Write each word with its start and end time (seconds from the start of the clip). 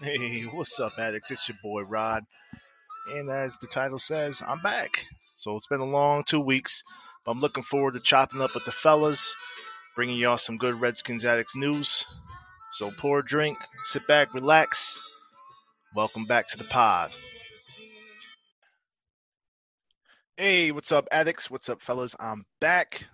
Hey, 0.00 0.42
what's 0.42 0.78
up, 0.78 0.92
addicts? 0.98 1.30
It's 1.30 1.48
your 1.48 1.56
boy 1.62 1.82
Rod. 1.82 2.24
And 3.14 3.30
as 3.30 3.56
the 3.58 3.66
title 3.66 3.98
says, 3.98 4.42
I'm 4.46 4.60
back. 4.60 5.06
So 5.36 5.56
it's 5.56 5.66
been 5.66 5.80
a 5.80 5.84
long 5.84 6.24
two 6.24 6.40
weeks, 6.40 6.82
but 7.24 7.32
I'm 7.32 7.40
looking 7.40 7.62
forward 7.62 7.94
to 7.94 8.00
chopping 8.00 8.40
up 8.40 8.54
with 8.54 8.64
the 8.64 8.72
fellas, 8.72 9.34
bringing 9.96 10.16
y'all 10.16 10.36
some 10.36 10.56
good 10.56 10.80
Redskins 10.80 11.24
Addicts 11.24 11.56
news. 11.56 12.04
So 12.72 12.90
pour 12.98 13.20
a 13.20 13.24
drink, 13.24 13.58
sit 13.84 14.06
back, 14.06 14.34
relax. 14.34 15.00
Welcome 15.96 16.26
back 16.26 16.48
to 16.48 16.58
the 16.58 16.64
pod. 16.64 17.12
Hey, 20.36 20.70
what's 20.70 20.92
up, 20.92 21.08
addicts? 21.10 21.50
What's 21.50 21.68
up, 21.68 21.80
fellas? 21.80 22.14
I'm 22.20 22.44
back 22.60 23.08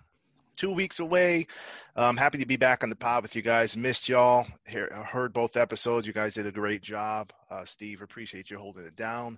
two 0.55 0.71
weeks 0.71 0.99
away. 0.99 1.47
I'm 1.95 2.17
happy 2.17 2.37
to 2.37 2.45
be 2.45 2.57
back 2.57 2.83
on 2.83 2.89
the 2.89 2.95
pod 2.95 3.23
with 3.23 3.35
you 3.35 3.41
guys. 3.41 3.77
Missed 3.77 4.09
y'all. 4.09 4.45
Heard 4.65 5.33
both 5.33 5.57
episodes. 5.57 6.07
You 6.07 6.13
guys 6.13 6.33
did 6.33 6.45
a 6.45 6.51
great 6.51 6.81
job. 6.81 7.31
Uh, 7.49 7.65
Steve, 7.65 8.01
appreciate 8.01 8.49
you 8.49 8.57
holding 8.57 8.85
it 8.85 8.95
down 8.95 9.37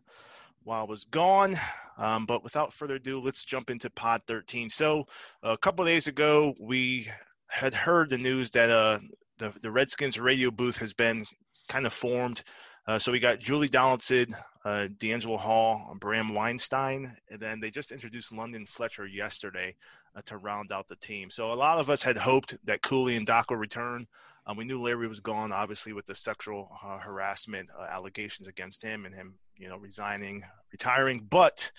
while 0.63 0.81
I 0.81 0.85
was 0.85 1.05
gone. 1.05 1.55
Um, 1.97 2.25
but 2.25 2.43
without 2.43 2.73
further 2.73 2.95
ado, 2.95 3.21
let's 3.21 3.43
jump 3.43 3.69
into 3.69 3.89
Pod 3.89 4.21
13. 4.27 4.69
So 4.69 5.07
a 5.41 5.57
couple 5.57 5.85
days 5.85 6.07
ago, 6.07 6.53
we 6.59 7.09
had 7.47 7.73
heard 7.73 8.09
the 8.09 8.17
news 8.17 8.51
that 8.51 8.69
uh, 8.69 8.99
the 9.37 9.53
the 9.61 9.71
Redskins 9.71 10.19
radio 10.19 10.51
booth 10.51 10.77
has 10.77 10.93
been 10.93 11.25
kind 11.67 11.85
of 11.85 11.93
formed. 11.93 12.43
Uh, 12.87 12.97
so 12.97 13.11
we 13.11 13.19
got 13.19 13.39
Julie 13.39 13.67
Donaldson, 13.67 14.33
uh, 14.63 14.87
DeAngelo 14.97 15.37
Hall, 15.37 15.93
Bram 15.99 16.33
Weinstein, 16.33 17.15
and 17.29 17.39
then 17.39 17.59
they 17.59 17.69
just 17.69 17.91
introduced 17.91 18.31
London 18.31 18.65
Fletcher 18.65 19.05
yesterday 19.05 19.75
uh, 20.17 20.21
to 20.25 20.37
round 20.37 20.71
out 20.71 20.87
the 20.87 20.95
team. 20.95 21.29
So 21.29 21.51
a 21.51 21.53
lot 21.53 21.77
of 21.77 21.89
us 21.89 22.01
had 22.01 22.17
hoped 22.17 22.57
that 22.65 22.81
Cooley 22.81 23.15
and 23.15 23.25
Doc 23.25 23.51
would 23.51 23.59
return. 23.59 24.07
Um, 24.45 24.57
we 24.57 24.65
knew 24.65 24.81
Larry 24.81 25.07
was 25.07 25.19
gone, 25.19 25.51
obviously, 25.51 25.93
with 25.93 26.05
the 26.05 26.15
sexual 26.15 26.71
uh, 26.83 26.97
harassment 26.97 27.69
uh, 27.77 27.83
allegations 27.83 28.47
against 28.47 28.81
him 28.81 29.05
and 29.05 29.13
him, 29.13 29.35
you 29.57 29.67
know, 29.69 29.77
resigning, 29.77 30.43
retiring. 30.71 31.27
But 31.29 31.71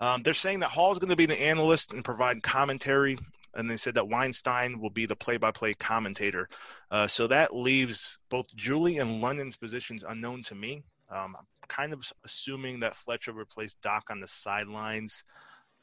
um, 0.00 0.22
they're 0.22 0.34
saying 0.34 0.60
that 0.60 0.70
Hall 0.70 0.92
is 0.92 0.98
going 0.98 1.10
to 1.10 1.16
be 1.16 1.26
the 1.26 1.40
analyst 1.40 1.94
and 1.94 2.04
provide 2.04 2.42
commentary. 2.42 3.16
And 3.54 3.68
they 3.68 3.76
said 3.76 3.94
that 3.94 4.08
Weinstein 4.08 4.80
will 4.80 4.90
be 4.90 5.06
the 5.06 5.16
play-by-play 5.16 5.74
commentator. 5.74 6.48
Uh, 6.90 7.06
so 7.06 7.26
that 7.28 7.54
leaves 7.54 8.18
both 8.28 8.54
Julie 8.54 8.98
and 8.98 9.20
London's 9.20 9.56
positions 9.56 10.04
unknown 10.06 10.42
to 10.44 10.54
me. 10.54 10.82
Um, 11.10 11.36
I'm 11.36 11.46
kind 11.68 11.92
of 11.92 12.04
assuming 12.24 12.80
that 12.80 12.96
Fletcher 12.96 13.32
replaced 13.32 13.80
Doc 13.82 14.08
on 14.10 14.20
the 14.20 14.28
sidelines. 14.28 15.24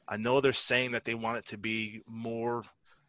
I 0.08 0.17
know 0.17 0.39
they're 0.39 0.53
saying 0.53 0.91
that 0.91 1.05
they 1.05 1.16
want 1.16 1.38
it 1.38 1.45
to 1.47 1.58
be 1.58 2.02
more 2.08 2.63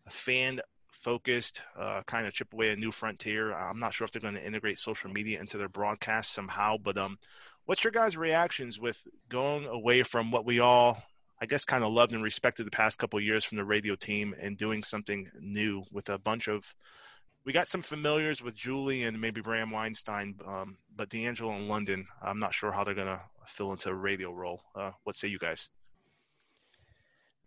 fan 0.09 0.61
focused, 0.91 1.63
uh, 1.79 2.03
kind 2.07 2.27
of 2.27 2.33
chip 2.33 2.53
away 2.53 2.71
a 2.71 2.77
new 2.77 2.91
frontier. 2.91 3.53
I'm 3.53 3.79
not 3.79 3.95
sure 3.95 4.05
if 4.05 4.11
they're 4.11 4.23
going 4.23 4.35
to 4.35 4.45
integrate 4.45 4.79
social 4.79 5.11
media 5.11 5.41
into 5.41 5.59
their 5.59 5.69
broadcast 5.69 6.33
somehow, 6.33 6.77
but 6.77 6.97
um, 6.99 7.19
what's 7.67 7.85
your 7.85 7.93
guys' 7.93 8.17
reactions 8.17 8.81
with 8.81 9.01
going 9.29 9.67
away 9.67 10.03
from 10.03 10.31
what 10.31 10.45
we 10.45 10.61
all, 10.61 11.03
I 11.41 11.47
guess, 11.47 11.65
kind 11.65 11.85
of 11.85 11.93
loved 11.93 12.13
and 12.13 12.23
respected 12.23 12.67
the 12.67 12.73
past 12.73 12.99
couple 12.99 13.21
years 13.21 13.45
from 13.45 13.59
the 13.59 13.65
radio 13.65 13.95
team 13.95 14.35
and 14.41 14.57
doing 14.57 14.83
something 14.83 15.31
new 15.41 15.85
with 15.93 16.09
a 16.09 16.19
bunch 16.19 16.49
of 16.49 16.75
we 17.45 17.53
got 17.53 17.69
some 17.69 17.81
familiars 17.81 18.43
with 18.43 18.55
Julie 18.55 19.05
and 19.05 19.19
maybe 19.19 19.41
Bram 19.41 19.71
Weinstein, 19.71 20.35
um, 20.47 20.77
but 20.95 21.09
D'Angelo 21.09 21.53
in 21.53 21.67
London, 21.67 22.07
I'm 22.21 22.39
not 22.39 22.53
sure 22.53 22.73
how 22.73 22.85
they're 22.85 22.95
going 22.95 23.07
to 23.07 23.21
fill 23.47 23.71
into 23.71 23.89
a 23.89 23.95
radio 23.95 24.31
role. 24.31 24.61
Uh, 24.75 24.91
what 25.05 25.17
say 25.17 25.29
you 25.29 25.39
guys? 25.39 25.71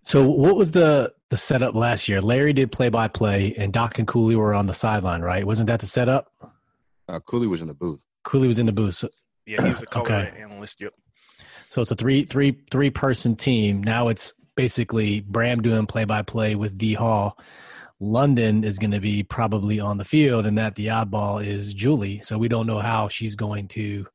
So 0.03 0.27
what 0.27 0.55
was 0.55 0.71
the 0.71 1.13
the 1.30 1.38
setup 1.38 1.75
last 1.75 2.09
year? 2.09 2.21
Larry 2.21 2.53
did 2.53 2.71
play 2.71 2.89
by 2.89 3.07
play, 3.07 3.53
and 3.57 3.71
Doc 3.71 3.99
and 3.99 4.07
Cooley 4.07 4.35
were 4.35 4.53
on 4.53 4.66
the 4.66 4.73
sideline, 4.73 5.21
right? 5.21 5.45
Wasn't 5.45 5.67
that 5.67 5.80
the 5.80 5.88
setup? 5.88 6.31
Uh, 7.07 7.19
Cooley 7.19 7.47
was 7.47 7.62
in 7.62 7.67
the 7.67 7.73
booth. 7.73 8.01
Cooley 8.23 8.47
was 8.47 8.59
in 8.59 8.66
the 8.66 8.72
booth. 8.72 8.95
So, 8.95 9.09
yeah, 9.45 9.62
he 9.62 9.69
was 9.69 9.79
the 9.79 9.85
color 9.88 10.06
okay. 10.06 10.41
analyst. 10.41 10.81
Yep. 10.81 10.94
So 11.69 11.81
it's 11.81 11.91
a 11.91 11.95
three 11.95 12.25
three 12.25 12.59
three 12.72 12.89
person 12.89 13.35
team. 13.35 13.84
Now 13.84 14.09
it's 14.09 14.34
basically 14.56 15.22
Bram 15.22 15.62
doing 15.62 15.85
play 15.85 16.06
by 16.06 16.22
play 16.22 16.56
with 16.56 16.78
D 16.78 16.94
Hall. 16.94 17.38
London 18.00 18.63
is 18.63 18.79
going 18.79 18.91
to 18.91 19.00
be 19.00 19.22
probably 19.22 19.79
on 19.79 19.97
the 19.97 20.06
field, 20.06 20.45
and 20.47 20.57
that 20.57 20.75
the 20.75 20.88
oddball 20.88 21.45
is 21.45 21.73
Julie. 21.73 22.19
So 22.22 22.38
we 22.38 22.47
don't 22.47 22.66
know 22.66 22.79
how 22.79 23.07
she's 23.09 23.35
going 23.35 23.68
to, 23.69 24.07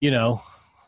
you 0.00 0.10
know, 0.10 0.40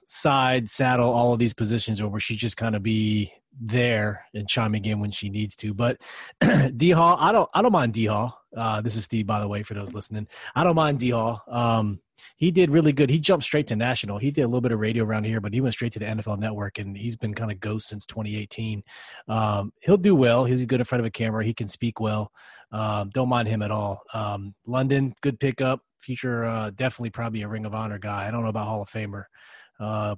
side 0.06 0.70
saddle 0.70 1.10
all 1.10 1.32
of 1.32 1.40
these 1.40 1.52
positions, 1.52 2.00
or 2.00 2.08
where 2.08 2.20
she 2.20 2.36
just 2.36 2.56
kind 2.56 2.76
of 2.76 2.82
be 2.82 3.32
there 3.60 4.26
and 4.34 4.48
chiming 4.48 4.84
in 4.84 5.00
when 5.00 5.10
she 5.10 5.28
needs 5.28 5.54
to. 5.56 5.74
But 5.74 6.00
D 6.76 6.90
Hall, 6.90 7.16
I 7.18 7.32
don't 7.32 7.48
I 7.54 7.62
don't 7.62 7.72
mind 7.72 7.94
D 7.94 8.06
Hall. 8.06 8.38
Uh, 8.56 8.80
this 8.80 8.96
is 8.96 9.04
Steve, 9.04 9.26
by 9.26 9.40
the 9.40 9.48
way, 9.48 9.62
for 9.62 9.74
those 9.74 9.92
listening. 9.92 10.28
I 10.54 10.64
don't 10.64 10.76
mind 10.76 10.98
D 10.98 11.10
Hall. 11.10 11.42
Um, 11.48 12.00
he 12.36 12.50
did 12.50 12.70
really 12.70 12.92
good. 12.92 13.10
He 13.10 13.18
jumped 13.18 13.44
straight 13.44 13.66
to 13.68 13.76
national. 13.76 14.18
He 14.18 14.30
did 14.30 14.42
a 14.42 14.46
little 14.46 14.60
bit 14.60 14.72
of 14.72 14.80
radio 14.80 15.04
around 15.04 15.24
here, 15.24 15.40
but 15.40 15.52
he 15.52 15.60
went 15.60 15.74
straight 15.74 15.92
to 15.94 15.98
the 15.98 16.06
NFL 16.06 16.38
Network, 16.38 16.78
and 16.78 16.96
he's 16.96 17.16
been 17.16 17.34
kind 17.34 17.50
of 17.50 17.60
ghost 17.60 17.88
since 17.88 18.06
2018. 18.06 18.82
Um, 19.28 19.72
he'll 19.80 19.96
do 19.96 20.14
well. 20.14 20.44
He's 20.44 20.64
good 20.66 20.80
in 20.80 20.84
front 20.84 21.00
of 21.00 21.06
a 21.06 21.10
camera. 21.10 21.44
He 21.44 21.54
can 21.54 21.68
speak 21.68 22.00
well. 22.00 22.30
Um, 22.70 23.10
don't 23.10 23.28
mind 23.28 23.48
him 23.48 23.62
at 23.62 23.70
all. 23.70 24.02
Um, 24.12 24.54
London, 24.66 25.14
good 25.20 25.38
pickup. 25.40 25.80
Future, 25.98 26.44
uh, 26.44 26.70
definitely 26.70 27.10
probably 27.10 27.42
a 27.42 27.48
Ring 27.48 27.64
of 27.64 27.74
Honor 27.74 27.98
guy. 27.98 28.26
I 28.26 28.30
don't 28.30 28.42
know 28.42 28.48
about 28.48 28.66
Hall 28.66 28.82
of 28.82 28.90
Famer. 28.90 29.24
Uh, 29.78 30.16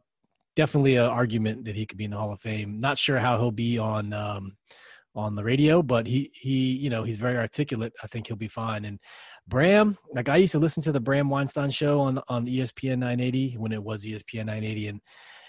definitely 0.56 0.97
an 0.97 1.06
argument 1.06 1.65
that 1.65 1.75
he 1.75 1.87
could 1.87 1.98
be 1.98 2.04
in 2.04 2.10
the 2.10 2.16
Hall 2.16 2.32
of 2.32 2.41
Fame. 2.41 2.81
Not 2.81 2.98
sure 2.98 3.19
how 3.19 3.38
he'll 3.38 3.50
be 3.50 3.78
on 3.78 4.12
um, 4.12 4.56
on 5.15 5.34
the 5.34 5.44
radio, 5.44 5.82
but 5.82 6.06
he 6.06 6.31
he 6.34 6.72
you 6.72 6.91
know 6.91 7.04
he's 7.04 7.16
very 7.16 7.37
articulate. 7.37 7.92
I 8.03 8.06
think 8.06 8.26
he'll 8.26 8.37
be 8.37 8.48
fine. 8.48 8.84
And 8.84 8.98
Bram, 9.47 9.98
like 10.12 10.28
I 10.28 10.37
used 10.37 10.53
to 10.53 10.59
listen 10.59 10.82
to 10.84 10.93
the 10.93 11.00
Bram 11.00 11.28
Weinstein 11.28 11.70
show 11.70 12.00
on 12.00 12.20
on 12.28 12.47
ESPN 12.47 12.98
980 12.98 13.56
when 13.59 13.72
it 13.72 13.82
was 13.82 14.04
ESPN 14.04 14.47
980, 14.47 14.88
and 14.88 15.00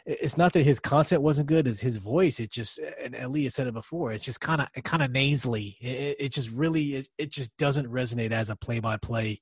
it's 0.06 0.38
not 0.38 0.54
that 0.54 0.64
his 0.64 0.80
content 0.80 1.22
wasn't 1.22 1.48
good 1.48 1.68
as 1.68 1.80
his 1.80 1.98
voice 1.98 2.40
it 2.40 2.52
just 2.52 2.80
and 3.04 3.16
Elliot 3.16 3.54
said 3.54 3.66
it 3.66 3.74
before 3.74 4.12
it's 4.14 4.24
just 4.24 4.40
kind 4.40 4.62
of 4.62 4.68
kind 4.84 5.02
of 5.02 5.10
nasally 5.12 5.78
it, 5.82 6.16
it, 6.20 6.32
just 6.32 6.52
really 6.52 6.96
it, 6.96 7.08
it 7.18 7.32
just 7.32 7.58
doesn't 7.58 7.88
resonate 7.88 8.32
as 8.32 8.52
a 8.52 8.56
play-by-play 8.56 9.42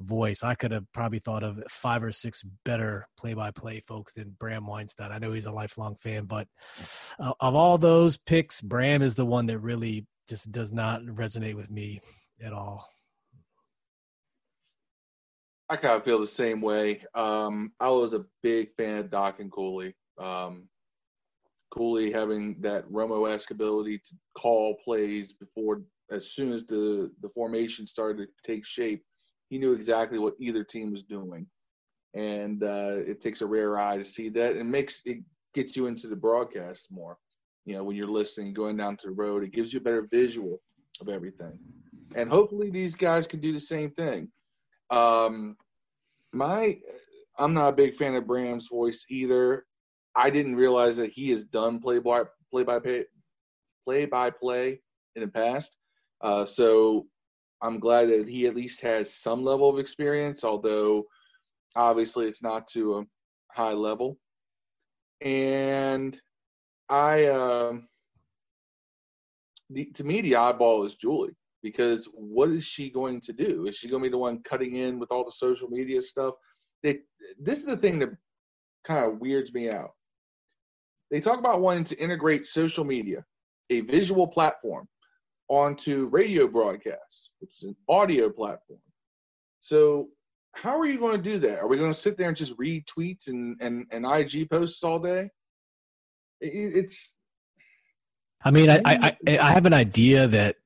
voice. 0.00 0.42
I 0.42 0.54
could 0.54 0.70
have 0.72 0.84
probably 0.92 1.18
thought 1.18 1.42
of 1.42 1.62
five 1.68 2.02
or 2.02 2.12
six 2.12 2.42
better 2.64 3.06
play-by-play 3.18 3.80
folks 3.86 4.12
than 4.12 4.36
Bram 4.38 4.66
Weinstein. 4.66 5.12
I 5.12 5.18
know 5.18 5.32
he's 5.32 5.46
a 5.46 5.52
lifelong 5.52 5.96
fan, 5.96 6.24
but 6.24 6.48
uh, 7.18 7.32
of 7.40 7.54
all 7.54 7.78
those 7.78 8.16
picks, 8.16 8.60
Bram 8.60 9.02
is 9.02 9.14
the 9.14 9.26
one 9.26 9.46
that 9.46 9.58
really 9.58 10.06
just 10.28 10.50
does 10.50 10.72
not 10.72 11.02
resonate 11.02 11.56
with 11.56 11.70
me 11.70 12.00
at 12.42 12.52
all. 12.52 12.86
I 15.68 15.76
kind 15.76 15.94
of 15.94 16.04
feel 16.04 16.20
the 16.20 16.26
same 16.26 16.60
way. 16.60 17.04
Um, 17.14 17.72
I 17.78 17.90
was 17.90 18.12
a 18.12 18.24
big 18.42 18.74
fan 18.76 18.98
of 18.98 19.10
Doc 19.10 19.38
and 19.38 19.52
Cooley. 19.52 19.94
Um, 20.18 20.68
Cooley 21.70 22.10
having 22.10 22.60
that 22.62 22.90
Romo-esque 22.90 23.52
ability 23.52 23.98
to 23.98 24.14
call 24.36 24.76
plays 24.84 25.32
before, 25.32 25.82
as 26.10 26.32
soon 26.32 26.52
as 26.52 26.66
the 26.66 27.12
the 27.22 27.28
formation 27.28 27.86
started 27.86 28.26
to 28.26 28.32
take 28.44 28.66
shape, 28.66 29.04
he 29.50 29.58
knew 29.58 29.72
exactly 29.72 30.18
what 30.18 30.34
either 30.38 30.64
team 30.64 30.92
was 30.92 31.02
doing, 31.02 31.46
and 32.14 32.62
uh, 32.62 32.96
it 33.06 33.20
takes 33.20 33.42
a 33.42 33.46
rare 33.46 33.78
eye 33.78 33.98
to 33.98 34.04
see 34.04 34.28
that. 34.30 34.56
It 34.56 34.64
makes 34.64 35.02
it 35.04 35.18
gets 35.54 35.76
you 35.76 35.86
into 35.86 36.06
the 36.06 36.16
broadcast 36.16 36.86
more. 36.90 37.18
You 37.66 37.74
know, 37.74 37.84
when 37.84 37.96
you're 37.96 38.06
listening, 38.06 38.54
going 38.54 38.76
down 38.76 38.96
to 38.98 39.08
the 39.08 39.12
road, 39.12 39.42
it 39.42 39.52
gives 39.52 39.72
you 39.72 39.80
a 39.80 39.82
better 39.82 40.08
visual 40.10 40.60
of 41.00 41.08
everything, 41.08 41.58
and 42.14 42.30
hopefully 42.30 42.70
these 42.70 42.94
guys 42.94 43.26
can 43.26 43.40
do 43.40 43.52
the 43.52 43.60
same 43.60 43.90
thing. 43.90 44.28
Um, 44.90 45.56
my, 46.32 46.78
I'm 47.38 47.52
not 47.52 47.68
a 47.68 47.72
big 47.72 47.96
fan 47.96 48.14
of 48.14 48.26
Bram's 48.26 48.68
voice 48.68 49.04
either. 49.10 49.66
I 50.16 50.30
didn't 50.30 50.56
realize 50.56 50.96
that 50.96 51.10
he 51.10 51.30
has 51.30 51.44
done 51.44 51.80
play 51.80 51.98
by 51.98 52.22
play 52.50 52.62
by 52.62 52.78
play 52.78 53.04
play 53.84 54.06
by 54.06 54.30
play 54.30 54.80
in 55.16 55.22
the 55.22 55.28
past. 55.28 55.76
Uh, 56.20 56.44
so 56.44 57.06
I'm 57.62 57.78
glad 57.78 58.08
that 58.08 58.28
he 58.28 58.46
at 58.46 58.56
least 58.56 58.80
has 58.80 59.12
some 59.12 59.42
level 59.42 59.68
of 59.68 59.78
experience, 59.78 60.44
although 60.44 61.04
obviously 61.76 62.26
it's 62.26 62.42
not 62.42 62.68
to 62.68 62.98
a 62.98 63.04
high 63.50 63.72
level. 63.72 64.18
And 65.20 66.18
I, 66.88 67.26
um, 67.26 67.88
the, 69.68 69.86
to 69.94 70.04
me, 70.04 70.22
the 70.22 70.36
eyeball 70.36 70.84
is 70.84 70.96
Julie 70.96 71.36
because 71.62 72.08
what 72.14 72.48
is 72.50 72.64
she 72.64 72.90
going 72.90 73.20
to 73.20 73.32
do? 73.32 73.66
Is 73.66 73.76
she 73.76 73.88
going 73.88 74.02
to 74.02 74.08
be 74.08 74.10
the 74.10 74.18
one 74.18 74.42
cutting 74.42 74.76
in 74.76 74.98
with 74.98 75.10
all 75.10 75.24
the 75.24 75.32
social 75.32 75.68
media 75.68 76.00
stuff? 76.00 76.34
It, 76.82 77.02
this 77.38 77.58
is 77.58 77.66
the 77.66 77.76
thing 77.76 77.98
that 77.98 78.10
kind 78.86 79.04
of 79.04 79.20
weirds 79.20 79.52
me 79.52 79.70
out. 79.70 79.90
They 81.10 81.20
talk 81.20 81.38
about 81.38 81.60
wanting 81.60 81.84
to 81.84 81.98
integrate 81.98 82.46
social 82.46 82.84
media, 82.84 83.24
a 83.68 83.80
visual 83.80 84.26
platform, 84.26 84.88
onto 85.50 86.06
radio 86.06 86.46
broadcasts, 86.46 87.30
which 87.40 87.50
is 87.58 87.64
an 87.64 87.76
audio 87.88 88.30
platform. 88.30 88.78
So 89.60 90.08
how 90.52 90.78
are 90.78 90.86
you 90.86 90.98
going 90.98 91.20
to 91.20 91.30
do 91.30 91.38
that? 91.40 91.58
Are 91.58 91.66
we 91.66 91.76
going 91.76 91.92
to 91.92 91.98
sit 91.98 92.16
there 92.16 92.28
and 92.28 92.36
just 92.36 92.54
read 92.56 92.86
tweets 92.86 93.26
and, 93.26 93.60
and, 93.60 93.84
and 93.90 94.06
IG 94.06 94.48
posts 94.48 94.82
all 94.82 95.00
day? 95.00 95.28
It, 96.40 96.76
it's 96.76 97.14
I 98.42 98.50
mean, 98.50 98.70
I, 98.70 98.80
I, 98.86 99.16
I 99.26 99.52
have 99.52 99.66
an 99.66 99.74
idea 99.74 100.26
that, 100.28 100.56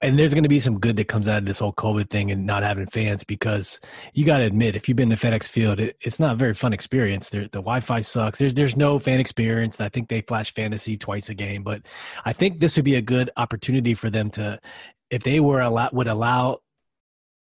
and 0.00 0.18
there's 0.18 0.32
going 0.32 0.44
to 0.44 0.48
be 0.48 0.60
some 0.60 0.78
good 0.78 0.96
that 0.96 1.08
comes 1.08 1.26
out 1.26 1.38
of 1.38 1.46
this 1.46 1.58
whole 1.58 1.72
COVID 1.72 2.08
thing 2.08 2.30
and 2.30 2.46
not 2.46 2.62
having 2.62 2.86
fans 2.86 3.24
because 3.24 3.80
you 4.14 4.24
got 4.24 4.38
to 4.38 4.44
admit, 4.44 4.76
if 4.76 4.88
you've 4.88 4.96
been 4.96 5.10
to 5.10 5.16
FedEx 5.16 5.48
Field, 5.48 5.80
it, 5.80 5.96
it's 6.00 6.20
not 6.20 6.34
a 6.34 6.36
very 6.36 6.54
fun 6.54 6.72
experience. 6.72 7.28
The 7.30 7.48
Wi-Fi 7.52 8.00
sucks. 8.00 8.38
There's 8.38 8.54
there's 8.54 8.76
no 8.76 8.98
fan 8.98 9.18
experience. 9.18 9.80
I 9.80 9.88
think 9.88 10.08
they 10.08 10.20
flash 10.20 10.54
fantasy 10.54 10.96
twice 10.96 11.28
a 11.28 11.34
game, 11.34 11.64
but 11.64 11.82
I 12.24 12.32
think 12.32 12.60
this 12.60 12.76
would 12.76 12.84
be 12.84 12.94
a 12.94 13.02
good 13.02 13.30
opportunity 13.36 13.94
for 13.94 14.08
them 14.08 14.30
to, 14.30 14.60
if 15.10 15.24
they 15.24 15.40
were 15.40 15.60
allow 15.60 15.90
would 15.92 16.08
allow 16.08 16.60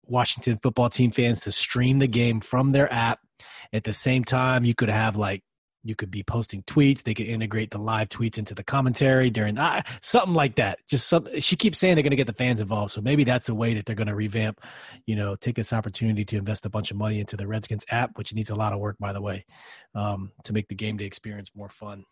Washington 0.04 0.58
football 0.62 0.88
team 0.88 1.10
fans 1.10 1.40
to 1.40 1.52
stream 1.52 1.98
the 1.98 2.08
game 2.08 2.40
from 2.40 2.70
their 2.70 2.90
app. 2.92 3.20
At 3.72 3.84
the 3.84 3.92
same 3.92 4.24
time, 4.24 4.64
you 4.64 4.74
could 4.74 4.88
have 4.88 5.16
like 5.16 5.42
you 5.88 5.96
could 5.96 6.10
be 6.10 6.22
posting 6.22 6.62
tweets. 6.64 7.02
They 7.02 7.14
could 7.14 7.26
integrate 7.26 7.70
the 7.70 7.78
live 7.78 8.08
tweets 8.10 8.36
into 8.36 8.54
the 8.54 8.62
commentary 8.62 9.30
during 9.30 9.56
uh, 9.56 9.82
something 10.02 10.34
like 10.34 10.56
that. 10.56 10.78
Just 10.86 11.08
some. 11.08 11.26
She 11.40 11.56
keeps 11.56 11.78
saying 11.78 11.96
they're 11.96 12.02
going 12.02 12.10
to 12.10 12.16
get 12.16 12.26
the 12.26 12.34
fans 12.34 12.60
involved, 12.60 12.92
so 12.92 13.00
maybe 13.00 13.24
that's 13.24 13.48
a 13.48 13.54
way 13.54 13.74
that 13.74 13.86
they're 13.86 13.96
going 13.96 14.08
to 14.08 14.14
revamp. 14.14 14.60
You 15.06 15.16
know, 15.16 15.34
take 15.34 15.56
this 15.56 15.72
opportunity 15.72 16.24
to 16.26 16.36
invest 16.36 16.66
a 16.66 16.70
bunch 16.70 16.90
of 16.90 16.98
money 16.98 17.20
into 17.20 17.36
the 17.36 17.46
Redskins 17.46 17.86
app, 17.90 18.18
which 18.18 18.34
needs 18.34 18.50
a 18.50 18.54
lot 18.54 18.72
of 18.72 18.80
work, 18.80 18.96
by 18.98 19.12
the 19.12 19.22
way, 19.22 19.46
um, 19.94 20.30
to 20.44 20.52
make 20.52 20.68
the 20.68 20.74
game 20.74 20.98
day 20.98 21.06
experience 21.06 21.50
more 21.54 21.70
fun. 21.70 22.04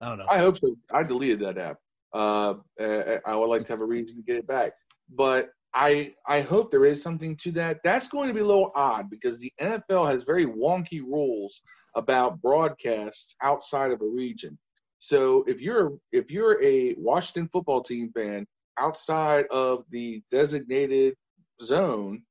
I 0.00 0.08
don't 0.08 0.18
know. 0.18 0.26
I 0.30 0.38
hope 0.38 0.58
so. 0.58 0.74
I 0.92 1.02
deleted 1.02 1.40
that 1.40 1.58
app. 1.58 1.76
Uh, 2.14 2.54
I 2.80 3.34
would 3.34 3.48
like 3.48 3.62
to 3.62 3.68
have 3.68 3.80
a 3.80 3.84
reason 3.84 4.16
to 4.16 4.22
get 4.22 4.36
it 4.36 4.46
back, 4.46 4.72
but 5.14 5.50
I 5.74 6.14
I 6.26 6.40
hope 6.40 6.70
there 6.70 6.86
is 6.86 7.02
something 7.02 7.36
to 7.38 7.52
that. 7.52 7.80
That's 7.84 8.08
going 8.08 8.28
to 8.28 8.34
be 8.34 8.40
a 8.40 8.46
little 8.46 8.72
odd 8.74 9.10
because 9.10 9.38
the 9.38 9.52
NFL 9.60 10.10
has 10.10 10.22
very 10.22 10.46
wonky 10.46 11.02
rules 11.02 11.60
about 11.98 12.40
broadcasts 12.40 13.34
outside 13.42 13.90
of 13.90 14.00
a 14.00 14.06
region. 14.06 14.56
So 14.98 15.44
if 15.46 15.60
you're 15.60 15.98
if 16.12 16.30
you're 16.30 16.62
a 16.62 16.94
Washington 16.96 17.48
football 17.52 17.82
team 17.82 18.10
fan 18.14 18.46
outside 18.78 19.46
of 19.50 19.84
the 19.90 20.22
designated 20.30 21.14
zone, 21.62 22.22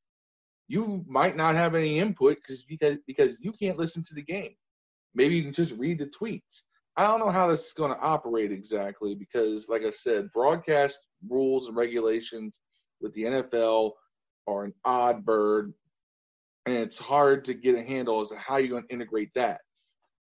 you 0.68 1.04
might 1.08 1.36
not 1.36 1.56
have 1.56 1.76
any 1.76 2.00
input 2.00 2.38
because 2.38 2.64
because 2.64 2.98
because 3.06 3.38
you 3.42 3.52
can't 3.52 3.78
listen 3.78 4.04
to 4.04 4.16
the 4.16 4.24
game. 4.24 4.56
Maybe 5.14 5.36
you 5.36 5.44
can 5.44 5.54
just 5.54 5.74
read 5.74 6.00
the 6.00 6.08
tweets. 6.08 6.64
I 6.96 7.04
don't 7.04 7.20
know 7.20 7.30
how 7.30 7.48
this 7.50 7.68
is 7.68 7.74
going 7.74 7.92
to 7.92 8.00
operate 8.00 8.52
exactly 8.52 9.14
because, 9.14 9.70
like 9.70 9.84
I 9.84 9.92
said, 9.92 10.32
broadcast 10.34 10.98
rules 11.30 11.68
and 11.68 11.78
regulations 11.78 12.60
with 13.02 13.14
the 13.14 13.24
NFL 13.24 13.92
are 14.48 14.66
an 14.66 14.74
odd 14.84 15.24
bird, 15.24 15.74
and 16.68 16.78
it's 16.78 16.98
hard 16.98 17.46
to 17.46 17.54
get 17.54 17.76
a 17.76 17.84
handle 17.84 18.22
as 18.22 18.30
to 18.30 18.38
how 18.38 18.58
you're 18.58 18.70
going 18.70 18.84
to 18.84 18.94
integrate 18.94 19.34
that. 19.36 19.62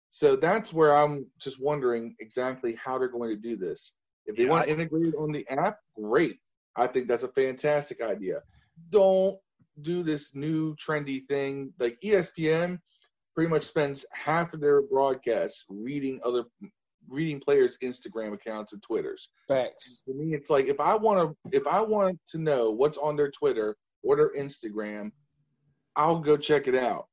So 0.10 0.36
that's 0.36 0.72
where 0.72 0.96
I'm 0.96 1.26
just 1.40 1.60
wondering 1.60 2.16
exactly 2.20 2.78
how 2.82 2.98
they're 2.98 3.10
going 3.10 3.30
to 3.30 3.36
do 3.36 3.58
this. 3.58 3.94
If 4.26 4.36
they 4.36 4.44
yeah, 4.44 4.50
want 4.50 4.66
to 4.66 4.74
integrate 4.74 5.08
it 5.08 5.16
on 5.16 5.32
the 5.32 5.46
app, 5.50 5.80
great. 5.96 6.40
I 6.76 6.88
think 6.88 7.08
that's 7.08 7.24
a 7.24 7.30
fantastic 7.30 8.02
idea. 8.02 8.42
Don't 8.92 9.38
do 9.82 10.04
this 10.04 10.32
new 10.34 10.76
trendy 10.76 11.28
thing 11.28 11.74
like 11.80 11.98
ESPN 12.04 12.80
pretty 13.34 13.50
much 13.50 13.64
spends 13.64 14.06
half 14.14 14.54
of 14.54 14.62
their 14.62 14.82
broadcasts 14.82 15.66
reading 15.70 16.20
other 16.24 16.44
reading 17.08 17.40
players' 17.40 17.78
Instagram 17.84 18.34
accounts 18.34 18.74
and 18.74 18.82
Twitters. 18.82 19.30
Facts. 19.48 20.02
For 20.06 20.14
me, 20.14 20.34
it's 20.34 20.50
like 20.50 20.68
if 20.68 20.80
I 20.80 20.96
want 20.96 21.20
to 21.20 21.58
if 21.58 21.68
I 21.68 21.82
want 21.82 22.20
to 22.32 22.38
know 22.38 22.72
what's 22.72 22.98
on 22.98 23.16
their 23.16 23.30
Twitter 23.30 23.76
or 24.04 24.16
their 24.16 24.34
Instagram, 24.36 25.12
I'll 25.96 26.20
go 26.20 26.38
check 26.38 26.68
it 26.68 26.76
out. 26.76 27.08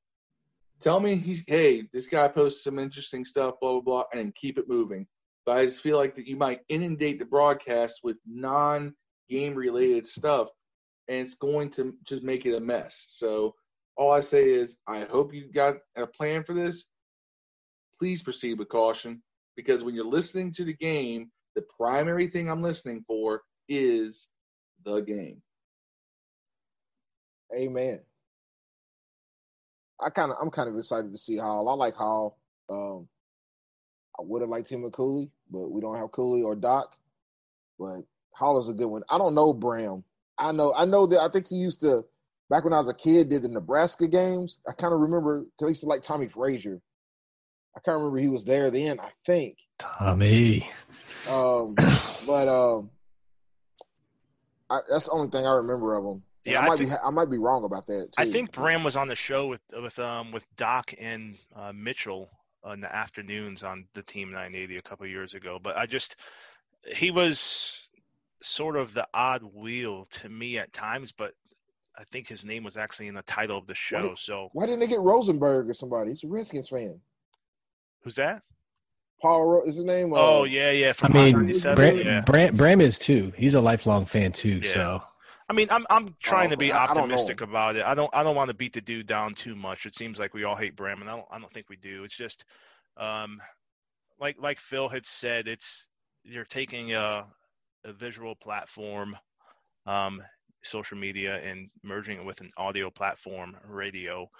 Tell 0.81 0.99
me 0.99 1.17
he's 1.17 1.45
hey, 1.47 1.85
this 1.93 2.09
guy 2.09 2.29
posts 2.29 2.65
some 2.65 2.79
interesting 2.79 3.25
stuff, 3.25 3.55
blah 3.61 3.73
blah 3.73 3.81
blah, 3.81 4.05
and 4.13 4.35
keep 4.35 4.59
it 4.59 4.69
moving. 4.69 5.07
But 5.47 5.59
I 5.59 5.65
just 5.65 5.81
feel 5.81 5.97
like 5.97 6.17
that 6.17 6.27
you 6.27 6.37
might 6.37 6.61
inundate 6.69 7.19
the 7.19 7.25
broadcast 7.25 8.01
with 8.03 8.17
non-game 8.27 9.55
related 9.55 10.07
stuff, 10.07 10.49
and 11.09 11.19
it's 11.19 11.35
going 11.35 11.71
to 11.71 11.95
just 12.05 12.23
make 12.23 12.47
it 12.47 12.57
a 12.57 12.61
mess. 12.61 13.07
So 13.09 13.55
all 13.97 14.13
I 14.13 14.21
say 14.21 14.51
is, 14.51 14.77
I 14.87 15.01
hope 15.05 15.35
you 15.35 15.51
got 15.53 15.77
a 15.97 16.07
plan 16.07 16.45
for 16.45 16.55
this. 16.55 16.87
Please 17.99 18.23
proceed 18.23 18.59
with 18.59 18.69
caution 18.69 19.23
because 19.57 19.85
when 19.85 19.95
you're 19.95 20.05
listening 20.05 20.53
to 20.55 20.65
the 20.65 20.75
game, 20.75 21.31
the 21.55 21.65
primary 21.77 22.27
thing 22.27 22.51
I'm 22.51 22.63
listening 22.63 23.05
for 23.07 23.43
is 23.69 24.29
the 24.85 25.01
game. 25.01 25.43
Amen. 27.55 28.01
I 30.05 30.11
kind 30.11 30.31
of 30.31 30.37
I'm 30.41 30.51
kind 30.51 30.69
of 30.69 30.77
excited 30.77 31.13
to 31.13 31.19
see 31.19 31.37
Hall. 31.37 31.69
I 31.69 31.75
like 31.75 31.95
Hall. 31.95 32.39
Um, 32.69 33.09
I 34.19 34.23
would 34.23 34.43
have 34.43 34.51
liked 34.51 34.71
him 34.71 34.83
with 34.83 34.93
Cooley, 34.93 35.31
but 35.51 35.71
we 35.71 35.81
don't 35.81 35.99
have 35.99 36.13
Cooley 36.13 36.43
or 36.43 36.55
Doc. 36.55 36.95
But 37.79 38.03
Hall 38.33 38.61
is 38.61 38.69
a 38.69 38.75
good 38.75 38.87
one. 38.87 39.03
I 39.09 39.19
don't 39.19 39.35
know 39.35 39.53
Bram. 39.53 40.05
I 40.39 40.53
know 40.53 40.73
I 40.75 40.85
know 40.85 41.07
that 41.07 41.21
I 41.21 41.29
think 41.31 41.47
he 41.47 41.57
used 41.57 41.81
to 41.81 42.05
back 42.51 42.65
when 42.65 42.73
I 42.73 42.79
was 42.79 42.89
a 42.89 42.95
kid 42.95 43.29
did 43.29 43.43
the 43.43 43.49
Nebraska 43.49 44.09
games. 44.09 44.59
I 44.69 44.73
kind 44.73 44.93
of 44.93 45.01
remember 45.01 45.41
because 45.41 45.67
I 45.67 45.69
used 45.69 45.81
to 45.83 45.87
like 45.87 46.03
Tommie 46.03 46.29
Frazier. 46.29 46.81
I 47.77 47.81
can't 47.81 47.99
remember 47.99 48.19
he 48.19 48.29
was 48.29 48.45
there 48.45 48.71
then. 48.71 49.01
I 49.01 49.11
think 49.25 49.57
Tommie. 49.79 50.69
Um, 51.31 51.75
but 52.27 52.49
um, 52.49 52.91
I, 54.69 54.81
that's 54.91 55.07
the 55.07 55.13
only 55.13 55.31
thing 55.31 55.47
I 55.47 55.55
remember 55.57 55.97
of 55.97 56.05
him. 56.05 56.23
And 56.45 56.53
Yeah, 56.55 56.61
I 56.61 56.65
I 56.65 56.69
might 56.69 56.79
think- 56.79 56.91
be 56.91 56.97
I 57.05 57.11
might 57.11 57.31
be 57.31 57.39
wrong 57.39 57.65
about 57.65 57.87
that. 57.87 58.09
Too. 58.13 58.23
I 58.23 58.25
think 58.31 58.53
Bram 58.53 58.83
was 58.85 58.97
on 58.97 59.09
the 59.09 59.17
show 59.17 59.47
with 59.47 59.61
with 59.81 59.99
um 59.99 60.33
with 60.33 60.47
Doc 60.57 60.93
and 60.99 61.37
uh, 61.55 61.73
Mitchell 61.73 62.29
in 62.73 62.81
the 62.81 62.95
afternoons 62.95 63.63
on 63.63 63.87
the 63.95 64.03
Team 64.03 64.29
980 64.31 64.77
a 64.77 64.83
couple 64.83 65.07
years 65.07 65.35
ago. 65.35 65.59
But 65.63 65.77
I 65.77 65.87
just 65.87 66.17
he 66.87 67.11
was 67.11 67.89
sort 68.41 68.77
of 68.77 68.93
the 68.95 69.07
odd 69.15 69.43
wheel 69.55 70.05
to 70.11 70.29
me 70.29 70.59
at 70.59 70.73
times. 70.73 71.13
But 71.13 71.33
I 71.97 72.05
think 72.05 72.27
his 72.27 72.45
name 72.45 72.65
was 72.65 72.77
actually 72.77 73.07
in 73.09 73.15
the 73.15 73.23
title 73.23 73.59
of 73.59 73.67
the 73.67 73.75
show. 73.75 74.09
did- 74.11 74.19
So 74.19 74.49
Why 74.53 74.67
didn't 74.67 74.81
they 74.81 74.87
get 74.89 75.01
Rosenberg 75.01 75.69
or 75.71 75.75
somebody? 75.75 76.11
He's 76.11 76.25
a 76.25 76.29
Redskins 76.29 76.69
fan. 76.71 77.01
who's 78.03 78.17
that? 78.17 78.43
Paul 79.21 79.45
Ro- 79.47 79.63
is 79.65 79.77
his 79.77 79.85
name? 79.85 80.13
Oh 80.13 80.41
Uh, 80.41 80.45
yeah, 80.45 80.73
yeah. 80.73 80.93
I 81.03 81.09
mean, 81.09 81.53
Bram, 81.77 81.97
yeah. 81.99 82.23
Bram, 82.23 82.57
Bram 82.57 82.81
is 82.81 82.99
too. 82.99 83.33
He's 83.37 83.55
a 83.55 83.61
lifelong 83.61 84.05
fan 84.07 84.33
too. 84.33 84.61
Yeah. 84.65 84.73
So 84.75 85.03
I 85.53 85.55
mean, 85.55 85.69
I'm 85.71 85.87
I'm 85.91 86.17
trying 86.19 86.49
to 86.49 86.57
Oh, 86.57 86.59
be 86.59 86.73
I- 86.73 86.85
I 86.85 86.87
don't 86.95 86.97
know. 86.97 87.15
optimistic 87.15 87.43
about 87.43 87.77
it. 87.77 87.85
I 87.85 87.95
don't 87.95 88.09
I 88.15 88.23
don't 88.23 88.35
want 88.35 88.49
to 88.49 88.55
beat 88.55 88.73
the 88.73 88.81
dude 88.81 89.07
down 89.07 89.35
too 89.35 89.55
much. 89.55 89.85
It 89.85 89.95
seems 89.95 90.19
like 90.19 90.33
we 90.33 90.45
all 90.45 90.57
hate 90.57 90.75
Bram, 90.77 91.03
and 91.03 91.11
I 91.11 91.17
don't 91.17 91.27
I 91.31 91.39
don't 91.39 91.51
think 91.53 91.69
we 91.69 91.77
do. 91.77 92.05
It's 92.05 92.17
just, 92.17 92.47
um, 92.97 93.39
like 94.19 94.37
like 94.41 94.59
Phil 94.59 94.89
had 94.89 95.05
said, 95.05 95.49
it's 95.49 95.89
you're 96.25 96.47
taking 96.47 96.95
a 96.95 97.27
a 97.85 97.93
visual 97.93 98.35
platform, 98.35 99.15
um, 99.85 100.23
social 100.63 100.97
media, 100.97 101.37
and 101.37 101.69
merging 101.83 102.17
it 102.19 102.25
with 102.25 102.41
an 102.41 102.51
audio 102.57 102.89
platform, 102.91 103.55
radio. 103.67 104.31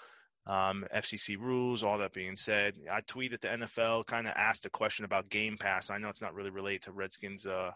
Um, 0.47 0.83
FCC 0.93 1.37
rules. 1.37 1.83
All 1.83 1.99
that 1.99 2.11
being 2.13 2.35
said, 2.35 2.73
I 2.91 3.01
tweeted 3.01 3.39
the 3.39 3.49
NFL, 3.49 4.07
kind 4.07 4.25
of 4.27 4.33
asked 4.35 4.65
a 4.65 4.69
question 4.69 5.05
about 5.05 5.29
Game 5.29 5.57
Pass. 5.59 5.91
I 5.91 5.99
know 5.99 6.09
it's 6.09 6.23
not 6.23 6.33
really 6.33 6.49
related 6.49 6.81
to 6.83 6.91
Redskins 6.91 7.45
uh, 7.45 7.71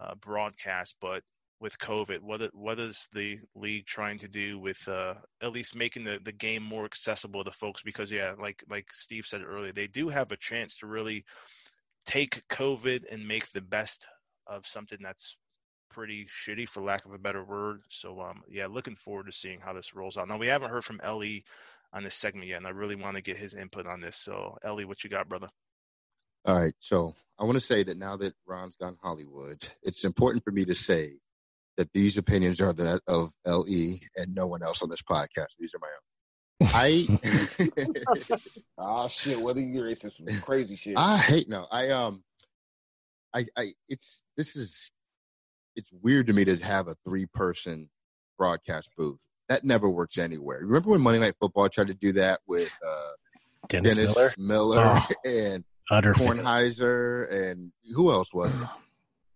uh, 0.00 0.14
broadcast, 0.14 0.94
but 1.00 1.22
with 1.62 1.78
COVID? 1.78 2.20
What 2.20 2.42
what 2.54 2.78
is 2.80 3.08
the 3.14 3.38
league 3.54 3.86
trying 3.86 4.18
to 4.18 4.28
do 4.28 4.58
with 4.58 4.86
uh, 4.88 5.14
at 5.40 5.52
least 5.52 5.76
making 5.76 6.04
the, 6.04 6.18
the 6.22 6.32
game 6.32 6.62
more 6.62 6.84
accessible 6.84 7.44
to 7.44 7.52
folks? 7.52 7.82
Because 7.82 8.10
yeah, 8.10 8.34
like 8.38 8.62
like 8.68 8.88
Steve 8.92 9.24
said 9.24 9.42
earlier, 9.42 9.72
they 9.72 9.86
do 9.86 10.08
have 10.08 10.32
a 10.32 10.36
chance 10.36 10.76
to 10.78 10.86
really 10.86 11.24
take 12.04 12.42
COVID 12.48 13.04
and 13.10 13.26
make 13.26 13.50
the 13.52 13.60
best 13.60 14.06
of 14.46 14.66
something 14.66 14.98
that's 15.00 15.36
pretty 15.88 16.26
shitty, 16.26 16.68
for 16.68 16.82
lack 16.82 17.04
of 17.04 17.12
a 17.12 17.18
better 17.18 17.44
word. 17.44 17.82
So 17.88 18.20
um, 18.20 18.42
yeah, 18.50 18.66
looking 18.66 18.96
forward 18.96 19.26
to 19.26 19.32
seeing 19.32 19.60
how 19.60 19.72
this 19.72 19.94
rolls 19.94 20.18
out. 20.18 20.28
Now 20.28 20.38
we 20.38 20.48
haven't 20.48 20.70
heard 20.70 20.84
from 20.84 21.00
Ellie 21.00 21.44
on 21.92 22.02
this 22.02 22.16
segment 22.16 22.48
yet, 22.48 22.58
and 22.58 22.66
I 22.66 22.70
really 22.70 22.96
want 22.96 23.16
to 23.16 23.22
get 23.22 23.36
his 23.36 23.54
input 23.54 23.86
on 23.86 24.00
this. 24.00 24.16
So 24.16 24.58
Ellie, 24.64 24.84
what 24.84 25.04
you 25.04 25.10
got, 25.10 25.28
brother? 25.28 25.48
All 26.44 26.60
right. 26.60 26.74
So 26.80 27.14
I 27.38 27.44
want 27.44 27.54
to 27.54 27.60
say 27.60 27.84
that 27.84 27.96
now 27.96 28.16
that 28.16 28.34
Ron's 28.46 28.74
gone 28.74 28.96
Hollywood, 29.00 29.64
it's 29.84 30.04
important 30.04 30.42
for 30.42 30.50
me 30.50 30.64
to 30.64 30.74
say 30.74 31.18
that 31.76 31.92
these 31.92 32.16
opinions 32.18 32.60
are 32.60 32.72
that 32.72 33.00
of 33.06 33.30
LE 33.46 33.96
and 34.16 34.34
no 34.34 34.46
one 34.46 34.62
else 34.62 34.82
on 34.82 34.90
this 34.90 35.02
podcast. 35.02 35.48
These 35.58 35.72
are 35.74 35.80
my 35.80 35.88
own. 35.88 36.68
I 36.74 37.06
Ah, 38.78 39.08
shit. 39.08 39.40
What 39.40 39.56
are 39.56 39.60
you 39.60 39.80
racist? 39.80 40.42
crazy 40.42 40.76
shit. 40.76 40.94
I 40.96 41.18
hate 41.18 41.48
no. 41.48 41.66
I 41.70 41.90
um 41.90 42.22
I 43.34 43.46
I 43.56 43.72
it's 43.88 44.22
this 44.36 44.54
is 44.56 44.90
it's 45.74 45.90
weird 46.02 46.26
to 46.28 46.32
me 46.32 46.44
to 46.44 46.56
have 46.58 46.88
a 46.88 46.96
three 47.04 47.26
person 47.26 47.88
broadcast 48.38 48.90
booth. 48.96 49.20
That 49.48 49.64
never 49.64 49.88
works 49.88 50.18
anywhere. 50.18 50.60
Remember 50.60 50.90
when 50.90 51.00
Monday 51.00 51.18
Night 51.20 51.34
Football 51.40 51.68
tried 51.68 51.88
to 51.88 51.94
do 51.94 52.12
that 52.12 52.40
with 52.46 52.70
uh 52.86 53.10
Dennis, 53.68 53.94
Dennis 53.96 54.14
Miller, 54.16 54.32
Miller, 54.38 55.00
Oh. 55.00 55.08
and 55.30 55.64
utter 55.90 56.14
fail. 56.14 56.28
Kornheiser 56.28 57.32
and 57.32 57.72
who 57.94 58.10
else 58.10 58.32
was 58.32 58.50
it? 58.54 58.68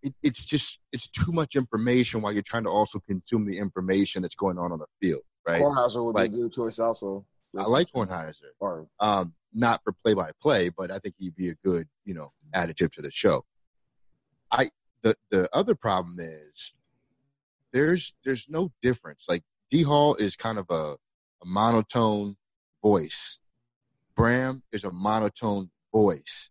it? 0.03 0.15
It's 0.23 0.45
just 0.45 0.81
it's 0.93 1.09
too 1.09 1.33
much 1.33 1.57
information 1.57 2.21
while 2.23 2.33
you're 2.33 2.43
trying 2.43 2.65
to 2.65 2.71
also 2.71 3.01
consume 3.07 3.47
the 3.47 3.59
information 3.59 4.23
that's 4.23 4.35
going 4.35 4.59
on 4.59 4.73
on 4.73 4.79
the 4.79 4.87
field, 5.01 5.23
right? 5.47 5.61
Kornheiser 5.63 6.05
would 6.05 6.15
Like- 6.15 6.31
be 6.33 6.39
a 6.39 6.41
good 6.43 6.53
choice 6.53 6.79
also. 6.79 7.25
I 7.57 7.63
like 7.65 7.91
Kornheiser, 7.91 8.51
Or 8.61 8.87
um, 9.01 9.35
not 9.55 9.83
for 9.83 9.93
play 10.05 10.13
by 10.13 10.31
play, 10.43 10.69
but 10.69 10.91
I 10.91 10.99
think 10.99 11.15
he'd 11.19 11.35
be 11.37 11.49
a 11.49 11.55
good 11.65 11.89
you 12.05 12.13
know 12.15 12.33
additive 12.55 12.93
to 12.93 13.03
the 13.03 13.11
show. 13.11 13.45
I 14.53 14.71
the 15.03 15.17
the 15.31 15.49
other 15.55 15.75
problem 15.75 16.19
is 16.21 16.73
there's 17.73 18.13
there's 18.25 18.47
no 18.49 18.71
difference. 18.83 19.25
Like 19.29 19.43
D 19.71 19.83
Hall 19.83 20.15
is 20.17 20.37
kind 20.37 20.59
of 20.59 20.67
a, 20.71 20.97
a 21.43 21.47
monotone 21.47 22.37
voice. 22.83 23.39
Bram 24.15 24.63
is 24.73 24.85
a 24.85 24.91
monotone 24.91 25.71
voice. 25.93 26.51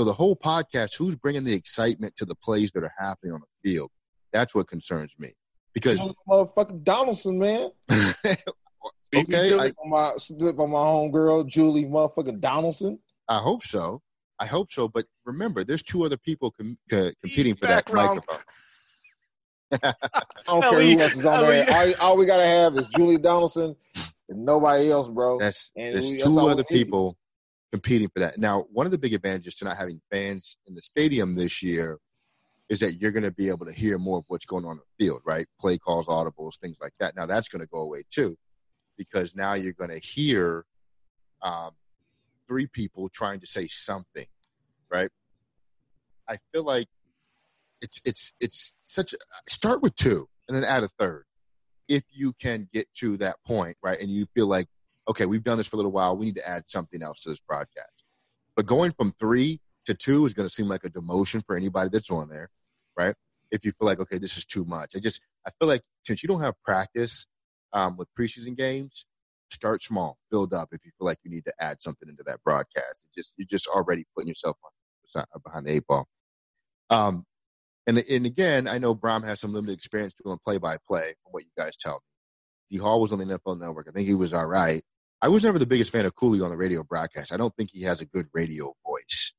So 0.00 0.04
the 0.04 0.14
whole 0.14 0.34
podcast, 0.34 0.96
who's 0.96 1.14
bringing 1.14 1.44
the 1.44 1.52
excitement 1.52 2.16
to 2.16 2.24
the 2.24 2.34
plays 2.34 2.72
that 2.72 2.82
are 2.82 2.94
happening 2.98 3.34
on 3.34 3.42
the 3.42 3.70
field? 3.70 3.90
That's 4.32 4.54
what 4.54 4.66
concerns 4.66 5.14
me. 5.18 5.34
Because 5.74 6.00
motherfucking 6.26 6.84
Donaldson, 6.84 7.38
man. 7.38 7.70
okay, 9.14 9.52
I, 9.58 9.70
on 9.76 9.90
my 9.90 9.98
on 9.98 10.70
my 10.70 10.78
homegirl 10.78 11.46
Julie 11.48 11.84
motherfucking 11.84 12.40
Donaldson. 12.40 12.98
I 13.28 13.40
hope 13.40 13.62
so. 13.62 14.00
I 14.38 14.46
hope 14.46 14.72
so. 14.72 14.88
But 14.88 15.04
remember, 15.26 15.64
there's 15.64 15.82
two 15.82 16.02
other 16.06 16.16
people 16.16 16.50
com- 16.52 16.78
c- 16.90 17.12
competing 17.20 17.54
for 17.54 17.66
that 17.66 17.92
microphone. 17.92 18.38
I 19.82 19.92
don't 20.46 20.62
care 20.62 20.80
who 20.80 20.98
else 20.98 21.14
is 21.14 21.26
on 21.26 21.42
there. 21.42 21.66
All, 21.70 21.92
all, 22.00 22.16
we 22.16 22.24
gotta 22.24 22.46
have 22.46 22.74
is 22.76 22.88
Julie 22.88 23.18
Donaldson 23.18 23.76
and 24.30 24.46
nobody 24.46 24.90
else, 24.90 25.08
bro. 25.08 25.38
That's 25.38 25.70
and 25.76 25.94
there's 25.94 26.10
we, 26.10 26.16
two 26.16 26.34
that's 26.36 26.38
other 26.38 26.64
people 26.64 27.18
competing 27.72 28.08
for 28.08 28.20
that. 28.20 28.38
Now, 28.38 28.66
one 28.72 28.86
of 28.86 28.92
the 28.92 28.98
big 28.98 29.14
advantages 29.14 29.56
to 29.56 29.64
not 29.64 29.76
having 29.76 30.00
fans 30.10 30.56
in 30.66 30.74
the 30.74 30.82
stadium 30.82 31.34
this 31.34 31.62
year 31.62 31.98
is 32.68 32.80
that 32.80 33.00
you're 33.00 33.12
going 33.12 33.24
to 33.24 33.30
be 33.30 33.48
able 33.48 33.66
to 33.66 33.72
hear 33.72 33.98
more 33.98 34.18
of 34.18 34.24
what's 34.28 34.46
going 34.46 34.64
on 34.64 34.72
in 34.72 34.78
the 34.78 35.04
field, 35.04 35.20
right? 35.24 35.46
Play 35.60 35.78
calls, 35.78 36.06
audibles, 36.06 36.58
things 36.60 36.76
like 36.80 36.92
that. 37.00 37.16
Now 37.16 37.26
that's 37.26 37.48
going 37.48 37.60
to 37.60 37.68
go 37.68 37.78
away 37.78 38.04
too, 38.10 38.36
because 38.96 39.34
now 39.34 39.54
you're 39.54 39.72
going 39.72 39.90
to 39.90 39.98
hear 39.98 40.64
um, 41.42 41.70
three 42.46 42.66
people 42.66 43.08
trying 43.08 43.40
to 43.40 43.46
say 43.46 43.66
something, 43.68 44.26
right? 44.90 45.10
I 46.28 46.38
feel 46.52 46.64
like 46.64 46.86
it's 47.82 48.00
it's 48.04 48.32
it's 48.40 48.76
such 48.86 49.14
a 49.14 49.16
start 49.48 49.82
with 49.82 49.94
two 49.96 50.28
and 50.48 50.56
then 50.56 50.64
add 50.64 50.84
a 50.84 50.88
third 50.98 51.24
if 51.88 52.04
you 52.12 52.32
can 52.40 52.68
get 52.72 52.86
to 52.94 53.16
that 53.16 53.36
point, 53.44 53.76
right? 53.82 53.98
And 53.98 54.10
you 54.10 54.26
feel 54.32 54.46
like, 54.46 54.68
okay, 55.10 55.26
we've 55.26 55.44
done 55.44 55.58
this 55.58 55.66
for 55.66 55.76
a 55.76 55.78
little 55.78 55.92
while, 55.92 56.16
we 56.16 56.26
need 56.26 56.36
to 56.36 56.48
add 56.48 56.64
something 56.66 57.02
else 57.02 57.20
to 57.20 57.30
this 57.30 57.40
broadcast. 57.46 58.04
But 58.56 58.66
going 58.66 58.92
from 58.92 59.12
three 59.18 59.60
to 59.86 59.94
two 59.94 60.24
is 60.26 60.34
going 60.34 60.48
to 60.48 60.54
seem 60.54 60.66
like 60.66 60.84
a 60.84 60.90
demotion 60.90 61.44
for 61.46 61.56
anybody 61.56 61.90
that's 61.92 62.10
on 62.10 62.28
there, 62.28 62.50
right? 62.96 63.14
If 63.50 63.64
you 63.64 63.72
feel 63.72 63.86
like, 63.86 64.00
okay, 64.00 64.18
this 64.18 64.36
is 64.36 64.44
too 64.44 64.64
much. 64.64 64.92
I 64.94 65.00
just, 65.00 65.20
I 65.46 65.50
feel 65.58 65.68
like 65.68 65.82
since 66.04 66.22
you 66.22 66.28
don't 66.28 66.40
have 66.40 66.54
practice 66.64 67.26
um, 67.72 67.96
with 67.96 68.08
preseason 68.18 68.56
games, 68.56 69.04
start 69.50 69.82
small, 69.82 70.16
build 70.30 70.54
up 70.54 70.68
if 70.72 70.80
you 70.84 70.92
feel 70.96 71.06
like 71.06 71.18
you 71.24 71.30
need 71.30 71.44
to 71.44 71.52
add 71.60 71.82
something 71.82 72.08
into 72.08 72.22
that 72.26 72.42
broadcast. 72.44 73.04
It 73.04 73.18
just, 73.18 73.34
you're 73.36 73.46
just 73.46 73.66
already 73.66 74.04
putting 74.14 74.28
yourself 74.28 74.56
on, 74.64 75.24
behind 75.44 75.66
the 75.66 75.72
eight 75.72 75.86
ball. 75.88 76.06
Um, 76.90 77.24
and 77.86 77.98
and 77.98 78.26
again, 78.26 78.68
I 78.68 78.78
know 78.78 78.94
Bram 78.94 79.22
has 79.24 79.40
some 79.40 79.52
limited 79.52 79.72
experience 79.72 80.14
doing 80.22 80.38
play 80.44 80.58
by 80.58 80.76
play 80.86 81.14
from 81.22 81.32
what 81.32 81.42
you 81.42 81.50
guys 81.56 81.76
tell 81.76 81.94
me. 81.94 82.76
D 82.76 82.78
Hall 82.78 83.00
was 83.00 83.10
on 83.10 83.18
the 83.18 83.24
NFL 83.24 83.58
Network. 83.58 83.88
I 83.88 83.92
think 83.92 84.06
he 84.06 84.14
was 84.14 84.32
all 84.32 84.46
right. 84.46 84.84
I 85.22 85.28
was 85.28 85.44
never 85.44 85.58
the 85.58 85.66
biggest 85.66 85.92
fan 85.92 86.06
of 86.06 86.14
Cooley 86.14 86.40
on 86.40 86.50
the 86.50 86.56
radio 86.56 86.82
broadcast. 86.82 87.32
I 87.32 87.36
don't 87.36 87.54
think 87.56 87.70
he 87.72 87.82
has 87.82 88.00
a 88.00 88.06
good 88.06 88.26
radio 88.32 88.74
voice. 88.86 89.32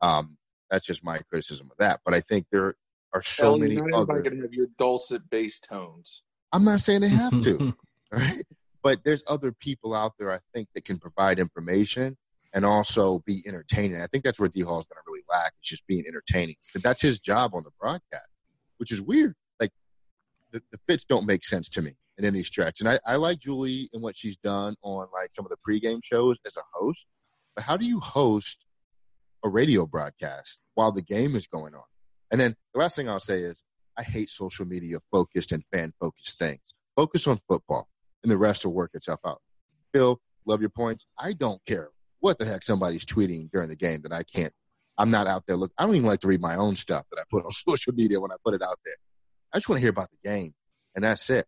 Um, 0.00 0.36
that's 0.70 0.86
just 0.86 1.04
my 1.04 1.18
criticism 1.30 1.68
of 1.70 1.76
that. 1.78 2.00
But 2.04 2.14
I 2.14 2.20
think 2.20 2.46
there 2.52 2.74
are 3.12 3.22
so 3.22 3.50
well, 3.50 3.58
many 3.58 3.76
not 3.76 3.92
other. 3.92 4.22
Going 4.22 4.36
to 4.36 4.42
have 4.42 4.52
your 4.52 4.68
dulcet 4.78 5.28
bass 5.30 5.58
tones. 5.60 6.22
I'm 6.52 6.64
not 6.64 6.80
saying 6.80 7.00
they 7.00 7.08
have 7.08 7.40
to, 7.42 7.74
right? 8.12 8.44
But 8.82 9.00
there's 9.04 9.24
other 9.26 9.50
people 9.50 9.94
out 9.94 10.12
there 10.18 10.32
I 10.32 10.38
think 10.54 10.68
that 10.74 10.84
can 10.84 10.98
provide 10.98 11.40
information 11.40 12.16
and 12.54 12.64
also 12.64 13.20
be 13.26 13.42
entertaining. 13.46 14.00
I 14.00 14.06
think 14.06 14.22
that's 14.22 14.38
where 14.38 14.48
D 14.48 14.60
Hall 14.60 14.78
is 14.78 14.86
going 14.86 14.96
to 14.96 15.10
really 15.10 15.24
lack. 15.28 15.52
It's 15.58 15.68
just 15.68 15.86
being 15.88 16.04
entertaining. 16.06 16.54
But 16.72 16.84
that's 16.84 17.02
his 17.02 17.18
job 17.18 17.52
on 17.54 17.64
the 17.64 17.72
broadcast, 17.80 18.28
which 18.76 18.92
is 18.92 19.02
weird. 19.02 19.34
Like 19.58 19.72
the, 20.52 20.62
the 20.70 20.78
fits 20.86 21.04
don't 21.04 21.26
make 21.26 21.44
sense 21.44 21.68
to 21.70 21.82
me 21.82 21.96
in 22.18 22.24
any 22.24 22.42
stretch. 22.42 22.80
And 22.80 22.88
I, 22.88 22.98
I 23.06 23.16
like 23.16 23.38
Julie 23.38 23.88
and 23.92 24.02
what 24.02 24.16
she's 24.16 24.36
done 24.38 24.74
on 24.82 25.06
like 25.12 25.30
some 25.32 25.46
of 25.46 25.50
the 25.50 25.56
pregame 25.68 26.00
shows 26.02 26.36
as 26.46 26.56
a 26.56 26.62
host. 26.72 27.06
But 27.54 27.64
how 27.64 27.76
do 27.76 27.86
you 27.86 28.00
host 28.00 28.64
a 29.44 29.48
radio 29.48 29.86
broadcast 29.86 30.60
while 30.74 30.92
the 30.92 31.02
game 31.02 31.36
is 31.36 31.46
going 31.46 31.74
on? 31.74 31.82
And 32.30 32.40
then 32.40 32.54
the 32.74 32.80
last 32.80 32.96
thing 32.96 33.08
I'll 33.08 33.20
say 33.20 33.40
is 33.40 33.62
I 33.98 34.02
hate 34.02 34.30
social 34.30 34.66
media 34.66 34.98
focused 35.10 35.52
and 35.52 35.62
fan 35.72 35.92
focused 36.00 36.38
things. 36.38 36.60
Focus 36.96 37.26
on 37.26 37.38
football 37.48 37.88
and 38.22 38.30
the 38.30 38.38
rest 38.38 38.64
will 38.64 38.72
work 38.72 38.90
itself 38.94 39.20
out. 39.26 39.40
Phil, 39.94 40.20
love 40.46 40.60
your 40.60 40.70
points. 40.70 41.06
I 41.18 41.32
don't 41.32 41.64
care 41.66 41.90
what 42.20 42.38
the 42.38 42.44
heck 42.44 42.64
somebody's 42.64 43.04
tweeting 43.04 43.50
during 43.52 43.68
the 43.68 43.76
game 43.76 44.02
that 44.02 44.12
I 44.12 44.22
can't. 44.24 44.52
I'm 44.98 45.10
not 45.10 45.26
out 45.26 45.44
there. 45.46 45.56
Look, 45.56 45.72
I 45.78 45.86
don't 45.86 45.94
even 45.94 46.08
like 46.08 46.20
to 46.20 46.28
read 46.28 46.40
my 46.40 46.56
own 46.56 46.76
stuff 46.76 47.04
that 47.10 47.20
I 47.20 47.24
put 47.30 47.44
on 47.44 47.50
social 47.68 47.92
media 47.92 48.20
when 48.20 48.32
I 48.32 48.36
put 48.44 48.54
it 48.54 48.62
out 48.62 48.78
there. 48.84 48.94
I 49.52 49.58
just 49.58 49.68
want 49.68 49.78
to 49.78 49.82
hear 49.82 49.90
about 49.90 50.10
the 50.10 50.28
game, 50.28 50.54
and 50.94 51.04
that's 51.04 51.30
it. 51.30 51.46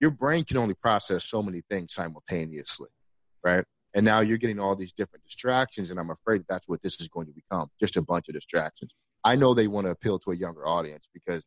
Your 0.00 0.10
brain 0.10 0.44
can 0.44 0.56
only 0.56 0.74
process 0.74 1.24
so 1.24 1.42
many 1.42 1.62
things 1.70 1.94
simultaneously, 1.94 2.88
right? 3.44 3.64
And 3.94 4.04
now 4.04 4.20
you're 4.20 4.38
getting 4.38 4.60
all 4.60 4.76
these 4.76 4.92
different 4.92 5.24
distractions, 5.24 5.90
and 5.90 5.98
I'm 5.98 6.10
afraid 6.10 6.40
that 6.40 6.48
that's 6.48 6.68
what 6.68 6.82
this 6.82 7.00
is 7.00 7.08
going 7.08 7.26
to 7.26 7.32
become 7.32 7.68
just 7.80 7.96
a 7.96 8.02
bunch 8.02 8.28
of 8.28 8.34
distractions. 8.34 8.94
I 9.24 9.36
know 9.36 9.52
they 9.52 9.68
want 9.68 9.86
to 9.86 9.90
appeal 9.90 10.18
to 10.20 10.30
a 10.30 10.36
younger 10.36 10.66
audience 10.66 11.06
because 11.12 11.46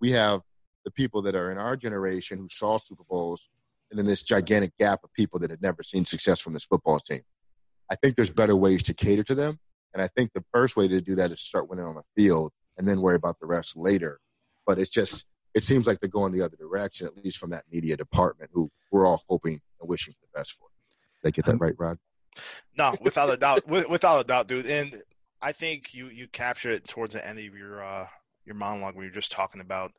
we 0.00 0.10
have 0.10 0.40
the 0.84 0.90
people 0.90 1.22
that 1.22 1.34
are 1.34 1.50
in 1.50 1.58
our 1.58 1.76
generation 1.76 2.38
who 2.38 2.48
saw 2.50 2.78
Super 2.78 3.04
Bowls, 3.08 3.48
and 3.90 3.98
then 3.98 4.06
this 4.06 4.22
gigantic 4.22 4.76
gap 4.78 5.00
of 5.04 5.12
people 5.14 5.38
that 5.40 5.50
had 5.50 5.62
never 5.62 5.82
seen 5.82 6.04
success 6.04 6.40
from 6.40 6.52
this 6.52 6.64
football 6.64 6.98
team. 6.98 7.22
I 7.90 7.94
think 7.94 8.16
there's 8.16 8.30
better 8.30 8.56
ways 8.56 8.82
to 8.84 8.94
cater 8.94 9.22
to 9.24 9.34
them. 9.34 9.58
And 9.92 10.02
I 10.02 10.08
think 10.08 10.32
the 10.32 10.44
first 10.52 10.76
way 10.76 10.88
to 10.88 11.00
do 11.00 11.14
that 11.14 11.30
is 11.30 11.40
start 11.40 11.70
winning 11.70 11.84
on 11.84 11.94
the 11.94 12.02
field 12.16 12.52
and 12.76 12.88
then 12.88 13.00
worry 13.00 13.14
about 13.14 13.38
the 13.40 13.46
rest 13.46 13.76
later. 13.76 14.18
But 14.66 14.78
it's 14.78 14.90
just, 14.90 15.26
it 15.54 15.62
seems 15.62 15.86
like 15.86 16.00
they're 16.00 16.08
going 16.08 16.32
the 16.32 16.42
other 16.42 16.56
direction, 16.56 17.06
at 17.06 17.16
least 17.24 17.38
from 17.38 17.50
that 17.50 17.64
media 17.70 17.96
department, 17.96 18.50
who 18.52 18.70
we're 18.90 19.06
all 19.06 19.22
hoping 19.28 19.60
and 19.80 19.88
wishing 19.88 20.12
for 20.14 20.26
the 20.26 20.38
best 20.38 20.52
for. 20.52 20.66
Did 21.22 21.28
I 21.28 21.30
get 21.30 21.46
that 21.46 21.60
right, 21.60 21.74
Rod? 21.78 21.98
No, 22.76 22.94
without 23.00 23.32
a 23.32 23.36
doubt, 23.36 23.66
without 23.66 24.20
a 24.20 24.24
doubt, 24.24 24.48
dude. 24.48 24.66
And 24.66 25.02
I 25.40 25.52
think 25.52 25.94
you 25.94 26.08
you 26.08 26.26
captured 26.28 26.72
it 26.72 26.88
towards 26.88 27.14
the 27.14 27.26
end 27.26 27.38
of 27.38 27.44
your 27.44 27.84
uh, 27.84 28.06
your 28.44 28.56
monologue 28.56 28.96
when 28.96 29.04
you're 29.04 29.14
just 29.14 29.32
talking 29.32 29.60
about 29.60 29.92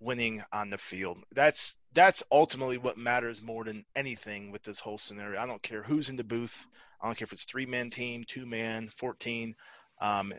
winning 0.00 0.42
on 0.52 0.70
the 0.70 0.78
field. 0.78 1.22
That's 1.32 1.78
that's 1.94 2.22
ultimately 2.32 2.78
what 2.78 2.98
matters 2.98 3.40
more 3.40 3.64
than 3.64 3.84
anything 3.94 4.50
with 4.50 4.62
this 4.64 4.80
whole 4.80 4.98
scenario. 4.98 5.40
I 5.40 5.46
don't 5.46 5.62
care 5.62 5.82
who's 5.82 6.08
in 6.08 6.16
the 6.16 6.24
booth. 6.24 6.66
I 7.00 7.06
don't 7.06 7.16
care 7.16 7.26
if 7.26 7.32
it's 7.32 7.44
three 7.44 7.66
man 7.66 7.90
team, 7.90 8.24
two 8.26 8.46
man, 8.46 8.88
fourteen. 8.88 9.54
Um, 10.00 10.32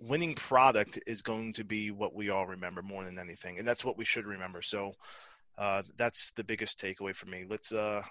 winning 0.00 0.34
product 0.34 0.98
is 1.06 1.22
going 1.22 1.52
to 1.54 1.64
be 1.64 1.90
what 1.90 2.14
we 2.14 2.30
all 2.30 2.46
remember 2.46 2.82
more 2.82 3.04
than 3.04 3.18
anything, 3.18 3.58
and 3.58 3.66
that's 3.66 3.84
what 3.84 3.96
we 3.96 4.04
should 4.04 4.26
remember. 4.26 4.62
So 4.62 4.92
uh, 5.58 5.82
that's 5.96 6.30
the 6.32 6.44
biggest 6.44 6.80
takeaway 6.80 7.14
for 7.14 7.26
me. 7.26 7.44
Let's 7.48 7.72
uh, 7.72 8.02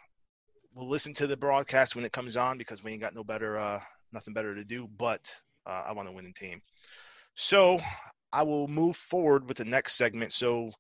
we'll 0.74 0.88
listen 0.88 1.13
to 1.16 1.28
the 1.28 1.38
broadcast 1.38 1.96
when 1.96 2.06
it 2.06 2.12
comes 2.12 2.38
on 2.38 2.58
because 2.58 2.84
we 2.84 2.92
ain't 2.92 3.02
got 3.02 3.16
no 3.16 3.24
better 3.24 3.58
uh, 3.58 3.80
nothing 4.12 4.34
better 4.34 4.56
to 4.56 4.63
do. 4.63 4.88
But 4.98 5.34
uh, 5.66 5.84
I 5.88 5.94
want 5.94 6.10
a 6.10 6.12
winning 6.12 6.34
team. 6.34 6.62
So 7.36 7.80
I 8.32 8.44
will 8.44 8.68
move 8.68 8.96
forward 8.96 9.48
with 9.48 9.58
the 9.58 9.66
next 9.66 9.94
segment. 9.94 10.34
So 10.34 10.72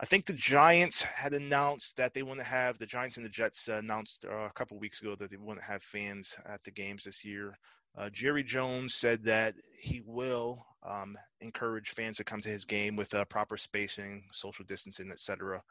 I 0.00 0.06
think 0.06 0.26
the 0.26 0.32
Giants 0.32 1.02
had 1.02 1.32
announced 1.32 1.96
that 1.96 2.12
they 2.12 2.22
want 2.22 2.40
to 2.40 2.44
have 2.44 2.76
the 2.78 2.86
Giants 2.86 3.18
and 3.18 3.24
the 3.24 3.30
Jets 3.30 3.68
announced 3.68 4.24
uh, 4.24 4.46
a 4.46 4.52
couple 4.52 4.78
weeks 4.78 5.00
ago 5.00 5.14
that 5.16 5.30
they 5.30 5.36
want 5.36 5.60
to 5.60 5.64
have 5.64 5.82
fans 5.82 6.36
at 6.44 6.62
the 6.64 6.70
games 6.70 7.04
this 7.04 7.24
year. 7.24 7.56
Uh, 7.96 8.08
Jerry 8.10 8.42
Jones 8.42 8.94
said 8.94 9.24
that 9.24 9.54
he 9.78 10.02
will 10.06 10.64
um, 10.82 11.16
encourage 11.40 11.90
fans 11.90 12.16
to 12.16 12.24
come 12.24 12.40
to 12.40 12.48
his 12.48 12.64
game 12.64 12.96
with 12.96 13.14
uh, 13.14 13.24
proper 13.26 13.56
spacing, 13.56 14.24
social 14.32 14.64
distancing, 14.64 15.10
etc. 15.10 15.62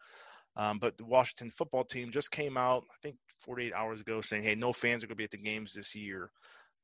Um, 0.55 0.79
but 0.79 0.97
the 0.97 1.05
Washington 1.05 1.49
football 1.49 1.83
team 1.83 2.11
just 2.11 2.31
came 2.31 2.57
out, 2.57 2.83
I 2.91 2.95
think, 3.01 3.15
48 3.39 3.73
hours 3.73 4.01
ago, 4.01 4.21
saying, 4.21 4.43
"Hey, 4.43 4.55
no 4.55 4.71
fans 4.71 5.03
are 5.03 5.07
going 5.07 5.15
to 5.15 5.21
be 5.21 5.23
at 5.23 5.31
the 5.31 5.37
games 5.37 5.73
this 5.73 5.95
year." 5.95 6.29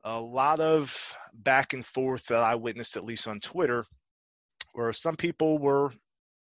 a 0.04 0.20
lot 0.20 0.60
of 0.60 1.16
back 1.34 1.74
and 1.74 1.86
forth 1.86 2.28
that 2.28 2.42
I 2.42 2.56
witnessed, 2.56 2.96
at 2.96 3.04
least 3.04 3.28
on 3.28 3.40
Twitter, 3.40 3.86
where 4.74 4.94
some 4.94 5.16
people 5.16 5.58
were 5.58 5.92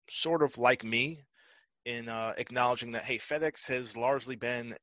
sort 0.08 0.42
of 0.42 0.58
like 0.58 0.84
me 0.84 1.20
in 1.84 2.08
uh, 2.08 2.32
acknowledging 2.38 2.92
that, 2.92 3.04
hey, 3.04 3.18
FedEx 3.18 3.68
has 3.68 3.96
largely 3.96 4.36
been 4.36 4.74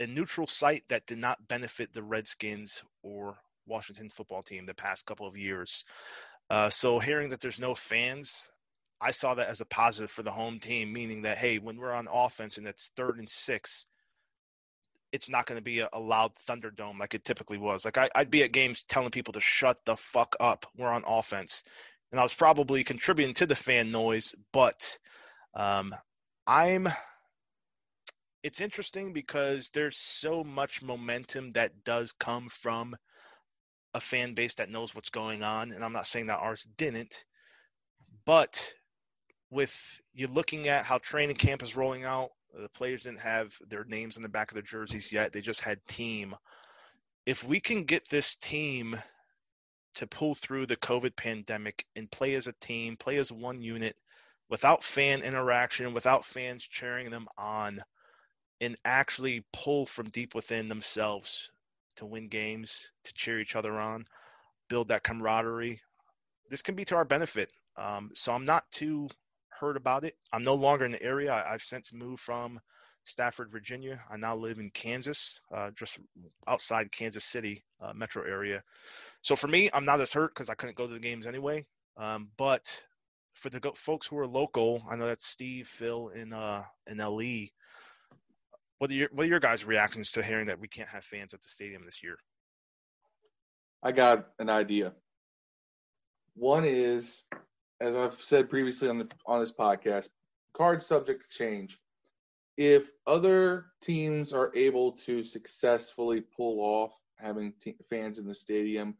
a 0.00 0.06
neutral 0.06 0.46
site 0.46 0.84
that 0.88 1.06
did 1.06 1.18
not 1.18 1.48
benefit 1.48 1.92
the 1.92 2.02
Redskins 2.02 2.82
or 3.02 3.36
Washington 3.66 4.10
football 4.10 4.42
team 4.42 4.66
the 4.66 4.74
past 4.74 5.06
couple 5.06 5.26
of 5.26 5.36
years. 5.36 5.84
Uh, 6.50 6.68
so 6.68 6.98
hearing 6.98 7.28
that 7.30 7.40
there's 7.40 7.60
no 7.60 7.74
fans, 7.74 8.48
I 9.00 9.10
saw 9.10 9.34
that 9.34 9.48
as 9.48 9.60
a 9.60 9.66
positive 9.66 10.10
for 10.10 10.22
the 10.22 10.30
home 10.30 10.58
team, 10.58 10.92
meaning 10.92 11.22
that, 11.22 11.38
hey, 11.38 11.58
when 11.58 11.76
we're 11.76 11.92
on 11.92 12.08
offense 12.12 12.58
and 12.58 12.66
it's 12.66 12.90
third 12.96 13.18
and 13.18 13.28
six, 13.28 13.86
it's 15.12 15.28
not 15.28 15.46
going 15.46 15.58
to 15.58 15.64
be 15.64 15.80
a, 15.80 15.88
a, 15.92 16.00
loud 16.00 16.34
Thunderdome 16.34 16.98
like 16.98 17.14
it 17.14 17.24
typically 17.24 17.58
was. 17.58 17.84
Like 17.84 17.98
I, 17.98 18.08
would 18.16 18.30
be 18.30 18.42
at 18.42 18.52
games 18.52 18.84
telling 18.84 19.10
people 19.10 19.32
to 19.34 19.40
shut 19.40 19.78
the 19.84 19.96
fuck 19.96 20.34
up. 20.40 20.66
We're 20.76 20.88
on 20.88 21.04
offense, 21.06 21.62
and 22.10 22.20
I 22.20 22.22
was 22.22 22.34
probably 22.34 22.82
contributing 22.82 23.34
to 23.34 23.46
the 23.46 23.54
fan 23.54 23.92
noise. 23.92 24.34
But 24.52 24.98
um, 25.54 25.94
I'm. 26.46 26.88
It's 28.42 28.60
interesting 28.60 29.12
because 29.12 29.70
there's 29.70 29.98
so 29.98 30.42
much 30.42 30.82
momentum 30.82 31.52
that 31.52 31.84
does 31.84 32.12
come 32.12 32.48
from 32.48 32.96
a 33.94 34.00
fan 34.00 34.34
base 34.34 34.54
that 34.54 34.70
knows 34.70 34.94
what's 34.94 35.10
going 35.10 35.42
on, 35.42 35.70
and 35.72 35.84
I'm 35.84 35.92
not 35.92 36.06
saying 36.06 36.26
that 36.26 36.40
ours 36.40 36.66
didn't, 36.76 37.24
but 38.24 38.72
with 39.50 40.00
you 40.14 40.26
looking 40.26 40.68
at 40.68 40.84
how 40.84 40.98
training 40.98 41.36
camp 41.36 41.62
is 41.62 41.76
rolling 41.76 42.04
out, 42.04 42.30
the 42.54 42.68
players 42.70 43.04
didn't 43.04 43.20
have 43.20 43.52
their 43.68 43.84
names 43.84 44.16
on 44.16 44.22
the 44.22 44.28
back 44.28 44.50
of 44.50 44.54
their 44.54 44.62
jerseys 44.62 45.12
yet. 45.12 45.32
They 45.32 45.40
just 45.40 45.60
had 45.60 45.78
team. 45.86 46.34
If 47.26 47.44
we 47.44 47.60
can 47.60 47.84
get 47.84 48.08
this 48.08 48.34
team 48.36 48.96
to 49.94 50.06
pull 50.06 50.34
through 50.34 50.66
the 50.66 50.76
COVID 50.76 51.14
pandemic 51.16 51.84
and 51.94 52.10
play 52.10 52.34
as 52.34 52.46
a 52.46 52.54
team, 52.60 52.96
play 52.96 53.18
as 53.18 53.30
one 53.30 53.62
unit 53.62 53.94
without 54.48 54.82
fan 54.82 55.22
interaction, 55.22 55.94
without 55.94 56.24
fans 56.24 56.66
cheering 56.66 57.10
them 57.10 57.28
on, 57.38 57.82
and 58.62 58.76
actually 58.84 59.44
pull 59.52 59.84
from 59.84 60.08
deep 60.10 60.34
within 60.36 60.68
themselves 60.68 61.50
to 61.96 62.06
win 62.06 62.28
games, 62.28 62.92
to 63.02 63.12
cheer 63.12 63.40
each 63.40 63.56
other 63.56 63.78
on, 63.78 64.06
build 64.68 64.88
that 64.88 65.02
camaraderie. 65.02 65.80
This 66.48 66.62
can 66.62 66.76
be 66.76 66.84
to 66.86 66.94
our 66.94 67.04
benefit. 67.04 67.50
Um, 67.76 68.10
so 68.14 68.32
I'm 68.32 68.44
not 68.44 68.70
too 68.70 69.08
hurt 69.48 69.76
about 69.76 70.04
it. 70.04 70.14
I'm 70.32 70.44
no 70.44 70.54
longer 70.54 70.84
in 70.84 70.92
the 70.92 71.02
area. 71.02 71.32
I, 71.32 71.52
have 71.52 71.62
since 71.62 71.92
moved 71.92 72.20
from 72.20 72.60
Stafford, 73.04 73.50
Virginia. 73.50 74.00
I 74.08 74.16
now 74.16 74.36
live 74.36 74.60
in 74.60 74.70
Kansas, 74.70 75.40
uh, 75.52 75.70
just 75.72 75.98
outside 76.46 76.92
Kansas 76.92 77.24
City 77.24 77.64
uh, 77.80 77.92
metro 77.92 78.22
area. 78.22 78.62
So 79.22 79.34
for 79.34 79.48
me, 79.48 79.70
I'm 79.72 79.84
not 79.84 80.00
as 80.00 80.12
hurt 80.12 80.34
because 80.34 80.48
I 80.48 80.54
couldn't 80.54 80.76
go 80.76 80.86
to 80.86 80.94
the 80.94 81.00
games 81.00 81.26
anyway. 81.26 81.66
Um, 81.96 82.28
but 82.36 82.84
for 83.34 83.50
the 83.50 83.60
folks 83.74 84.06
who 84.06 84.18
are 84.18 84.26
local, 84.26 84.84
I 84.88 84.94
know 84.94 85.06
that's 85.06 85.26
Steve, 85.26 85.66
Phil, 85.66 86.10
in 86.10 86.32
uh, 86.32 86.62
in 86.86 86.98
LE. 86.98 87.48
What 88.82 88.90
are 88.90 88.94
your 88.94 89.08
what 89.12 89.26
are 89.26 89.28
your 89.28 89.38
guys' 89.38 89.64
reactions 89.64 90.10
to 90.10 90.24
hearing 90.24 90.46
that 90.46 90.58
we 90.58 90.66
can't 90.66 90.88
have 90.88 91.04
fans 91.04 91.32
at 91.32 91.40
the 91.40 91.46
stadium 91.46 91.84
this 91.84 92.02
year? 92.02 92.16
I 93.80 93.92
got 93.92 94.30
an 94.40 94.50
idea. 94.50 94.92
One 96.34 96.64
is, 96.64 97.22
as 97.80 97.94
I've 97.94 98.20
said 98.20 98.50
previously 98.50 98.88
on 98.88 98.98
the 98.98 99.08
on 99.24 99.38
this 99.38 99.52
podcast, 99.52 100.08
card 100.56 100.82
subject 100.82 101.30
change. 101.30 101.78
If 102.56 102.82
other 103.06 103.66
teams 103.82 104.32
are 104.32 104.50
able 104.56 104.94
to 105.06 105.22
successfully 105.22 106.24
pull 106.36 106.58
off 106.58 106.90
having 107.20 107.52
fans 107.88 108.18
in 108.18 108.26
the 108.26 108.34
stadium, 108.34 108.96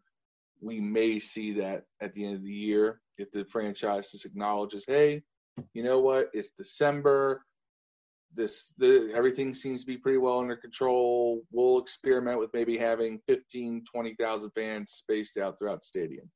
we 0.60 0.78
may 0.78 1.18
see 1.18 1.54
that 1.54 1.86
at 2.00 2.14
the 2.14 2.24
end 2.24 2.36
of 2.36 2.44
the 2.44 2.52
year 2.52 3.00
if 3.18 3.32
the 3.32 3.44
franchise 3.46 4.12
just 4.12 4.26
acknowledges, 4.26 4.84
hey, 4.86 5.24
you 5.74 5.82
know 5.82 5.98
what, 5.98 6.30
it's 6.34 6.50
December. 6.50 7.44
This 8.34 8.72
the 8.78 9.12
everything 9.14 9.54
seems 9.54 9.80
to 9.80 9.86
be 9.86 9.98
pretty 9.98 10.18
well 10.18 10.38
under 10.38 10.56
control. 10.56 11.42
We'll 11.50 11.78
experiment 11.78 12.38
with 12.38 12.54
maybe 12.54 12.78
having 12.78 13.20
15, 13.28 13.84
20,000 13.84 14.50
fans 14.54 14.92
spaced 14.92 15.36
out 15.36 15.58
throughout 15.58 15.80
the 15.80 15.86
stadium 15.86 16.30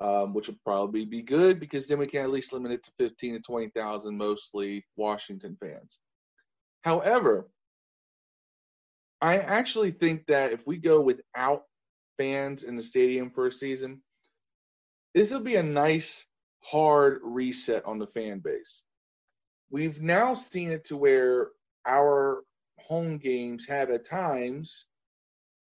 um, 0.00 0.32
which 0.32 0.46
would 0.46 0.62
probably 0.64 1.04
be 1.04 1.22
good 1.22 1.58
because 1.58 1.86
then 1.86 1.98
we 1.98 2.06
can 2.06 2.22
at 2.22 2.30
least 2.30 2.52
limit 2.52 2.72
it 2.72 2.84
to 2.84 2.90
15 2.98 3.34
to 3.34 3.40
20,000, 3.40 4.16
mostly 4.16 4.84
Washington 4.96 5.56
fans. 5.60 5.98
However, 6.82 7.48
I 9.20 9.38
actually 9.38 9.90
think 9.90 10.26
that 10.26 10.52
if 10.52 10.66
we 10.66 10.76
go 10.76 11.00
without 11.00 11.64
fans 12.16 12.62
in 12.62 12.76
the 12.76 12.82
stadium 12.82 13.30
for 13.30 13.48
a 13.48 13.52
season, 13.52 14.00
this 15.14 15.30
will 15.30 15.40
be 15.40 15.56
a 15.56 15.62
nice 15.62 16.24
hard 16.60 17.20
reset 17.24 17.84
on 17.84 17.98
the 17.98 18.06
fan 18.06 18.38
base. 18.38 18.82
We've 19.70 20.00
now 20.00 20.34
seen 20.34 20.70
it 20.72 20.86
to 20.86 20.96
where 20.96 21.48
our 21.86 22.42
home 22.78 23.18
games 23.18 23.66
have 23.66 23.90
at 23.90 24.04
times 24.04 24.86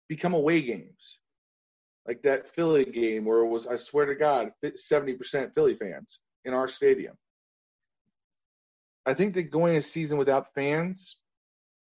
become 0.07 0.33
away 0.33 0.61
games 0.61 1.19
like 2.07 2.21
that 2.23 2.49
Philly 2.49 2.85
game 2.85 3.25
where 3.25 3.39
it 3.39 3.47
was, 3.47 3.67
I 3.67 3.77
swear 3.77 4.05
to 4.05 4.15
God, 4.15 4.51
70% 4.63 5.53
Philly 5.53 5.75
fans 5.75 6.19
in 6.43 6.53
our 6.53 6.67
stadium. 6.67 7.15
I 9.05 9.13
think 9.13 9.33
that 9.35 9.51
going 9.51 9.77
a 9.77 9.81
season 9.81 10.17
without 10.17 10.53
fans 10.53 11.17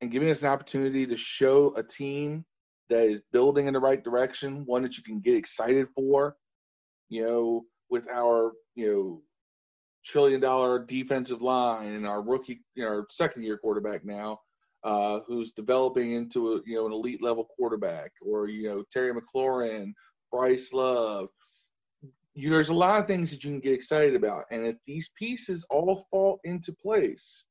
and 0.02 0.12
giving 0.12 0.30
us 0.30 0.42
an 0.42 0.50
opportunity 0.50 1.06
to 1.08 1.18
show 1.18 1.74
a 1.76 1.84
team 1.84 2.46
that 2.90 3.04
is 3.04 3.22
building 3.32 3.68
in 3.68 3.74
the 3.74 3.80
right 3.80 4.04
direction, 4.04 4.64
one 4.66 4.84
that 4.84 4.98
you 4.98 5.04
can 5.04 5.20
get 5.20 5.36
excited 5.36 5.88
for, 5.96 6.36
you 7.10 7.26
know, 7.26 7.66
with 7.90 8.08
our, 8.08 8.54
you 8.76 8.88
know, 8.88 9.22
trillion 10.10 10.40
dollar 10.40 10.80
defensive 10.80 11.42
line 11.42 11.94
and 11.94 12.08
our 12.08 12.22
rookie, 12.22 12.62
you 12.76 12.84
know, 12.84 12.90
our 12.90 13.08
second 13.10 13.44
year 13.44 13.58
quarterback 13.58 14.04
now, 14.04 14.40
uh, 14.84 15.20
who's 15.28 15.52
developing 15.52 16.14
into 16.14 16.54
a 16.54 16.62
you 16.66 16.76
know 16.76 16.88
an 16.88 16.94
elite 16.94 17.22
level 17.22 17.48
quarterback, 17.58 18.12
or 18.22 18.48
you 18.48 18.68
know 18.68 18.84
Terry 18.92 19.14
McLaurin, 19.14 19.94
Bryce 20.32 20.74
Love. 20.74 21.30
You, 22.34 22.50
there's 22.52 22.70
a 22.70 22.74
lot 22.74 23.00
of 23.00 23.08
things 23.08 23.32
that 23.32 23.44
you 23.44 23.52
can 23.52 23.60
get 23.60 23.74
excited 23.74 24.16
about, 24.16 24.46
and 24.52 24.66
if 24.66 24.78
these 24.88 25.10
pieces 25.18 25.66
all 25.70 26.06
fall 26.10 26.40
into 26.44 26.72
place, 26.74 27.44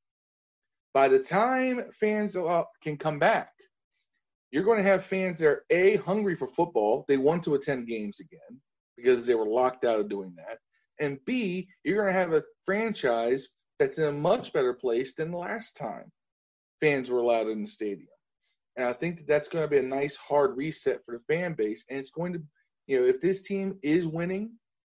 by 0.95 1.09
the 1.09 1.19
time 1.19 1.85
fans 1.99 2.37
can 2.83 2.97
come 2.97 3.19
back, 3.19 3.53
you're 4.51 4.65
going 4.65 4.83
to 4.83 4.91
have 4.91 5.05
fans 5.05 5.39
that 5.39 5.47
are 5.47 5.65
a 5.71 5.97
hungry 5.97 6.35
for 6.35 6.49
football. 6.49 7.05
They 7.07 7.19
want 7.19 7.43
to 7.45 7.55
attend 7.55 7.87
games 7.87 8.21
again 8.21 8.61
because 8.97 9.27
they 9.27 9.35
were 9.35 9.47
locked 9.47 9.85
out 9.85 10.01
of 10.01 10.09
doing 10.09 10.35
that, 10.37 10.59
and 11.01 11.19
b 11.25 11.69
you're 11.85 12.03
going 12.03 12.13
to 12.13 12.19
have 12.19 12.33
a 12.33 12.43
franchise 12.65 13.49
that's 13.79 13.99
in 13.99 14.05
a 14.05 14.13
much 14.13 14.53
better 14.53 14.73
place 14.73 15.15
than 15.15 15.33
last 15.33 15.77
time 15.77 16.11
fans 16.81 17.11
were 17.11 17.19
allowed 17.19 17.49
in 17.49 17.63
the 17.63 17.69
stadium. 17.69 18.09
And 18.77 18.87
I 18.87 18.93
think 18.93 19.19
that 19.19 19.27
that's 19.27 19.49
going 19.49 19.65
to 19.65 19.71
be 19.71 19.79
a 19.79 19.83
nice 19.83 20.17
hard 20.17 20.57
reset 20.57 21.05
for 21.05 21.13
the 21.13 21.35
fan 21.35 21.55
base. 21.55 21.85
And 21.91 21.99
it's 21.99 22.11
going 22.11 22.33
to, 22.35 22.43
you 22.87 23.01
know, 23.01 23.07
if 23.07 23.21
this 23.21 23.43
team 23.43 23.79
is 23.83 24.07
winning 24.07 24.53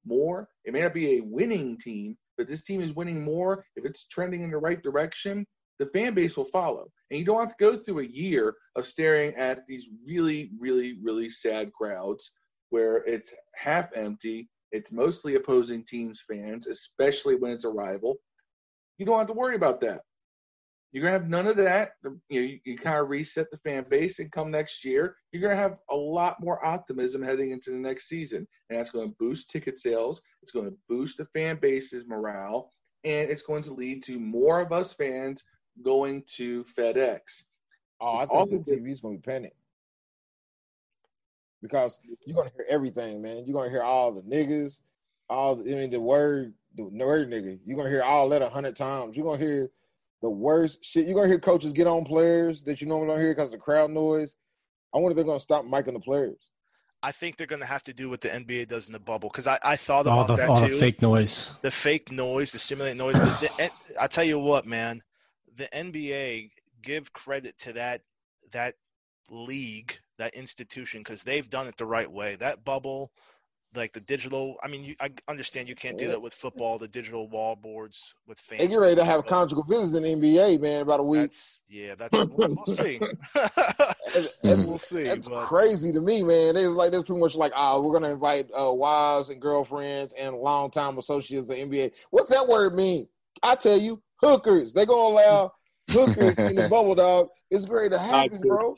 more, 0.04 0.48
it 0.64 0.72
may 0.72 0.82
not 0.82 0.94
be 0.94 1.16
a 1.16 1.22
winning 1.22 1.78
team, 1.78 2.16
but 2.36 2.46
this 2.46 2.62
team 2.62 2.82
is 2.82 2.92
winning 2.92 3.24
more. 3.24 3.64
If 3.76 3.84
it's 3.84 4.06
trending 4.06 4.42
in 4.42 4.50
the 4.50 4.58
right 4.58 4.82
direction, 4.82 5.46
the 5.78 5.86
fan 5.86 6.14
base 6.14 6.36
will 6.36 6.44
follow. 6.46 6.90
And 7.10 7.18
you 7.18 7.24
don't 7.24 7.40
have 7.40 7.56
to 7.56 7.64
go 7.64 7.78
through 7.78 8.00
a 8.00 8.06
year 8.06 8.54
of 8.76 8.86
staring 8.86 9.34
at 9.36 9.66
these 9.66 9.86
really, 10.06 10.50
really, 10.58 10.98
really 11.02 11.30
sad 11.30 11.72
crowds 11.72 12.30
where 12.68 12.96
it's 13.06 13.32
half 13.54 13.88
empty. 13.96 14.48
It's 14.72 14.92
mostly 14.92 15.35
opposing 15.35 15.85
teams' 15.85 16.22
fans, 16.26 16.66
especially 16.66 17.37
when 17.37 17.52
it's 17.52 17.64
a 17.64 17.68
rival. 17.68 18.16
You 18.98 19.06
don't 19.06 19.18
have 19.18 19.26
to 19.28 19.33
worry 19.33 19.56
about 19.56 19.80
that. 19.80 20.02
You're 20.92 21.04
gonna 21.04 21.18
have 21.18 21.28
none 21.28 21.46
of 21.46 21.56
that. 21.56 21.92
You 22.02 22.11
know, 22.11 22.18
you, 22.28 22.59
you 22.64 22.76
kind 22.76 22.98
of 22.98 23.09
reset 23.09 23.50
the 23.50 23.59
fan 23.59 23.87
base, 23.88 24.18
and 24.18 24.33
come 24.33 24.50
next 24.50 24.85
year, 24.85 25.16
you're 25.30 25.42
gonna 25.42 25.54
have 25.54 25.78
a 25.90 25.96
lot 25.96 26.40
more 26.40 26.64
optimism 26.66 27.22
heading 27.22 27.52
into 27.52 27.70
the 27.70 27.76
next 27.76 28.09
season, 28.09 28.46
and 28.68 28.78
that's 28.78 28.90
going 28.90 29.09
to 29.09 29.16
boost 29.18 29.50
ticket 29.50 29.78
sales. 29.78 30.20
It's 30.42 30.52
going 30.52 30.68
to 30.68 30.76
boost 30.88 31.18
the 31.18 31.26
fan 31.26 31.59
base's 31.61 32.06
morale, 32.06 32.70
and 33.04 33.30
it's 33.30 33.42
going 33.42 33.62
to 33.64 33.72
lead 33.72 34.02
to 34.04 34.18
more 34.18 34.61
of 34.61 34.72
us 34.72 34.92
fans 34.92 35.44
going 35.85 36.24
to 36.37 36.64
FedEx. 36.76 37.20
Oh, 38.00 38.16
I 38.16 38.26
think 38.26 38.64
the 38.64 38.76
TV's 38.76 39.00
going 39.00 39.16
to 39.16 39.20
be 39.20 39.30
panic 39.30 39.54
because 41.62 41.98
you're 42.26 42.36
going 42.36 42.48
to 42.48 42.54
hear 42.54 42.66
everything, 42.68 43.22
man. 43.22 43.44
You're 43.46 43.54
going 43.54 43.68
to 43.68 43.70
hear 43.70 43.82
all 43.82 44.12
the 44.12 44.22
niggas, 44.22 44.80
all 45.28 45.56
the, 45.56 45.70
I 45.70 45.76
mean 45.76 45.90
the 45.90 46.00
word, 46.00 46.54
the 46.76 46.84
word 46.84 47.28
nigga. 47.28 47.58
You're 47.64 47.76
going 47.76 47.86
to 47.86 47.92
hear 47.92 48.02
all 48.02 48.28
that 48.30 48.42
a 48.42 48.48
hundred 48.48 48.76
times. 48.76 49.16
You're 49.16 49.26
going 49.26 49.40
to 49.40 49.44
hear 49.44 49.70
the 50.22 50.30
worst 50.30 50.84
shit. 50.84 51.06
You're 51.06 51.16
gonna 51.16 51.28
hear 51.28 51.40
coaches 51.40 51.72
get 51.72 51.86
on 51.86 52.04
players 52.04 52.62
that 52.64 52.80
you 52.80 52.86
normally 52.86 53.08
don't 53.08 53.20
hear 53.20 53.34
because 53.34 53.48
of 53.48 53.52
the 53.52 53.58
crowd 53.58 53.90
noise. 53.90 54.36
I 54.94 54.98
wonder 54.98 55.10
if 55.10 55.16
they're 55.16 55.24
gonna 55.24 55.40
stop 55.40 55.64
micing 55.64 55.94
the 55.94 56.00
players. 56.00 56.36
I 57.02 57.12
think 57.12 57.38
they're 57.38 57.46
going 57.46 57.62
to 57.62 57.66
have 57.66 57.82
to 57.84 57.94
do 57.94 58.10
what 58.10 58.20
the 58.20 58.28
NBA 58.28 58.68
does 58.68 58.86
in 58.86 58.92
the 58.92 58.98
bubble 58.98 59.30
because 59.30 59.46
I, 59.46 59.58
I 59.64 59.74
thought 59.74 60.02
about 60.02 60.18
all 60.18 60.24
the, 60.26 60.36
that 60.36 60.48
all 60.50 60.56
too. 60.56 60.74
The 60.74 60.78
fake 60.78 61.00
noise, 61.00 61.50
the 61.62 61.70
fake 61.70 62.12
noise, 62.12 62.52
the 62.52 62.58
simulated 62.58 62.98
noise. 62.98 63.14
the, 63.14 63.50
the, 63.56 63.70
I 63.98 64.06
tell 64.06 64.22
you 64.22 64.38
what, 64.38 64.66
man, 64.66 65.02
the 65.56 65.66
NBA 65.74 66.50
give 66.82 67.10
credit 67.14 67.56
to 67.60 67.72
that 67.72 68.02
that 68.52 68.74
league, 69.30 69.98
that 70.20 70.35
institution, 70.35 71.00
because 71.00 71.22
they've 71.22 71.48
done 71.48 71.66
it 71.66 71.76
the 71.76 71.87
right 71.87 72.11
way. 72.11 72.37
That 72.37 72.64
bubble, 72.64 73.11
like 73.74 73.92
the 73.92 74.00
digital. 74.00 74.56
I 74.62 74.68
mean, 74.68 74.85
you, 74.85 74.94
I 75.00 75.11
understand 75.28 75.68
you 75.68 75.74
can't 75.74 75.96
do 75.96 76.09
that 76.09 76.20
with 76.20 76.35
football. 76.35 76.78
The 76.78 76.88
digital 76.88 77.26
wall 77.28 77.56
boards 77.56 78.14
with 78.26 78.38
fans. 78.38 78.61
They 78.61 78.68
get 78.68 78.76
ready 78.76 78.96
to 78.96 79.04
have 79.04 79.24
conjugal 79.26 79.64
visits 79.64 79.94
in 79.94 80.02
the 80.02 80.09
NBA, 80.11 80.61
man. 80.61 80.83
About 80.83 81.00
a 81.00 81.02
week. 81.02 81.22
That's 81.22 81.62
yeah. 81.68 81.94
That's 81.94 82.12
we'll 82.12 82.66
see. 82.66 83.00
we'll 84.44 84.78
see. 84.78 85.04
That's 85.04 85.28
but. 85.28 85.46
crazy 85.46 85.90
to 85.92 86.00
me, 86.00 86.22
man. 86.22 86.56
It's 86.56 86.68
like 86.68 86.92
that's 86.92 87.04
pretty 87.04 87.20
much 87.20 87.35
like, 87.35 87.52
oh, 87.56 87.83
we're 87.83 87.92
gonna 87.92 88.12
invite 88.12 88.50
uh, 88.59 88.72
wives 88.72 89.30
and 89.30 89.40
girlfriends 89.40 90.12
and 90.18 90.37
longtime 90.37 90.98
associates 90.98 91.42
of 91.42 91.48
the 91.48 91.54
NBA. 91.54 91.92
What's 92.11 92.30
that 92.30 92.46
word 92.46 92.74
mean? 92.74 93.09
I 93.42 93.54
tell 93.54 93.78
you, 93.78 94.02
hookers. 94.16 94.74
They 94.74 94.85
gonna 94.85 95.14
allow 95.14 95.52
hookers 95.88 96.38
in 96.38 96.56
the 96.56 96.68
bubble, 96.70 96.94
dog. 96.94 97.28
It's 97.50 97.64
great 97.64 97.90
to 97.92 97.98
happen, 97.98 98.40
bro. 98.40 98.76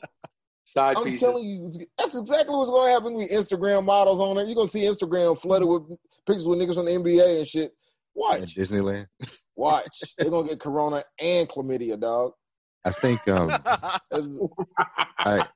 Side 0.65 0.97
I'm 0.97 1.03
pieces. 1.03 1.19
telling 1.19 1.43
you, 1.43 1.69
that's 1.97 2.17
exactly 2.17 2.55
what's 2.55 2.71
going 2.71 2.87
to 2.87 2.93
happen 2.93 3.13
with 3.15 3.29
Instagram 3.31 3.83
models 3.83 4.19
on 4.19 4.37
it. 4.37 4.47
You're 4.47 4.55
going 4.55 4.67
to 4.67 4.71
see 4.71 4.83
Instagram 4.83 5.39
flooded 5.39 5.67
with 5.67 5.83
pictures 6.25 6.47
with 6.47 6.59
niggas 6.59 6.77
on 6.77 6.85
the 6.85 6.91
NBA 6.91 7.39
and 7.39 7.47
shit. 7.47 7.73
Watch. 8.15 8.41
At 8.41 8.47
Disneyland. 8.47 9.07
Watch. 9.55 10.03
They're 10.17 10.29
going 10.29 10.47
to 10.47 10.53
get 10.53 10.61
corona 10.61 11.03
and 11.19 11.49
chlamydia, 11.49 11.99
dog. 11.99 12.33
I 12.85 12.91
think 12.91 13.25
um 13.29 13.49
I 13.65 15.47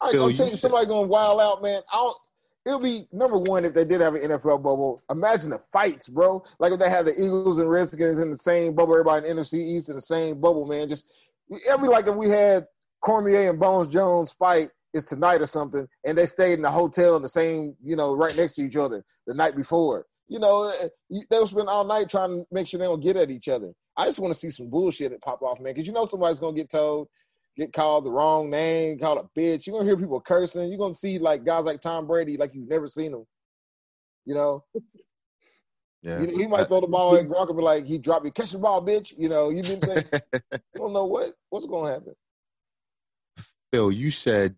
I, 0.00 0.10
Phil, 0.12 0.26
I'm 0.26 0.34
telling 0.34 0.52
you, 0.52 0.56
somebody 0.56 0.86
going 0.86 1.06
to 1.06 1.08
wild 1.08 1.40
out, 1.40 1.62
man. 1.62 1.82
I 1.92 1.96
don't, 1.96 2.16
it'll 2.64 2.80
be 2.80 3.08
number 3.12 3.38
one 3.38 3.64
if 3.64 3.74
they 3.74 3.84
did 3.84 4.00
have 4.00 4.14
an 4.14 4.22
NFL 4.22 4.62
bubble. 4.62 5.02
Imagine 5.10 5.50
the 5.50 5.60
fights, 5.72 6.08
bro. 6.08 6.44
Like 6.58 6.72
if 6.72 6.78
they 6.78 6.88
had 6.88 7.06
the 7.06 7.14
Eagles 7.14 7.58
and 7.58 7.68
Redskins 7.68 8.20
in 8.20 8.30
the 8.30 8.36
same 8.36 8.74
bubble, 8.74 8.94
everybody 8.94 9.28
in 9.28 9.36
NFC 9.36 9.54
East 9.54 9.88
in 9.88 9.96
the 9.96 10.02
same 10.02 10.40
bubble, 10.40 10.66
man. 10.66 10.88
Just 10.88 11.10
it'd 11.50 11.82
be 11.82 11.88
like 11.88 12.06
if 12.06 12.14
we 12.14 12.28
had 12.28 12.66
Cormier 13.04 13.50
and 13.50 13.60
Bones 13.60 13.88
Jones 13.88 14.32
fight 14.32 14.70
is 14.94 15.04
tonight 15.04 15.42
or 15.42 15.46
something, 15.46 15.86
and 16.04 16.16
they 16.16 16.26
stayed 16.26 16.54
in 16.54 16.62
the 16.62 16.70
hotel 16.70 17.16
in 17.16 17.22
the 17.22 17.28
same, 17.28 17.76
you 17.82 17.96
know, 17.96 18.14
right 18.14 18.34
next 18.36 18.54
to 18.54 18.62
each 18.62 18.76
other 18.76 19.04
the 19.26 19.34
night 19.34 19.54
before. 19.54 20.06
You 20.28 20.38
know, 20.38 20.72
eh, 20.80 20.88
they'll 21.28 21.46
spend 21.46 21.68
all 21.68 21.84
night 21.84 22.08
trying 22.08 22.30
to 22.30 22.44
make 22.50 22.66
sure 22.66 22.78
they 22.78 22.86
don't 22.86 23.02
get 23.02 23.16
at 23.16 23.30
each 23.30 23.48
other. 23.48 23.72
I 23.96 24.06
just 24.06 24.18
want 24.18 24.32
to 24.32 24.38
see 24.38 24.50
some 24.50 24.70
bullshit 24.70 25.12
that 25.12 25.20
pop 25.20 25.42
off, 25.42 25.60
man, 25.60 25.74
because 25.74 25.86
you 25.86 25.92
know 25.92 26.06
somebody's 26.06 26.40
gonna 26.40 26.56
get 26.56 26.70
told, 26.70 27.08
get 27.58 27.74
called 27.74 28.06
the 28.06 28.10
wrong 28.10 28.48
name, 28.48 28.98
called 28.98 29.18
a 29.18 29.38
bitch. 29.38 29.66
You're 29.66 29.76
gonna 29.76 29.88
hear 29.88 29.98
people 29.98 30.20
cursing. 30.20 30.70
You're 30.70 30.78
gonna 30.78 30.94
see 30.94 31.18
like 31.18 31.44
guys 31.44 31.64
like 31.64 31.82
Tom 31.82 32.06
Brady, 32.06 32.38
like 32.38 32.54
you've 32.54 32.70
never 32.70 32.88
seen 32.88 33.12
him. 33.12 33.24
You 34.24 34.34
know. 34.34 34.64
Yeah. 36.02 36.20
You 36.20 36.36
he 36.36 36.46
might 36.46 36.68
throw 36.68 36.82
the 36.82 36.86
ball 36.86 37.16
at 37.16 37.26
Gronk 37.26 37.48
and 37.48 37.56
be 37.56 37.62
like, 37.62 37.86
he 37.86 37.96
dropped 37.96 38.26
you, 38.26 38.30
catch 38.30 38.52
the 38.52 38.58
ball, 38.58 38.84
bitch. 38.84 39.14
You 39.16 39.30
know, 39.30 39.48
you 39.48 39.62
didn't 39.62 39.86
think, 39.86 40.06
you 40.52 40.60
don't 40.76 40.92
know 40.92 41.06
what 41.06 41.32
what's 41.48 41.64
gonna 41.64 41.90
happen. 41.90 42.14
Phil, 43.74 43.90
you 43.90 44.12
said 44.12 44.54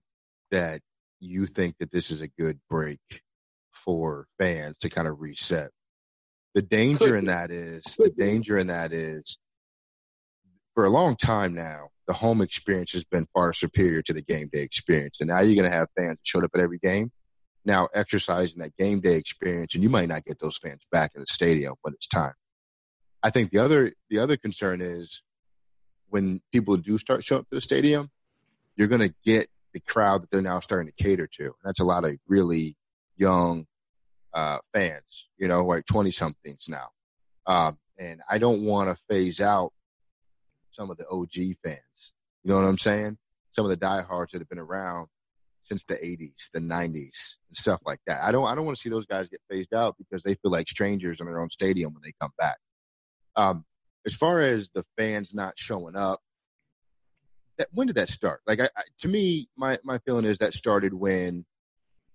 that 0.50 0.82
you 1.20 1.46
think 1.46 1.76
that 1.80 1.90
this 1.90 2.10
is 2.10 2.20
a 2.20 2.28
good 2.28 2.60
break 2.68 3.22
for 3.72 4.26
fans 4.38 4.76
to 4.76 4.90
kind 4.90 5.08
of 5.08 5.22
reset. 5.22 5.70
The 6.54 6.60
danger 6.60 7.16
in 7.16 7.24
that 7.24 7.50
is 7.50 7.82
the 7.96 8.10
danger 8.10 8.58
in 8.58 8.66
that 8.66 8.92
is 8.92 9.38
for 10.74 10.84
a 10.84 10.90
long 10.90 11.16
time 11.16 11.54
now, 11.54 11.88
the 12.06 12.12
home 12.12 12.42
experience 12.42 12.92
has 12.92 13.04
been 13.04 13.26
far 13.32 13.54
superior 13.54 14.02
to 14.02 14.12
the 14.12 14.20
game 14.20 14.50
day 14.52 14.60
experience. 14.60 15.16
And 15.20 15.28
now 15.28 15.40
you're 15.40 15.54
going 15.54 15.70
to 15.70 15.74
have 15.74 15.88
fans 15.96 16.18
that 16.18 16.26
showed 16.26 16.44
up 16.44 16.50
at 16.54 16.60
every 16.60 16.78
game 16.78 17.10
now 17.64 17.88
exercising 17.94 18.60
that 18.60 18.76
game 18.76 19.00
day 19.00 19.16
experience, 19.16 19.74
and 19.74 19.82
you 19.82 19.88
might 19.88 20.10
not 20.10 20.26
get 20.26 20.38
those 20.40 20.58
fans 20.58 20.82
back 20.92 21.12
in 21.14 21.22
the 21.22 21.26
stadium 21.26 21.72
when 21.80 21.94
it's 21.94 22.06
time. 22.06 22.34
I 23.22 23.30
think 23.30 23.50
the 23.50 23.60
other 23.60 23.94
the 24.10 24.18
other 24.18 24.36
concern 24.36 24.82
is 24.82 25.22
when 26.08 26.42
people 26.52 26.76
do 26.76 26.98
start 26.98 27.24
showing 27.24 27.40
up 27.40 27.48
to 27.48 27.54
the 27.54 27.62
stadium, 27.62 28.10
you're 28.76 28.88
going 28.88 29.06
to 29.06 29.14
get 29.24 29.48
the 29.72 29.80
crowd 29.80 30.22
that 30.22 30.30
they're 30.30 30.40
now 30.40 30.60
starting 30.60 30.90
to 30.90 31.02
cater 31.02 31.26
to. 31.26 31.44
And 31.44 31.54
That's 31.64 31.80
a 31.80 31.84
lot 31.84 32.04
of 32.04 32.16
really 32.28 32.76
young 33.16 33.66
uh, 34.34 34.58
fans, 34.72 35.28
you 35.38 35.48
know, 35.48 35.64
like 35.64 35.84
20 35.86 36.10
somethings 36.10 36.66
now. 36.68 36.88
Um, 37.46 37.78
and 37.98 38.20
I 38.30 38.38
don't 38.38 38.64
want 38.64 38.90
to 38.90 39.02
phase 39.08 39.40
out 39.40 39.72
some 40.70 40.90
of 40.90 40.98
the 40.98 41.08
OG 41.08 41.56
fans. 41.64 42.12
You 42.42 42.50
know 42.50 42.56
what 42.56 42.66
I'm 42.66 42.78
saying? 42.78 43.16
Some 43.52 43.64
of 43.64 43.70
the 43.70 43.76
diehards 43.76 44.32
that 44.32 44.40
have 44.40 44.48
been 44.48 44.58
around 44.58 45.08
since 45.62 45.84
the 45.84 45.94
80s, 45.94 46.50
the 46.52 46.60
90s, 46.60 47.36
and 47.48 47.56
stuff 47.56 47.80
like 47.84 47.98
that. 48.06 48.22
I 48.22 48.30
don't 48.30 48.46
I 48.46 48.54
don't 48.54 48.66
want 48.66 48.76
to 48.76 48.80
see 48.80 48.90
those 48.90 49.06
guys 49.06 49.28
get 49.28 49.40
phased 49.50 49.74
out 49.74 49.96
because 49.98 50.22
they 50.22 50.34
feel 50.34 50.52
like 50.52 50.68
strangers 50.68 51.20
in 51.20 51.26
their 51.26 51.40
own 51.40 51.50
stadium 51.50 51.92
when 51.92 52.02
they 52.04 52.12
come 52.20 52.30
back. 52.38 52.58
Um, 53.34 53.64
as 54.06 54.14
far 54.14 54.40
as 54.40 54.70
the 54.70 54.84
fans 54.96 55.34
not 55.34 55.54
showing 55.56 55.96
up, 55.96 56.20
that 57.58 57.68
when 57.72 57.86
did 57.86 57.96
that 57.96 58.08
start? 58.08 58.40
Like, 58.46 58.60
I, 58.60 58.68
I, 58.76 58.82
to 59.00 59.08
me, 59.08 59.48
my 59.56 59.78
my 59.84 59.98
feeling 59.98 60.24
is 60.24 60.38
that 60.38 60.54
started 60.54 60.92
when 60.92 61.44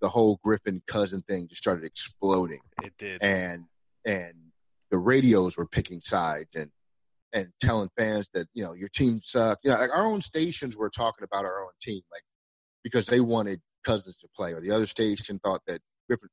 the 0.02 0.10
whole 0.10 0.40
Griffin 0.44 0.82
cousin 0.88 1.24
thing 1.28 1.48
just 1.48 1.62
started 1.62 1.86
exploding. 1.86 2.62
It 2.84 2.94
did, 2.98 3.22
and 3.22 3.66
and 4.06 4.34
the 4.90 4.98
radios 4.98 5.58
were 5.58 5.68
picking 5.68 6.02
sides 6.02 6.56
and 6.56 6.70
and 7.34 7.48
telling 7.62 7.90
fans 7.98 8.30
that 8.34 8.48
you 8.54 8.64
know 8.64 8.74
your 8.74 8.90
team 8.90 9.22
sucked. 9.24 9.64
You 9.64 9.72
know, 9.72 9.80
like 9.80 9.92
our 9.92 10.06
own 10.06 10.22
stations 10.22 10.76
were 10.76 10.90
talking 10.90 11.24
about 11.24 11.46
our 11.46 11.62
own 11.62 11.72
team, 11.82 12.02
like 12.12 12.24
because 12.84 13.06
they 13.06 13.22
wanted 13.22 13.62
Cousins 13.84 14.18
to 14.20 14.28
play, 14.36 14.54
or 14.54 14.62
the 14.62 14.72
other 14.72 14.88
station 14.88 15.40
thought 15.40 15.62
that 15.68 15.82
Griffin. 16.08 16.30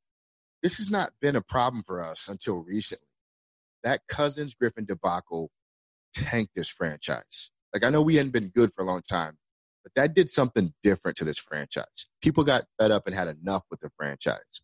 This 0.62 0.79
has 0.79 0.90
not 0.90 1.12
been 1.21 1.37
a 1.37 1.42
problem 1.42 1.85
for 1.87 2.03
us 2.05 2.27
until 2.27 2.57
recently. 2.57 3.07
That 3.85 4.01
Cousins 4.09 4.55
Griffin 4.55 4.87
debacle 4.87 5.51
tanked 6.14 6.55
this 6.57 6.68
franchise. 6.68 7.51
Like 7.72 7.85
I 7.85 7.90
know 7.90 8.02
we 8.02 8.16
hadn't 8.16 8.33
been 8.33 8.48
good 8.48 8.72
for 8.72 8.83
a 8.83 8.87
long 8.87 9.02
time, 9.09 9.37
but 9.83 9.92
that 9.96 10.14
did 10.14 10.28
something 10.28 10.72
different 10.83 11.16
to 11.18 11.24
this 11.24 11.38
franchise. 11.38 11.85
People 12.22 12.44
got 12.44 12.64
fed 12.78 12.90
up 12.90 13.07
and 13.07 13.14
had 13.14 13.28
enough 13.28 13.64
with 13.70 13.81
the 13.81 13.90
franchise. 13.96 14.62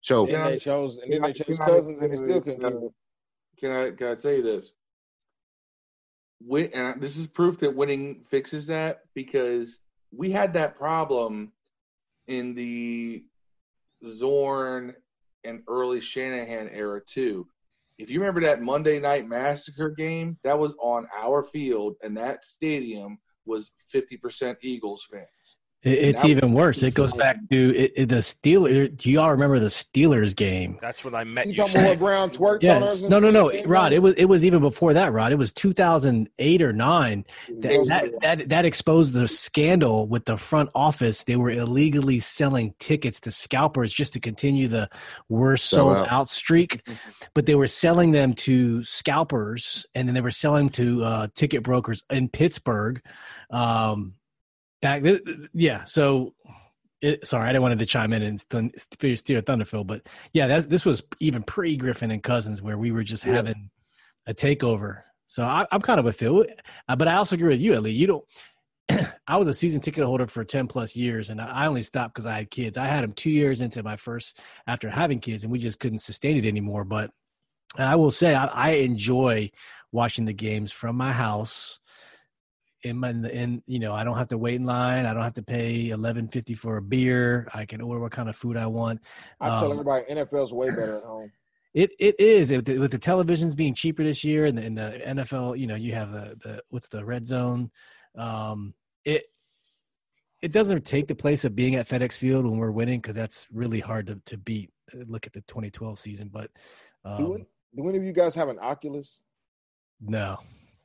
So 0.00 0.26
and 0.26 0.46
they 0.46 0.58
chose 0.58 0.98
and 0.98 1.12
then 1.12 1.22
they 1.22 1.32
chose 1.32 1.58
Cousins 1.58 2.00
and 2.00 2.12
they 2.12 2.16
still 2.16 2.40
couldn't 2.40 2.62
keep 2.62 2.74
it. 2.74 2.92
Can 3.58 3.72
I 3.72 3.90
can 3.90 4.08
I 4.08 4.14
tell 4.14 4.32
you 4.32 4.42
this? 4.42 4.72
Win, 6.40 6.70
and 6.72 7.02
this 7.02 7.16
is 7.16 7.26
proof 7.26 7.58
that 7.58 7.74
winning 7.74 8.24
fixes 8.30 8.66
that 8.68 9.00
because 9.14 9.80
we 10.12 10.30
had 10.30 10.52
that 10.54 10.76
problem 10.76 11.52
in 12.28 12.54
the 12.54 13.24
Zorn 14.06 14.94
and 15.42 15.62
early 15.68 16.00
Shanahan 16.00 16.68
era 16.68 17.00
too 17.04 17.48
if 17.98 18.08
you 18.08 18.20
remember 18.20 18.40
that 18.42 18.62
Monday 18.62 19.00
Night 19.00 19.28
Massacre 19.28 19.90
game, 19.90 20.38
that 20.44 20.58
was 20.58 20.74
on 20.80 21.06
our 21.16 21.42
field, 21.42 21.96
and 22.02 22.16
that 22.16 22.44
stadium 22.44 23.18
was 23.44 23.70
50% 23.92 24.56
Eagles 24.62 25.06
fans. 25.10 25.56
It's 25.84 26.24
even 26.24 26.54
worse. 26.54 26.82
It 26.82 26.94
goes 26.94 27.12
back 27.12 27.36
to 27.50 27.76
it, 27.76 27.92
it, 27.94 28.08
the 28.08 28.16
Steelers. 28.16 28.96
Do 28.96 29.10
you 29.12 29.20
all 29.20 29.30
remember 29.30 29.60
the 29.60 29.66
Steelers 29.66 30.34
game? 30.34 30.76
That's 30.80 31.04
when 31.04 31.14
I 31.14 31.22
met 31.22 31.46
you. 31.46 31.52
You 31.52 31.56
talking 31.58 31.80
about 31.80 31.98
Brown 32.00 32.30
twerked 32.30 32.62
yes. 32.62 33.02
No, 33.02 33.20
no, 33.20 33.30
no, 33.30 33.52
Rod. 33.64 33.92
It 33.92 34.00
was 34.00 34.14
it 34.16 34.24
was 34.24 34.44
even 34.44 34.60
before 34.60 34.92
that, 34.94 35.12
Rod. 35.12 35.30
It 35.30 35.36
was 35.36 35.52
2008 35.52 36.62
or 36.62 36.72
nine. 36.72 37.24
That, 37.60 37.86
that 37.86 38.10
that 38.22 38.48
that 38.48 38.64
exposed 38.64 39.12
the 39.12 39.28
scandal 39.28 40.08
with 40.08 40.24
the 40.24 40.36
front 40.36 40.70
office. 40.74 41.22
They 41.22 41.36
were 41.36 41.50
illegally 41.50 42.18
selling 42.18 42.74
tickets 42.80 43.20
to 43.20 43.30
scalpers 43.30 43.92
just 43.92 44.14
to 44.14 44.20
continue 44.20 44.66
the 44.66 44.90
worst 45.28 45.68
sold 45.68 45.96
out. 45.96 46.08
out 46.10 46.28
streak, 46.28 46.88
but 47.34 47.46
they 47.46 47.54
were 47.54 47.68
selling 47.68 48.10
them 48.10 48.34
to 48.34 48.82
scalpers, 48.82 49.86
and 49.94 50.08
then 50.08 50.16
they 50.16 50.22
were 50.22 50.32
selling 50.32 50.70
to 50.70 51.04
uh, 51.04 51.28
ticket 51.36 51.62
brokers 51.62 52.02
in 52.10 52.28
Pittsburgh. 52.28 53.00
Um, 53.50 54.14
back. 54.80 55.02
Yeah. 55.52 55.84
So, 55.84 56.34
it, 57.00 57.26
sorry, 57.26 57.44
I 57.44 57.52
didn't 57.52 57.62
wanted 57.62 57.78
to 57.78 57.86
chime 57.86 58.12
in 58.12 58.22
and 58.22 58.50
th- 58.50 59.18
steer 59.18 59.40
Thunderfield, 59.40 59.86
but 59.86 60.02
yeah, 60.32 60.48
that, 60.48 60.68
this 60.68 60.84
was 60.84 61.02
even 61.20 61.42
pre 61.42 61.76
Griffin 61.76 62.10
and 62.10 62.22
Cousins 62.22 62.60
where 62.60 62.76
we 62.76 62.90
were 62.90 63.04
just 63.04 63.24
yeah. 63.24 63.34
having 63.34 63.70
a 64.26 64.34
takeover. 64.34 65.02
So 65.26 65.44
I, 65.44 65.66
am 65.70 65.82
kind 65.82 66.00
of 66.00 66.06
with 66.06 66.16
Phil, 66.16 66.44
uh, 66.88 66.96
but 66.96 67.06
I 67.06 67.14
also 67.14 67.36
agree 67.36 67.50
with 67.50 67.60
you, 67.60 67.74
Ellie. 67.74 67.92
You 67.92 68.06
don't. 68.06 68.24
I 69.28 69.36
was 69.36 69.48
a 69.48 69.54
season 69.54 69.80
ticket 69.80 70.04
holder 70.04 70.26
for 70.26 70.44
10 70.44 70.66
plus 70.66 70.96
years 70.96 71.28
and 71.28 71.40
I 71.40 71.66
only 71.66 71.82
stopped 71.82 72.14
because 72.14 72.24
I 72.24 72.36
had 72.36 72.50
kids. 72.50 72.78
I 72.78 72.86
had 72.86 73.04
them 73.04 73.12
two 73.12 73.30
years 73.30 73.60
into 73.60 73.82
my 73.82 73.96
first 73.96 74.40
after 74.66 74.88
having 74.88 75.20
kids 75.20 75.44
and 75.44 75.52
we 75.52 75.58
just 75.58 75.78
couldn't 75.78 75.98
sustain 75.98 76.38
it 76.38 76.46
anymore. 76.46 76.84
But 76.84 77.10
I 77.76 77.96
will 77.96 78.10
say 78.10 78.34
I, 78.34 78.46
I 78.46 78.70
enjoy 78.70 79.50
watching 79.92 80.24
the 80.24 80.32
games 80.32 80.72
from 80.72 80.96
my 80.96 81.12
house 81.12 81.78
in 82.84 82.96
my 82.98 83.10
in 83.10 83.62
you 83.66 83.78
know 83.78 83.92
I 83.92 84.04
don't 84.04 84.16
have 84.16 84.28
to 84.28 84.38
wait 84.38 84.56
in 84.56 84.62
line. 84.62 85.06
I 85.06 85.14
don't 85.14 85.22
have 85.22 85.34
to 85.34 85.42
pay 85.42 85.90
eleven 85.90 86.28
fifty 86.28 86.54
for 86.54 86.76
a 86.76 86.82
beer. 86.82 87.48
I 87.52 87.64
can 87.64 87.80
order 87.80 88.00
what 88.00 88.12
kind 88.12 88.28
of 88.28 88.36
food 88.36 88.56
I 88.56 88.66
want. 88.66 89.00
I 89.40 89.48
um, 89.48 89.60
tell 89.60 89.72
everybody 89.72 90.04
NFL's 90.10 90.52
way 90.52 90.68
better 90.68 90.98
at 90.98 91.04
home. 91.04 91.32
It 91.74 91.90
it 91.98 92.18
is 92.18 92.50
with 92.50 92.64
the, 92.64 92.78
with 92.78 92.90
the 92.90 92.98
televisions 92.98 93.54
being 93.54 93.74
cheaper 93.74 94.02
this 94.02 94.24
year 94.24 94.46
and 94.46 94.56
the, 94.56 94.62
and 94.62 94.78
the 94.78 95.22
NFL. 95.22 95.58
You 95.58 95.66
know 95.66 95.74
you 95.74 95.92
have 95.92 96.10
the 96.10 96.34
the 96.42 96.62
what's 96.70 96.88
the 96.88 97.04
red 97.04 97.26
zone. 97.26 97.70
Um, 98.16 98.72
it 99.04 99.24
it 100.40 100.50
doesn't 100.50 100.86
take 100.86 101.08
the 101.08 101.14
place 101.14 101.44
of 101.44 101.54
being 101.54 101.76
at 101.76 101.86
FedEx 101.86 102.14
Field 102.14 102.46
when 102.46 102.56
we're 102.56 102.70
winning 102.70 103.00
because 103.00 103.14
that's 103.14 103.46
really 103.52 103.80
hard 103.80 104.06
to 104.06 104.18
to 104.24 104.38
beat. 104.38 104.70
Look 104.94 105.26
at 105.26 105.34
the 105.34 105.42
2012 105.42 106.00
season, 106.00 106.30
but 106.32 106.50
um, 107.04 107.18
do, 107.18 107.46
do 107.76 107.88
any 107.88 107.98
of 107.98 108.04
you 108.04 108.14
guys 108.14 108.34
have 108.34 108.48
an 108.48 108.58
Oculus? 108.58 109.20
No. 110.00 110.38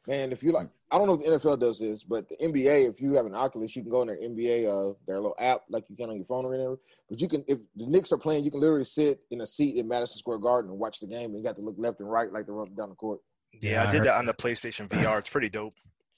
Man, 0.07 0.31
if 0.31 0.43
you 0.43 0.51
like, 0.51 0.67
I 0.93 0.97
don't 0.97 1.07
know 1.07 1.13
if 1.15 1.41
the 1.41 1.49
NFL 1.49 1.59
does 1.59 1.79
this, 1.79 2.03
but 2.03 2.29
the 2.29 2.37
NBA, 2.37 2.87
if 2.87 3.01
you 3.01 3.13
have 3.13 3.25
an 3.25 3.33
Oculus, 3.33 3.75
you 3.75 3.81
can 3.81 3.89
go 3.89 4.03
in 4.03 4.09
their 4.09 4.17
NBA, 4.17 4.67
uh, 4.67 4.93
their 5.07 5.15
little 5.15 5.35
app 5.39 5.61
like 5.67 5.85
you 5.89 5.95
can 5.95 6.11
on 6.11 6.17
your 6.17 6.25
phone 6.25 6.45
or 6.45 6.51
whatever. 6.51 6.77
But 7.09 7.19
you 7.19 7.27
can, 7.27 7.43
if 7.47 7.57
the 7.75 7.87
Knicks 7.87 8.11
are 8.11 8.17
playing, 8.19 8.43
you 8.43 8.51
can 8.51 8.59
literally 8.59 8.83
sit 8.83 9.19
in 9.31 9.41
a 9.41 9.47
seat 9.47 9.77
in 9.77 9.87
Madison 9.87 10.19
Square 10.19 10.37
Garden 10.37 10.69
and 10.69 10.79
watch 10.79 10.99
the 10.99 11.07
game, 11.07 11.31
and 11.31 11.37
you 11.37 11.43
got 11.43 11.55
to 11.55 11.63
look 11.63 11.73
left 11.79 11.99
and 11.99 12.11
right 12.11 12.31
like 12.31 12.45
they're 12.45 12.53
running 12.53 12.75
down 12.75 12.89
the 12.89 12.95
court. 12.95 13.21
Yeah, 13.53 13.71
yeah 13.71 13.83
I, 13.83 13.87
I, 13.87 13.89
did 13.89 14.03
that 14.03 14.17
on 14.17 14.27
the 14.27 14.35
PlayStation 14.35 14.87
VR. 14.87 15.17
It's 15.17 15.29
pretty 15.29 15.49
dope. 15.49 15.73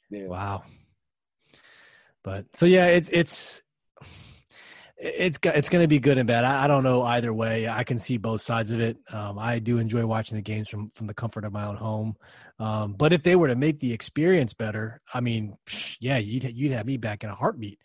Yeah. 0.09 0.27
Wow. 0.27 0.63
But 2.21 2.45
so 2.53 2.65
yeah, 2.65 2.87
it's 2.87 3.09
it's 3.13 3.61
it's 4.97 5.37
it's 5.43 5.69
going 5.69 5.83
to 5.83 5.87
be 5.87 5.99
good 5.99 6.17
and 6.17 6.27
bad. 6.27 6.45
I, 6.45 6.65
I, 6.65 6.67
don't 6.67 6.83
know 6.83 7.03
either 7.03 7.33
way. 7.33 7.67
I 7.67 7.83
can 7.83 7.99
see 7.99 8.17
both 8.17 8.41
sides 8.41 8.71
of 8.71 8.79
it. 8.79 8.97
Um, 9.11 9.37
I 9.37 9.59
do 9.59 9.77
enjoy 9.77 10.05
watching 10.05 10.37
the 10.37 10.41
games 10.41 10.69
from 10.69 10.89
from 10.95 11.07
the 11.07 11.13
comfort 11.13 11.43
of 11.43 11.51
my 11.51 11.65
own 11.65 11.75
home. 11.75 12.15
Um, 12.59 12.93
but 12.93 13.11
if 13.11 13.21
they 13.21 13.35
were 13.35 13.49
to 13.49 13.55
make 13.55 13.79
the 13.79 13.91
experience 13.91 14.53
better, 14.53 15.01
I 15.13 15.19
mean, 15.19 15.57
yeah, 15.99 16.17
you'd 16.17 16.43
you'd 16.43 16.71
have 16.71 16.85
me 16.85 16.97
back 16.97 17.23
in 17.23 17.29
a 17.29 17.35
heartbeat. 17.35 17.79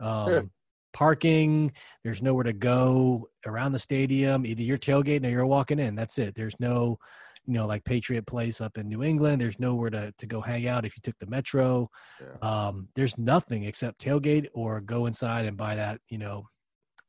Um, 0.00 0.28
sure. 0.28 0.50
Parking, 0.92 1.72
there's 2.04 2.22
nowhere 2.22 2.44
to 2.44 2.54
go 2.54 3.28
around 3.44 3.72
the 3.72 3.78
stadium. 3.78 4.46
Either 4.46 4.62
you're 4.62 4.78
tailgating 4.78 5.26
or 5.26 5.28
you're 5.28 5.46
walking 5.46 5.78
in. 5.78 5.94
That's 5.94 6.18
it. 6.18 6.34
There's 6.34 6.58
no, 6.58 6.98
you 7.44 7.52
know, 7.52 7.66
like 7.66 7.84
Patriot 7.84 8.26
Place 8.26 8.62
up 8.62 8.78
in 8.78 8.88
New 8.88 9.02
England. 9.02 9.40
There's 9.40 9.60
nowhere 9.60 9.90
to 9.90 10.12
to 10.18 10.26
go 10.26 10.40
hang 10.40 10.66
out 10.66 10.84
if 10.84 10.96
you 10.96 11.02
took 11.02 11.18
the 11.20 11.26
metro. 11.26 11.90
Yeah. 12.20 12.66
Um, 12.66 12.88
there's 12.96 13.16
nothing 13.18 13.64
except 13.64 14.00
tailgate 14.00 14.48
or 14.52 14.80
go 14.80 15.06
inside 15.06 15.44
and 15.44 15.56
buy 15.56 15.76
that, 15.76 16.00
you 16.08 16.18
know, 16.18 16.48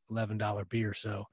eleven 0.10 0.38
dollar 0.38 0.66
beer. 0.66 0.94
So 0.94 1.26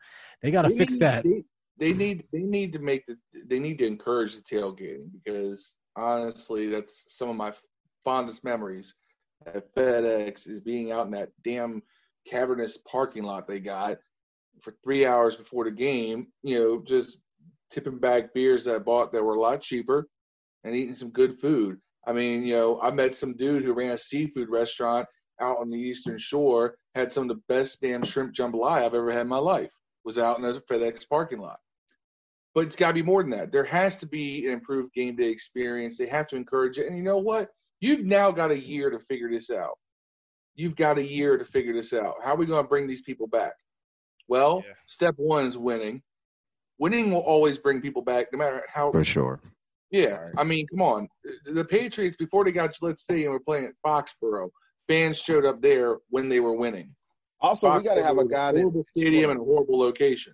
they 0.42 0.50
got 0.50 0.62
to 0.62 0.74
fix 0.76 0.92
need- 0.92 1.02
that. 1.02 1.24
They, 1.24 1.42
they 1.76 1.92
need 1.92 2.24
they 2.32 2.42
need 2.42 2.72
to 2.74 2.78
make 2.78 3.04
the 3.06 3.16
they 3.48 3.58
need 3.58 3.78
to 3.78 3.86
encourage 3.86 4.36
the 4.36 4.42
tailgating 4.42 5.08
because 5.12 5.74
honestly, 5.96 6.68
that's 6.68 7.04
some 7.08 7.28
of 7.28 7.36
my 7.36 7.52
fondest 8.04 8.44
memories 8.44 8.94
at 9.46 9.74
FedEx 9.74 10.48
is 10.48 10.60
being 10.60 10.92
out 10.92 11.06
in 11.06 11.12
that 11.12 11.30
damn 11.42 11.82
cavernous 12.26 12.78
parking 12.90 13.24
lot 13.24 13.46
they 13.46 13.60
got 13.60 13.98
for 14.62 14.74
three 14.82 15.04
hours 15.04 15.36
before 15.36 15.64
the 15.64 15.70
game. 15.70 16.28
You 16.42 16.58
know, 16.58 16.82
just 16.84 17.18
tipping 17.70 17.98
back 17.98 18.32
beers 18.34 18.64
that 18.64 18.76
I 18.76 18.78
bought 18.78 19.12
that 19.12 19.22
were 19.22 19.34
a 19.34 19.40
lot 19.40 19.60
cheaper 19.60 20.08
and 20.62 20.74
eating 20.74 20.94
some 20.94 21.10
good 21.10 21.40
food. 21.40 21.78
I 22.06 22.12
mean, 22.12 22.44
you 22.44 22.54
know, 22.54 22.80
I 22.80 22.90
met 22.90 23.14
some 23.14 23.36
dude 23.36 23.64
who 23.64 23.72
ran 23.72 23.92
a 23.92 23.98
seafood 23.98 24.48
restaurant 24.48 25.06
out 25.40 25.58
on 25.58 25.70
the 25.70 25.78
Eastern 25.78 26.18
Shore, 26.18 26.76
had 26.94 27.12
some 27.12 27.28
of 27.30 27.36
the 27.36 27.42
best 27.48 27.80
damn 27.80 28.02
shrimp 28.02 28.34
jambalaya 28.34 28.84
I've 28.86 28.94
ever 28.94 29.10
had 29.12 29.22
in 29.22 29.28
my 29.28 29.38
life. 29.38 29.70
Was 30.04 30.18
out 30.18 30.38
in 30.38 30.44
a 30.44 30.60
FedEx 30.60 31.08
parking 31.08 31.38
lot. 31.40 31.58
But 32.54 32.66
it's 32.66 32.76
got 32.76 32.88
to 32.88 32.94
be 32.94 33.02
more 33.02 33.22
than 33.22 33.30
that. 33.30 33.50
There 33.50 33.64
has 33.64 33.96
to 33.96 34.06
be 34.06 34.46
an 34.46 34.52
improved 34.52 34.92
game 34.92 35.16
day 35.16 35.28
experience. 35.30 35.96
They 35.96 36.06
have 36.06 36.28
to 36.28 36.36
encourage 36.36 36.78
it. 36.78 36.86
And 36.86 36.96
you 36.96 37.02
know 37.02 37.16
what? 37.18 37.48
You've 37.80 38.04
now 38.04 38.30
got 38.30 38.50
a 38.50 38.58
year 38.58 38.90
to 38.90 38.98
figure 38.98 39.30
this 39.30 39.50
out. 39.50 39.78
You've 40.54 40.76
got 40.76 40.98
a 40.98 41.02
year 41.02 41.36
to 41.38 41.44
figure 41.44 41.72
this 41.72 41.92
out. 41.92 42.16
How 42.22 42.34
are 42.34 42.36
we 42.36 42.46
going 42.46 42.62
to 42.62 42.68
bring 42.68 42.86
these 42.86 43.00
people 43.02 43.26
back? 43.26 43.54
Well, 44.28 44.62
Yeah. 44.64 44.74
step 44.86 45.14
one 45.16 45.46
is 45.46 45.58
winning. 45.58 46.02
Winning 46.78 47.10
will 47.10 47.20
always 47.20 47.58
bring 47.58 47.80
people 47.80 48.02
back, 48.02 48.26
no 48.32 48.38
matter 48.38 48.62
how 48.68 48.92
For 48.92 49.04
sure. 49.04 49.40
yeah, 49.90 50.16
Right. 50.16 50.34
I 50.36 50.44
mean, 50.44 50.66
come 50.68 50.82
on. 50.82 51.08
The 51.46 51.64
Patriots 51.64 52.16
before 52.16 52.44
they 52.44 52.52
got 52.52 52.74
Gillette 52.74 53.00
Stadium 53.00 53.32
were 53.32 53.40
playing 53.40 53.64
at 53.64 53.72
Foxborough. 53.84 54.50
Fans 54.88 55.18
showed 55.18 55.44
up 55.44 55.60
there 55.62 55.96
when 56.10 56.28
they 56.28 56.40
were 56.40 56.54
winning. 56.56 56.94
Also, 57.40 57.74
we 57.76 57.82
got 57.82 57.94
to 57.94 58.02
have 58.02 58.18
a 58.18 58.24
guy 58.26 58.52
was 58.52 58.72
that 58.72 58.84
stadium 58.96 59.30
and 59.30 59.40
a 59.40 59.44
horrible 59.44 59.78
location. 59.78 60.32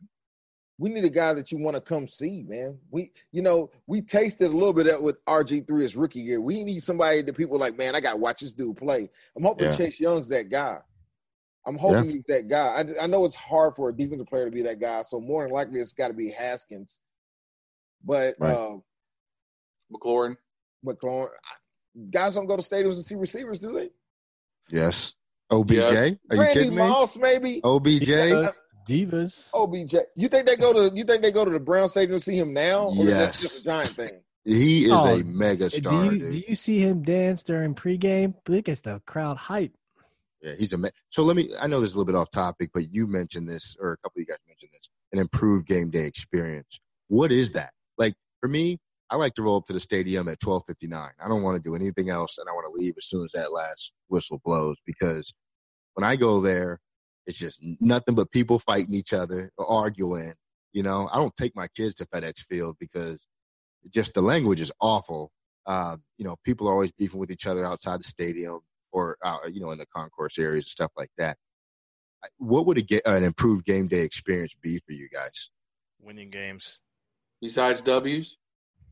we 0.78 0.90
need 0.90 1.04
a 1.04 1.10
guy 1.10 1.32
that 1.34 1.50
you 1.52 1.58
want 1.58 1.74
to 1.76 1.80
come 1.80 2.06
see, 2.08 2.44
man. 2.48 2.78
We, 2.90 3.12
you 3.32 3.42
know, 3.42 3.70
we 3.86 4.00
tasted 4.00 4.46
a 4.46 4.54
little 4.54 4.72
bit 4.72 4.86
of 4.86 4.92
that 4.92 5.02
with 5.02 5.24
RG 5.26 5.66
three 5.66 5.82
his 5.82 5.96
rookie 5.96 6.20
year. 6.20 6.40
We 6.40 6.64
need 6.64 6.82
somebody 6.82 7.22
that 7.22 7.36
people 7.36 7.58
like, 7.58 7.76
man. 7.76 7.94
I 7.94 8.00
got 8.00 8.12
to 8.12 8.18
watch 8.18 8.40
this 8.40 8.52
dude 8.52 8.76
play. 8.76 9.10
I'm 9.36 9.42
hoping 9.44 9.66
Yeah. 9.66 9.76
Chase 9.76 9.98
Young's 10.00 10.28
that 10.28 10.50
guy. 10.50 10.78
I'm 11.66 11.76
hoping 11.76 12.08
he's 12.10 12.24
that 12.28 12.48
guy. 12.48 12.82
I, 12.98 13.04
I 13.04 13.06
know 13.06 13.24
it's 13.26 13.34
hard 13.34 13.74
for 13.76 13.90
a 13.90 13.92
defensive 13.92 14.26
player 14.26 14.46
to 14.46 14.50
be 14.50 14.62
that 14.62 14.80
guy, 14.80 15.02
so 15.02 15.20
more 15.20 15.42
than 15.42 15.52
likely 15.52 15.80
it's 15.80 15.92
got 15.92 16.08
to 16.08 16.14
be 16.14 16.30
Haskins. 16.30 16.98
But 18.04 18.36
Right. 18.38 18.54
uh, 18.54 18.76
McLaurin. 19.92 20.36
McLaurin, 20.86 21.28
guys 22.10 22.34
don't 22.34 22.46
go 22.46 22.56
to 22.56 22.62
stadiums 22.62 22.94
and 22.94 23.04
see 23.04 23.16
receivers, 23.16 23.58
do 23.58 23.72
they? 23.72 23.90
Yes. 24.70 25.14
OBJ? 25.50 25.72
Yeah. 25.72 25.83
Are 25.90 26.06
you 26.06 26.16
Randy 26.30 26.52
kidding 26.54 26.70
me? 26.70 26.76
Moss, 26.76 27.16
maybe. 27.16 27.61
OBJ? 27.64 28.09
Divas. 28.09 28.52
Divas. 28.88 29.50
OBJ. 29.54 29.94
You 30.16 30.28
think 30.28 30.46
they 30.46 30.56
go 30.56 30.72
to? 30.72 30.94
You 30.96 31.04
think 31.04 31.22
they 31.22 31.33
go 31.33 31.44
to 31.44 31.50
the 31.50 31.61
Brown 31.61 31.88
Stadium 31.88 32.18
to 32.18 32.24
see 32.24 32.37
him 32.38 32.52
now? 32.52 32.85
Or 32.87 32.90
is 32.92 32.96
that 32.98 33.06
Yes. 33.06 33.40
just 33.40 33.61
a 33.61 33.64
giant 33.64 33.90
thing? 33.90 34.22
He 34.44 34.85
is 34.85 34.90
Oh, 34.92 35.16
a 35.20 35.24
mega 35.24 35.68
do 35.68 35.76
star, 35.80 36.04
you 36.06 36.18
do 36.18 36.42
you 36.48 36.54
see 36.54 36.78
him 36.78 37.02
dance 37.02 37.42
during 37.42 37.74
pregame? 37.74 38.35
Look 38.48 38.68
at 38.70 38.83
the 38.83 39.00
crowd 39.06 39.37
hype. 39.37 39.72
Yeah, 40.42 40.54
he's 40.59 40.72
a 40.72 40.78
ma- 40.78 40.88
so. 41.11 41.22
Let 41.22 41.37
me. 41.37 41.50
I 41.61 41.66
know 41.66 41.80
this 41.80 41.90
is 41.90 41.94
a 41.94 41.98
little 41.98 42.11
bit 42.11 42.18
off 42.18 42.30
topic, 42.30 42.70
but 42.72 42.90
you 42.90 43.06
mentioned 43.06 43.48
this, 43.50 43.76
or 43.78 43.92
a 43.92 43.96
couple 43.98 44.18
of 44.18 44.20
you 44.20 44.26
guys 44.26 44.38
mentioned 44.48 44.70
this, 44.72 44.88
an 45.12 45.18
improved 45.18 45.66
game 45.66 45.90
day 45.90 46.06
experience. 46.06 46.80
What 47.09 47.30
is 47.33 47.52
that? 47.52 47.72
Like 47.98 48.14
for 48.40 48.48
me, 48.48 48.78
I 49.10 49.16
like 49.16 49.34
to 49.34 49.42
roll 49.42 49.56
up 49.56 49.66
to 49.66 49.72
the 49.72 49.80
stadium 49.80 50.28
at 50.28 50.40
twelve 50.40 50.62
fifty 50.66 50.86
nine. 50.86 51.10
I 51.22 51.28
don't 51.28 51.42
want 51.42 51.56
to 51.56 51.62
do 51.62 51.74
anything 51.74 52.10
else, 52.10 52.38
and 52.38 52.48
I 52.48 52.52
want 52.52 52.66
to 52.72 52.80
leave 52.80 52.94
as 52.96 53.06
soon 53.06 53.24
as 53.24 53.32
that 53.32 53.52
last 53.52 53.92
whistle 54.08 54.40
blows 54.44 54.76
because 54.86 55.32
when 55.94 56.04
I 56.04 56.16
go 56.16 56.40
there, 56.40 56.78
it's 57.26 57.38
just 57.38 57.60
nothing 57.80 58.14
but 58.14 58.30
people 58.30 58.58
fighting 58.58 58.94
each 58.94 59.12
other 59.12 59.50
or 59.56 59.70
arguing. 59.70 60.34
You 60.72 60.84
know, 60.84 61.08
I 61.12 61.16
don't 61.16 61.34
take 61.36 61.56
my 61.56 61.66
kids 61.76 61.96
to 61.96 62.06
FedEx 62.06 62.46
Field 62.48 62.76
because 62.78 63.18
just 63.92 64.14
the 64.14 64.22
language 64.22 64.60
is 64.60 64.70
awful. 64.80 65.30
Uh, 65.66 65.96
you 66.16 66.24
know, 66.24 66.36
people 66.44 66.68
are 66.68 66.72
always 66.72 66.92
beefing 66.92 67.18
with 67.18 67.30
each 67.30 67.46
other 67.46 67.64
outside 67.64 68.00
the 68.00 68.04
stadium 68.04 68.60
or 68.92 69.16
uh, 69.24 69.38
you 69.50 69.60
know 69.60 69.70
in 69.70 69.78
the 69.78 69.86
concourse 69.94 70.38
areas 70.38 70.64
and 70.64 70.70
stuff 70.70 70.92
like 70.96 71.10
that. 71.18 71.36
What 72.38 72.66
would 72.66 72.78
a 72.78 72.82
get 72.82 73.02
an 73.06 73.24
improved 73.24 73.64
game 73.64 73.88
day 73.88 74.02
experience 74.02 74.54
be 74.60 74.78
for 74.86 74.92
you 74.92 75.08
guys? 75.12 75.50
Winning 76.00 76.30
games. 76.30 76.78
Besides 77.40 77.80
W's, 77.82 78.36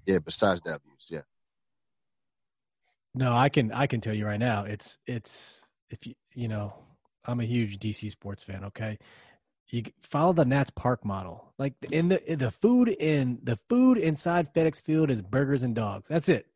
Yeah, 0.09 0.19
besides 0.25 0.61
W's, 0.63 1.09
yeah. 1.11 1.21
No, 3.15 3.35
I 3.37 3.49
can 3.51 3.73
I 3.73 3.87
can 3.87 4.01
tell 4.01 4.15
you 4.15 4.27
right 4.27 4.41
now. 4.41 4.65
It's 4.65 4.97
it's 5.07 5.61
if 5.91 6.07
you 6.07 6.15
you 6.35 6.49
know 6.49 6.73
I'm 7.27 7.41
a 7.41 7.45
huge 7.45 7.79
DC 7.79 8.11
sports 8.11 8.43
fan. 8.43 8.65
Okay, 8.65 8.99
you 9.69 9.83
follow 10.01 10.33
the 10.33 10.45
Nats 10.47 10.71
Park 10.75 11.05
model. 11.05 11.53
Like 11.59 11.75
in 11.93 12.09
the 12.09 12.33
in 12.33 12.39
the 12.39 12.51
food 12.51 12.89
in 12.89 13.39
the 13.43 13.57
food 13.57 13.99
inside 13.99 14.55
FedEx 14.55 14.83
Field 14.83 15.11
is 15.11 15.21
burgers 15.21 15.63
and 15.63 15.75
dogs. 15.75 16.09
That's 16.09 16.29
it. 16.31 16.47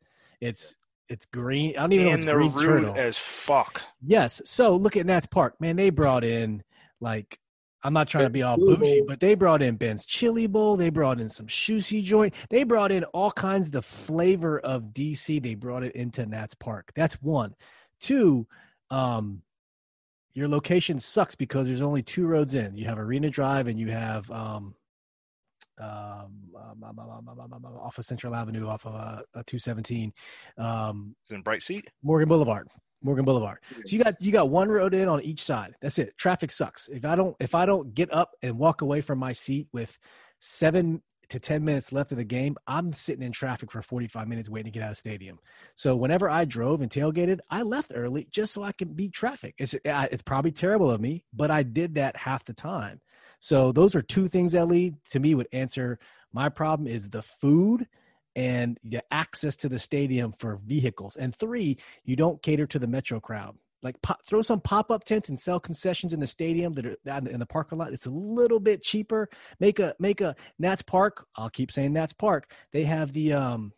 It's 0.41 0.75
it's 1.09 1.25
green. 1.27 1.77
I 1.77 1.81
don't 1.81 1.93
even 1.93 2.05
know 2.05 2.11
if 2.11 2.13
And 2.15 2.23
it's 2.23 2.25
they're 2.25 2.37
green 2.39 2.51
rude 2.53 2.81
turtle. 2.85 2.95
as 2.95 3.17
fuck. 3.19 3.83
Yes. 4.01 4.41
So 4.45 4.75
look 4.75 4.97
at 4.97 5.05
Nats 5.05 5.27
Park, 5.27 5.61
man. 5.61 5.75
They 5.75 5.91
brought 5.91 6.23
in 6.23 6.63
like 6.99 7.37
I'm 7.83 7.93
not 7.93 8.07
trying 8.07 8.25
to 8.25 8.29
be 8.29 8.43
all 8.43 8.57
bougie, 8.57 9.03
but 9.05 9.19
they 9.19 9.35
brought 9.35 9.61
in 9.61 9.75
Ben's 9.75 10.05
Chili 10.05 10.47
Bowl. 10.47 10.77
They 10.77 10.89
brought 10.89 11.19
in 11.19 11.27
some 11.27 11.47
sushi 11.47 12.01
joint. 12.01 12.33
They 12.49 12.63
brought 12.63 12.91
in 12.91 13.03
all 13.05 13.31
kinds 13.31 13.67
of 13.67 13.73
the 13.73 13.81
flavor 13.81 14.59
of 14.59 14.93
DC. 14.93 15.41
They 15.41 15.55
brought 15.55 15.83
it 15.83 15.93
into 15.93 16.25
Nats 16.25 16.55
Park. 16.55 16.91
That's 16.95 17.15
one. 17.15 17.55
Two, 17.99 18.47
um, 18.89 19.41
your 20.33 20.47
location 20.47 20.99
sucks 20.99 21.35
because 21.35 21.67
there's 21.67 21.81
only 21.81 22.01
two 22.01 22.25
roads 22.25 22.55
in. 22.55 22.75
You 22.75 22.85
have 22.85 22.99
Arena 22.99 23.29
Drive 23.29 23.67
and 23.67 23.77
you 23.77 23.91
have 23.91 24.31
um, 24.31 24.75
um, 25.79 26.31
um, 26.55 26.83
um, 26.83 27.39
um 27.51 27.65
off 27.81 27.97
of 27.97 28.05
Central 28.05 28.33
Avenue, 28.33 28.67
off 28.67 28.85
of 28.85 28.93
uh, 28.95 29.43
217. 29.45 30.13
Um, 30.57 31.15
it's 31.23 31.33
in 31.33 31.43
Brightseat? 31.43 31.87
Morgan 32.01 32.29
Boulevard. 32.29 32.69
Morgan 33.03 33.25
Boulevard. 33.25 33.59
So 33.85 33.95
you 33.95 34.03
got 34.03 34.21
you 34.21 34.31
got 34.31 34.49
one 34.49 34.69
road 34.69 34.93
in 34.93 35.07
on 35.07 35.21
each 35.21 35.43
side. 35.43 35.75
That's 35.81 35.99
it. 35.99 36.17
Traffic 36.17 36.51
sucks. 36.51 36.87
If 36.87 37.05
I 37.05 37.15
don't 37.15 37.35
if 37.39 37.53
I 37.53 37.65
don't 37.65 37.93
get 37.93 38.11
up 38.13 38.31
and 38.41 38.57
walk 38.57 38.81
away 38.81 39.01
from 39.01 39.19
my 39.19 39.33
seat 39.33 39.67
with 39.71 39.97
seven 40.39 41.01
to 41.29 41.39
ten 41.39 41.63
minutes 41.63 41.91
left 41.91 42.11
of 42.11 42.17
the 42.17 42.23
game, 42.23 42.55
I'm 42.65 42.93
sitting 42.93 43.23
in 43.23 43.31
traffic 43.31 43.71
for 43.71 43.81
45 43.81 44.27
minutes 44.27 44.49
waiting 44.49 44.71
to 44.71 44.77
get 44.77 44.83
out 44.83 44.91
of 44.91 44.95
the 44.95 44.99
stadium. 44.99 45.39
So 45.75 45.95
whenever 45.95 46.29
I 46.29 46.45
drove 46.45 46.81
and 46.81 46.89
tailgated, 46.89 47.39
I 47.49 47.63
left 47.63 47.91
early 47.93 48.27
just 48.31 48.53
so 48.53 48.63
I 48.63 48.71
could 48.71 48.95
beat 48.95 49.13
traffic. 49.13 49.55
It's 49.57 49.75
it's 49.83 50.23
probably 50.23 50.51
terrible 50.51 50.89
of 50.89 51.01
me, 51.01 51.25
but 51.33 51.51
I 51.51 51.63
did 51.63 51.95
that 51.95 52.15
half 52.15 52.45
the 52.45 52.53
time. 52.53 53.01
So 53.39 53.73
those 53.73 53.95
are 53.95 54.01
two 54.01 54.29
things 54.29 54.53
that 54.53 54.67
lead 54.67 54.95
to 55.11 55.19
me 55.19 55.35
would 55.35 55.49
answer 55.51 55.99
my 56.31 56.49
problem 56.49 56.87
is 56.87 57.09
the 57.09 57.21
food 57.21 57.87
and 58.35 58.79
the 58.83 59.03
access 59.11 59.55
to 59.57 59.69
the 59.69 59.79
stadium 59.79 60.33
for 60.39 60.59
vehicles. 60.65 61.15
And 61.15 61.35
three, 61.35 61.77
you 62.03 62.15
don't 62.15 62.41
cater 62.41 62.65
to 62.67 62.79
the 62.79 62.87
metro 62.87 63.19
crowd. 63.19 63.57
Like 63.81 64.01
pop, 64.01 64.23
throw 64.23 64.41
some 64.41 64.61
pop 64.61 64.91
up 64.91 65.03
tent 65.03 65.27
and 65.29 65.39
sell 65.39 65.59
concessions 65.59 66.13
in 66.13 66.19
the 66.19 66.27
stadium 66.27 66.71
that 66.73 66.85
are 66.85 67.29
in 67.29 67.39
the 67.39 67.45
parking 67.45 67.77
lot. 67.77 67.91
It's 67.91 68.05
a 68.05 68.11
little 68.11 68.59
bit 68.59 68.81
cheaper. 68.81 69.29
Make 69.59 69.79
a 69.79 69.93
make 69.99 70.21
a 70.21 70.35
Nats 70.57 70.81
Park. 70.81 71.25
I'll 71.35 71.49
keep 71.49 71.71
saying 71.71 71.91
Nats 71.91 72.13
Park. 72.13 72.51
They 72.71 72.85
have 72.85 73.11
the 73.11 73.33
um 73.33 73.73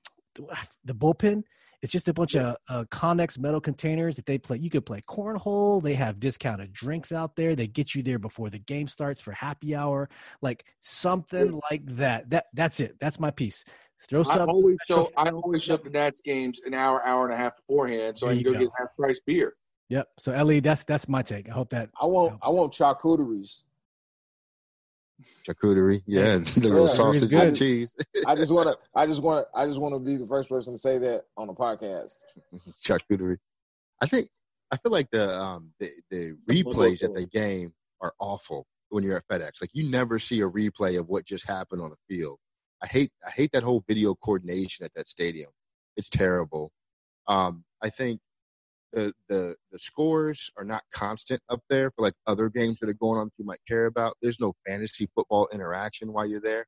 the 0.83 0.93
bullpen. 0.93 1.43
It's 1.85 1.91
just 1.91 2.07
a 2.07 2.13
bunch 2.13 2.35
of 2.35 2.55
uh, 2.67 2.83
Connex 2.85 3.37
metal 3.37 3.61
containers 3.61 4.15
that 4.15 4.25
they 4.25 4.39
play. 4.39 4.57
You 4.57 4.71
could 4.71 4.87
play 4.87 5.01
cornhole. 5.07 5.83
They 5.83 5.93
have 5.93 6.19
discounted 6.19 6.73
drinks 6.73 7.11
out 7.11 7.35
there. 7.35 7.55
They 7.55 7.67
get 7.67 7.93
you 7.93 8.01
there 8.01 8.17
before 8.17 8.49
the 8.49 8.57
game 8.57 8.87
starts 8.87 9.21
for 9.21 9.31
happy 9.33 9.75
hour, 9.75 10.09
like 10.41 10.65
something 10.81 11.61
like 11.69 11.85
that. 11.97 12.27
That 12.31 12.45
that's 12.55 12.79
it. 12.79 12.95
That's 12.99 13.19
my 13.19 13.29
piece. 13.29 13.63
Throw 14.09 14.21
I 14.21 14.23
some. 14.23 14.49
always 14.49 14.77
show 14.87 15.11
I 15.15 15.29
always 15.29 15.61
show 15.61 15.75
up 15.75 15.83
to 15.83 15.91
Nats 15.91 16.21
games 16.25 16.59
an 16.65 16.73
hour, 16.73 17.05
hour 17.05 17.25
and 17.25 17.33
a 17.35 17.37
half 17.37 17.55
beforehand, 17.55 18.17
so 18.17 18.29
I 18.29 18.33
can 18.33 18.41
go, 18.41 18.53
go. 18.53 18.59
get 18.61 18.69
half 18.79 18.87
price 18.97 19.19
beer. 19.27 19.53
Yep. 19.89 20.07
So 20.17 20.31
Ellie, 20.31 20.61
that's 20.61 20.83
that's 20.85 21.07
my 21.07 21.21
take. 21.21 21.47
I 21.47 21.51
hope 21.51 21.69
that 21.69 21.91
I 22.01 22.07
want 22.07 22.39
I 22.41 22.49
want 22.49 22.73
charcuteries. 22.73 23.61
Charcuterie, 25.47 26.01
yeah, 26.05 26.37
the 26.55 26.61
little 26.61 26.87
Yeah, 26.87 26.93
sausage 26.93 27.33
and 27.33 27.55
cheese, 27.55 27.95
I 28.25 28.35
just 28.35 28.51
want 28.51 28.67
to 28.67 28.77
I 28.95 29.05
just 29.05 29.21
want 29.21 29.45
to 29.45 29.59
I 29.59 29.65
just 29.67 29.79
want 29.79 29.93
to 29.93 29.99
be 29.99 30.17
the 30.17 30.27
first 30.27 30.49
person 30.49 30.73
to 30.73 30.79
say 30.79 30.97
that 30.97 31.25
on 31.37 31.49
a 31.49 31.53
podcast. 31.53 32.13
charcuterie. 32.83 33.37
I 34.01 34.07
think 34.07 34.29
I 34.71 34.77
feel 34.77 34.91
like 34.91 35.09
the 35.11 35.29
um 35.37 35.71
the, 35.79 35.89
the 36.09 36.35
replays 36.49 37.03
at 37.03 37.13
the 37.13 37.27
game 37.27 37.73
are 38.01 38.13
awful 38.19 38.65
when 38.89 39.03
you're 39.03 39.17
at 39.17 39.27
FedEx. 39.27 39.61
Like 39.61 39.71
you 39.73 39.89
never 39.89 40.19
see 40.19 40.41
a 40.41 40.49
replay 40.49 40.99
of 40.99 41.07
what 41.07 41.25
just 41.25 41.47
happened 41.47 41.81
on 41.81 41.91
the 41.91 42.15
field. 42.15 42.39
I 42.81 42.87
hate 42.87 43.11
I 43.25 43.31
hate 43.31 43.51
that 43.53 43.63
whole 43.63 43.83
video 43.87 44.15
coordination 44.15 44.85
at 44.85 44.93
that 44.95 45.07
stadium. 45.07 45.51
It's 45.97 46.09
terrible. 46.09 46.71
Um, 47.27 47.63
I 47.81 47.89
think 47.89 48.19
the 48.95 49.13
the 49.29 49.55
the 49.71 49.79
scores 49.79 50.49
are 50.57 50.63
not 50.63 50.83
constant 50.91 51.41
up 51.49 51.61
there 51.69 51.91
for 51.91 52.01
like 52.03 52.15
other 52.25 52.49
games 52.49 52.79
that 52.81 52.89
are 52.89 52.93
going 52.93 53.19
on 53.19 53.27
that 53.27 53.33
you 53.37 53.45
might 53.45 53.59
care 53.67 53.85
about. 53.85 54.15
There's 54.23 54.39
no 54.39 54.53
fantasy 54.67 55.07
football 55.15 55.47
interaction 55.53 56.13
while 56.13 56.25
you're 56.25 56.41
there. 56.41 56.65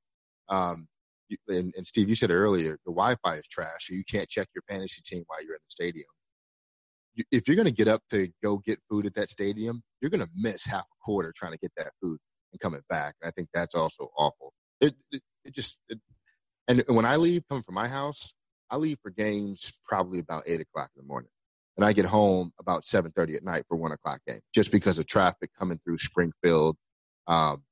Um, 0.50 0.88
you, 1.30 1.38
and, 1.48 1.74
and 1.76 1.88
Steve, 1.88 2.10
you 2.10 2.16
said 2.16 2.32
earlier 2.32 2.78
the 2.86 2.92
Wi-Fi 2.92 3.38
is 3.38 3.48
trash, 3.48 3.88
so 3.88 3.96
you 3.96 4.04
can't 4.06 4.30
check 4.30 4.48
your 4.54 4.64
fantasy 4.70 5.02
team 5.06 5.24
while 5.28 5.44
you're 5.44 5.56
in 5.56 5.66
the 5.66 5.72
stadium. 5.72 6.08
You, 7.16 7.24
if 7.32 7.48
you're 7.48 7.56
going 7.56 7.68
to 7.68 7.74
get 7.74 7.88
up 7.88 8.02
to 8.12 8.30
go 8.44 8.58
get 8.60 8.80
food 8.90 9.08
at 9.08 9.16
that 9.16 9.30
stadium, 9.30 9.82
you're 10.02 10.12
going 10.12 10.24
to 10.26 10.30
miss 10.36 10.66
half 10.66 10.84
a 10.86 10.98
quarter 11.04 11.34
trying 11.36 11.54
to 11.54 11.60
get 11.60 11.72
that 11.78 11.92
food. 12.02 12.20
and 12.52 12.60
coming 12.60 12.82
back. 12.90 13.16
And 13.22 13.28
I 13.28 13.32
think 13.32 13.50
that's 13.54 13.76
also 13.76 14.10
awful. 14.18 14.54
It, 14.82 14.96
it, 15.12 15.22
it 15.46 15.54
just, 15.54 15.80
it, 15.90 16.00
and 16.68 16.84
when 16.88 17.06
I 17.06 17.16
leave, 17.16 17.44
coming 17.50 17.64
from 17.64 17.76
my 17.76 17.88
house, 17.88 18.34
I 18.70 18.78
leave 18.78 18.98
for 19.02 19.12
games 19.12 19.72
probably 19.88 20.20
about 20.20 20.44
eight 20.48 20.62
o'clock 20.62 20.90
in 20.96 21.02
the 21.02 21.08
morning, 21.08 21.30
and 21.78 21.86
I 21.86 21.94
get 21.94 22.06
home 22.06 22.52
about 22.60 22.86
seven 22.86 23.12
thirty 23.12 23.36
at 23.36 23.44
night 23.44 23.64
for 23.68 23.78
one 23.78 23.92
o'clock 23.92 24.20
game, 24.28 24.42
just 24.54 24.72
because 24.72 24.98
of 24.98 25.06
traffic 25.06 25.52
coming 25.58 25.80
through 25.84 26.00
Springfield, 26.00 26.76
um, 27.28 27.64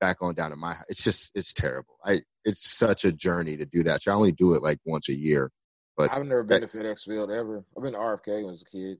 back 0.00 0.18
on 0.20 0.34
down 0.34 0.50
to 0.50 0.56
my. 0.56 0.74
House. 0.74 0.84
It's 0.88 1.02
just 1.02 1.30
it's 1.34 1.52
terrible. 1.52 1.96
I 2.04 2.20
it's 2.44 2.76
such 2.76 3.04
a 3.04 3.12
journey 3.12 3.56
to 3.56 3.64
do 3.64 3.82
that. 3.84 4.02
So 4.02 4.12
I 4.12 4.14
only 4.14 4.32
do 4.32 4.54
it 4.54 4.62
like 4.62 4.78
once 4.84 5.08
a 5.08 5.16
year. 5.16 5.50
But 5.96 6.12
I've 6.12 6.24
never 6.24 6.44
been 6.44 6.60
that, 6.60 6.70
to 6.70 6.78
FedEx 6.78 7.04
Field 7.04 7.30
ever. 7.30 7.64
I've 7.76 7.82
been 7.82 7.92
to 7.92 7.98
RFK 7.98 8.26
when 8.26 8.46
I 8.46 8.50
was 8.50 8.62
a 8.62 8.76
kid. 8.76 8.98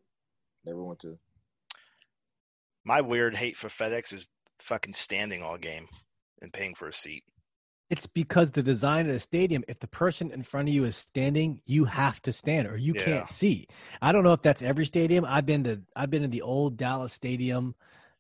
Never 0.65 0.83
went 0.83 1.01
to. 1.01 1.19
My 2.85 3.01
weird 3.01 3.35
hate 3.35 3.57
for 3.57 3.69
FedEx 3.69 4.13
is 4.13 4.29
fucking 4.61 4.95
standing 4.95 5.43
all 5.43 5.59
game 5.59 5.89
and 6.41 6.53
paying 6.53 6.75
for 6.75 6.89
a 6.89 6.93
seat. 6.93 7.25
It's 7.91 8.07
because 8.07 8.51
the 8.51 8.63
design 8.63 9.07
of 9.07 9.13
the 9.13 9.19
stadium, 9.19 9.63
if 9.69 9.79
the 9.79 9.87
person 9.87 10.31
in 10.31 10.43
front 10.43 10.69
of 10.69 10.75
you 10.75 10.85
is 10.85 10.97
standing, 10.97 11.61
you 11.67 11.85
have 11.85 12.21
to 12.23 12.33
stand 12.33 12.67
or 12.67 12.77
you 12.77 12.95
yeah. 12.97 13.05
can't 13.05 13.29
see. 13.29 13.69
I 14.01 14.13
don't 14.13 14.25
know 14.25 14.33
if 14.33 14.43
that's 14.43 14.63
every 14.63 14.87
stadium. 14.87 15.25
I've 15.25 15.47
been 15.47 15.65
to 15.65 15.81
I've 15.95 16.11
been 16.11 16.23
to 16.23 16.29
the 16.29 16.43
old 16.43 16.77
Dallas 16.77 17.13
stadium, 17.13 17.75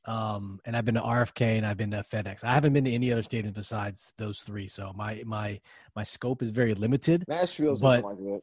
um, 0.04 0.60
and 0.64 0.76
I've 0.76 0.84
been 0.84 0.96
to 0.96 1.00
RFK 1.00 1.56
and 1.56 1.66
I've 1.66 1.78
been 1.78 1.92
to 1.92 2.04
FedEx. 2.04 2.44
I 2.44 2.52
haven't 2.52 2.74
been 2.74 2.84
to 2.84 2.92
any 2.92 3.10
other 3.10 3.22
stadiums 3.22 3.54
besides 3.54 4.12
those 4.18 4.40
three. 4.40 4.68
So 4.68 4.92
my 4.94 5.22
my 5.24 5.60
my 5.96 6.04
scope 6.04 6.42
is 6.42 6.50
very 6.50 6.74
limited. 6.74 7.24
Nashville's 7.26 7.80
but, 7.80 8.04
like 8.04 8.16
that 8.16 8.42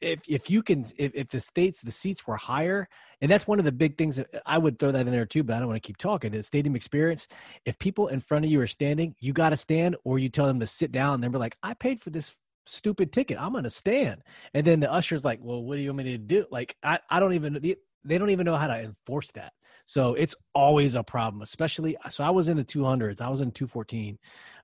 if 0.00 0.20
if 0.28 0.50
you 0.50 0.62
can 0.62 0.84
if, 0.96 1.12
if 1.14 1.28
the 1.28 1.40
states 1.40 1.80
the 1.80 1.90
seats 1.90 2.26
were 2.26 2.36
higher 2.36 2.88
and 3.20 3.30
that's 3.30 3.46
one 3.46 3.58
of 3.58 3.64
the 3.64 3.72
big 3.72 3.96
things 3.96 4.16
that 4.16 4.28
i 4.44 4.58
would 4.58 4.78
throw 4.78 4.92
that 4.92 5.06
in 5.06 5.12
there 5.12 5.24
too 5.24 5.42
but 5.42 5.56
i 5.56 5.58
don't 5.58 5.68
want 5.68 5.82
to 5.82 5.86
keep 5.86 5.96
talking 5.96 6.34
is 6.34 6.46
stadium 6.46 6.76
experience. 6.76 7.26
If 7.64 7.78
people 7.78 8.08
in 8.08 8.20
front 8.20 8.44
of 8.44 8.50
you 8.50 8.60
are 8.60 8.66
standing 8.66 9.14
you 9.18 9.32
got 9.32 9.50
to 9.50 9.56
stand 9.56 9.96
or 10.04 10.18
you 10.18 10.28
tell 10.28 10.46
them 10.46 10.60
to 10.60 10.66
sit 10.66 10.92
down 10.92 11.14
and 11.14 11.34
they're 11.34 11.40
like 11.40 11.56
i 11.62 11.74
paid 11.74 12.02
for 12.02 12.10
this 12.10 12.36
stupid 12.66 13.12
ticket. 13.12 13.40
I'm 13.40 13.52
gonna 13.52 13.70
stand. 13.70 14.22
And 14.54 14.64
then 14.66 14.80
the 14.80 14.92
usher's 14.92 15.24
like 15.24 15.40
well 15.42 15.62
what 15.62 15.76
do 15.76 15.82
you 15.82 15.90
want 15.90 16.04
me 16.04 16.12
to 16.12 16.18
do? 16.18 16.46
Like 16.50 16.76
i, 16.82 16.98
I 17.08 17.20
don't 17.20 17.34
even 17.34 17.58
they 18.04 18.18
don't 18.18 18.30
even 18.30 18.44
know 18.44 18.56
how 18.56 18.66
to 18.66 18.78
enforce 18.78 19.30
that. 19.32 19.52
So 19.86 20.14
it's 20.14 20.34
always 20.54 20.94
a 20.94 21.02
problem 21.02 21.42
especially 21.42 21.96
so 22.10 22.24
i 22.24 22.30
was 22.30 22.48
in 22.48 22.56
the 22.56 22.64
200s 22.64 23.20
i 23.20 23.28
was 23.28 23.40
in 23.40 23.50
214 23.50 24.18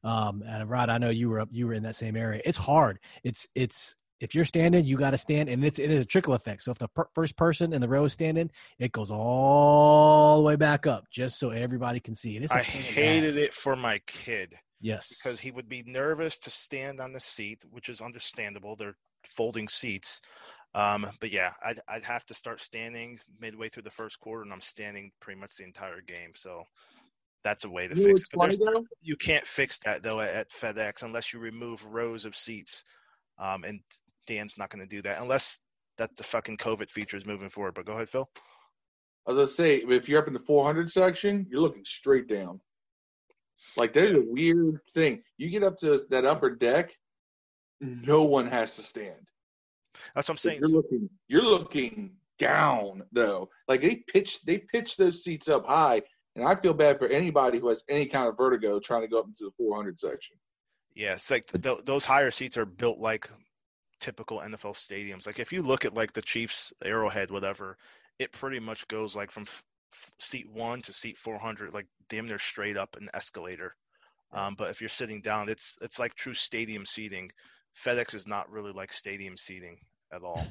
um 0.04 0.44
and 0.46 0.68
rod 0.70 0.90
i 0.90 0.98
know 0.98 1.10
you 1.10 1.28
were 1.28 1.40
up 1.40 1.48
you 1.50 1.66
were 1.66 1.74
in 1.74 1.84
that 1.84 1.96
same 1.96 2.16
area. 2.16 2.42
It's 2.44 2.58
hard. 2.58 2.98
It's 3.24 3.48
it's 3.54 3.96
if 4.20 4.34
you're 4.34 4.44
standing, 4.44 4.84
you 4.84 4.96
got 4.96 5.10
to 5.10 5.18
stand, 5.18 5.48
and 5.48 5.64
it's 5.64 5.78
it 5.78 5.90
is 5.90 6.00
a 6.00 6.04
trickle 6.04 6.34
effect. 6.34 6.62
So 6.62 6.72
if 6.72 6.78
the 6.78 6.88
per- 6.88 7.08
first 7.14 7.36
person 7.36 7.72
in 7.72 7.80
the 7.80 7.88
row 7.88 8.04
is 8.04 8.12
standing, 8.12 8.50
it 8.78 8.92
goes 8.92 9.10
all 9.10 10.36
the 10.36 10.42
way 10.42 10.56
back 10.56 10.86
up, 10.86 11.04
just 11.10 11.38
so 11.38 11.50
everybody 11.50 12.00
can 12.00 12.14
see. 12.14 12.36
it. 12.36 12.50
I 12.50 12.62
hated 12.62 13.36
it 13.36 13.54
for 13.54 13.76
my 13.76 14.00
kid. 14.06 14.54
Yes, 14.80 15.08
because 15.08 15.40
he 15.40 15.50
would 15.50 15.68
be 15.68 15.82
nervous 15.86 16.38
to 16.38 16.50
stand 16.50 17.00
on 17.00 17.12
the 17.12 17.20
seat, 17.20 17.64
which 17.70 17.88
is 17.88 18.00
understandable. 18.00 18.76
They're 18.76 18.96
folding 19.24 19.68
seats. 19.68 20.20
Um, 20.74 21.10
but 21.20 21.32
yeah, 21.32 21.52
I'd 21.64 21.80
I'd 21.88 22.04
have 22.04 22.26
to 22.26 22.34
start 22.34 22.60
standing 22.60 23.18
midway 23.40 23.68
through 23.68 23.84
the 23.84 23.90
first 23.90 24.20
quarter, 24.20 24.42
and 24.42 24.52
I'm 24.52 24.60
standing 24.60 25.10
pretty 25.20 25.40
much 25.40 25.56
the 25.56 25.64
entire 25.64 26.00
game. 26.00 26.32
So 26.34 26.64
that's 27.44 27.64
a 27.64 27.70
way 27.70 27.88
to 27.88 27.96
you 27.96 28.04
fix 28.04 28.20
it. 28.20 28.26
But 28.34 28.84
you 29.00 29.16
can't 29.16 29.46
fix 29.46 29.78
that 29.80 30.02
though 30.02 30.20
at, 30.20 30.34
at 30.34 30.50
FedEx 30.50 31.02
unless 31.02 31.32
you 31.32 31.38
remove 31.38 31.84
rows 31.86 32.24
of 32.24 32.36
seats. 32.36 32.84
Um, 33.38 33.64
and 33.64 33.80
Dan's 34.28 34.58
not 34.58 34.70
going 34.70 34.86
to 34.86 34.96
do 34.96 35.02
that 35.02 35.20
unless 35.20 35.58
that 35.96 36.14
the 36.16 36.22
fucking 36.22 36.58
COVID 36.58 36.90
feature 36.90 37.16
is 37.16 37.26
moving 37.26 37.48
forward. 37.48 37.74
But 37.74 37.86
go 37.86 37.94
ahead, 37.94 38.08
Phil. 38.08 38.28
As 39.28 39.36
I 39.36 39.44
say, 39.44 39.76
if 39.76 40.08
you're 40.08 40.20
up 40.20 40.28
in 40.28 40.34
the 40.34 40.40
400 40.40 40.90
section, 40.90 41.46
you're 41.50 41.60
looking 41.60 41.84
straight 41.84 42.28
down. 42.28 42.60
Like 43.76 43.92
there's 43.92 44.16
a 44.16 44.22
weird 44.24 44.80
thing. 44.94 45.22
You 45.38 45.50
get 45.50 45.64
up 45.64 45.78
to 45.80 46.02
that 46.10 46.24
upper 46.24 46.50
deck, 46.50 46.92
no 47.80 48.22
one 48.22 48.46
has 48.46 48.76
to 48.76 48.82
stand. 48.82 49.26
That's 50.14 50.28
what 50.28 50.34
I'm 50.34 50.38
saying. 50.38 50.60
You're 50.60 50.68
looking, 50.68 51.10
you're 51.28 51.42
looking 51.42 52.12
down 52.38 53.02
though. 53.12 53.48
Like 53.66 53.80
they 53.82 54.04
pitch, 54.06 54.40
they 54.46 54.58
pitch 54.58 54.96
those 54.96 55.24
seats 55.24 55.48
up 55.48 55.66
high, 55.66 56.02
and 56.36 56.46
I 56.46 56.54
feel 56.54 56.74
bad 56.74 56.98
for 56.98 57.08
anybody 57.08 57.58
who 57.58 57.68
has 57.68 57.82
any 57.88 58.06
kind 58.06 58.28
of 58.28 58.36
vertigo 58.36 58.78
trying 58.78 59.02
to 59.02 59.08
go 59.08 59.18
up 59.18 59.26
into 59.26 59.44
the 59.44 59.50
400 59.58 59.98
section. 59.98 60.36
Yeah, 60.94 61.14
it's 61.14 61.30
like 61.30 61.46
th- 61.46 61.84
those 61.84 62.04
higher 62.04 62.30
seats 62.30 62.56
are 62.56 62.64
built 62.64 62.98
like 62.98 63.28
typical 64.00 64.38
NFL 64.40 64.74
stadiums. 64.74 65.26
Like 65.26 65.38
if 65.38 65.52
you 65.52 65.62
look 65.62 65.84
at 65.84 65.94
like 65.94 66.12
the 66.12 66.22
Chiefs 66.22 66.72
Arrowhead, 66.84 67.30
whatever, 67.30 67.76
it 68.18 68.32
pretty 68.32 68.60
much 68.60 68.86
goes 68.88 69.16
like 69.16 69.30
from 69.30 69.44
f- 69.44 69.62
seat 70.18 70.48
one 70.50 70.82
to 70.82 70.92
seat 70.92 71.16
400, 71.16 71.72
like 71.72 71.86
damn 72.08 72.26
near 72.26 72.38
straight 72.38 72.76
up 72.76 72.96
an 72.96 73.08
escalator. 73.14 73.74
Um, 74.32 74.54
but 74.56 74.70
if 74.70 74.80
you're 74.80 74.88
sitting 74.88 75.20
down, 75.20 75.48
it's 75.48 75.76
it's 75.80 75.98
like 75.98 76.14
true 76.14 76.34
stadium 76.34 76.84
seating. 76.84 77.30
FedEx 77.84 78.14
is 78.14 78.26
not 78.26 78.50
really 78.50 78.72
like 78.72 78.92
stadium 78.92 79.36
seating 79.36 79.78
at 80.12 80.22
all. 80.22 80.46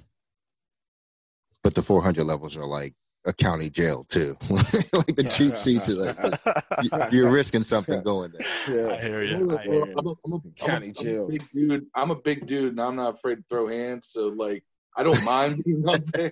But 1.63 1.75
the 1.75 1.83
400 1.83 2.23
levels 2.23 2.55
are 2.55 2.65
like 2.65 2.93
a 3.27 3.33
county 3.33 3.69
jail 3.69 4.03
too. 4.05 4.37
like 4.49 5.15
the 5.15 5.27
cheap 5.29 5.57
seats 5.63 5.89
are 5.89 5.95
like 5.95 7.11
you're 7.11 7.29
risking 7.29 7.61
something 7.63 8.01
going 8.01 8.31
there. 8.31 8.47
Yeah. 8.87 8.95
I 8.95 9.01
hear 9.01 9.23
you. 9.23 9.57
I 9.57 9.63
hear 9.63 9.85
you. 9.85 9.95
I'm, 9.97 10.07
a, 10.07 10.13
I'm 10.25 10.33
a, 10.33 10.39
county 10.57 10.87
I'm 10.87 10.91
a, 10.91 11.03
jail. 11.03 11.23
I'm 11.25 11.31
big 11.31 11.49
dude. 11.51 11.85
I'm 11.93 12.11
a 12.11 12.15
big 12.15 12.47
dude, 12.47 12.71
and 12.71 12.81
I'm 12.81 12.95
not 12.95 13.15
afraid 13.15 13.35
to 13.35 13.43
throw 13.49 13.67
hands. 13.67 14.09
So 14.11 14.29
like, 14.29 14.63
I 14.95 15.03
don't 15.03 15.21
mind 15.23 15.63
being 15.63 15.87
up 15.87 16.03
there. 16.13 16.31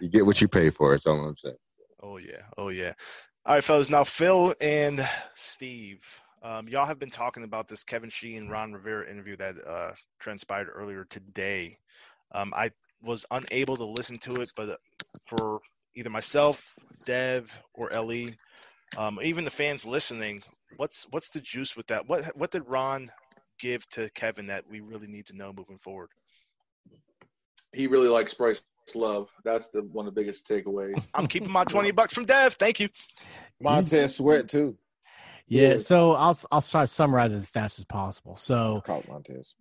you 0.00 0.08
get 0.08 0.24
what 0.24 0.40
you 0.40 0.48
pay 0.48 0.70
for. 0.70 0.94
It's 0.94 1.06
all 1.06 1.18
I'm 1.18 1.36
saying. 1.36 1.56
Oh 2.02 2.18
yeah. 2.18 2.42
Oh 2.56 2.68
yeah. 2.68 2.92
All 3.44 3.54
right, 3.54 3.64
fellas. 3.64 3.90
Now 3.90 4.04
Phil 4.04 4.54
and 4.60 5.06
Steve. 5.34 6.04
Um, 6.42 6.68
y'all 6.68 6.86
have 6.86 7.00
been 7.00 7.10
talking 7.10 7.42
about 7.42 7.66
this 7.66 7.82
Kevin 7.82 8.08
Sheehan 8.10 8.48
Ron 8.48 8.72
Rivera 8.72 9.10
interview 9.10 9.36
that 9.38 9.56
uh, 9.66 9.92
transpired 10.20 10.68
earlier 10.72 11.04
today. 11.04 11.76
Um, 12.32 12.52
I 12.54 12.70
was 13.02 13.24
unable 13.30 13.76
to 13.76 13.84
listen 13.84 14.16
to 14.18 14.40
it, 14.40 14.50
but 14.56 14.78
for 15.22 15.60
either 15.94 16.10
myself, 16.10 16.74
Dev, 17.04 17.60
or 17.74 17.92
Ellie, 17.92 18.36
um, 18.96 19.18
even 19.22 19.44
the 19.44 19.50
fans 19.50 19.84
listening, 19.84 20.42
what's 20.76 21.06
what's 21.10 21.30
the 21.30 21.40
juice 21.40 21.76
with 21.76 21.86
that? 21.88 22.08
What 22.08 22.24
what 22.36 22.50
did 22.50 22.62
Ron 22.66 23.10
give 23.58 23.88
to 23.90 24.10
Kevin 24.10 24.46
that 24.46 24.64
we 24.68 24.80
really 24.80 25.06
need 25.06 25.26
to 25.26 25.36
know 25.36 25.52
moving 25.52 25.78
forward? 25.78 26.10
He 27.72 27.86
really 27.86 28.08
likes 28.08 28.34
Bryce 28.34 28.62
Love. 28.94 29.28
That's 29.44 29.68
the 29.68 29.82
one 29.92 30.06
of 30.06 30.14
the 30.14 30.20
biggest 30.20 30.48
takeaways. 30.48 31.04
I'm 31.14 31.26
keeping 31.26 31.50
my 31.50 31.64
twenty 31.64 31.90
bucks 31.90 32.12
from 32.12 32.24
Dev. 32.24 32.54
Thank 32.54 32.80
you. 32.80 32.88
Montez 33.60 34.16
Sweat 34.16 34.48
too. 34.48 34.76
Yeah, 35.48 35.76
so 35.76 36.12
I'll 36.12 36.36
I'll 36.50 36.60
try 36.62 36.82
to 36.82 36.86
summarize 36.88 37.32
it 37.32 37.38
as 37.38 37.48
fast 37.48 37.78
as 37.78 37.84
possible. 37.84 38.36
So 38.36 38.82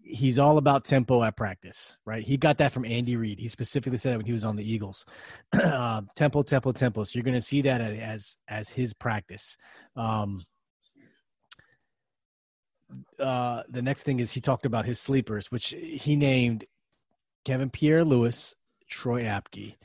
he's 0.01 0.39
all 0.39 0.57
about 0.57 0.83
tempo 0.83 1.23
at 1.23 1.37
practice, 1.37 1.97
right? 2.05 2.23
He 2.23 2.37
got 2.37 2.57
that 2.57 2.71
from 2.71 2.85
Andy 2.85 3.15
Reid. 3.15 3.37
He 3.39 3.49
specifically 3.49 3.99
said 3.99 4.13
that 4.13 4.17
when 4.17 4.25
he 4.25 4.33
was 4.33 4.43
on 4.43 4.55
the 4.55 4.67
Eagles. 4.67 5.05
uh, 5.53 6.01
tempo, 6.15 6.41
tempo, 6.41 6.71
tempo. 6.71 7.03
So 7.03 7.11
you're 7.13 7.23
going 7.23 7.35
to 7.35 7.41
see 7.41 7.61
that 7.63 7.81
as 7.81 8.35
as 8.47 8.69
his 8.69 8.93
practice. 8.93 9.57
Um, 9.95 10.43
uh, 13.19 13.61
the 13.69 13.83
next 13.83 14.03
thing 14.03 14.19
is 14.19 14.31
he 14.31 14.41
talked 14.41 14.65
about 14.65 14.85
his 14.85 14.99
sleepers, 14.99 15.51
which 15.51 15.75
he 15.77 16.15
named 16.15 16.65
Kevin 17.43 17.69
Pierre-Louis, 17.69 18.55
Troy 18.89 19.23
Apke 19.23 19.75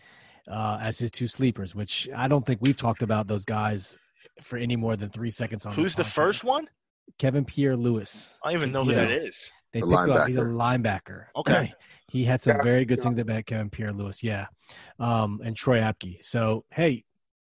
uh, 0.48 0.78
as 0.80 0.98
his 0.98 1.10
two 1.10 1.28
sleepers. 1.28 1.74
Which 1.74 2.08
I 2.16 2.26
don't 2.26 2.46
think 2.46 2.60
we've 2.62 2.76
talked 2.76 3.02
about 3.02 3.26
those 3.26 3.44
guys 3.44 3.98
for 4.42 4.58
any 4.58 4.76
more 4.76 4.96
than 4.96 5.10
three 5.10 5.30
seconds 5.30 5.66
on. 5.66 5.72
Who's 5.74 5.94
the, 5.94 6.02
the 6.02 6.08
first 6.08 6.44
one? 6.44 6.66
Kevin 7.18 7.44
Pierre-Louis. 7.44 8.32
I 8.44 8.50
don't 8.50 8.60
even 8.60 8.72
know 8.72 8.84
who 8.84 8.94
that 8.94 9.10
is. 9.10 9.50
They 9.72 9.80
picked 9.80 9.92
up. 9.92 10.28
He's 10.28 10.36
a 10.36 10.42
linebacker. 10.42 11.26
Okay. 11.36 11.72
he 12.08 12.24
had 12.24 12.42
some 12.42 12.60
very 12.62 12.84
good 12.84 13.00
things 13.00 13.18
about 13.18 13.46
Kevin 13.46 13.70
Pierre-Louis. 13.70 14.22
Yeah, 14.22 14.46
um, 14.98 15.40
and 15.44 15.56
Troy 15.56 15.80
Apke. 15.80 16.24
So 16.24 16.64
hey, 16.70 17.04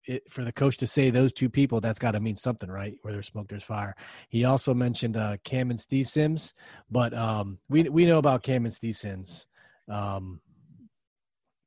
it, 0.05 0.30
for 0.30 0.43
the 0.43 0.51
coach 0.51 0.78
to 0.78 0.88
say 0.88 1.09
those 1.09 1.34
two 1.34 1.49
people, 1.49 1.82
that's 1.82 1.99
got 1.99 2.11
to 2.11 2.19
mean 2.19 2.38
something, 2.38 2.69
right? 2.69 2.95
Where 3.01 3.13
there's 3.13 3.28
smoke, 3.28 3.47
there's 3.49 3.63
fire. 3.63 3.95
He 4.30 4.45
also 4.45 4.74
mentioned 4.74 5.17
uh, 5.17 5.38
Cam 5.43 5.72
and 5.72 5.80
Steve 5.80 6.07
Sims, 6.07 6.53
but 6.89 7.13
um, 7.13 7.59
we 7.69 7.84
we 7.89 8.05
know 8.05 8.17
about 8.17 8.43
Cam 8.43 8.65
and 8.65 8.74
Steve 8.74 8.97
Sims. 8.97 9.47
Um, 9.89 10.41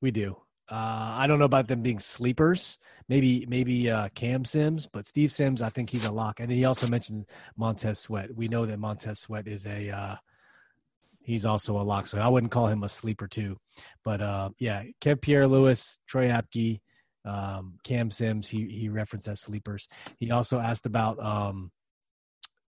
we 0.01 0.11
do. 0.11 0.37
Uh, 0.71 1.19
I 1.19 1.27
don't 1.27 1.39
know 1.39 1.45
about 1.45 1.69
them 1.69 1.83
being 1.83 1.99
sleepers. 1.99 2.79
Maybe 3.09 3.45
maybe 3.47 3.91
uh, 3.91 4.09
Cam 4.15 4.45
Sims, 4.45 4.89
but 4.91 5.07
Steve 5.07 5.31
Sims, 5.31 5.61
I 5.61 5.69
think 5.69 5.91
he's 5.91 6.07
a 6.07 6.11
lock. 6.11 6.41
And 6.41 6.49
then 6.49 6.57
he 6.57 6.65
also 6.65 6.89
mentioned 6.89 7.27
Montez 7.57 7.99
Sweat. 7.99 8.35
We 8.35 8.49
know 8.49 8.65
that 8.65 8.79
Montez 8.79 9.21
Sweat 9.21 9.47
is 9.47 9.67
a 9.67 9.91
uh, 9.91 10.17
he's 11.23 11.45
also 11.45 11.79
a 11.79 11.83
lock, 11.83 12.07
so 12.07 12.19
I 12.19 12.29
wouldn't 12.29 12.53
call 12.53 12.69
him 12.69 12.83
a 12.83 12.89
sleeper 12.89 13.29
too. 13.29 13.59
But 14.05 14.23
uh, 14.23 14.51
yeah, 14.59 14.85
Kev 15.03 15.21
Pierre-Louis, 15.21 15.99
Troy 16.07 16.29
Apke, 16.29 16.81
um, 17.27 17.75
Cam 17.85 18.11
Sims, 18.11 18.49
he 18.49 18.67
he 18.67 18.89
referenced 18.89 19.29
as 19.29 19.43
sleepers. 19.43 19.87
He 20.19 20.31
also 20.31 20.59
asked 20.59 20.87
about 20.87 21.23
um, 21.23 21.73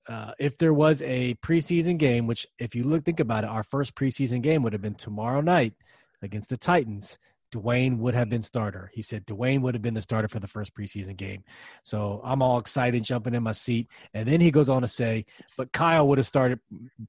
uh, 0.07 0.31
if 0.39 0.57
there 0.57 0.73
was 0.73 1.01
a 1.01 1.35
preseason 1.35 1.97
game, 1.97 2.25
which 2.25 2.47
if 2.57 2.73
you 2.73 2.83
look 2.83 3.03
think 3.03 3.19
about 3.19 3.43
it, 3.43 3.49
our 3.49 3.63
first 3.63 3.95
preseason 3.95 4.41
game 4.41 4.63
would 4.63 4.73
have 4.73 4.81
been 4.81 4.95
tomorrow 4.95 5.41
night 5.41 5.73
against 6.21 6.49
the 6.49 6.57
Titans 6.57 7.17
Dwayne 7.51 7.97
would 7.97 8.13
have 8.13 8.29
been 8.29 8.41
starter. 8.41 8.89
He 8.93 9.01
said 9.01 9.25
Dwayne 9.25 9.61
would 9.61 9.75
have 9.75 9.81
been 9.81 9.93
the 9.93 10.01
starter 10.01 10.27
for 10.27 10.39
the 10.39 10.47
first 10.47 10.73
preseason 10.73 11.15
game. 11.15 11.43
So 11.83 12.21
I'm 12.23 12.41
all 12.41 12.57
excited, 12.57 13.03
jumping 13.03 13.33
in 13.33 13.43
my 13.43 13.51
seat. 13.51 13.89
And 14.13 14.27
then 14.27 14.41
he 14.41 14.51
goes 14.51 14.69
on 14.69 14.81
to 14.81 14.87
say, 14.87 15.25
but 15.57 15.71
Kyle 15.71 16.07
would 16.07 16.17
have 16.17 16.27
started, 16.27 16.59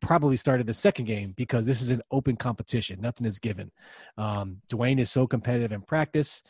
probably 0.01 0.37
started 0.37 0.67
the 0.67 0.75
second 0.75 1.07
game 1.07 1.33
because 1.37 1.67
this 1.67 1.81
is 1.81 1.91
an 1.91 2.03
open 2.11 2.37
competition. 2.37 3.01
Nothing 3.01 3.27
is 3.27 3.39
given. 3.39 3.71
Um, 4.19 4.59
Dwayne 4.71 4.99
is 4.99 5.11
so 5.11 5.27
competitive 5.27 5.73
in 5.73 5.83
practice. 5.83 6.43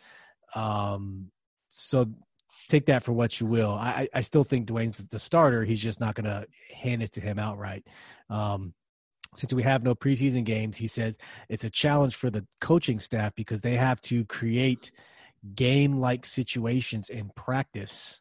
Um, 0.54 1.30
so 1.68 2.10
take 2.68 2.86
that 2.86 3.02
for 3.02 3.12
what 3.12 3.40
you 3.40 3.46
will. 3.46 3.72
I, 3.72 4.08
I 4.14 4.20
still 4.22 4.44
think 4.44 4.68
Dwayne's 4.68 4.98
the 4.98 5.18
starter. 5.18 5.64
He's 5.64 5.80
just 5.80 6.00
not 6.00 6.14
going 6.14 6.24
to 6.24 6.46
hand 6.74 7.02
it 7.02 7.12
to 7.12 7.20
him 7.20 7.38
outright. 7.38 7.86
Um, 8.30 8.74
since 9.34 9.52
we 9.52 9.62
have 9.62 9.82
no 9.82 9.94
preseason 9.94 10.44
games, 10.44 10.76
he 10.76 10.86
says 10.86 11.16
it's 11.48 11.64
a 11.64 11.70
challenge 11.70 12.14
for 12.14 12.30
the 12.30 12.46
coaching 12.60 13.00
staff 13.00 13.32
because 13.34 13.60
they 13.62 13.76
have 13.76 14.00
to 14.02 14.24
create 14.26 14.90
game 15.54 15.98
like 15.98 16.24
situations 16.24 17.08
in 17.08 17.30
practice 17.34 18.20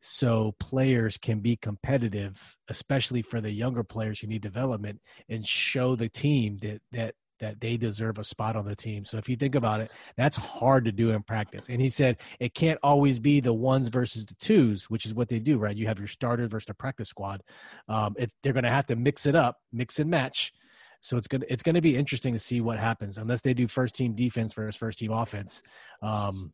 so 0.00 0.54
players 0.60 1.16
can 1.16 1.40
be 1.40 1.56
competitive, 1.56 2.56
especially 2.68 3.22
for 3.22 3.40
the 3.40 3.50
younger 3.50 3.82
players 3.82 4.20
who 4.20 4.28
need 4.28 4.42
development, 4.42 5.00
and 5.28 5.44
show 5.46 5.96
the 5.96 6.08
team 6.08 6.58
that 6.62 6.80
that 6.92 7.14
that 7.40 7.60
they 7.60 7.76
deserve 7.76 8.18
a 8.18 8.24
spot 8.24 8.56
on 8.56 8.66
the 8.66 8.76
team. 8.76 9.04
So 9.04 9.18
if 9.18 9.28
you 9.28 9.36
think 9.36 9.54
about 9.54 9.80
it, 9.80 9.90
that's 10.16 10.36
hard 10.36 10.84
to 10.86 10.92
do 10.92 11.10
in 11.10 11.22
practice. 11.22 11.68
And 11.68 11.80
he 11.80 11.90
said 11.90 12.18
it 12.40 12.54
can't 12.54 12.78
always 12.82 13.18
be 13.18 13.40
the 13.40 13.52
ones 13.52 13.88
versus 13.88 14.26
the 14.26 14.34
twos, 14.34 14.90
which 14.90 15.06
is 15.06 15.14
what 15.14 15.28
they 15.28 15.38
do, 15.38 15.58
right? 15.58 15.76
You 15.76 15.86
have 15.86 15.98
your 15.98 16.08
starters 16.08 16.50
versus 16.50 16.66
the 16.66 16.74
practice 16.74 17.08
squad. 17.08 17.42
Um, 17.88 18.14
it, 18.18 18.32
they're 18.42 18.52
going 18.52 18.64
to 18.64 18.70
have 18.70 18.86
to 18.86 18.96
mix 18.96 19.26
it 19.26 19.34
up, 19.34 19.58
mix 19.72 19.98
and 19.98 20.10
match. 20.10 20.52
So 21.02 21.16
it's 21.16 21.28
gonna 21.28 21.44
it's 21.48 21.62
gonna 21.62 21.82
be 21.82 21.94
interesting 21.94 22.32
to 22.32 22.38
see 22.38 22.60
what 22.60 22.80
happens 22.80 23.18
unless 23.18 23.40
they 23.42 23.54
do 23.54 23.68
first 23.68 23.94
team 23.94 24.14
defense 24.14 24.54
versus 24.54 24.74
first 24.74 24.98
team 24.98 25.12
offense. 25.12 25.62
Um, 26.02 26.52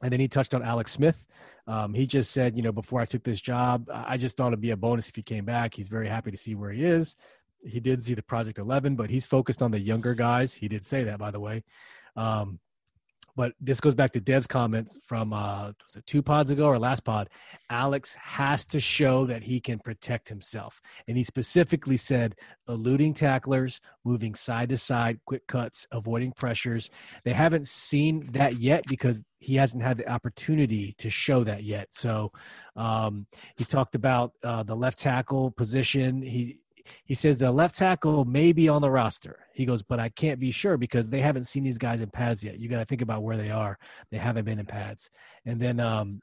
and 0.00 0.12
then 0.12 0.20
he 0.20 0.28
touched 0.28 0.54
on 0.54 0.62
Alex 0.62 0.92
Smith. 0.92 1.26
Um, 1.66 1.92
he 1.92 2.06
just 2.06 2.30
said, 2.30 2.56
you 2.56 2.62
know, 2.62 2.72
before 2.72 3.00
I 3.00 3.04
took 3.04 3.24
this 3.24 3.40
job, 3.40 3.90
I 3.92 4.16
just 4.16 4.36
thought 4.36 4.48
it'd 4.48 4.60
be 4.60 4.70
a 4.70 4.76
bonus 4.76 5.08
if 5.08 5.16
he 5.16 5.22
came 5.22 5.44
back. 5.44 5.74
He's 5.74 5.88
very 5.88 6.08
happy 6.08 6.30
to 6.30 6.36
see 6.36 6.54
where 6.54 6.70
he 6.70 6.84
is 6.84 7.14
he 7.64 7.80
did 7.80 8.02
see 8.02 8.14
the 8.14 8.22
Project 8.22 8.58
11, 8.58 8.96
but 8.96 9.10
he's 9.10 9.26
focused 9.26 9.62
on 9.62 9.70
the 9.70 9.80
younger 9.80 10.14
guys. 10.14 10.54
He 10.54 10.68
did 10.68 10.84
say 10.84 11.04
that, 11.04 11.18
by 11.18 11.30
the 11.30 11.40
way. 11.40 11.64
Um, 12.16 12.60
but 13.38 13.52
this 13.60 13.78
goes 13.78 13.94
back 13.94 14.10
to 14.14 14.20
Dev's 14.20 14.48
comments 14.48 14.98
from 15.06 15.32
uh, 15.32 15.68
was 15.68 15.94
it 15.94 16.04
two 16.06 16.22
pods 16.22 16.50
ago 16.50 16.66
or 16.66 16.76
last 16.76 17.04
pod. 17.04 17.30
Alex 17.70 18.14
has 18.14 18.66
to 18.66 18.80
show 18.80 19.26
that 19.26 19.44
he 19.44 19.60
can 19.60 19.78
protect 19.78 20.28
himself, 20.28 20.82
and 21.06 21.16
he 21.16 21.22
specifically 21.22 21.96
said 21.96 22.34
eluding 22.68 23.14
tacklers, 23.14 23.80
moving 24.04 24.34
side 24.34 24.70
to 24.70 24.76
side, 24.76 25.20
quick 25.24 25.46
cuts, 25.46 25.86
avoiding 25.92 26.32
pressures. 26.32 26.90
They 27.22 27.32
haven't 27.32 27.68
seen 27.68 28.26
that 28.32 28.54
yet 28.54 28.82
because 28.88 29.22
he 29.38 29.54
hasn't 29.54 29.84
had 29.84 29.98
the 29.98 30.10
opportunity 30.10 30.96
to 30.98 31.08
show 31.08 31.44
that 31.44 31.62
yet. 31.62 31.90
So 31.92 32.32
um, 32.74 33.28
he 33.56 33.64
talked 33.64 33.94
about 33.94 34.32
uh, 34.42 34.64
the 34.64 34.74
left 34.74 34.98
tackle 34.98 35.52
position. 35.52 36.22
He 36.22 36.58
he 37.04 37.14
says 37.14 37.38
the 37.38 37.52
left 37.52 37.76
tackle 37.76 38.24
may 38.24 38.52
be 38.52 38.68
on 38.68 38.82
the 38.82 38.90
roster. 38.90 39.40
He 39.52 39.64
goes, 39.64 39.82
but 39.82 39.98
I 40.00 40.08
can't 40.08 40.40
be 40.40 40.50
sure 40.50 40.76
because 40.76 41.08
they 41.08 41.20
haven't 41.20 41.44
seen 41.44 41.64
these 41.64 41.78
guys 41.78 42.00
in 42.00 42.10
pads 42.10 42.42
yet. 42.42 42.58
You 42.58 42.68
got 42.68 42.78
to 42.78 42.84
think 42.84 43.02
about 43.02 43.22
where 43.22 43.36
they 43.36 43.50
are. 43.50 43.78
They 44.10 44.18
haven't 44.18 44.44
been 44.44 44.58
in 44.58 44.66
pads. 44.66 45.10
And 45.44 45.60
then 45.60 45.80
um, 45.80 46.20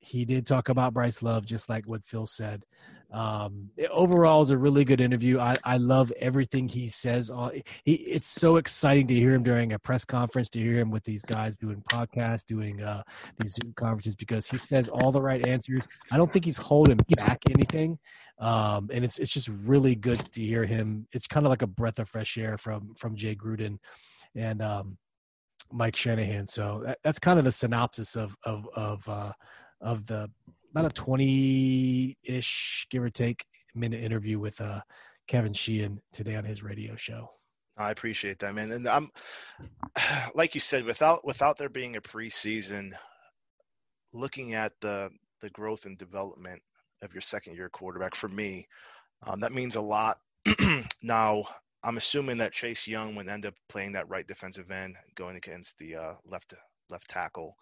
he 0.00 0.24
did 0.24 0.46
talk 0.46 0.68
about 0.68 0.94
Bryce 0.94 1.22
Love, 1.22 1.46
just 1.46 1.68
like 1.68 1.86
what 1.86 2.04
Phil 2.04 2.26
said. 2.26 2.64
Um, 3.12 3.70
overall, 3.90 4.40
is 4.40 4.50
a 4.50 4.56
really 4.56 4.84
good 4.84 5.00
interview. 5.00 5.38
I, 5.38 5.56
I 5.64 5.76
love 5.76 6.10
everything 6.18 6.68
he 6.68 6.88
says. 6.88 7.30
On 7.30 7.50
he, 7.84 7.94
it's 7.94 8.28
so 8.28 8.56
exciting 8.56 9.06
to 9.08 9.14
hear 9.14 9.34
him 9.34 9.42
during 9.42 9.72
a 9.74 9.78
press 9.78 10.04
conference, 10.04 10.48
to 10.50 10.58
hear 10.58 10.78
him 10.78 10.90
with 10.90 11.04
these 11.04 11.22
guys 11.22 11.54
doing 11.56 11.82
podcasts, 11.90 12.46
doing 12.46 12.82
uh, 12.82 13.02
these 13.38 13.54
Zoom 13.54 13.74
conferences, 13.74 14.16
because 14.16 14.46
he 14.46 14.56
says 14.56 14.88
all 14.88 15.12
the 15.12 15.20
right 15.20 15.46
answers. 15.46 15.86
I 16.10 16.16
don't 16.16 16.32
think 16.32 16.46
he's 16.46 16.56
holding 16.56 16.98
back 17.16 17.40
anything, 17.50 17.98
um, 18.38 18.88
and 18.92 19.04
it's 19.04 19.18
it's 19.18 19.32
just 19.32 19.48
really 19.48 19.94
good 19.94 20.32
to 20.32 20.42
hear 20.42 20.64
him. 20.64 21.06
It's 21.12 21.26
kind 21.26 21.44
of 21.44 21.50
like 21.50 21.62
a 21.62 21.66
breath 21.66 21.98
of 21.98 22.08
fresh 22.08 22.38
air 22.38 22.56
from 22.56 22.94
from 22.94 23.14
Jay 23.14 23.34
Gruden, 23.34 23.78
and 24.34 24.62
um, 24.62 24.96
Mike 25.70 25.96
Shanahan. 25.96 26.46
So 26.46 26.82
that, 26.86 26.98
that's 27.04 27.18
kind 27.18 27.38
of 27.38 27.44
the 27.44 27.52
synopsis 27.52 28.16
of 28.16 28.36
of 28.44 28.66
of 28.74 29.06
uh, 29.08 29.32
of 29.82 30.06
the 30.06 30.30
about 30.72 30.90
a 30.90 30.94
20 30.94 32.16
ish, 32.24 32.86
give 32.90 33.02
or 33.02 33.10
take, 33.10 33.44
minute 33.74 34.02
interview 34.02 34.38
with 34.38 34.60
uh, 34.60 34.80
Kevin 35.28 35.52
Sheehan 35.52 36.00
today 36.12 36.34
on 36.34 36.44
his 36.44 36.62
radio 36.62 36.96
show. 36.96 37.28
I 37.76 37.90
appreciate 37.90 38.38
that, 38.40 38.54
man. 38.54 38.72
And 38.72 38.88
I'm, 38.88 39.10
like 40.34 40.54
you 40.54 40.60
said, 40.60 40.84
without 40.84 41.24
without 41.24 41.58
there 41.58 41.68
being 41.68 41.96
a 41.96 42.00
preseason, 42.00 42.92
looking 44.12 44.54
at 44.54 44.72
the 44.80 45.10
the 45.40 45.50
growth 45.50 45.86
and 45.86 45.96
development 45.98 46.60
of 47.02 47.12
your 47.12 47.22
second 47.22 47.54
year 47.54 47.68
quarterback 47.68 48.14
for 48.14 48.28
me, 48.28 48.66
um, 49.26 49.40
that 49.40 49.52
means 49.52 49.76
a 49.76 49.80
lot. 49.80 50.18
now, 51.02 51.44
I'm 51.82 51.96
assuming 51.96 52.38
that 52.38 52.52
Chase 52.52 52.86
Young 52.86 53.14
would 53.14 53.28
end 53.28 53.46
up 53.46 53.54
playing 53.68 53.92
that 53.92 54.08
right 54.08 54.26
defensive 54.26 54.70
end, 54.70 54.96
going 55.14 55.36
against 55.36 55.78
the 55.78 55.96
uh, 55.96 56.14
left 56.26 56.54
left 56.90 57.08
tackle 57.08 57.56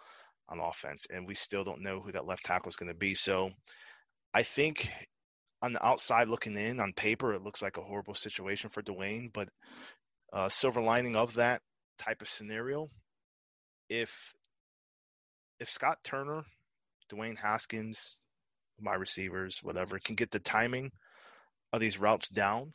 on 0.50 0.60
offense, 0.60 1.06
and 1.10 1.26
we 1.26 1.34
still 1.34 1.64
don't 1.64 1.82
know 1.82 2.00
who 2.00 2.12
that 2.12 2.26
left 2.26 2.44
tackle 2.44 2.68
is 2.68 2.76
going 2.76 2.88
to 2.90 2.98
be. 2.98 3.14
So 3.14 3.50
I 4.34 4.42
think 4.42 4.90
on 5.62 5.72
the 5.72 5.86
outside 5.86 6.28
looking 6.28 6.56
in, 6.56 6.80
on 6.80 6.92
paper, 6.92 7.34
it 7.34 7.42
looks 7.42 7.62
like 7.62 7.76
a 7.76 7.82
horrible 7.82 8.14
situation 8.14 8.70
for 8.70 8.82
Dwayne. 8.82 9.32
But 9.32 9.48
uh, 10.32 10.48
silver 10.48 10.80
lining 10.80 11.16
of 11.16 11.34
that 11.34 11.60
type 11.98 12.22
of 12.22 12.28
scenario, 12.28 12.88
if 13.88 14.32
if 15.58 15.68
Scott 15.68 15.98
Turner, 16.02 16.42
Dwayne 17.12 17.36
Haskins, 17.36 18.18
my 18.80 18.94
receivers, 18.94 19.60
whatever, 19.62 19.98
can 19.98 20.14
get 20.14 20.30
the 20.30 20.38
timing 20.40 20.90
of 21.72 21.80
these 21.80 22.00
routes 22.00 22.30
down, 22.30 22.72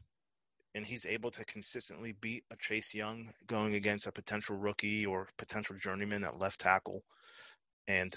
and 0.75 0.85
he's 0.85 1.05
able 1.05 1.31
to 1.31 1.45
consistently 1.45 2.13
beat 2.21 2.43
a 2.51 2.55
Chase 2.57 2.93
Young 2.93 3.31
going 3.47 3.73
against 3.73 4.07
a 4.07 4.11
potential 4.11 4.55
rookie 4.55 5.05
or 5.05 5.27
potential 5.37 5.75
journeyman 5.75 6.23
at 6.23 6.37
left 6.37 6.59
tackle 6.59 7.01
and 7.87 8.15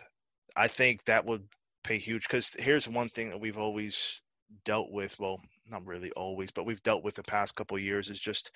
I 0.56 0.68
think 0.68 1.04
that 1.04 1.24
would 1.24 1.44
pay 1.84 1.98
huge 1.98 2.22
because 2.22 2.54
here's 2.58 2.88
one 2.88 3.08
thing 3.08 3.30
that 3.30 3.40
we've 3.40 3.58
always 3.58 4.20
dealt 4.64 4.90
with. 4.90 5.18
Well, 5.18 5.40
not 5.70 5.86
really 5.86 6.10
always, 6.12 6.50
but 6.50 6.66
we've 6.66 6.82
dealt 6.82 7.04
with 7.04 7.14
the 7.14 7.22
past 7.22 7.54
couple 7.54 7.78
years 7.78 8.10
is 8.10 8.20
just 8.20 8.52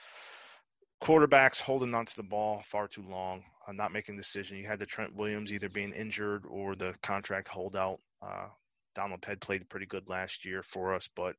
quarterbacks 1.03 1.61
holding 1.61 1.95
onto 1.95 2.15
the 2.15 2.23
ball 2.23 2.63
far 2.65 2.87
too 2.87 3.05
long, 3.09 3.43
uh, 3.67 3.73
not 3.73 3.93
making 3.93 4.17
decision. 4.17 4.57
You 4.57 4.67
had 4.67 4.79
the 4.79 4.87
Trent 4.87 5.15
Williams 5.15 5.53
either 5.53 5.69
being 5.69 5.93
injured 5.93 6.45
or 6.49 6.75
the 6.75 6.95
contract 7.03 7.49
holdout. 7.49 7.99
Uh, 8.21 8.47
Donald 8.95 9.25
Head 9.25 9.41
played 9.41 9.69
pretty 9.69 9.87
good 9.87 10.09
last 10.09 10.45
year 10.45 10.63
for 10.63 10.95
us, 10.95 11.09
but 11.17 11.35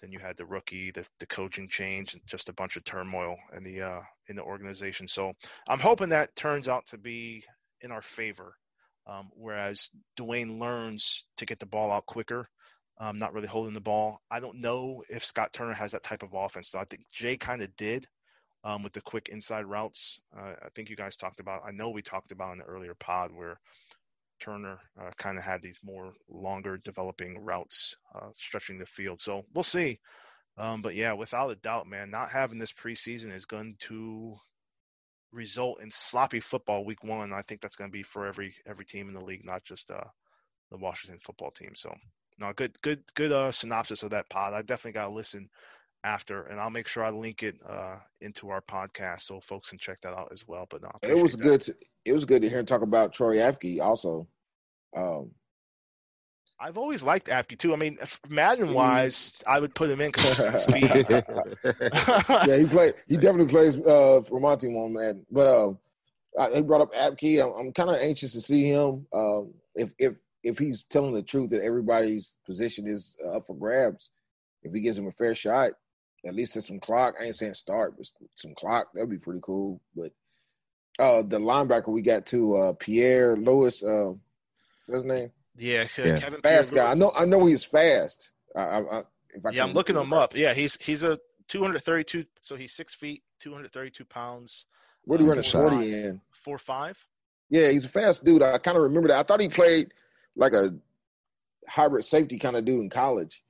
then 0.00 0.10
you 0.12 0.18
had 0.18 0.36
the 0.36 0.46
rookie, 0.46 0.90
the, 0.90 1.06
the 1.18 1.26
coaching 1.26 1.68
change, 1.68 2.14
and 2.14 2.22
just 2.26 2.48
a 2.48 2.54
bunch 2.54 2.76
of 2.76 2.84
turmoil 2.84 3.36
in 3.54 3.62
the 3.62 3.82
uh, 3.82 4.00
in 4.28 4.36
the 4.36 4.42
organization. 4.42 5.06
So 5.06 5.32
I'm 5.68 5.80
hoping 5.80 6.08
that 6.10 6.34
turns 6.36 6.68
out 6.68 6.86
to 6.86 6.98
be 6.98 7.44
in 7.82 7.92
our 7.92 8.02
favor 8.02 8.54
um, 9.10 9.30
whereas 9.34 9.90
Dwayne 10.16 10.60
learns 10.60 11.24
to 11.38 11.46
get 11.46 11.58
the 11.58 11.66
ball 11.66 11.90
out 11.90 12.06
quicker, 12.06 12.48
um, 13.00 13.18
not 13.18 13.32
really 13.32 13.48
holding 13.48 13.74
the 13.74 13.80
ball. 13.80 14.20
I 14.30 14.38
don't 14.38 14.60
know 14.60 15.02
if 15.08 15.24
Scott 15.24 15.52
Turner 15.52 15.72
has 15.72 15.92
that 15.92 16.04
type 16.04 16.22
of 16.22 16.34
offense. 16.34 16.70
So 16.70 16.78
I 16.78 16.84
think 16.84 17.06
Jay 17.12 17.36
kind 17.36 17.60
of 17.60 17.74
did 17.76 18.06
um, 18.62 18.82
with 18.84 18.92
the 18.92 19.00
quick 19.00 19.28
inside 19.28 19.66
routes. 19.66 20.20
Uh, 20.36 20.52
I 20.62 20.68
think 20.74 20.90
you 20.90 20.96
guys 20.96 21.16
talked 21.16 21.40
about. 21.40 21.62
I 21.66 21.72
know 21.72 21.90
we 21.90 22.02
talked 22.02 22.30
about 22.30 22.52
in 22.52 22.58
the 22.58 22.64
earlier 22.64 22.94
pod 22.94 23.32
where 23.32 23.58
Turner 24.38 24.78
uh, 25.00 25.10
kind 25.18 25.38
of 25.38 25.44
had 25.44 25.60
these 25.60 25.80
more 25.82 26.12
longer 26.28 26.78
developing 26.78 27.38
routes 27.44 27.96
uh, 28.14 28.28
stretching 28.32 28.78
the 28.78 28.86
field. 28.86 29.20
So 29.20 29.42
we'll 29.54 29.64
see. 29.64 29.98
Um, 30.56 30.82
but 30.82 30.94
yeah, 30.94 31.14
without 31.14 31.50
a 31.50 31.56
doubt, 31.56 31.88
man, 31.88 32.10
not 32.10 32.30
having 32.30 32.58
this 32.58 32.72
preseason 32.72 33.34
is 33.34 33.44
going 33.44 33.76
to 33.80 34.36
result 35.32 35.80
in 35.80 35.90
sloppy 35.90 36.40
football 36.40 36.84
week 36.84 37.04
one. 37.04 37.32
I 37.32 37.42
think 37.42 37.60
that's 37.60 37.76
going 37.76 37.90
to 37.90 37.92
be 37.92 38.02
for 38.02 38.26
every 38.26 38.54
every 38.66 38.84
team 38.84 39.08
in 39.08 39.14
the 39.14 39.24
league, 39.24 39.44
not 39.44 39.64
just 39.64 39.90
uh, 39.90 40.04
the 40.70 40.78
Washington 40.78 41.18
football 41.20 41.50
team. 41.50 41.72
So, 41.74 41.94
no, 42.38 42.52
good 42.52 42.80
good 42.82 43.02
good 43.14 43.32
uh, 43.32 43.52
synopsis 43.52 44.02
of 44.02 44.10
that 44.10 44.28
pod. 44.28 44.54
I 44.54 44.62
definitely 44.62 44.92
got 44.92 45.08
to 45.08 45.14
listen 45.14 45.46
after, 46.04 46.42
and 46.44 46.60
I'll 46.60 46.70
make 46.70 46.88
sure 46.88 47.04
I 47.04 47.10
link 47.10 47.42
it 47.42 47.56
uh, 47.68 47.96
into 48.20 48.48
our 48.50 48.62
podcast 48.62 49.22
so 49.22 49.40
folks 49.40 49.70
can 49.70 49.78
check 49.78 50.00
that 50.02 50.14
out 50.14 50.30
as 50.32 50.46
well. 50.46 50.66
But 50.68 50.82
no, 50.82 50.90
it 51.02 51.20
was 51.20 51.32
that. 51.32 51.42
good. 51.42 51.60
To, 51.62 51.74
it 52.04 52.12
was 52.12 52.24
good 52.24 52.42
to 52.42 52.48
hear 52.48 52.60
him 52.60 52.66
talk 52.66 52.82
about 52.82 53.12
Troy 53.12 53.36
Apke 53.36 53.80
also. 53.80 54.26
Um, 54.96 55.30
I've 56.62 56.76
always 56.76 57.02
liked 57.02 57.28
Apke 57.28 57.56
too. 57.56 57.72
I 57.72 57.76
mean, 57.76 57.98
Madden 58.28 58.74
wise, 58.74 59.32
I 59.46 59.58
would 59.58 59.74
put 59.74 59.88
him 59.88 60.02
in 60.02 60.08
because 60.08 60.38
of 60.40 60.60
speed. 60.60 60.90
yeah, 62.46 62.56
he 62.58 62.64
played. 62.70 62.94
He 63.08 63.16
definitely 63.16 63.46
plays 63.46 63.76
uh, 63.76 64.20
team 64.58 64.76
on 64.76 64.92
Madden. 64.92 65.24
But 65.30 65.46
uh, 65.46 65.72
I, 66.38 66.56
he 66.56 66.62
brought 66.62 66.82
up 66.82 66.92
Apke. 66.92 67.42
I'm, 67.42 67.52
I'm 67.58 67.72
kind 67.72 67.88
of 67.88 67.96
anxious 67.96 68.32
to 68.32 68.42
see 68.42 68.68
him. 68.68 69.06
Um, 69.14 69.54
if 69.74 69.90
if 69.98 70.16
if 70.42 70.58
he's 70.58 70.84
telling 70.84 71.14
the 71.14 71.22
truth 71.22 71.48
that 71.50 71.62
everybody's 71.62 72.34
position 72.44 72.86
is 72.86 73.16
uh, 73.24 73.38
up 73.38 73.46
for 73.46 73.56
grabs, 73.56 74.10
if 74.62 74.74
he 74.74 74.80
gives 74.80 74.98
him 74.98 75.06
a 75.06 75.12
fair 75.12 75.34
shot, 75.34 75.72
at 76.26 76.34
least 76.34 76.56
at 76.56 76.64
some 76.64 76.78
clock. 76.78 77.14
I 77.18 77.24
ain't 77.24 77.36
saying 77.36 77.54
start, 77.54 77.94
but 77.96 78.06
some 78.34 78.54
clock 78.54 78.88
that'd 78.92 79.08
be 79.08 79.18
pretty 79.18 79.40
cool. 79.42 79.80
But 79.96 80.12
uh, 80.98 81.22
the 81.22 81.38
linebacker 81.38 81.88
we 81.88 82.02
got 82.02 82.26
to 82.26 82.56
uh, 82.56 82.72
Pierre-Louis. 82.74 83.82
Uh, 83.82 84.12
what's 84.86 85.02
his 85.02 85.04
name? 85.04 85.30
Yeah, 85.56 85.86
Yeah. 85.98 86.18
Kevin 86.18 86.40
Fast 86.40 86.72
Pierre- 86.72 86.84
guy. 86.84 86.90
I 86.90 86.94
know. 86.94 87.12
I 87.14 87.24
know 87.24 87.44
he's 87.46 87.64
fast. 87.64 88.30
I, 88.56 88.60
I, 88.60 88.78
I, 88.98 89.02
if 89.30 89.44
I 89.46 89.50
Yeah, 89.50 89.64
I'm 89.64 89.72
looking 89.72 89.96
him 89.96 90.12
up. 90.12 90.34
Yeah, 90.34 90.54
he's 90.54 90.80
he's 90.82 91.04
a 91.04 91.18
232. 91.48 92.24
So 92.40 92.56
he's 92.56 92.72
six 92.72 92.94
feet, 92.94 93.22
232 93.40 94.04
pounds, 94.04 94.66
Where 95.04 95.18
do 95.18 95.24
you 95.24 95.30
Uh, 95.30 95.34
run 95.34 95.42
four 95.42 95.70
forty 95.70 95.76
five. 95.76 96.04
in? 96.04 96.20
four 96.32 96.58
five. 96.58 97.06
Yeah, 97.48 97.70
he's 97.70 97.84
a 97.84 97.88
fast 97.88 98.24
dude. 98.24 98.42
I 98.42 98.58
kind 98.58 98.76
of 98.76 98.84
remember 98.84 99.08
that. 99.08 99.18
I 99.18 99.22
thought 99.24 99.40
he 99.40 99.48
played 99.48 99.92
like 100.36 100.52
a 100.52 100.70
hybrid 101.68 102.04
safety 102.04 102.38
kind 102.38 102.56
of 102.56 102.64
dude 102.64 102.80
in 102.80 102.90
college. 102.90 103.42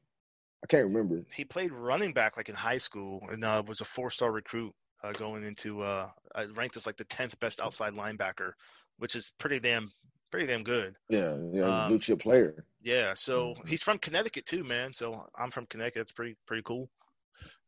I 0.64 0.66
can't 0.66 0.84
remember. 0.86 1.24
He 1.34 1.44
played 1.44 1.72
running 1.72 2.12
back 2.12 2.36
like 2.36 2.48
in 2.48 2.54
high 2.54 2.78
school 2.78 3.26
and 3.30 3.44
uh, 3.44 3.62
was 3.66 3.80
a 3.80 3.84
four 3.84 4.10
star 4.10 4.30
recruit 4.32 4.74
uh, 5.02 5.12
going 5.12 5.42
into 5.44 5.82
uh, 5.82 6.08
uh, 6.34 6.46
ranked 6.54 6.76
as 6.76 6.86
like 6.86 6.96
the 6.96 7.04
10th 7.06 7.38
best 7.40 7.60
outside 7.60 7.94
linebacker, 7.94 8.52
which 8.98 9.16
is 9.16 9.32
pretty 9.38 9.58
damn 9.60 9.90
pretty 10.30 10.46
damn 10.46 10.62
good. 10.62 10.94
Yeah, 11.08 11.36
yeah, 11.36 11.50
he's 11.52 11.62
a 11.62 11.66
Um, 11.66 11.88
blue 11.88 11.98
chip 11.98 12.20
player. 12.20 12.64
Yeah, 12.82 13.14
so 13.14 13.54
Mhm. 13.54 13.68
he's 13.68 13.82
from 13.82 13.98
Connecticut 13.98 14.46
too, 14.46 14.64
man. 14.64 14.92
So 14.94 15.26
I'm 15.36 15.50
from 15.50 15.66
Connecticut. 15.66 16.02
It's 16.02 16.12
pretty 16.12 16.36
pretty 16.46 16.62
cool. 16.62 16.88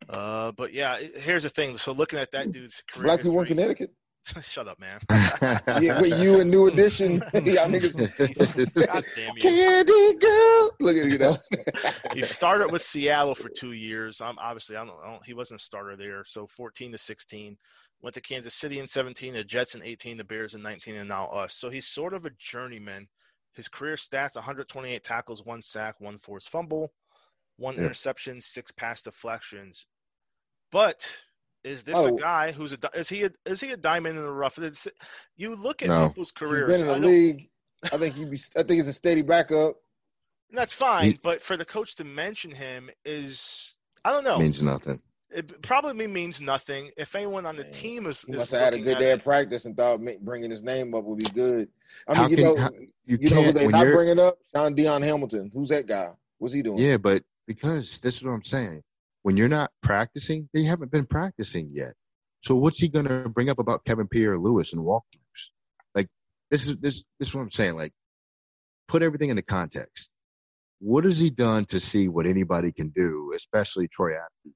Uh, 0.08 0.52
but 0.52 0.72
yeah, 0.72 0.96
it- 0.98 1.20
here's 1.20 1.42
the 1.44 1.48
thing. 1.50 1.76
So 1.76 1.92
looking 1.92 2.18
at 2.18 2.30
that 2.32 2.52
dude's 2.52 2.82
career 2.88 3.04
Black 3.08 3.22
people 3.22 3.40
in 3.40 3.46
Connecticut. 3.46 3.90
Shut 4.42 4.68
up, 4.68 4.78
man. 4.78 5.00
Yeah, 5.82 6.00
with 6.00 6.12
you 6.20 6.40
and 6.40 6.50
New 6.50 6.66
Edition, 6.68 7.14
y'all 7.34 7.68
niggas. 7.68 8.86
God 8.86 9.04
damn 9.16 9.34
you. 9.36 9.42
Candy 9.42 10.14
girl. 10.18 10.70
Look 10.80 10.96
at 10.96 11.06
you 11.10 11.18
know. 11.18 11.36
he 12.14 12.22
started 12.22 12.70
with 12.70 12.82
Seattle 12.82 13.34
for 13.34 13.48
two 13.48 13.72
years. 13.72 14.20
Um, 14.20 14.36
obviously, 14.40 14.76
I 14.76 14.84
don't, 14.84 14.96
I 15.04 15.10
don't. 15.10 15.24
He 15.26 15.34
wasn't 15.34 15.60
a 15.60 15.64
starter 15.64 15.96
there. 15.96 16.24
So 16.24 16.46
14 16.46 16.92
to 16.92 16.98
16, 16.98 17.56
went 18.02 18.14
to 18.14 18.20
Kansas 18.20 18.54
City 18.54 18.78
in 18.80 18.86
17, 18.86 19.34
the 19.34 19.44
Jets 19.44 19.74
in 19.74 19.82
18, 19.82 20.16
the 20.18 20.24
Bears 20.24 20.54
in 20.54 20.62
19, 20.62 20.96
and 20.96 21.08
now 21.08 21.26
us. 21.28 21.54
So 21.54 21.70
he's 21.70 21.86
sort 21.86 22.14
of 22.14 22.26
a 22.26 22.30
journeyman. 22.38 23.08
His 23.54 23.68
career 23.68 23.96
stats: 23.96 24.34
128 24.34 25.02
tackles, 25.04 25.44
one 25.44 25.62
sack, 25.62 25.94
one 26.00 26.18
forced 26.18 26.48
fumble, 26.50 26.92
one 27.56 27.74
Yeah. 27.76 27.82
interception, 27.82 28.40
six 28.40 28.70
pass 28.72 29.02
deflections. 29.02 29.86
But 30.70 31.06
is 31.64 31.84
this 31.84 31.96
Oh. 31.96 32.14
a 32.16 32.18
guy 32.18 32.50
who's 32.50 32.72
a 32.72 32.78
is 32.94 33.08
he 33.08 33.24
a, 33.24 33.30
is 33.44 33.60
he 33.60 33.70
a 33.72 33.76
diamond 33.76 34.16
in 34.18 34.24
the 34.24 34.30
rough? 34.32 34.58
It's, 34.58 34.88
you 35.36 35.54
look 35.54 35.82
at 35.82 35.88
No. 35.88 36.08
people's 36.08 36.28
He's 36.28 36.32
careers. 36.32 36.66
been 36.80 36.80
in 36.88 36.90
I 36.90 36.94
the 36.94 37.00
know- 37.00 37.06
league. 37.06 37.50
I 37.92 37.98
think 37.98 38.14
he. 38.14 38.24
Be, 38.24 38.36
I 38.56 38.62
think 38.62 38.70
he's 38.70 38.86
a 38.88 38.92
steady 38.92 39.22
backup. 39.22 39.76
and 40.48 40.58
that's 40.58 40.72
fine, 40.72 41.12
He- 41.12 41.20
but 41.22 41.42
for 41.42 41.56
the 41.56 41.64
coach 41.64 41.94
to 41.96 42.04
mention 42.04 42.50
him 42.50 42.90
is 43.04 43.74
I 44.04 44.10
don't 44.12 44.24
know. 44.24 44.38
Means 44.38 44.60
nothing. 44.62 45.00
It 45.34 45.62
probably 45.62 46.06
means 46.06 46.40
nothing. 46.40 46.90
If 46.96 47.14
anyone 47.16 47.46
on 47.46 47.56
the 47.56 47.62
Man, 47.64 47.72
team 47.72 48.06
is, 48.06 48.22
He 48.22 48.32
is 48.32 48.38
must 48.38 48.50
have 48.50 48.60
had 48.60 48.74
a 48.74 48.78
good 48.78 48.98
day 48.98 49.12
of 49.12 49.22
practice 49.24 49.64
and 49.64 49.76
thought 49.76 50.00
bringing 50.22 50.50
his 50.50 50.62
name 50.62 50.94
up 50.94 51.04
would 51.04 51.18
be 51.18 51.30
good. 51.30 51.68
I 52.06 52.14
How 52.14 52.22
mean, 52.22 52.30
you 52.30 52.36
can- 52.36 52.44
know, 52.44 52.56
how- 52.56 52.70
You, 53.04 53.18
you 53.20 53.30
know 53.30 53.42
who 53.42 53.52
they 53.52 53.64
when 53.64 53.72
not 53.72 53.82
you're 53.86 53.94
bringing 53.96 54.18
up? 54.18 54.38
Shaun 54.54 54.74
Dion 54.74 55.02
Hamilton. 55.02 55.50
Who's 55.52 55.68
that 55.70 55.86
guy? 55.86 56.10
What's 56.38 56.54
he 56.54 56.62
doing? 56.62 56.78
yeah, 56.78 56.96
but 56.98 57.22
because 57.46 57.98
this 58.00 58.16
is 58.16 58.24
what 58.24 58.32
I'm 58.32 58.44
saying. 58.44 58.82
When 59.22 59.36
you're 59.36 59.48
not 59.48 59.70
practicing, 59.82 60.48
they 60.52 60.64
haven't 60.64 60.90
been 60.90 61.06
practicing 61.06 61.70
yet. 61.72 61.94
So 62.42 62.56
what's 62.56 62.78
he 62.80 62.88
gonna 62.88 63.28
bring 63.28 63.48
up 63.48 63.58
about 63.60 63.84
Kevin 63.84 64.08
Pierre-Louis 64.08 64.72
and 64.72 64.82
walkthroughs? 64.82 65.50
Like 65.94 66.08
this 66.50 66.66
is 66.66 66.76
this 66.78 67.04
this 67.18 67.28
is 67.28 67.34
what 67.34 67.42
I'm 67.42 67.50
saying. 67.50 67.74
Like 67.74 67.92
put 68.88 69.02
everything 69.02 69.30
into 69.30 69.42
context. 69.42 70.10
What 70.80 71.04
has 71.04 71.18
he 71.18 71.30
done 71.30 71.64
to 71.66 71.78
see 71.78 72.08
what 72.08 72.26
anybody 72.26 72.72
can 72.72 72.88
do, 72.90 73.32
especially 73.36 73.86
Troy 73.88 74.10
Apke? 74.12 74.52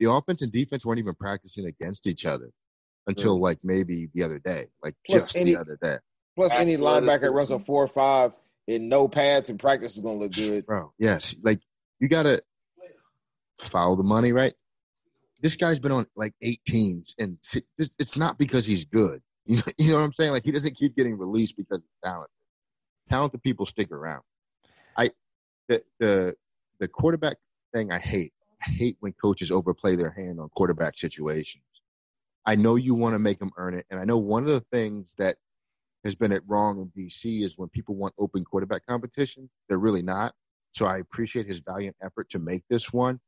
Like 0.00 0.08
the 0.08 0.12
offense 0.12 0.42
and 0.42 0.52
defense 0.52 0.84
weren't 0.84 0.98
even 0.98 1.14
practicing 1.14 1.66
against 1.66 2.06
each 2.06 2.26
other 2.26 2.50
until 3.06 3.38
mm. 3.38 3.42
like 3.42 3.58
maybe 3.62 4.08
the 4.14 4.22
other 4.22 4.38
day, 4.38 4.66
like 4.82 4.94
Plus 5.06 5.22
just 5.22 5.36
any- 5.36 5.54
the 5.54 5.60
other 5.60 5.78
day, 5.82 5.96
Plus, 6.38 6.52
any 6.52 6.76
linebacker 6.76 7.32
runs 7.32 7.50
a 7.50 7.58
four 7.58 7.82
or 7.82 7.88
five 7.88 8.32
in 8.68 8.88
no 8.88 9.08
pads 9.08 9.48
and 9.48 9.58
practice 9.58 9.96
is 9.96 10.02
gonna 10.02 10.18
look 10.18 10.32
good. 10.32 10.64
bro. 10.66 10.92
Yes, 10.96 11.34
like 11.42 11.60
you 11.98 12.06
gotta 12.06 12.42
follow 13.60 13.96
the 13.96 14.04
money, 14.04 14.30
right? 14.30 14.54
This 15.40 15.56
guy's 15.56 15.80
been 15.80 15.90
on 15.90 16.06
like 16.14 16.34
eight 16.40 16.60
teams, 16.64 17.16
and 17.18 17.38
it's 17.76 18.16
not 18.16 18.38
because 18.38 18.64
he's 18.64 18.84
good. 18.84 19.20
You 19.48 19.56
know, 19.56 19.62
you 19.78 19.88
know 19.92 19.94
what 19.94 20.04
I'm 20.04 20.12
saying? 20.12 20.32
Like 20.32 20.44
he 20.44 20.52
doesn't 20.52 20.76
keep 20.76 20.94
getting 20.94 21.16
released 21.16 21.56
because 21.56 21.82
he's 21.82 21.90
talent. 22.04 22.28
Talented 23.08 23.42
people 23.42 23.64
stick 23.64 23.90
around. 23.90 24.22
I 24.94 25.08
the 25.68 25.82
the 25.98 26.34
the 26.80 26.86
quarterback 26.86 27.38
thing 27.72 27.90
I 27.90 27.98
hate. 27.98 28.34
Hate 28.62 28.96
when 29.00 29.12
coaches 29.12 29.50
overplay 29.50 29.96
their 29.96 30.10
hand 30.10 30.40
on 30.40 30.48
quarterback 30.50 30.96
situations. 30.96 31.64
I 32.46 32.54
know 32.54 32.76
you 32.76 32.94
want 32.94 33.14
to 33.14 33.18
make 33.18 33.38
them 33.38 33.50
earn 33.56 33.74
it, 33.74 33.86
and 33.90 34.00
I 34.00 34.04
know 34.04 34.18
one 34.18 34.44
of 34.44 34.50
the 34.50 34.64
things 34.72 35.14
that 35.18 35.36
has 36.04 36.14
been 36.14 36.32
it 36.32 36.42
wrong 36.46 36.80
in 36.80 37.04
DC 37.04 37.42
is 37.44 37.58
when 37.58 37.68
people 37.68 37.94
want 37.94 38.14
open 38.18 38.44
quarterback 38.44 38.86
competitions, 38.86 39.50
they're 39.68 39.78
really 39.78 40.02
not. 40.02 40.34
So 40.74 40.86
I 40.86 40.98
appreciate 40.98 41.46
his 41.46 41.58
valiant 41.60 41.96
effort 42.02 42.30
to 42.30 42.38
make 42.38 42.62
this 42.70 42.92
one. 42.92 43.20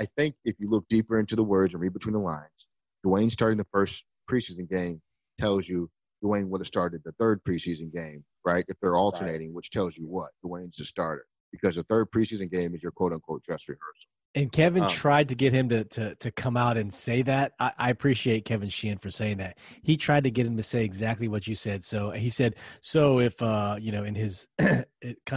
I 0.00 0.06
think 0.16 0.34
if 0.44 0.56
you 0.58 0.66
look 0.68 0.86
deeper 0.88 1.18
into 1.18 1.36
the 1.36 1.44
words 1.44 1.74
and 1.74 1.80
read 1.80 1.92
between 1.92 2.14
the 2.14 2.18
lines, 2.18 2.66
Dwayne 3.04 3.30
starting 3.30 3.58
the 3.58 3.66
first 3.72 4.04
preseason 4.30 4.68
game 4.68 5.00
tells 5.38 5.68
you 5.68 5.90
Dwayne 6.24 6.48
would 6.48 6.60
have 6.60 6.66
started 6.66 7.02
the 7.04 7.12
third 7.12 7.42
preseason 7.44 7.92
game, 7.92 8.24
right? 8.44 8.64
If 8.68 8.76
they're 8.80 8.96
alternating, 8.96 9.54
which 9.54 9.70
tells 9.70 9.96
you 9.96 10.06
what? 10.06 10.30
Dwayne's 10.44 10.76
the 10.76 10.84
starter 10.84 11.26
because 11.52 11.76
the 11.76 11.82
third 11.84 12.10
preseason 12.10 12.50
game 12.50 12.74
is 12.74 12.82
your 12.82 12.92
quote 12.92 13.12
unquote 13.12 13.42
dress 13.44 13.68
rehearsal. 13.68 14.10
And 14.36 14.52
Kevin 14.52 14.82
Um, 14.82 14.90
tried 14.90 15.30
to 15.30 15.34
get 15.34 15.54
him 15.54 15.70
to, 15.70 15.84
to 15.84 16.14
to 16.16 16.30
come 16.30 16.56
out 16.58 16.76
and 16.76 16.92
say 16.92 17.22
that. 17.22 17.54
I, 17.58 17.72
I 17.78 17.90
appreciate 17.90 18.44
Kevin 18.44 18.68
Sheehan 18.68 18.98
for 18.98 19.10
saying 19.10 19.38
that. 19.38 19.56
He 19.82 19.96
tried 19.96 20.24
to 20.24 20.30
get 20.30 20.46
him 20.46 20.58
to 20.58 20.62
say 20.62 20.84
exactly 20.84 21.26
what 21.26 21.46
you 21.46 21.54
said. 21.54 21.82
So 21.84 22.10
he 22.10 22.28
said, 22.28 22.54
so 22.82 23.18
if 23.18 23.40
uh, 23.42 23.76
you 23.80 23.92
know, 23.92 24.04
in 24.04 24.14
his 24.14 24.46
kind 24.58 24.84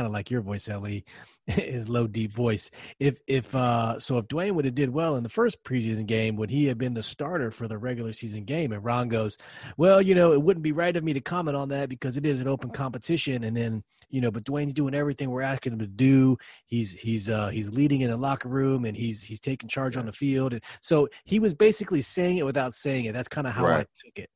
of 0.06 0.12
like 0.12 0.30
your 0.30 0.42
voice, 0.42 0.68
Ellie, 0.68 1.06
his 1.56 1.90
low 1.90 2.06
deep 2.06 2.32
voice. 2.32 2.70
If 3.00 3.20
if 3.26 3.56
uh 3.56 4.00
so 4.00 4.20
if 4.20 4.28
Dwayne 4.28 4.54
would 4.54 4.66
have 4.66 4.76
did 4.76 4.92
well 4.92 5.16
in 5.16 5.24
the 5.24 5.30
first 5.30 5.64
preseason 5.64 6.06
game, 6.06 6.36
would 6.36 6.52
he 6.52 6.68
have 6.68 6.78
been 6.78 6.94
the 6.94 7.02
starter 7.02 7.50
for 7.50 7.68
the 7.68 7.78
regular 7.78 8.14
season 8.14 8.44
game? 8.44 8.72
And 8.72 8.84
Ron 8.84 9.10
goes, 9.10 9.38
Well, 9.76 10.00
you 10.00 10.14
know, 10.14 10.34
it 10.34 10.42
wouldn't 10.42 10.64
be 10.64 10.74
right 10.74 10.96
of 10.96 11.04
me 11.04 11.14
to 11.14 11.22
comment 11.22 11.58
on 11.58 11.70
that 11.70 11.90
because 11.90 12.18
it 12.18 12.26
is 12.26 12.40
an 12.40 12.48
open 12.48 12.70
competition. 12.70 13.44
And 13.44 13.58
then, 13.58 13.84
you 14.10 14.22
know, 14.22 14.30
but 14.30 14.44
Dwayne's 14.44 14.74
doing 14.74 14.94
everything 14.94 15.32
we're 15.32 15.42
asking 15.42 15.74
him 15.74 15.80
to 15.80 15.88
do. 15.88 16.38
He's 16.68 16.94
he's 16.94 17.30
uh 17.30 17.48
he's 17.48 17.70
leading 17.70 18.02
in 18.02 18.12
the 18.12 18.18
locker 18.18 18.50
room 18.50 18.86
and 18.86 18.96
he's 18.96 19.24
he's 19.24 19.40
taking 19.40 19.70
charge 19.70 19.98
on 19.98 20.06
the 20.06 20.14
field. 20.14 20.54
And 20.54 20.64
so 20.82 21.10
he 21.26 21.40
was 21.40 21.56
basically 21.56 22.04
saying 22.04 22.38
it 22.38 22.46
without 22.46 22.76
saying 22.76 23.06
it. 23.06 23.14
That's 23.14 23.30
kind 23.30 23.48
of 23.48 23.54
how 23.54 23.66
I 23.66 23.80
took 23.80 24.18
it. 24.18 24.30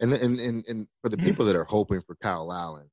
And 0.00 0.12
and 0.12 0.38
and, 0.38 0.64
and 0.68 0.86
for 1.00 1.08
the 1.08 1.16
people 1.16 1.46
that 1.46 1.56
are 1.56 1.64
hoping 1.64 2.02
for 2.02 2.14
Kyle 2.22 2.52
Allen, 2.52 2.90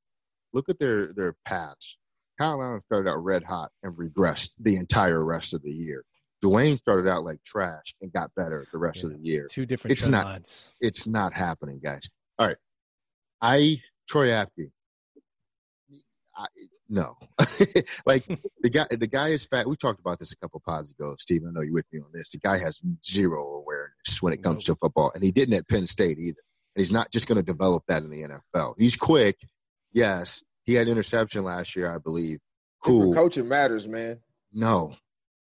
look 0.54 0.70
at 0.70 0.80
their 0.80 1.12
their 1.14 1.36
paths. 1.46 1.98
Kyle 2.38 2.62
Allen 2.62 2.82
started 2.86 3.10
out 3.10 3.24
red 3.24 3.44
hot 3.44 3.72
and 3.84 3.94
regressed 3.96 4.52
the 4.60 4.76
entire 4.78 5.24
rest 5.24 5.54
of 5.54 5.62
the 5.64 5.72
year. 5.72 6.04
Dwayne 6.44 6.78
started 6.78 7.10
out 7.10 7.24
like 7.24 7.44
trash 7.44 7.96
and 8.02 8.12
got 8.12 8.30
better 8.36 8.68
the 8.72 8.78
rest 8.78 9.04
of 9.04 9.12
the 9.12 9.20
year. 9.20 9.48
Two 9.50 9.66
different 9.66 9.94
It's 9.94 10.06
not- 10.08 10.26
lines. 10.26 10.70
It's 10.82 11.08
not 11.08 11.34
happening, 11.34 11.80
guys. 11.84 12.10
All 12.38 12.48
right. 12.48 12.58
I 13.42 13.82
Troy 14.08 14.28
Apke. 14.28 14.70
I, 16.38 16.48
no, 16.90 17.16
like 18.06 18.26
the 18.62 18.70
guy. 18.70 18.86
The 18.92 19.08
guy 19.08 19.30
is 19.30 19.46
fat. 19.46 19.68
We 19.68 19.76
talked 19.78 20.00
about 20.02 20.20
this 20.20 20.34
a 20.34 20.38
couple 20.38 20.62
pods 20.66 20.92
ago, 20.92 21.16
Steve. 21.18 21.44
I 21.48 21.52
know 21.52 21.62
you're 21.62 21.74
with 21.74 21.88
me 21.94 22.00
on 22.00 22.08
this. 22.14 22.30
The 22.32 22.40
guy 22.40 22.58
has 22.58 22.82
zero 23.04 23.42
awareness 23.56 24.22
when 24.22 24.34
it 24.34 24.44
comes 24.44 24.66
to 24.66 24.76
football, 24.76 25.12
and 25.16 25.24
he 25.24 25.32
didn't 25.32 25.56
at 25.56 25.68
Penn 25.68 25.88
State 25.88 26.20
either. 26.20 26.42
And 26.76 26.82
he's 26.84 26.92
not 26.92 27.10
just 27.12 27.28
going 27.28 27.38
to 27.38 27.44
develop 27.44 27.84
that 27.88 28.04
in 28.04 28.10
the 28.10 28.24
NFL. 28.58 28.76
He's 28.78 28.98
quick, 28.98 29.38
yes. 29.94 30.44
He 30.66 30.74
had 30.74 30.88
an 30.88 30.92
interception 30.92 31.44
last 31.44 31.76
year, 31.76 31.94
I 31.94 32.00
believe. 32.00 32.40
Cool. 32.84 33.14
coaching 33.14 33.48
matters, 33.48 33.88
man. 33.88 34.20
No, 34.54 34.96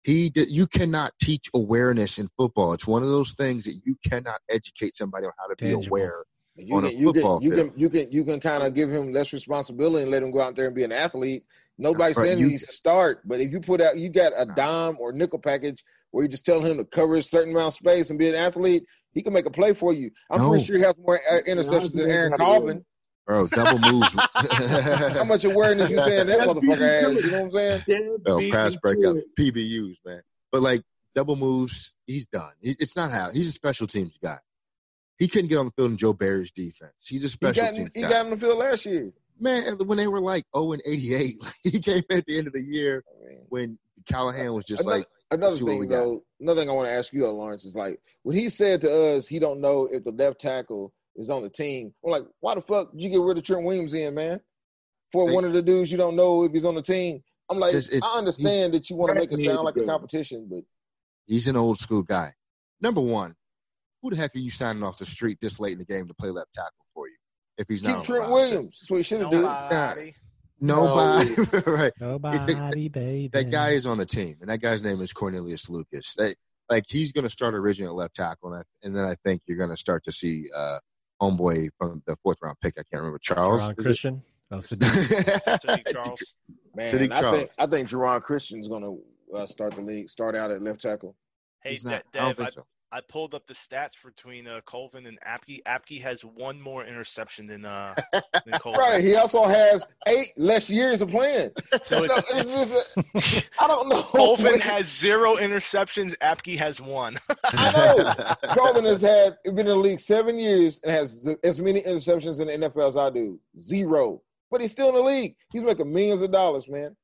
he. 0.04 0.30
Did, 0.30 0.50
you 0.50 0.68
cannot 0.68 1.14
teach 1.22 1.50
awareness 1.54 2.18
in 2.18 2.30
football. 2.38 2.74
It's 2.74 2.88
one 2.88 3.04
of 3.04 3.10
those 3.10 3.34
things 3.34 3.66
that 3.66 3.82
you 3.86 3.98
cannot 4.08 4.40
educate 4.50 4.96
somebody 4.96 5.26
on 5.26 5.34
how 5.38 5.48
to 5.48 5.56
be 5.58 5.72
aware. 5.74 6.24
You 6.56 6.76
On 6.78 6.86
a 6.86 6.90
can, 6.90 6.98
you 6.98 7.06
football 7.14 7.40
can, 7.40 7.44
you 7.50 7.56
field. 7.56 7.72
can, 7.72 7.80
you 7.80 7.90
can, 7.90 8.12
you 8.12 8.24
can 8.24 8.40
kind 8.40 8.64
of 8.64 8.74
give 8.74 8.90
him 8.90 9.12
less 9.12 9.34
responsibility 9.34 10.04
and 10.04 10.12
let 10.12 10.24
him 10.24 10.32
go 10.32 10.40
out 10.42 10.56
there 10.56 10.68
and 10.68 10.76
be 10.76 10.86
an 10.86 10.94
athlete. 10.94 11.44
Nobody's 11.78 12.16
Right, 12.16 12.28
saying 12.28 12.40
you- 12.40 12.46
he 12.46 12.52
needs 12.52 12.66
to 12.66 12.72
start, 12.72 13.20
but 13.28 13.42
if 13.42 13.52
you 13.52 13.60
put 13.60 13.82
out, 13.82 13.98
you 13.98 14.10
got 14.10 14.32
a 14.38 14.46
dime 14.46 14.96
or 15.00 15.12
nickel 15.12 15.40
package 15.40 15.84
where 16.12 16.24
you 16.24 16.30
just 16.30 16.46
tell 16.46 16.62
him 16.64 16.78
to 16.78 16.86
cover 16.86 17.18
a 17.18 17.24
certain 17.24 17.52
amount 17.54 17.68
of 17.68 17.74
space 17.74 18.10
and 18.10 18.18
be 18.18 18.30
an 18.30 18.36
athlete, 18.36 18.86
he 19.12 19.22
can 19.22 19.34
make 19.34 19.46
a 19.46 19.52
play 19.52 19.74
for 19.74 19.92
you. 19.92 20.10
I'm 20.32 20.40
No. 20.40 20.50
pretty 20.52 20.64
sure 20.66 20.78
he 20.78 20.84
has 20.84 20.96
more 20.98 21.20
uh, 21.30 21.42
interceptions 21.46 21.92
than 21.94 22.10
Aaron 22.10 22.34
Colvin. 22.38 22.86
Bro, 23.26 23.48
double 23.48 23.80
moves. 23.92 24.14
How 24.36 25.24
much 25.24 25.46
awareness 25.46 25.90
you 25.90 26.00
saying 26.00 26.28
that 26.28 26.40
motherfucker 26.42 26.78
has? 27.14 27.26
You 27.26 27.32
know 27.32 27.44
what 27.46 27.64
I'm 27.64 27.84
saying? 27.88 28.18
Oh, 28.28 28.42
pass 28.52 28.76
breakup, 28.76 29.18
PBUs, 29.40 29.96
man. 30.06 30.22
But 30.52 30.62
like 30.62 30.84
double 31.16 31.36
moves, 31.36 31.92
he's 32.06 32.28
done. 32.28 32.52
It's 32.62 32.96
not 32.96 33.12
how 33.12 33.32
he's 33.32 33.48
a 33.48 33.52
special 33.52 33.88
teams 33.88 34.14
guy. 34.22 34.38
He 35.18 35.28
couldn't 35.28 35.48
get 35.48 35.58
on 35.58 35.66
the 35.68 35.72
field 35.72 35.92
in 35.92 35.98
Joe 35.98 36.14
Barry's 36.14 36.52
defense. 36.52 36.94
He's 37.08 37.24
a 37.24 37.28
He 37.28 37.32
special 37.32 37.64
got, 37.64 37.74
teams 37.74 37.92
he 37.96 38.02
guy. 38.02 38.10
got 38.10 38.26
in 38.26 38.32
the 38.32 38.38
field 38.38 38.58
last 38.58 38.86
year. 38.86 39.12
man, 39.40 39.78
when 39.86 39.98
they 39.98 40.08
were 40.08 40.20
like 40.20 40.44
0 40.56 40.74
and 40.74 40.82
88, 40.86 41.38
he 41.64 41.80
came 41.80 42.04
in 42.10 42.18
at 42.18 42.26
the 42.26 42.38
end 42.38 42.48
of 42.48 42.54
the 42.54 42.62
year 42.62 43.04
when 43.50 43.80
Callahan 44.08 44.54
was 44.54 44.66
just 44.66 44.84
another, 44.84 44.98
like, 45.00 45.08
another 45.32 45.56
see 45.58 45.64
we 45.64 45.70
thing 45.80 45.88
though, 45.90 46.24
another 46.40 46.62
thing 46.62 46.70
I 46.70 46.74
want 46.74 46.90
to 46.90 46.94
ask 46.94 47.12
you, 47.12 47.26
Lawrence, 47.28 47.66
is 47.66 47.76
like 47.76 48.00
when 48.24 48.36
he 48.36 48.50
said 48.50 48.82
to 48.82 48.92
us, 49.16 49.26
he 49.26 49.40
don't 49.40 49.62
know 49.62 49.88
if 49.92 50.04
the 50.04 50.12
left 50.12 50.42
tackle 50.42 50.94
is 51.16 51.30
on 51.30 51.44
the 51.44 51.50
team. 51.50 51.94
I'm 52.04 52.12
like, 52.12 52.24
why 52.40 52.56
the 52.56 52.62
fuck 52.62 52.92
did 52.92 53.02
you 53.02 53.10
get 53.10 53.22
rid 53.22 53.38
of 53.38 53.44
Trent 53.44 53.66
Williams 53.66 53.94
in, 53.94 54.14
man? 54.16 54.40
For 55.12 55.28
See- 55.30 55.36
one 55.36 55.46
of 55.46 55.54
the 55.54 55.62
dudes 55.62 55.92
you 55.92 55.98
don't 55.98 56.16
know 56.16 56.44
if 56.44 56.52
he's 56.52 56.66
on 56.66 56.76
the 56.76 56.82
team. 56.82 57.22
I'm 57.50 57.60
like, 57.60 57.72
Just- 57.74 57.94
it's- 57.94 58.02
I 58.04 58.18
understand 58.18 58.74
that 58.74 58.90
you 58.90 58.96
want 58.96 59.10
to 59.14 59.16
make 59.20 59.32
it 59.32 59.40
sound 59.44 59.64
like 59.64 59.78
a 59.78 59.86
competition, 59.86 60.48
but 60.50 60.64
He's 61.28 61.48
an 61.48 61.56
old 61.56 61.80
school 61.80 62.04
guy. 62.04 62.34
Number 62.82 63.02
one, 63.02 63.36
who 64.02 64.12
the 64.12 64.16
heck 64.16 64.36
are 64.36 64.40
you 64.40 64.52
signing 64.52 64.84
off 64.84 65.00
the 65.00 65.06
street 65.08 65.40
this 65.42 65.60
late 65.60 65.74
in 65.74 65.80
the 65.80 65.86
game 65.86 66.08
to 66.08 66.14
play 66.14 66.30
left 66.30 66.54
tackle 66.54 66.86
for 66.94 67.08
you? 67.08 67.16
If 67.58 67.66
he's 67.68 67.82
not 67.84 67.90
keep 68.06 68.16
on 68.16 68.20
Trent? 68.20 68.32
Williams. 68.32 68.78
That's 68.80 68.92
what 68.92 68.98
he 68.98 69.04
should 69.04 69.22
have 69.22 69.32
done. 69.32 69.42
Nobody. 69.42 70.14
Nobody, 70.60 71.36
right? 71.72 71.94
Nobody, 72.00 72.88
baby. 72.90 73.30
That 73.34 73.50
guy 73.52 73.72
is 73.72 73.86
on 73.86 73.98
the 73.98 74.06
team, 74.06 74.38
and 74.42 74.50
that 74.50 74.62
guy's 74.62 74.84
name 74.84 75.02
is 75.02 75.12
Cornelius 75.14 75.70
Lucas. 75.70 76.14
They, 76.18 76.36
like 76.70 76.86
he's 76.88 77.12
going 77.12 77.26
to 77.26 77.30
start 77.30 77.54
originally 77.56 77.90
at 77.90 77.96
left 77.96 78.16
tackle, 78.16 78.54
and, 78.54 78.62
I, 78.62 78.86
and 78.86 78.96
then 78.96 79.04
I 79.06 79.16
think 79.26 79.42
you're 79.48 79.58
going 79.58 79.70
to 79.72 79.78
start 79.78 80.04
to 80.06 80.12
see 80.12 80.46
uh, 80.56 80.78
homeboy 81.22 81.70
from 81.78 82.02
the 82.08 82.16
fourth 82.24 82.38
round 82.42 82.58
pick. 82.62 82.76
I 82.78 82.84
can't 82.84 83.02
remember 83.02 83.20
Charles. 83.20 83.62
Ron 83.62 83.72
is 83.72 83.78
it? 83.78 83.82
Christian. 83.84 84.22
Oh, 84.52 84.58
Saahdiq. 84.58 84.80
Saahdiq 85.66 85.92
Charles. 85.92 86.36
Man, 86.76 86.90
Saahdiq 86.92 87.12
I 87.12 87.22
Charles. 87.22 87.38
think 87.38 87.52
I 87.58 87.68
think 87.68 87.90
Geron 87.90 88.22
Christian's 88.22 88.68
gonna 88.68 88.92
uh, 89.34 89.46
start 89.48 89.76
the 89.76 89.82
league, 89.82 90.10
start 90.10 90.36
out 90.36 90.52
at 90.52 90.62
left 90.62 90.82
tackle. 90.82 91.16
Hey, 91.64 91.72
He's 91.74 91.84
not- 91.86 91.94
I 91.94 91.98
don't 91.98 92.38
Dev, 92.38 92.46
I, 92.46 92.50
think 92.50 92.52
so. 92.54 92.66
I 92.92 93.02
pulled 93.02 93.34
up 93.34 93.46
the 93.48 93.54
stats 93.54 93.94
between 94.04 94.48
uh, 94.48 94.62
Colvin 94.66 95.06
and 95.08 95.20
Apke. 95.22 95.62
Apke 95.68 96.02
has 96.02 96.22
one 96.24 96.62
more 96.62 96.86
interception 96.86 97.48
than 97.48 97.66
uh 97.66 97.96
than 98.14 98.54
Colvin. 98.60 98.80
Right. 98.80 99.04
He 99.04 99.16
also 99.16 99.46
has 99.46 99.84
eight 100.08 100.32
less 100.38 100.70
years 100.70 101.02
of 101.02 101.10
playing. 101.10 101.52
So 101.82 101.96
So 101.96 102.04
it's, 102.04 102.24
it's 102.34 102.98
it's 103.14 103.50
I 103.60 103.68
don't 103.68 103.90
know. 103.90 104.02
Colvin 104.04 104.60
has 104.62 104.88
zero 104.88 105.36
interceptions. 105.36 106.16
Apke 106.20 106.58
has 106.58 106.80
one. 106.80 107.18
I 107.46 107.72
know. 107.72 108.54
Colvin 108.54 108.86
has 108.86 109.02
had 109.02 109.38
been 109.44 109.60
in 109.60 109.66
the 109.66 109.76
league 109.76 110.00
seven 110.00 110.38
years 110.38 110.80
and 110.84 110.92
has 110.92 111.24
as 111.44 111.60
many 111.60 111.82
interceptions 111.82 112.40
in 112.40 112.48
the 112.48 112.70
NFL 112.70 112.88
as 112.90 112.98
I 112.98 113.10
do. 113.10 113.40
Zero. 113.58 114.22
But 114.52 114.62
he's 114.62 114.72
still 114.72 114.90
in 114.90 114.96
the 114.96 115.02
league. 115.02 115.36
He's 115.52 115.64
making 115.64 115.92
millions 115.92 116.22
of 116.22 116.32
dollars, 116.32 116.68
man. 116.68 116.96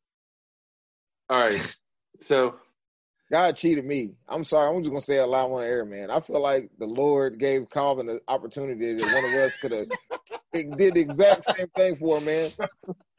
All 1.29 1.39
right. 1.39 1.75
So 2.19 2.55
God 3.32 3.55
cheated 3.55 3.86
me. 3.86 4.15
I'm 4.27 4.43
sorry. 4.43 4.75
I'm 4.75 4.84
just 4.84 4.91
gonna 4.91 5.01
say 5.01 5.15
it 5.15 5.25
loud 5.25 5.51
on 5.51 5.61
the 5.61 5.67
air, 5.67 5.86
man. 5.86 6.11
I 6.11 6.19
feel 6.19 6.41
like 6.41 6.69
the 6.79 6.86
Lord 6.86 7.39
gave 7.39 7.69
Colvin 7.69 8.07
the 8.07 8.19
opportunity 8.27 8.93
that 8.93 9.05
one 9.05 9.23
of 9.23 9.39
us 9.39 9.57
could 9.57 9.71
have 9.71 9.88
did 10.77 10.95
the 10.95 10.99
exact 10.99 11.45
same 11.45 11.67
thing 11.77 11.95
for 11.95 12.17
him, 12.17 12.25
man. 12.25 12.51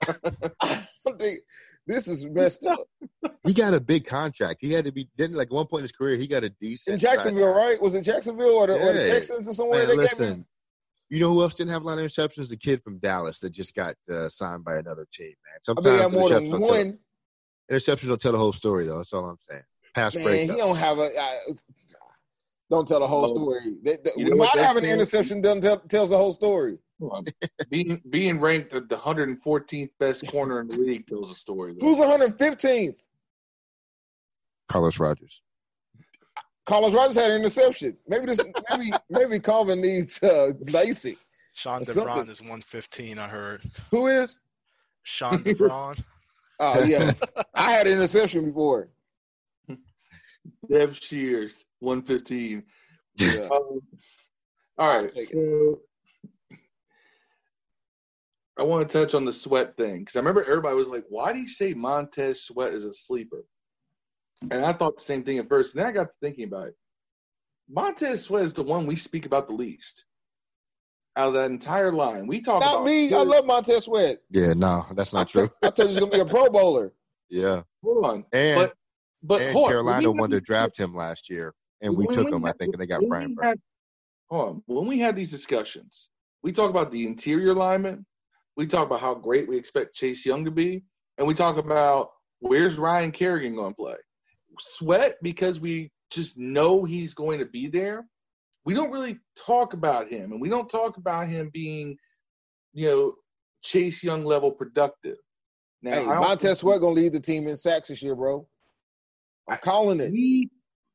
I 0.60 0.86
don't 1.06 1.18
think 1.18 1.40
this 1.86 2.08
is 2.08 2.26
messed 2.26 2.66
up. 2.66 2.86
he 3.44 3.54
got 3.54 3.72
a 3.72 3.80
big 3.80 4.04
contract. 4.04 4.58
He 4.60 4.70
had 4.70 4.84
to 4.84 4.92
be 4.92 5.08
didn't 5.16 5.36
like 5.36 5.48
at 5.48 5.54
one 5.54 5.66
point 5.66 5.80
in 5.80 5.84
his 5.84 5.92
career. 5.92 6.16
He 6.16 6.28
got 6.28 6.44
a 6.44 6.50
decent 6.60 6.94
In 6.94 7.00
Jacksonville, 7.00 7.54
right? 7.54 7.80
Was 7.80 7.94
it 7.94 8.02
Jacksonville 8.02 8.56
or 8.56 8.66
the, 8.66 8.74
or 8.74 8.92
the 8.92 9.08
Texans 9.08 9.48
or 9.48 9.54
somewhere? 9.54 9.86
Man, 9.86 9.96
they 9.96 10.04
gave 10.04 10.18
him? 10.18 10.26
listen, 10.26 10.46
you 11.08 11.20
know 11.20 11.30
who 11.30 11.40
else 11.40 11.54
didn't 11.54 11.70
have 11.70 11.82
a 11.82 11.86
lot 11.86 11.98
of 11.98 12.04
interceptions? 12.04 12.50
The 12.50 12.56
kid 12.58 12.82
from 12.82 12.98
Dallas 12.98 13.38
that 13.40 13.50
just 13.50 13.74
got 13.74 13.94
uh, 14.12 14.28
signed 14.28 14.62
by 14.62 14.76
another 14.76 15.06
team. 15.10 15.28
Man, 15.28 15.60
sometimes 15.62 15.86
bet 15.86 15.94
he 15.94 16.02
had 16.02 16.12
more 16.12 16.28
than 16.28 16.44
interceptions 16.44 16.50
tell- 16.50 16.60
one. 16.60 16.98
interceptions 17.70 18.08
don't 18.08 18.20
tell 18.20 18.32
the 18.32 18.38
whole 18.38 18.52
story, 18.52 18.84
though. 18.84 18.98
That's 18.98 19.14
all 19.14 19.24
I'm 19.24 19.38
saying. 19.48 19.62
Pass 19.94 20.14
Man, 20.14 20.24
he 20.26 20.46
don't 20.46 20.76
have 20.76 20.98
a. 20.98 21.10
I, 21.20 21.38
don't 22.70 22.88
tell 22.88 23.00
the 23.00 23.06
whole 23.06 23.22
Well, 23.22 23.34
story. 23.34 23.76
They, 23.82 23.98
they, 24.02 24.12
you 24.16 24.30
know 24.30 24.36
what 24.36 24.56
not 24.56 24.64
having 24.64 24.84
an 24.84 24.90
means? 24.96 25.12
interception 25.12 25.42
doesn't 25.42 25.60
tell, 25.60 25.78
tells 25.80 26.08
the 26.10 26.16
whole 26.16 26.32
story. 26.32 26.78
come 27.00 27.24
being 27.68 28.00
being 28.08 28.40
ranked 28.40 28.70
the 28.70 28.80
114th 28.96 29.90
best 29.98 30.26
corner 30.28 30.60
in 30.60 30.68
the 30.68 30.76
league 30.78 31.06
tells 31.06 31.30
a 31.30 31.34
story. 31.34 31.74
though. 31.78 31.86
Who's 31.86 31.98
115th? 31.98 32.96
Carlos 34.68 34.98
Rogers. 34.98 35.42
Carlos 36.64 36.94
Rogers 36.94 37.14
had 37.16 37.30
an 37.32 37.40
interception. 37.40 37.96
Maybe 38.08 38.26
this. 38.26 38.40
Maybe 38.70 38.92
maybe 39.10 39.40
Colvin 39.40 39.82
needs 39.82 40.22
uh, 40.22 40.52
LASIK. 40.64 41.18
Sean 41.54 41.82
Or 41.82 41.84
something. 41.84 42.30
Is 42.30 42.40
115. 42.40 43.18
I 43.18 43.28
heard. 43.28 43.62
Who 43.90 44.06
is? 44.06 44.40
Sean 45.02 45.42
DeVron. 45.44 46.02
Oh 46.60 46.82
yeah, 46.84 47.12
I 47.54 47.72
had 47.72 47.86
an 47.86 47.94
interception 47.94 48.46
before. 48.46 48.88
Dev 50.70 50.98
Shears 51.00 51.64
115. 51.80 52.62
Yeah. 53.16 53.40
Um, 53.44 53.50
all 53.50 53.80
I'll 54.78 55.02
right, 55.02 55.14
take 55.14 55.30
it. 55.30 55.32
so 55.32 55.80
I 58.58 58.62
want 58.62 58.88
to 58.88 58.92
touch 58.92 59.14
on 59.14 59.24
the 59.24 59.32
sweat 59.32 59.76
thing 59.76 60.00
because 60.00 60.16
I 60.16 60.20
remember 60.20 60.44
everybody 60.44 60.74
was 60.76 60.88
like, 60.88 61.04
"Why 61.08 61.32
do 61.32 61.38
you 61.38 61.48
say 61.48 61.74
Montez 61.74 62.42
Sweat 62.44 62.72
is 62.72 62.84
a 62.84 62.92
sleeper?" 62.92 63.44
And 64.50 64.64
I 64.64 64.72
thought 64.72 64.96
the 64.96 65.02
same 65.04 65.24
thing 65.24 65.38
at 65.38 65.48
first. 65.48 65.74
And 65.74 65.82
then 65.82 65.90
I 65.90 65.92
got 65.92 66.04
to 66.04 66.12
thinking 66.20 66.44
about 66.44 66.68
it. 66.68 66.76
Montez 67.68 68.22
Sweat 68.22 68.44
is 68.44 68.52
the 68.52 68.62
one 68.62 68.86
we 68.86 68.96
speak 68.96 69.24
about 69.26 69.46
the 69.48 69.54
least 69.54 70.04
out 71.16 71.28
of 71.28 71.34
that 71.34 71.50
entire 71.50 71.92
line. 71.92 72.26
We 72.26 72.40
talk 72.40 72.60
Not 72.60 72.74
about 72.76 72.84
me. 72.86 73.12
I 73.14 73.22
love 73.22 73.46
Montez 73.46 73.84
Sweat. 73.84 74.20
Yeah, 74.30 74.52
no, 74.54 74.86
that's 74.94 75.14
I, 75.14 75.18
not 75.20 75.28
true. 75.28 75.46
t- 75.46 75.52
I 75.62 75.70
told 75.70 75.90
you 75.90 75.94
he's 75.94 76.00
gonna 76.00 76.12
be 76.12 76.20
a 76.20 76.24
Pro 76.24 76.48
Bowler. 76.48 76.92
Yeah, 77.30 77.62
Hold 77.82 78.04
on, 78.04 78.24
and 78.34 78.60
but 78.60 78.74
but 79.22 79.40
and 79.42 79.52
hold 79.52 79.66
on. 79.66 79.70
Carolina 79.72 80.08
When 80.08 80.16
we 80.16 80.20
wanted 80.20 80.34
to 80.36 80.40
draft 80.40 80.78
him 80.78 80.94
last 80.94 81.30
year, 81.30 81.54
and 81.80 81.96
we 81.96 82.06
when 82.06 82.14
took 82.16 82.32
him. 82.32 82.44
I 82.44 82.52
think, 82.52 82.74
and 82.74 82.80
they 82.82 82.86
got 82.86 83.00
when 83.00 83.08
Brian 83.08 83.28
we 83.30 83.34
Burns. 83.36 83.46
had- 83.46 83.60
Hold 84.30 84.48
on. 84.48 84.62
When 84.66 84.86
we 84.86 84.98
had 84.98 85.14
these 85.14 85.30
discussions, 85.30 86.08
we 86.42 86.52
talk 86.52 86.70
about 86.70 86.90
the 86.90 87.06
interior 87.06 87.50
alignment. 87.52 88.04
We 88.56 88.66
talk 88.66 88.86
about 88.86 89.00
how 89.00 89.14
great 89.14 89.46
we 89.46 89.56
expect 89.58 89.94
Chase 89.94 90.24
Young 90.24 90.44
to 90.46 90.50
be, 90.50 90.84
and 91.18 91.26
we 91.26 91.34
talk 91.34 91.58
about 91.58 92.10
where's 92.40 92.78
Ryan 92.78 93.12
Kerrigan 93.12 93.54
going 93.54 93.72
to 93.72 93.76
play. 93.76 93.96
Sweat 94.58 95.16
because 95.22 95.60
we 95.60 95.90
just 96.10 96.36
know 96.38 96.82
he's 96.84 97.12
going 97.14 97.38
to 97.40 97.46
be 97.46 97.68
there. 97.68 98.06
We 98.64 98.74
don't 98.74 98.90
really 98.90 99.18
talk 99.36 99.74
about 99.74 100.08
him, 100.08 100.32
and 100.32 100.40
we 100.40 100.48
don't 100.48 100.68
talk 100.68 100.96
about 100.96 101.28
him 101.28 101.50
being, 101.52 101.96
you 102.72 102.88
know, 102.88 103.14
Chase 103.62 104.02
Young 104.02 104.24
level 104.24 104.50
productive. 104.50 105.16
Now, 105.82 105.92
Hey, 105.92 106.04
I 106.04 106.14
don't 106.14 106.20
Montez 106.20 106.60
Sweat 106.60 106.80
gonna 106.80 106.94
lead 106.94 107.12
the 107.12 107.20
team 107.20 107.48
in 107.48 107.56
sacks 107.56 107.88
this 107.88 108.02
year, 108.02 108.14
bro. 108.14 108.46
I'm 109.48 109.58
calling 109.58 110.00
it. 110.00 110.12
we, 110.12 110.50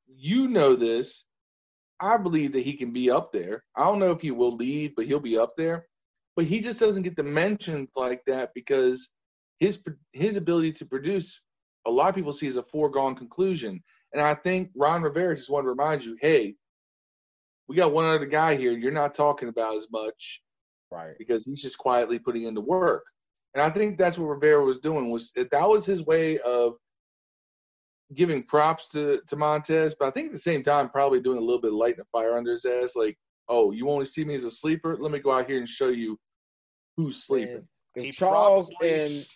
you 0.07 0.47
know 0.47 0.75
this. 0.75 1.25
I 1.99 2.17
believe 2.17 2.53
that 2.53 2.63
he 2.63 2.73
can 2.73 2.91
be 2.91 3.09
up 3.09 3.31
there. 3.33 3.63
I 3.75 3.83
don't 3.85 3.99
know 3.99 4.11
if 4.11 4.21
he 4.21 4.31
will 4.31 4.55
lead, 4.55 4.93
but 4.95 5.05
he'll 5.05 5.19
be 5.19 5.37
up 5.37 5.53
there. 5.57 5.87
But 6.35 6.45
he 6.45 6.61
just 6.61 6.79
doesn't 6.79 7.01
get 7.03 7.15
the 7.15 7.23
mentions 7.23 7.89
like 7.95 8.21
that 8.27 8.51
because 8.53 9.09
his 9.59 9.79
his 10.13 10.37
ability 10.37 10.73
to 10.73 10.85
produce, 10.85 11.41
a 11.87 11.91
lot 11.91 12.09
of 12.09 12.15
people 12.15 12.33
see 12.33 12.47
as 12.47 12.57
a 12.57 12.63
foregone 12.63 13.15
conclusion. 13.15 13.83
And 14.13 14.21
I 14.21 14.35
think 14.35 14.69
Ron 14.75 15.01
Rivera 15.01 15.35
just 15.35 15.49
wanted 15.49 15.63
to 15.65 15.69
remind 15.69 16.05
you, 16.05 16.15
hey, 16.21 16.55
we 17.67 17.75
got 17.75 17.91
one 17.91 18.05
other 18.05 18.25
guy 18.25 18.55
here 18.55 18.71
you're 18.71 18.91
not 18.91 19.13
talking 19.15 19.49
about 19.49 19.75
as 19.75 19.87
much 19.91 20.41
Right. 20.89 21.15
because 21.17 21.43
he's 21.43 21.61
just 21.61 21.77
quietly 21.77 22.17
putting 22.17 22.43
in 22.43 22.53
the 22.53 22.61
work. 22.61 23.03
And 23.53 23.61
I 23.61 23.69
think 23.69 23.97
that's 23.97 24.17
what 24.17 24.27
Rivera 24.27 24.63
was 24.63 24.79
doing 24.79 25.09
was 25.09 25.31
that 25.35 25.51
was 25.67 25.85
his 25.85 26.05
way 26.05 26.39
of 26.39 26.75
giving 28.13 28.43
props 28.43 28.87
to, 28.89 29.21
to 29.27 29.35
Montez, 29.35 29.95
but 29.97 30.07
I 30.07 30.11
think 30.11 30.27
at 30.27 30.33
the 30.33 30.39
same 30.39 30.63
time 30.63 30.89
probably 30.89 31.19
doing 31.19 31.37
a 31.37 31.41
little 31.41 31.61
bit 31.61 31.71
of 31.71 31.77
lighting 31.77 32.01
a 32.01 32.05
fire 32.05 32.37
under 32.37 32.53
his 32.53 32.65
ass, 32.65 32.95
like, 32.95 33.17
oh, 33.49 33.71
you 33.71 33.89
only 33.89 34.05
see 34.05 34.23
me 34.23 34.35
as 34.35 34.43
a 34.43 34.51
sleeper? 34.51 34.97
Let 34.97 35.11
me 35.11 35.19
go 35.19 35.31
out 35.31 35.47
here 35.49 35.57
and 35.59 35.67
show 35.67 35.89
you 35.89 36.17
who's 36.95 37.23
sleeping. 37.23 37.67
And 37.95 38.03
He 38.03 38.09
if 38.09 38.15
Charles 38.15 38.69
probably 38.79 38.93
and 38.93 39.01
if 39.01 39.35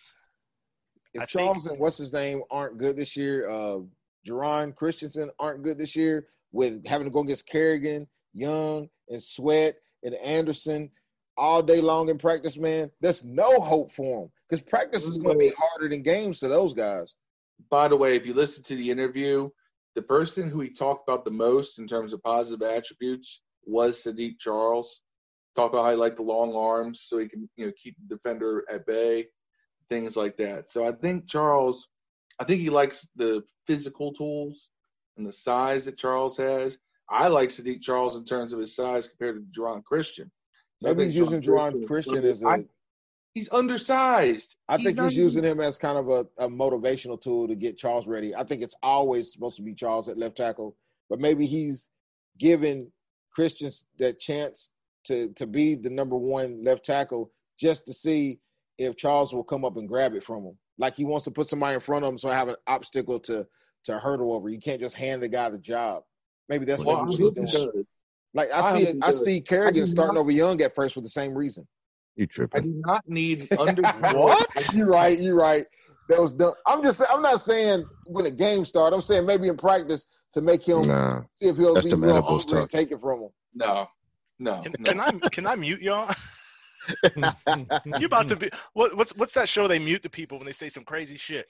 I 1.16 1.18
think- 1.26 1.30
Charles 1.30 1.66
and 1.66 1.78
what's 1.78 1.98
his 1.98 2.12
name 2.12 2.42
aren't 2.50 2.78
good 2.78 2.96
this 2.96 3.16
year, 3.16 3.48
uh 3.48 3.78
Geron 4.26 4.74
Christensen 4.74 5.30
aren't 5.38 5.62
good 5.62 5.78
this 5.78 5.96
year 5.96 6.26
with 6.52 6.86
having 6.86 7.06
to 7.06 7.10
go 7.10 7.20
against 7.20 7.46
Kerrigan, 7.46 8.06
Young, 8.34 8.88
and 9.08 9.22
Sweat 9.22 9.74
and 10.04 10.14
Anderson 10.14 10.90
all 11.36 11.62
day 11.62 11.80
long 11.80 12.08
in 12.08 12.18
practice, 12.18 12.56
man. 12.56 12.90
There's 13.00 13.24
no 13.24 13.58
hope 13.60 13.90
for 13.90 14.22
them 14.22 14.32
because 14.48 14.62
practice 14.62 15.04
is 15.04 15.18
going 15.18 15.38
to 15.38 15.44
be 15.44 15.52
harder 15.58 15.88
than 15.88 16.02
games 16.02 16.38
to 16.40 16.48
those 16.48 16.72
guys. 16.72 17.14
By 17.70 17.88
the 17.88 17.96
way, 17.96 18.16
if 18.16 18.26
you 18.26 18.34
listen 18.34 18.62
to 18.64 18.76
the 18.76 18.90
interview, 18.90 19.50
the 19.94 20.02
person 20.02 20.48
who 20.48 20.60
he 20.60 20.70
talked 20.70 21.08
about 21.08 21.24
the 21.24 21.30
most 21.30 21.78
in 21.78 21.86
terms 21.86 22.12
of 22.12 22.22
positive 22.22 22.62
attributes 22.62 23.40
was 23.64 24.02
Saahdiq 24.02 24.38
Charles. 24.38 25.00
Talked 25.54 25.74
about 25.74 25.84
how 25.84 25.90
he 25.90 25.96
liked 25.96 26.16
the 26.16 26.22
long 26.22 26.54
arms 26.54 27.04
so 27.06 27.18
he 27.18 27.28
can, 27.28 27.48
you 27.56 27.66
know, 27.66 27.72
keep 27.82 27.94
the 27.98 28.16
defender 28.16 28.64
at 28.72 28.86
bay, 28.86 29.26
things 29.90 30.16
like 30.16 30.36
that. 30.38 30.70
So 30.70 30.86
I 30.86 30.92
think 30.92 31.28
Charles, 31.28 31.88
I 32.38 32.44
think 32.44 32.62
he 32.62 32.70
likes 32.70 33.06
the 33.16 33.42
physical 33.66 34.14
tools 34.14 34.68
and 35.18 35.26
the 35.26 35.32
size 35.32 35.84
that 35.84 35.98
Charles 35.98 36.36
has. 36.38 36.78
I 37.10 37.28
like 37.28 37.50
Saahdiq 37.50 37.82
Charles 37.82 38.16
in 38.16 38.24
terms 38.24 38.54
of 38.54 38.60
his 38.60 38.74
size 38.74 39.08
compared 39.08 39.36
to 39.36 39.60
Geron 39.60 39.84
Christian. 39.84 40.30
So 40.80 40.88
I 40.88 40.94
Maybe 40.94 41.06
he's 41.06 41.16
using 41.16 41.42
Geron 41.42 41.86
Christian 41.86 42.24
as 42.24 42.42
a. 42.42 42.48
I- 42.48 42.64
he's 43.34 43.48
undersized. 43.52 44.56
I 44.68 44.76
He's 44.76 44.86
think 44.86 44.96
not 44.96 45.08
he's 45.10 45.18
using 45.18 45.44
him 45.44 45.60
as 45.60 45.78
kind 45.78 45.98
of 45.98 46.08
a, 46.08 46.26
a 46.38 46.48
motivational 46.48 47.20
tool 47.20 47.48
to 47.48 47.54
get 47.54 47.76
Charles 47.76 48.06
ready. 48.06 48.34
I 48.34 48.44
think 48.44 48.62
it's 48.62 48.74
always 48.82 49.32
supposed 49.32 49.56
to 49.56 49.62
be 49.62 49.74
Charles 49.74 50.08
at 50.08 50.18
left 50.18 50.36
tackle, 50.36 50.76
but 51.10 51.20
maybe 51.20 51.46
he's 51.46 51.88
giving 52.38 52.90
Christians 53.34 53.84
that 53.98 54.18
chance 54.20 54.68
to 55.04 55.28
to 55.34 55.46
be 55.46 55.74
the 55.74 55.90
number 55.90 56.16
one 56.16 56.62
left 56.64 56.84
tackle 56.84 57.30
just 57.58 57.84
to 57.86 57.92
see 57.92 58.38
if 58.78 58.96
Charles 58.96 59.32
will 59.32 59.44
come 59.44 59.64
up 59.64 59.76
and 59.76 59.88
grab 59.88 60.14
it 60.14 60.24
from 60.24 60.44
him. 60.44 60.56
Like 60.78 60.94
he 60.94 61.04
wants 61.04 61.24
to 61.24 61.30
put 61.30 61.48
somebody 61.48 61.74
in 61.74 61.80
front 61.80 62.04
of 62.04 62.10
him 62.12 62.18
so 62.18 62.28
I 62.28 62.34
have 62.34 62.48
an 62.48 62.56
obstacle 62.66 63.18
to 63.20 63.46
to 63.84 63.98
hurdle 63.98 64.32
over. 64.32 64.48
You 64.48 64.60
can't 64.60 64.80
just 64.80 64.94
hand 64.96 65.22
the 65.22 65.28
guy 65.28 65.50
the 65.50 65.58
job. 65.58 66.04
Maybe 66.48 66.64
that's 66.64 66.84
Well, 66.84 66.96
what 67.04 67.14
I 67.14 67.16
he's 67.16 67.52
doing. 67.54 67.86
Like 68.34 68.50
I 68.50 68.60
I 68.60 68.78
see, 68.78 69.00
I 69.02 69.10
see 69.10 69.36
I 69.38 69.40
Kerrigan 69.40 69.86
starting 69.86 70.14
not- 70.14 70.20
over 70.20 70.30
Young 70.30 70.60
at 70.62 70.74
first 70.74 70.94
for 70.94 71.00
the 71.00 71.08
same 71.08 71.36
reason. 71.36 71.66
You 72.16 72.26
tripping? 72.26 72.60
I 72.60 72.64
do 72.64 72.82
not 72.86 73.02
need 73.08 73.48
under 73.58 73.82
What? 73.82 74.74
You're 74.74 74.90
right. 74.90 75.18
You're 75.18 75.36
right. 75.36 75.66
That 76.08 76.20
was 76.20 76.32
dumb. 76.32 76.52
I'm 76.66 76.82
just. 76.82 77.00
I'm 77.10 77.22
not 77.22 77.40
saying 77.40 77.86
when 78.06 78.24
the 78.24 78.30
game 78.30 78.64
start. 78.64 78.92
I'm 78.92 79.02
saying 79.02 79.26
maybe 79.26 79.48
in 79.48 79.56
practice 79.56 80.06
to 80.34 80.40
make 80.42 80.66
him 80.66 80.88
Nah. 80.88 81.22
see 81.32 81.48
if 81.48 81.56
he'll 81.56 81.74
That's 81.74 81.86
be 81.86 81.90
them 81.90 82.02
real 82.02 82.20
hungry 82.22 82.60
and 82.60 82.70
take 82.70 82.90
it 82.90 83.00
from 83.00 83.20
him. 83.20 83.28
No, 83.54 83.86
no, 84.38 84.60
Can, 84.62 84.72
no. 84.78 84.90
can 84.90 85.00
I 85.00 85.28
can 85.30 85.46
I 85.46 85.54
mute 85.56 85.80
y'all? 85.80 86.12
you 87.16 88.06
about 88.06 88.26
to 88.28 88.36
be 88.36 88.50
what, 88.72 88.96
what's 88.96 89.14
what's 89.16 89.34
that 89.34 89.48
show 89.48 89.68
they 89.68 89.78
mute 89.78 90.02
the 90.02 90.10
people 90.10 90.38
when 90.38 90.46
they 90.46 90.52
say 90.52 90.68
some 90.68 90.84
crazy 90.84 91.16
shit? 91.16 91.46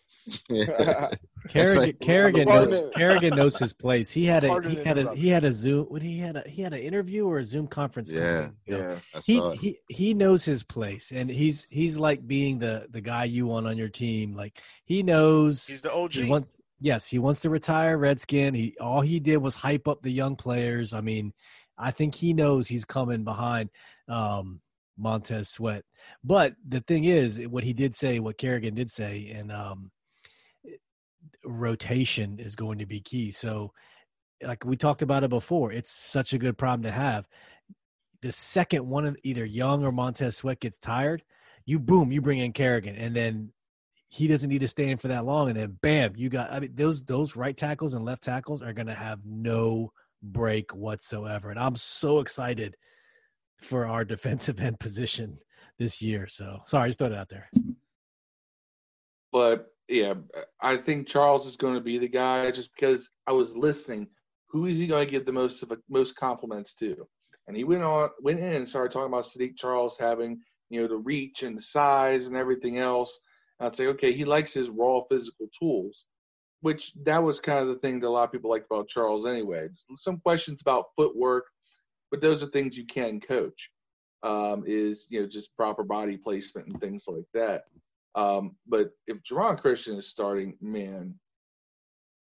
Kerrigan, 1.52 1.78
like- 1.78 2.00
Kerrigan, 2.00 2.48
knows. 2.48 2.92
Kerrigan 2.96 3.36
knows 3.36 3.58
his 3.58 3.72
place. 3.72 4.10
He 4.10 4.24
had 4.24 4.44
a 4.44 4.68
he 4.68 4.76
had 4.76 4.98
a 4.98 5.14
he 5.14 5.28
had 5.28 5.44
a 5.44 5.52
Zoom. 5.52 5.86
What 5.86 6.02
he 6.02 6.18
had 6.18 6.36
a 6.36 6.48
he 6.48 6.62
had 6.62 6.72
an 6.72 6.80
interview 6.80 7.26
or 7.26 7.38
a 7.38 7.44
Zoom 7.44 7.66
conference. 7.66 8.10
Yeah. 8.10 8.20
coming, 8.22 8.52
you 8.66 8.78
know. 8.78 8.98
yeah. 9.14 9.20
He, 9.24 9.38
it. 9.38 9.58
he 9.58 9.78
he 9.88 10.14
knows 10.14 10.44
his 10.44 10.62
place, 10.62 11.12
and 11.12 11.30
he's 11.30 11.66
he's 11.70 11.96
like 11.96 12.26
being 12.26 12.58
the 12.58 12.86
the 12.90 13.00
guy 13.00 13.24
you 13.24 13.46
want 13.46 13.66
on 13.66 13.76
your 13.76 13.88
team. 13.88 14.34
Like 14.34 14.60
he 14.84 15.02
knows 15.02 15.66
He's 15.66 15.82
the 15.82 15.92
OG. 15.92 16.12
he 16.12 16.28
wants. 16.30 16.54
Yes, 16.80 17.06
he 17.06 17.18
wants 17.20 17.40
to 17.40 17.50
retire 17.50 17.96
Redskin. 17.96 18.54
He 18.54 18.76
all 18.80 19.02
he 19.02 19.20
did 19.20 19.36
was 19.36 19.54
hype 19.54 19.86
up 19.86 20.02
the 20.02 20.10
young 20.10 20.34
players. 20.36 20.92
I 20.94 21.00
mean, 21.00 21.32
I 21.78 21.90
think 21.92 22.14
he 22.14 22.32
knows 22.32 22.66
he's 22.66 22.84
coming 22.84 23.22
behind 23.24 23.70
um, 24.08 24.60
Montez 24.98 25.48
Sweat. 25.48 25.84
But 26.24 26.54
the 26.66 26.80
thing 26.80 27.04
is, 27.04 27.38
what 27.46 27.62
he 27.62 27.72
did 27.72 27.94
say, 27.94 28.18
what 28.18 28.36
Kerrigan 28.38 28.74
did 28.74 28.90
say, 28.90 29.32
and 29.34 29.52
um, 29.52 29.90
rotation 31.44 32.38
is 32.38 32.56
going 32.56 32.78
to 32.78 32.86
be 32.86 33.00
key. 33.00 33.30
So, 33.30 33.72
like 34.42 34.64
we 34.64 34.76
talked 34.76 35.02
about 35.02 35.24
it 35.24 35.30
before, 35.30 35.72
it's 35.72 35.90
such 35.90 36.32
a 36.32 36.38
good 36.38 36.58
problem 36.58 36.82
to 36.82 36.90
have. 36.90 37.28
The 38.22 38.32
second 38.32 38.88
one 38.88 39.04
of 39.04 39.16
either 39.22 39.44
Young 39.44 39.84
or 39.84 39.92
Montez 39.92 40.36
Sweat 40.36 40.60
gets 40.60 40.78
tired, 40.78 41.22
you 41.64 41.78
boom, 41.78 42.12
you 42.12 42.20
bring 42.20 42.38
in 42.38 42.52
Kerrigan, 42.52 42.96
and 42.96 43.14
then 43.14 43.52
he 44.08 44.28
doesn't 44.28 44.50
need 44.50 44.60
to 44.60 44.68
stay 44.68 44.90
in 44.90 44.98
for 44.98 45.08
that 45.08 45.24
long, 45.24 45.48
and 45.48 45.56
then 45.56 45.78
bam, 45.80 46.12
you 46.16 46.28
got. 46.28 46.52
I 46.52 46.60
mean, 46.60 46.74
those 46.74 47.02
those 47.04 47.34
right 47.34 47.56
tackles 47.56 47.94
and 47.94 48.04
left 48.04 48.22
tackles 48.22 48.62
are 48.62 48.72
going 48.72 48.88
to 48.88 48.94
have 48.94 49.20
no 49.24 49.92
break 50.22 50.74
whatsoever, 50.74 51.50
and 51.50 51.58
I'm 51.58 51.76
so 51.76 52.20
excited 52.20 52.76
for 53.60 53.86
our 53.86 54.04
defensive 54.04 54.60
end 54.60 54.78
position 54.78 55.38
this 55.78 56.02
year. 56.02 56.26
So 56.28 56.58
sorry, 56.66 56.90
just 56.90 56.98
throw 56.98 57.08
it 57.08 57.14
out 57.14 57.28
there. 57.28 57.50
But 59.32 59.72
yeah, 59.92 60.14
I 60.60 60.76
think 60.76 61.06
Charles 61.06 61.46
is 61.46 61.56
going 61.56 61.74
to 61.74 61.80
be 61.80 61.98
the 61.98 62.08
guy 62.08 62.50
just 62.50 62.70
because 62.74 63.10
I 63.26 63.32
was 63.32 63.56
listening. 63.56 64.08
Who 64.48 64.66
is 64.66 64.78
he 64.78 64.86
going 64.86 65.06
to 65.06 65.10
give 65.10 65.26
the 65.26 65.32
most 65.32 65.62
of 65.62 65.70
a, 65.70 65.78
most 65.88 66.16
compliments 66.16 66.74
to? 66.74 67.06
And 67.46 67.56
he 67.56 67.64
went 67.64 67.82
on, 67.82 68.10
went 68.20 68.40
in 68.40 68.52
and 68.52 68.68
started 68.68 68.92
talking 68.92 69.12
about 69.12 69.24
Saahdiq 69.24 69.56
Charles 69.56 69.96
having 69.98 70.40
you 70.70 70.80
know 70.80 70.88
the 70.88 70.96
reach 70.96 71.42
and 71.42 71.56
the 71.56 71.62
size 71.62 72.26
and 72.26 72.36
everything 72.36 72.78
else. 72.78 73.18
And 73.60 73.68
I'd 73.68 73.76
say, 73.76 73.88
okay, 73.88 74.12
he 74.12 74.24
likes 74.24 74.52
his 74.52 74.70
raw 74.70 75.02
physical 75.10 75.48
tools, 75.58 76.04
which 76.60 76.92
that 77.04 77.22
was 77.22 77.40
kind 77.40 77.58
of 77.58 77.68
the 77.68 77.80
thing 77.80 78.00
that 78.00 78.08
a 78.08 78.10
lot 78.10 78.24
of 78.24 78.32
people 78.32 78.50
liked 78.50 78.66
about 78.70 78.88
Charles 78.88 79.26
anyway. 79.26 79.68
Some 79.96 80.18
questions 80.18 80.62
about 80.62 80.86
footwork, 80.96 81.44
but 82.10 82.20
those 82.20 82.42
are 82.42 82.46
things 82.46 82.76
you 82.76 82.86
can 82.86 83.20
coach. 83.20 83.70
Um, 84.24 84.62
is 84.66 85.06
you 85.10 85.20
know 85.20 85.26
just 85.26 85.54
proper 85.56 85.82
body 85.82 86.16
placement 86.16 86.68
and 86.68 86.80
things 86.80 87.04
like 87.08 87.26
that. 87.34 87.64
Um, 88.14 88.56
but 88.66 88.90
if 89.06 89.18
Geron 89.22 89.60
Christian 89.60 89.96
is 89.96 90.06
starting, 90.06 90.56
man, 90.60 91.14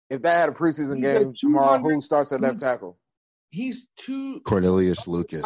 If 0.10 0.22
they 0.22 0.30
had 0.30 0.50
a 0.50 0.54
preseason 0.54 1.02
game 1.02 1.34
tomorrow, 1.40 1.80
who 1.80 2.02
starts 2.02 2.32
at 2.32 2.42
left 2.42 2.60
tackle? 2.60 2.98
he's 3.50 3.88
too. 3.98 4.42
Cornelius 4.42 5.08
Lucas. 5.08 5.46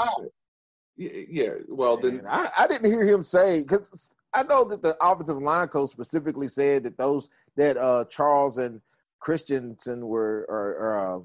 Yeah, 0.97 1.09
yeah, 1.29 1.49
well 1.67 1.97
then, 1.99 2.21
I, 2.27 2.49
I 2.59 2.67
didn't 2.67 2.91
hear 2.91 3.05
him 3.05 3.23
say 3.23 3.61
because 3.61 4.11
I 4.33 4.43
know 4.43 4.63
that 4.65 4.81
the 4.81 4.95
offensive 5.01 5.41
line 5.41 5.67
coach 5.67 5.89
specifically 5.89 6.47
said 6.47 6.83
that 6.83 6.97
those 6.97 7.29
that 7.55 7.77
uh, 7.77 8.05
Charles 8.09 8.57
and 8.57 8.81
Christensen 9.19 10.05
were 10.05 10.45
or, 10.47 10.75
or 10.75 10.97
uh, 10.97 11.19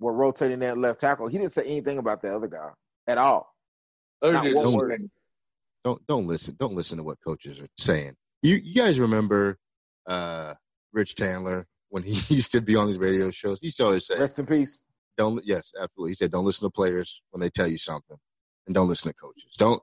were 0.00 0.12
rotating 0.12 0.58
that 0.60 0.78
left 0.78 1.00
tackle. 1.00 1.28
He 1.28 1.38
didn't 1.38 1.52
say 1.52 1.64
anything 1.64 1.98
about 1.98 2.22
the 2.22 2.34
other 2.34 2.48
guy 2.48 2.70
at 3.06 3.18
all. 3.18 3.54
other 4.20 4.32
not 4.32 4.54
one 4.54 4.74
word. 4.74 5.10
Don't 5.84 6.06
don't 6.06 6.26
listen. 6.26 6.56
Don't 6.58 6.74
listen 6.74 6.98
to 6.98 7.04
what 7.04 7.18
coaches 7.24 7.60
are 7.60 7.68
saying. 7.76 8.14
You 8.42 8.56
you 8.56 8.74
guys 8.74 9.00
remember 9.00 9.58
uh, 10.06 10.54
Rich 10.92 11.16
Chandler 11.16 11.66
when 11.90 12.02
he 12.02 12.12
used 12.34 12.52
to 12.52 12.60
be 12.60 12.76
on 12.76 12.86
these 12.86 12.98
radio 12.98 13.30
shows? 13.30 13.60
He 13.60 13.66
used 13.68 13.78
to 13.78 13.84
always 13.86 14.06
say, 14.06 14.18
Rest 14.18 14.38
in 14.38 14.46
peace. 14.46 14.80
"Don't." 15.16 15.44
Yes, 15.44 15.72
absolutely. 15.80 16.12
He 16.12 16.14
said, 16.16 16.30
"Don't 16.30 16.44
listen 16.44 16.66
to 16.66 16.70
players 16.70 17.22
when 17.30 17.40
they 17.40 17.50
tell 17.50 17.68
you 17.68 17.78
something, 17.78 18.16
and 18.66 18.74
don't 18.74 18.88
listen 18.88 19.10
to 19.10 19.14
coaches. 19.14 19.52
Don't." 19.56 19.82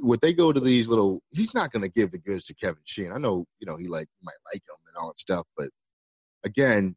What 0.00 0.22
they 0.22 0.32
go 0.32 0.50
to 0.50 0.60
these 0.60 0.88
little, 0.88 1.20
he's 1.28 1.52
not 1.52 1.70
going 1.70 1.82
to 1.82 1.90
give 1.90 2.10
the 2.10 2.18
goods 2.18 2.46
to 2.46 2.54
Kevin 2.54 2.80
Sheehan. 2.84 3.12
I 3.12 3.18
know, 3.18 3.44
you 3.60 3.66
know, 3.66 3.76
he 3.76 3.86
like 3.86 4.08
might 4.22 4.32
like 4.50 4.62
him 4.62 4.76
and 4.86 4.96
all 4.96 5.08
that 5.08 5.18
stuff, 5.18 5.46
but 5.58 5.68
again, 6.42 6.96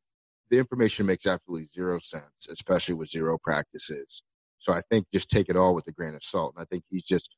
the 0.49 0.57
information 0.57 1.05
makes 1.05 1.25
absolutely 1.25 1.67
zero 1.73 1.99
sense, 1.99 2.47
especially 2.49 2.95
with 2.95 3.09
zero 3.09 3.37
practices. 3.43 4.23
So 4.59 4.73
I 4.73 4.81
think 4.89 5.07
just 5.11 5.29
take 5.29 5.49
it 5.49 5.57
all 5.57 5.75
with 5.75 5.87
a 5.87 5.91
grain 5.91 6.15
of 6.15 6.23
salt. 6.23 6.53
And 6.55 6.61
I 6.61 6.65
think 6.65 6.83
he's 6.89 7.03
just 7.03 7.35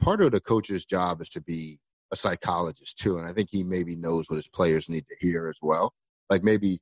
part 0.00 0.20
of 0.22 0.32
the 0.32 0.40
coach's 0.40 0.84
job 0.84 1.20
is 1.20 1.28
to 1.30 1.40
be 1.40 1.78
a 2.12 2.16
psychologist 2.16 2.98
too. 2.98 3.18
And 3.18 3.26
I 3.26 3.32
think 3.32 3.48
he 3.50 3.62
maybe 3.62 3.96
knows 3.96 4.28
what 4.28 4.36
his 4.36 4.48
players 4.48 4.88
need 4.88 5.04
to 5.08 5.16
hear 5.26 5.48
as 5.48 5.56
well. 5.62 5.92
Like 6.30 6.44
maybe 6.44 6.78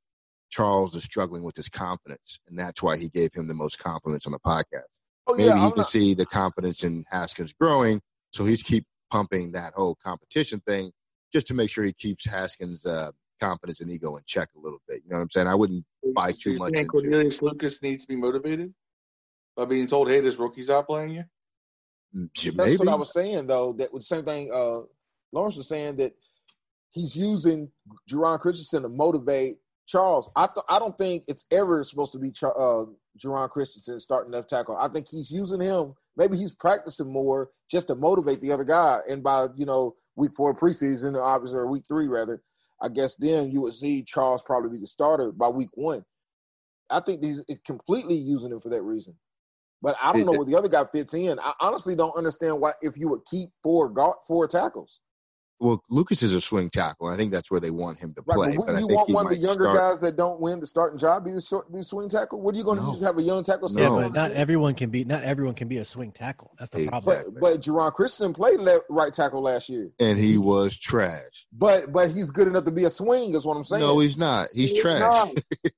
Charles 0.51 0.95
is 0.97 1.05
struggling 1.05 1.43
with 1.45 1.57
his 1.57 1.68
confidence, 1.68 2.41
and 2.49 2.59
that's 2.59 2.83
why 2.83 2.97
he 2.97 3.09
gave 3.09 3.33
him 3.33 3.47
the 3.47 3.55
most 3.55 3.78
compliments 3.78 4.26
on 4.26 4.33
the 4.33 4.41
podcast. 4.41 4.89
Oh 5.26 5.35
Maybe 5.35 5.49
yeah, 5.49 5.59
he 5.59 5.64
I'm 5.64 5.70
can 5.70 5.78
not, 5.78 5.87
see 5.87 6.14
the 6.14 6.26
confidence 6.26 6.83
in 6.83 7.05
Haskins 7.11 7.53
growing, 7.53 8.01
so 8.33 8.45
he's 8.45 8.62
keep 8.62 8.85
pumping 9.11 9.53
that 9.53 9.72
whole 9.74 9.97
competition 10.05 10.61
thing 10.66 10.91
just 11.33 11.47
to 11.47 11.55
make 11.55 11.70
sure 11.70 11.85
he 11.85 11.93
keeps 11.93 12.26
Haskins' 12.26 12.85
uh, 12.85 13.12
confidence 13.41 13.81
and 13.81 13.91
ego 13.91 14.16
in 14.16 14.22
check 14.26 14.49
a 14.57 14.61
little 14.61 14.81
bit. 14.89 15.03
You 15.05 15.11
know 15.11 15.16
what 15.16 15.22
I'm 15.22 15.31
saying? 15.31 15.47
I 15.47 15.55
wouldn't 15.55 15.85
buy 16.14 16.33
too 16.33 16.51
you're 16.51 16.59
much 16.59 16.72
saying 16.72 16.87
into- 16.87 16.91
Cornelius 16.91 17.43
Lucas 17.43 17.81
needs 17.83 18.03
to 18.03 18.09
be 18.09 18.16
motivated 18.16 18.74
by 19.57 19.64
being 19.66 19.87
told, 19.87 20.09
"Hey, 20.09 20.20
this 20.20 20.37
rookie's 20.37 20.70
out 20.70 20.87
playing 20.89 21.11
you." 21.11 21.24
Mm, 22.16 22.28
That's 22.35 22.57
maybe. 22.57 22.76
what 22.78 22.89
I 22.89 22.95
was 22.97 23.12
saying 23.12 23.47
though. 23.47 23.72
That 23.74 23.93
was 23.93 24.09
the 24.09 24.16
same 24.16 24.24
thing. 24.24 24.51
Uh, 24.53 24.81
Lawrence 25.33 25.57
was 25.57 25.68
saying 25.68 25.97
that 25.97 26.12
he's 26.91 27.16
using 27.16 27.70
Geron 28.11 28.41
Christensen 28.41 28.83
to 28.83 28.89
motivate 28.89 29.59
Charles. 29.87 30.31
I 30.37 30.47
th- 30.47 30.64
I 30.68 30.78
don't 30.78 30.97
think 30.97 31.24
it's 31.26 31.47
ever 31.51 31.83
supposed 31.85 32.12
to 32.12 32.18
be 32.18 32.31
Char- 32.31 32.57
uh, 32.57 32.87
Geron 33.18 33.51
Christensen 33.51 33.99
starting 33.99 34.33
left 34.33 34.51
tackle. 34.51 34.76
I 34.76 34.89
think 34.89 35.09
he's 35.09 35.31
using 35.31 35.61
him. 35.61 35.95
Maybe 36.16 36.37
he's 36.37 36.55
practicing 36.55 37.12
more 37.12 37.51
just 37.70 37.89
to 37.89 37.95
motivate 37.95 38.41
the 38.41 38.53
other 38.53 38.64
guy. 38.64 38.99
And 39.09 39.22
by 39.22 39.47
you 39.57 39.66
know 39.66 39.97
week 40.16 40.33
four 40.37 40.55
preseason, 40.55 41.20
obviously 41.20 41.59
or 41.59 41.66
week 41.66 41.85
three 41.89 42.09
rather, 42.09 42.43
I 42.81 42.89
guess 42.89 43.14
then 43.16 43.51
you 43.51 43.61
would 43.62 43.74
see 43.74 44.05
Charles 44.05 44.43
probably 44.43 44.70
be 44.70 44.78
the 44.78 44.87
starter 44.87 45.33
by 45.33 45.49
week 45.49 45.70
one. 45.74 46.05
I 46.91 47.01
think 47.01 47.22
he's 47.22 47.43
completely 47.64 48.16
using 48.16 48.51
him 48.51 48.61
for 48.61 48.68
that 48.70 48.83
reason. 48.83 49.14
But 49.83 49.97
I 50.03 50.12
don't 50.12 50.26
know 50.26 50.33
where 50.33 50.45
the 50.45 50.57
other 50.57 50.68
guy 50.68 50.85
fits 50.93 51.14
in. 51.14 51.39
I 51.39 51.55
honestly 51.61 51.97
don't 51.97 52.14
understand 52.16 52.61
why 52.61 52.72
if 52.83 52.97
you 52.97 53.09
would 53.09 53.24
keep 53.24 53.49
four 53.62 53.89
guard, 53.89 54.16
four 54.26 54.47
tackles. 54.47 55.01
Well, 55.61 55.82
Lucas 55.90 56.22
is 56.22 56.34
a 56.34 56.40
swing 56.40 56.70
tackle. 56.70 57.08
I 57.08 57.16
think 57.18 57.32
that's 57.32 57.50
where 57.50 57.61
they 57.61 57.70
want 57.70 57.98
him 57.98 58.14
to 58.14 58.22
Right, 58.26 58.34
play. 58.34 58.56
but 58.56 58.66
but 58.66 58.76
I 58.76 58.80
you 58.80 58.86
think 58.86 58.96
want 58.96 59.08
he 59.08 59.14
one 59.14 59.26
of 59.26 59.30
the 59.30 59.36
younger 59.36 59.64
start- 59.64 59.76
guys 59.76 60.00
that 60.00 60.16
don't 60.16 60.40
win 60.40 60.58
the 60.58 60.66
starting 60.66 60.98
job 60.98 61.24
be 61.26 61.32
the 61.32 61.40
short 61.42 61.70
be 61.70 61.82
swing 61.82 62.08
tackle? 62.08 62.40
What 62.40 62.54
are 62.54 62.58
you 62.58 62.64
going 62.64 62.78
to 62.78 62.84
No. 62.84 62.92
just 62.92 63.04
have 63.04 63.18
a 63.18 63.22
young 63.22 63.44
tackle? 63.44 63.68
No. 63.68 63.80
Yeah, 63.82 63.88
on 63.90 64.02
but 64.04 64.12
not 64.14 64.32
everyone 64.32 64.74
can 64.74 64.88
be 64.88 65.04
not 65.04 65.22
everyone 65.22 65.54
can 65.54 65.68
be 65.68 65.76
a 65.76 65.84
swing 65.84 66.12
tackle. 66.12 66.52
That's 66.58 66.70
the 66.70 66.88
problem. 66.88 67.34
But 67.34 67.40
but 67.40 67.61
Geron 67.61 67.92
Christensen 67.92 68.32
played 68.32 68.58
left 68.58 68.84
right 68.88 69.12
tackle 69.12 69.42
last 69.42 69.68
year. 69.68 69.90
and 70.00 70.18
he 70.18 70.38
was 70.38 70.78
trash. 70.78 71.46
But 71.52 71.92
but 71.92 72.11
he's 72.11 72.30
good 72.30 72.48
enough 72.48 72.64
to 72.64 72.70
be 72.70 72.84
a 72.84 72.90
swing. 72.90 73.34
Is 73.34 73.44
what 73.44 73.56
I'm 73.58 73.64
saying. 73.64 73.82
No, 73.82 73.98
he's 73.98 74.16
not. 74.16 74.48
He's 74.54 74.70
He's 74.72 74.80
trash. 74.80 75.00
not. 75.00 75.28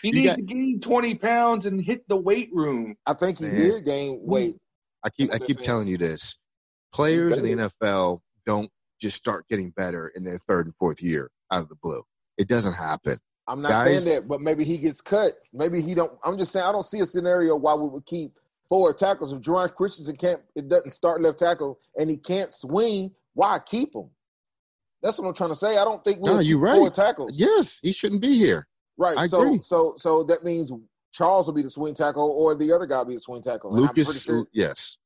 He 0.00 0.12
needs 0.12 0.28
got- 0.28 0.36
to 0.36 0.42
gain 0.42 0.78
twenty 0.80 1.16
pounds 1.16 1.66
and 1.66 1.80
hit 1.82 2.06
the 2.06 2.16
weight 2.16 2.50
room. 2.52 2.94
I 3.04 3.14
think 3.14 3.40
he 3.40 3.46
Man. 3.46 3.56
did 3.56 3.84
gain 3.84 4.20
weight. 4.22 4.56
I 5.04 5.10
keep 5.10 5.32
I 5.32 5.40
keep 5.40 5.60
telling 5.60 5.88
you 5.88 5.98
this. 5.98 6.36
Players 6.92 7.36
in 7.36 7.44
the 7.44 7.68
NFL 7.68 8.20
don't 8.46 8.70
just 9.00 9.16
start 9.16 9.46
getting 9.48 9.70
better 9.70 10.12
in 10.14 10.24
their 10.24 10.38
third 10.48 10.66
and 10.66 10.74
fourth 10.76 11.02
year 11.02 11.30
out 11.52 11.62
of 11.62 11.68
the 11.68 11.76
blue. 11.82 12.02
It 12.36 12.48
doesn't 12.48 12.72
happen. 12.74 13.18
I'm 13.46 13.62
not 13.62 13.70
Guys- 13.70 14.04
saying 14.04 14.14
that, 14.22 14.28
but 14.28 14.40
maybe 14.40 14.64
he 14.64 14.76
gets 14.78 15.00
cut. 15.00 15.38
Maybe 15.52 15.80
he 15.80 15.94
don't. 15.94 16.12
I'm 16.24 16.36
just 16.36 16.52
saying 16.52 16.66
I 16.66 16.72
don't 16.72 16.84
see 16.84 17.00
a 17.00 17.06
scenario 17.06 17.56
why 17.56 17.74
we 17.74 17.88
would 17.88 18.04
keep 18.04 18.38
four 18.68 18.92
tackles 18.92 19.32
if 19.32 19.40
Geron 19.40 19.74
Christensen 19.74 20.16
can't. 20.16 20.42
It 20.54 20.68
doesn't 20.68 20.90
start 20.90 21.22
left 21.22 21.38
tackle 21.38 21.78
and 21.96 22.10
he 22.10 22.16
can't 22.18 22.52
swing. 22.52 23.10
Why 23.34 23.58
keep 23.64 23.94
him? 23.94 24.10
That's 25.02 25.16
what 25.18 25.26
I'm 25.26 25.34
trying 25.34 25.50
to 25.50 25.56
say. 25.56 25.78
I 25.78 25.84
don't 25.84 26.02
think 26.04 26.18
we 26.20 26.28
No, 26.28 26.40
you're 26.40 26.58
keep 26.66 26.74
four 26.76 26.84
right. 26.86 26.94
tackles. 26.94 27.30
Yes, 27.34 27.78
he 27.82 27.92
shouldn't 27.92 28.20
be 28.20 28.36
here. 28.36 28.66
Right. 28.98 29.16
I 29.16 29.26
so 29.28 29.42
agree. 29.42 29.60
so 29.62 29.94
so 29.96 30.24
that 30.24 30.44
means 30.44 30.70
Charles 31.12 31.46
will 31.46 31.54
be 31.54 31.62
the 31.62 31.70
swing 31.70 31.94
tackle 31.94 32.30
or 32.32 32.54
the 32.54 32.70
other 32.72 32.84
guy 32.84 32.98
will 32.98 33.04
be 33.06 33.14
the 33.14 33.20
swing 33.20 33.40
tackle. 33.42 33.70
And 33.74 33.80
I'm 33.86 33.94
pretty 33.94 34.02
Lucas, 34.08 34.22
sure- 34.24 34.46
yes, 34.52 34.97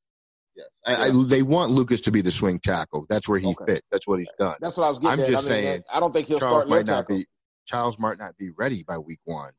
yes. 0.55 0.67
I, 0.85 0.95
I, 1.07 1.11
they 1.27 1.41
want 1.43 1.71
Lucas 1.71 2.01
to 2.01 2.11
be 2.11 2.21
the 2.21 2.31
swing 2.31 2.59
tackle. 2.59 3.05
That's 3.09 3.27
where 3.27 3.39
he 3.39 3.47
Okay. 3.47 3.73
fits. 3.75 3.87
That's 3.91 4.07
what 4.07 4.19
he's 4.19 4.31
done. 4.39 4.55
that's 4.61 4.77
what 4.77 4.85
I 4.85 4.89
was 4.89 4.99
getting 4.99 5.19
I'm 5.19 5.25
at. 5.25 5.27
just 5.31 5.49
I 5.49 5.53
mean, 5.53 5.63
saying, 5.63 5.83
I 5.93 5.99
don't 5.99 6.11
think 6.13 6.27
he'll 6.27 6.39
Charles 6.39 6.63
start 6.63 6.69
might 6.69 6.85
not 6.85 7.01
tackle. 7.01 7.17
be. 7.17 7.27
Charles 7.65 7.97
might 7.99 8.17
not 8.17 8.35
be 8.37 8.49
ready 8.57 8.83
by 8.83 8.97
week 8.97 9.19
one. 9.23 9.51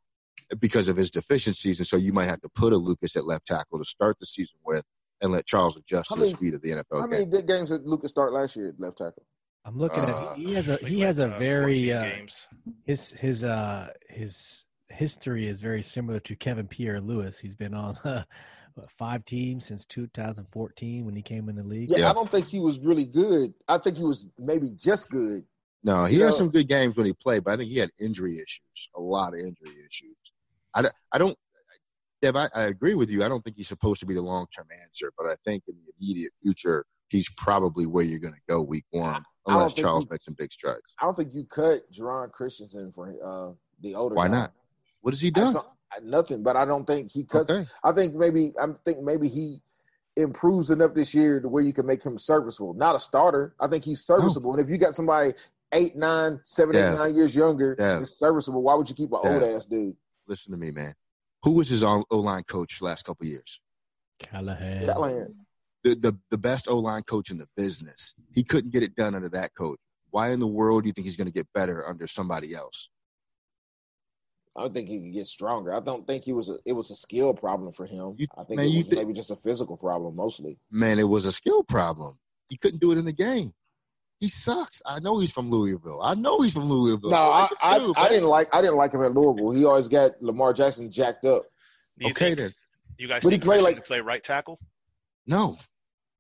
because 0.61 0.89
of 0.89 0.97
his 0.97 1.11
deficiencies, 1.11 1.79
and 1.81 1.87
so 1.87 1.97
you 1.97 2.13
might 2.13 2.27
have 2.27 2.41
to 2.43 2.49
put 2.51 2.73
a 2.73 2.77
Lucas 2.77 3.17
at 3.17 3.25
left 3.25 3.47
tackle 3.47 3.79
to 3.79 3.85
start 3.85 4.19
the 4.21 4.27
season 4.27 4.59
with, 4.65 4.85
and 5.23 5.33
let 5.33 5.47
Charles 5.47 5.77
adjust 5.77 6.11
How 6.11 6.17
to 6.17 6.21
the 6.21 6.27
speed 6.29 6.53
of 6.55 6.61
the 6.61 6.71
NFL 6.71 6.85
How 6.93 7.01
game. 7.03 7.11
many 7.11 7.25
good 7.27 7.47
games 7.49 7.71
did 7.71 7.87
Lucas 7.87 8.11
start 8.11 8.33
last 8.33 8.55
year 8.55 8.69
at 8.69 8.79
left 8.79 8.99
tackle? 8.99 9.25
I'm 9.65 9.79
looking 9.79 10.01
Uh, 10.01 10.33
at 10.33 10.37
he 10.37 10.53
has 10.53 10.69
a 10.69 10.73
Like, 10.73 10.81
he 10.83 11.01
has 11.01 11.19
a 11.19 11.35
uh, 11.35 11.39
very 11.39 11.91
uh, 11.91 12.03
games. 12.03 12.47
his 12.85 13.13
his 13.13 13.43
uh 13.43 13.89
his 14.11 14.67
history 14.91 15.49
is 15.49 15.63
very 15.63 15.83
similar 15.83 16.21
to 16.21 16.37
Kevin 16.37 16.69
Pierre-Louis. 16.69 17.39
He's 17.39 17.57
been 17.57 17.73
on 17.73 17.99
what, 18.75 18.91
five 18.99 19.25
teams 19.25 19.67
since 19.67 19.87
2014 19.87 21.05
when 21.05 21.15
he 21.15 21.23
came 21.23 21.49
in 21.49 21.57
the 21.57 21.63
league. 21.63 21.91
Yeah, 21.91 21.99
Yeah. 21.99 22.11
I 22.11 22.13
don't 22.13 22.31
think 22.31 22.47
he 22.47 22.61
was 22.61 22.79
really 22.81 23.05
good. 23.07 23.55
I 23.69 23.79
think 23.79 23.97
he 23.97 24.05
was 24.05 24.29
maybe 24.39 24.71
just 24.77 25.11
good. 25.11 25.45
No, 25.83 26.05
he 26.07 26.17
You 26.17 26.23
had 26.23 26.31
know- 26.31 26.37
some 26.37 26.51
good 26.51 26.69
games 26.69 26.97
when 26.97 27.07
he 27.07 27.13
played, 27.13 27.45
but 27.45 27.53
I 27.53 27.57
think 27.57 27.71
he 27.71 27.79
had 27.79 27.91
injury 28.01 28.37
issues, 28.37 28.89
a 28.97 29.01
lot 29.01 29.35
of 29.35 29.41
injury 29.41 29.77
issues. 29.89 30.17
I, 30.75 30.83
don't- 30.83 30.95
I 31.13 31.19
don't, 31.19 31.37
Dev, 32.23 32.37
I, 32.37 32.49
I 32.55 32.63
agree 32.65 32.95
with 32.95 33.11
you. 33.11 33.23
I 33.23 33.29
don't 33.29 33.45
think 33.45 33.57
he's 33.57 33.69
supposed 33.69 34.01
to 34.01 34.07
be 34.07 34.15
the 34.15 34.23
long 34.23 34.47
term 34.55 34.67
answer, 34.83 35.13
but 35.17 35.27
I 35.27 35.35
think 35.45 35.65
in 35.69 35.75
the 35.75 35.93
immediate 36.01 36.33
future, 36.43 36.87
he's 37.09 37.29
probably 37.37 37.87
where 37.87 38.05
you're 38.05 38.19
going 38.19 38.35
to 38.35 38.41
go 38.49 38.63
week 38.63 38.87
one, 38.91 39.23
don't 39.47 39.57
unless 39.57 39.75
Charles 39.75 40.05
he- 40.05 40.09
makes 40.11 40.25
some 40.25 40.35
big 40.39 40.51
strides. 40.53 40.95
I 41.01 41.05
don't 41.05 41.15
think 41.15 41.35
you 41.35 41.45
cut 41.45 41.83
Geron 41.93 42.33
Christensen 42.33 42.93
for 42.95 43.15
uh, 43.23 43.53
the 43.83 43.95
older. 43.95 44.15
Why 44.15 44.27
guy. 44.29 44.33
not? 44.35 44.53
What 45.03 45.13
has 45.13 45.21
he 45.21 45.29
I 45.29 45.31
done? 45.31 45.53
saw- 45.53 45.61
I- 45.61 45.74
nothing, 46.03 46.43
but 46.43 46.57
I 46.57 46.65
don't 46.65 46.87
think 46.87 47.11
he 47.11 47.25
cuts. 47.25 47.51
Okay. 47.51 47.69
I 47.83 47.93
think 47.93 48.15
maybe 48.15 48.53
I 48.61 48.67
think 48.85 49.01
maybe 49.01 49.29
he 49.29 49.61
improves 50.17 50.71
enough 50.71 50.95
this 50.95 51.15
year 51.15 51.41
to 51.41 51.49
where 51.49 51.63
you 51.63 51.73
can 51.73 51.87
make 51.87 52.03
him 52.03 52.19
serviceable. 52.19 52.75
Not 52.75 52.95
a 52.95 53.01
starter. 53.01 53.55
I 53.61 53.67
think 53.69 53.85
he's 53.85 54.01
serviceable. 54.05 54.55
And 54.55 54.63
if 54.63 54.71
you 54.71 54.79
got 54.79 54.95
somebody 54.95 55.33
eight, 55.73 55.97
nine, 55.97 56.41
seven, 56.45 56.77
eight, 56.77 56.81
Yeah. 56.81 56.95
nine 56.95 57.15
years 57.15 57.35
younger, 57.35 57.75
Yeah. 57.79 57.99
that's 58.01 58.17
serviceable. 58.17 58.63
Why 58.63 58.75
would 58.75 58.89
you 58.89 58.95
keep 58.95 59.13
an 59.13 59.19
Yeah. 59.25 59.31
old 59.35 59.43
ass 59.43 59.67
dude? 59.67 59.97
Listen 60.29 60.53
to 60.53 60.59
me, 60.59 60.71
man. 60.71 60.95
Who 61.43 61.53
was 61.53 61.69
his 61.69 61.83
O 61.83 62.05
line 62.11 62.45
coach 62.45 62.81
last 62.81 63.05
couple 63.05 63.27
of 63.27 63.31
years? 63.31 63.61
Callahan. 64.21 64.85
Callahan. 64.85 65.35
The, 65.83 65.95
the 65.97 66.19
the 66.31 66.39
best 66.39 66.69
O 66.69 66.79
line 66.79 67.03
coach 67.03 67.31
in 67.31 67.37
the 67.39 67.49
business. 67.57 68.15
He 68.33 68.43
couldn't 68.45 68.71
get 68.71 68.83
it 68.83 68.95
done 68.95 69.15
under 69.15 69.29
that 69.31 69.55
coach. 69.55 69.79
Why 70.11 70.31
in 70.31 70.39
the 70.41 70.47
world 70.47 70.85
do 70.85 70.87
you 70.87 70.93
think 70.93 71.07
he's 71.07 71.17
going 71.17 71.27
to 71.27 71.33
get 71.33 71.53
better 71.53 71.87
under 71.87 72.07
somebody 72.07 72.55
else? 72.55 72.89
I 74.57 74.61
don't 74.63 74.73
think 74.75 74.89
he 74.89 75.01
could 75.03 75.13
get 75.13 75.27
stronger. 75.27 75.75
I 75.75 75.81
don't 75.81 76.07
think 76.07 76.23
he 76.25 76.33
was 76.33 76.49
a, 76.49 76.59
it 76.65 76.73
was 76.73 76.91
a 76.91 76.97
skill 76.97 77.35
problem 77.35 77.73
for 77.73 77.87
him. 77.87 78.15
You- 78.19 78.29
I 78.39 78.45
think 78.45 78.59
man, 78.59 78.67
it 78.67 78.71
you 78.71 78.85
was 78.85 78.89
thi- 78.89 78.97
maybe 78.97 79.13
just 79.13 79.31
a 79.31 79.37
physical 79.37 79.77
problem 79.77 80.15
mostly. 80.17 80.59
man, 80.71 80.99
it 80.99 81.09
was 81.09 81.25
a 81.25 81.33
skill 81.33 81.65
problem. 81.65 82.19
He 82.49 82.57
couldn't 82.57 82.81
do 82.81 82.93
it 82.93 82.99
in 82.99 83.05
the 83.05 83.13
game. 83.13 83.53
He 84.21 84.29
sucks. 84.29 84.81
I 84.87 85.01
know 85.01 85.19
he's 85.19 85.33
from 85.33 85.51
Louisville. 85.51 86.01
I 86.03 86.15
know 86.15 86.41
he's 86.41 86.53
from 86.55 86.65
Louisville. 86.65 87.11
No, 87.11 87.17
I, 87.17 87.49
I, 87.61 87.79
too, 87.79 87.93
I 87.97 88.03
man. 88.05 88.13
didn't 88.13 88.29
like 88.29 88.55
I 88.55 88.61
didn't 88.63 88.77
like 88.77 88.93
him 88.95 89.03
at 89.03 89.13
Louisville. 89.13 89.51
He 89.51 89.65
always 89.65 89.89
got 89.89 90.13
Lamar 90.23 90.53
Jackson 90.55 90.91
jacked 90.91 91.25
up. 91.25 91.43
Do 91.99 92.07
you 92.07 92.13
Okay, 92.13 92.27
think, 92.27 92.39
then. 92.39 92.51
you 92.97 93.09
guys 93.09 93.23
But 93.23 93.31
he 93.31 93.35
think 93.35 93.43
played 93.45 93.57
Christian 93.61 93.75
like- 93.75 93.83
to 93.83 93.87
play 93.89 94.01
right 94.01 94.23
tackle? 94.23 94.61
No, 95.27 95.53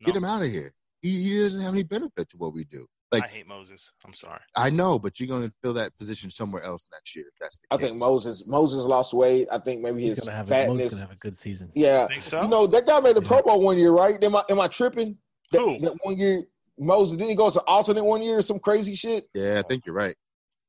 No, 0.00 0.06
get 0.06 0.16
him 0.16 0.24
out 0.24 0.42
of 0.42 0.48
here. 0.48 0.74
He, 1.02 1.22
he 1.22 1.38
doesn't 1.42 1.60
have 1.60 1.72
any 1.74 1.82
benefit 1.84 2.28
to 2.30 2.36
what 2.36 2.52
we 2.54 2.64
do. 2.64 2.86
Like 3.12 3.24
I 3.24 3.26
hate 3.28 3.46
Moses. 3.46 3.92
I'm 4.04 4.12
sorry. 4.14 4.40
I 4.56 4.70
know, 4.70 4.98
but 4.98 5.20
you're 5.20 5.28
going 5.28 5.42
to 5.48 5.52
fill 5.62 5.74
that 5.74 5.96
position 5.98 6.30
somewhere 6.30 6.62
else 6.62 6.86
next 6.92 7.14
year. 7.14 7.24
If 7.28 7.34
that's 7.40 7.58
the 7.58 7.66
I 7.70 7.76
case. 7.76 7.86
think 7.88 7.98
Moses 7.98 8.44
Moses 8.46 8.78
lost 8.80 9.12
weight. 9.14 9.46
I 9.52 9.58
think 9.60 9.82
maybe 9.82 10.02
He's 10.02 10.14
his 10.14 10.24
gonna 10.24 10.36
have 10.36 10.46
a, 10.46 10.50
fatness. 10.50 10.68
Moses 10.68 10.88
gonna 10.90 11.02
have 11.02 11.10
a 11.12 11.16
good 11.16 11.36
season. 11.36 11.70
yeah, 11.74 12.08
Think 12.08 12.24
so? 12.24 12.42
you 12.42 12.48
know 12.48 12.66
that 12.66 12.86
guy 12.86 12.98
made 13.00 13.14
the 13.16 13.22
Yeah. 13.22 13.28
Pro 13.28 13.42
Bowl 13.42 13.60
one 13.60 13.78
year, 13.78 13.92
right? 13.92 14.22
Am 14.22 14.34
I 14.34 14.42
am 14.50 14.58
I 14.60 14.66
tripping? 14.68 15.16
That, 15.52 15.58
Who? 15.60 15.78
that 15.80 15.94
one 16.02 16.16
year, 16.16 16.42
Moses 16.78 17.16
didn't 17.16 17.30
he 17.30 17.36
go 17.36 17.50
to 17.50 17.60
alternate 17.62 18.02
one 18.04 18.22
year 18.22 18.38
or 18.38 18.42
some 18.42 18.58
crazy 18.58 18.96
shit? 18.96 19.28
Yeah, 19.34 19.60
I 19.64 19.68
think 19.68 19.86
you're 19.86 19.94
right. 19.94 20.16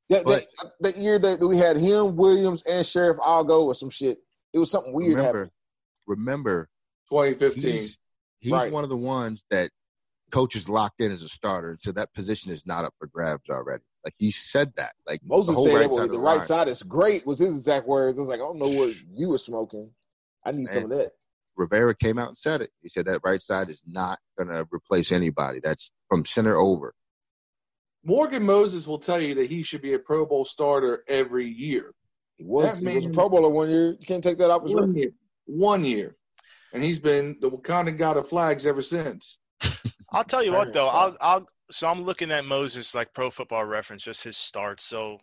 That, 0.09 0.23
But- 0.23 0.43
that, 0.61 0.71
that 0.81 0.97
year 0.97 1.17
that 1.17 1.39
we 1.39 1.57
had 1.57 1.77
him, 1.77 2.15
Williams, 2.15 2.61
and 2.67 2.85
Scherff 2.85 3.17
all 3.19 3.43
go 3.43 3.65
or 3.65 3.73
some 3.73 3.89
shit. 3.89 4.19
It 4.53 4.59
was 4.59 4.69
something 4.69 4.93
weird 4.93 5.15
remember, 5.15 5.39
happened. 5.39 5.51
remember, 6.05 6.69
2015. 7.09 7.63
he's 7.63 7.97
he's 8.39 8.51
Right. 8.51 8.71
one 8.71 8.83
of 8.83 8.91
the 8.91 8.97
ones 8.97 9.43
that 9.49 9.71
coaches 10.35 10.67
locked 10.67 10.99
in 10.99 11.13
as 11.13 11.23
a 11.23 11.29
starter, 11.29 11.69
and 11.69 11.81
so 11.81 11.93
that 11.93 12.13
position 12.13 12.51
is 12.51 12.65
not 12.65 12.83
up 12.83 12.93
for 12.99 13.07
grabs 13.07 13.49
already. 13.49 13.83
Like 14.03 14.15
he 14.17 14.31
said 14.31 14.73
that. 14.75 14.91
Like 15.07 15.21
Moses 15.23 15.55
said 15.63 15.73
right 15.73 15.83
that 15.83 15.83
side 15.83 15.89
was 15.91 15.97
of 15.97 16.07
the 16.09 16.13
the 16.17 16.19
right 16.19 16.37
line. 16.37 16.45
side 16.45 16.67
is 16.67 16.83
great 16.83 17.25
was 17.25 17.39
his 17.39 17.55
exact 17.55 17.87
words. 17.87 18.17
I 18.17 18.21
was 18.21 18.27
like, 18.27 18.41
I 18.41 18.43
don't 18.43 18.59
know 18.59 18.67
what 18.67 18.93
you 19.15 19.29
were 19.29 19.37
smoking. 19.37 19.89
I 20.45 20.51
need 20.51 20.67
some 20.67 20.83
of 20.83 20.89
that. 20.89 21.11
Rivera 21.55 21.95
came 21.95 22.19
out 22.19 22.27
and 22.27 22.37
said 22.37 22.61
it. 22.61 22.69
He 22.81 22.89
said 22.89 23.05
that 23.05 23.21
right 23.23 23.41
side 23.41 23.69
is 23.69 23.81
not 23.87 24.19
going 24.37 24.49
to 24.49 24.67
replace 24.73 25.13
anybody. 25.13 25.61
That's 25.63 25.89
from 26.09 26.25
center 26.25 26.57
over. 26.57 26.93
Morgan 28.03 28.43
Moses 28.43 28.85
will 28.85 28.99
tell 28.99 29.21
you 29.21 29.35
that 29.35 29.49
he 29.49 29.63
should 29.63 29.81
be 29.81 29.93
a 29.93 29.99
Pro 29.99 30.25
Bowl 30.25 30.43
starter 30.43 31.03
every 31.07 31.47
year. 31.47 31.93
He 32.35 32.43
was, 32.43 32.77
That 32.77 32.89
he 32.89 32.93
was 32.93 33.05
a 33.05 33.09
Pro 33.09 33.29
Bowler 33.29 33.49
one 33.49 33.69
year. 33.69 33.95
You 33.97 34.05
can't 34.05 34.21
take 34.21 34.37
that 34.39 34.51
off 34.51 34.63
his 34.63 34.73
One 34.73 34.89
record. 34.89 34.97
year. 34.97 35.11
One 35.45 35.85
year. 35.85 36.17
And 36.73 36.83
he's 36.83 36.99
been 36.99 37.37
the 37.39 37.49
Wakanda 37.49 37.97
god 37.97 38.17
of 38.17 38.27
flags 38.27 38.65
ever 38.65 38.81
since. 38.81 39.37
I'll 40.11 40.23
tell 40.23 40.43
you 40.43 40.51
what 40.53 40.73
though. 40.73 40.87
I'll 40.87 41.17
I'll 41.21 41.47
so 41.71 41.87
I'm 41.87 42.03
looking 42.03 42.31
at 42.31 42.45
Moses 42.45 42.93
like 42.93 43.13
Pro 43.13 43.29
Football 43.29 43.65
Reference, 43.65 44.03
just 44.03 44.23
his 44.23 44.37
starts. 44.37 44.83
So 44.83 45.17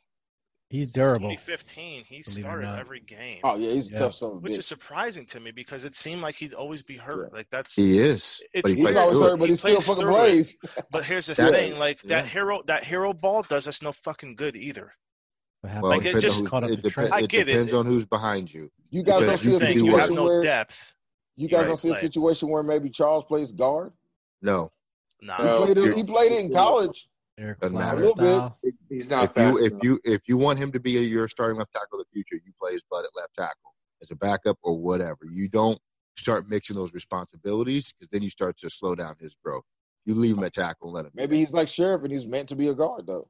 He's 0.70 0.88
durable. 0.88 1.28
2015, 1.28 2.04
he's 2.06 2.26
Believe 2.28 2.38
it 2.46 2.48
or 2.48 2.62
started 2.62 2.80
every 2.80 3.00
game, 3.00 3.40
Oh 3.44 3.56
yeah, 3.58 3.72
he's 3.74 3.90
Yeah. 3.90 3.98
tough 3.98 4.14
son 4.14 4.30
of 4.30 4.36
a 4.36 4.38
which 4.40 4.54
bitch. 4.54 4.58
is 4.60 4.66
surprising 4.66 5.26
to 5.26 5.38
me 5.40 5.50
because 5.50 5.84
it 5.84 5.94
seemed 5.94 6.22
like 6.22 6.34
he'd 6.34 6.54
always 6.54 6.82
be 6.82 6.96
hurt. 6.96 7.30
Like 7.34 7.46
that's. 7.50 7.74
He 7.74 7.98
is, 7.98 8.40
It's 8.54 8.62
but 8.62 8.70
he 8.70 8.86
He's 8.86 8.96
always 8.96 9.18
hurt, 9.20 9.38
but 9.38 9.44
He 9.50 9.52
he 9.52 9.56
still 9.58 9.80
fucking 9.82 10.06
plays. 10.08 10.56
But 10.90 11.04
here's 11.04 11.26
the 11.26 11.34
That's- 11.34 11.54
thing: 11.60 11.78
like 11.78 12.00
that 12.02 12.24
yeah. 12.24 12.30
hero, 12.30 12.62
that 12.68 12.84
hero 12.84 13.12
ball 13.12 13.42
does 13.42 13.68
us 13.68 13.82
no 13.82 13.92
fucking 13.92 14.34
good 14.36 14.56
either. 14.56 14.92
Well, 15.62 15.82
Like, 15.90 16.00
it 16.00 16.06
it 16.06 16.14
depends, 16.14 16.24
just 16.24 16.40
on, 16.40 16.46
caught 16.46 16.62
who's, 16.64 16.78
up 16.78 16.84
it, 16.86 16.90
to. 16.94 17.14
I 17.14 17.20
get 17.26 17.42
it. 17.48 17.52
depends 17.52 17.72
on 17.74 17.84
who's 17.86 18.04
behind 18.06 18.52
you. 18.52 18.68
You 18.90 19.02
guys 19.04 19.20
Because 19.20 19.42
don't 19.44 19.60
see 19.60 19.64
a 19.64 19.68
can 19.74 19.84
you 19.84 19.90
have 19.92 20.00
situation 20.08 20.14
no 20.16 20.24
where 20.24 20.42
depth. 20.42 20.94
you 21.36 21.48
guys 21.48 21.60
Right. 21.60 21.66
don't 21.68 21.80
see 21.80 21.90
a 21.90 22.00
situation 22.00 22.48
where 22.48 22.62
maybe 22.62 22.88
Charles 22.90 23.24
plays 23.24 23.52
guard. 23.52 23.92
No, 24.42 24.70
Nah, 25.20 25.38
He 25.38 25.44
No. 25.44 25.56
played 25.64 25.78
it, 25.78 25.96
he 25.96 26.04
played 26.04 26.32
it 26.32 26.38
in 26.40 26.52
college. 26.52 27.08
Eric 27.38 27.60
Doesn't 27.60 27.78
matter. 27.78 27.96
Flower 27.98 28.04
A 28.04 28.08
style. 28.08 28.58
He's 28.88 29.08
not 29.08 29.24
if 29.24 29.32
fast 29.34 29.60
you 29.60 29.66
if 29.66 29.72
you 29.82 30.00
if 30.04 30.20
you 30.28 30.36
want 30.36 30.58
him 30.58 30.70
to 30.72 30.80
be 30.80 30.98
a, 30.98 31.00
your 31.00 31.28
starting 31.28 31.58
left 31.58 31.72
tackle 31.72 31.98
of 32.00 32.06
the 32.06 32.12
future, 32.12 32.42
you 32.44 32.52
play 32.60 32.72
his 32.72 32.82
butt 32.90 33.04
at 33.04 33.10
left 33.16 33.34
tackle 33.34 33.74
as 34.02 34.10
a 34.10 34.16
backup 34.16 34.58
or 34.62 34.78
whatever. 34.78 35.20
You 35.30 35.48
don't 35.48 35.78
start 36.16 36.48
mixing 36.48 36.76
those 36.76 36.92
responsibilities 36.92 37.92
because 37.92 38.10
then 38.10 38.22
you 38.22 38.28
start 38.28 38.58
to 38.58 38.68
slow 38.68 38.94
down 38.94 39.16
his 39.18 39.34
growth. 39.42 39.64
You 40.04 40.14
leave 40.14 40.36
him 40.36 40.44
at 40.44 40.52
tackle 40.52 40.88
and 40.88 40.94
let 40.94 41.04
him. 41.06 41.12
Maybe 41.14 41.38
he's 41.38 41.52
like 41.52 41.68
Scherff 41.68 42.02
and 42.02 42.12
he's 42.12 42.26
meant 42.26 42.48
to 42.50 42.56
be 42.56 42.68
a 42.68 42.74
guard 42.74 43.06
though. 43.06 43.28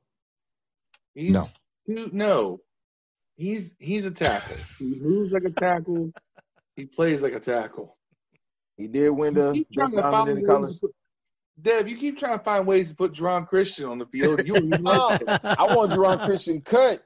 He's, 1.14 1.32
No. 1.32 1.48
Dude, 1.86 2.12
no. 2.14 2.60
He's 3.36 3.74
he's 3.78 4.04
a 4.04 4.10
tackle. 4.10 4.56
He 4.78 4.94
moves 5.00 5.32
like 5.32 5.44
a 5.44 5.50
tackle. 5.50 6.12
He 6.76 6.86
plays 6.86 7.22
like 7.22 7.34
a 7.34 7.40
tackle. 7.40 7.96
He 8.76 8.88
did 8.88 9.10
win 9.10 9.34
the 9.34 9.52
keep 9.52 9.68
trying 9.72 9.86
best 9.86 9.94
to 9.96 10.00
lineman 10.00 10.18
find 10.26 10.28
in 10.30 10.36
ways 10.36 10.46
college. 10.46 10.80
put, 10.80 10.94
Dev, 11.60 11.86
you 11.86 11.96
keep 11.96 12.18
trying 12.18 12.38
to 12.38 12.44
find 12.44 12.66
ways 12.66 12.88
to 12.88 12.94
put 12.94 13.12
Geron 13.12 13.46
Christian 13.46 13.84
on 13.86 13.98
the 13.98 14.06
field. 14.06 14.40
You 14.46 14.54
don't 14.54 14.82
Oh. 14.86 15.18
I 15.28 15.74
want 15.74 15.92
Geron 15.92 16.24
Christian 16.24 16.60
cut, 16.62 17.02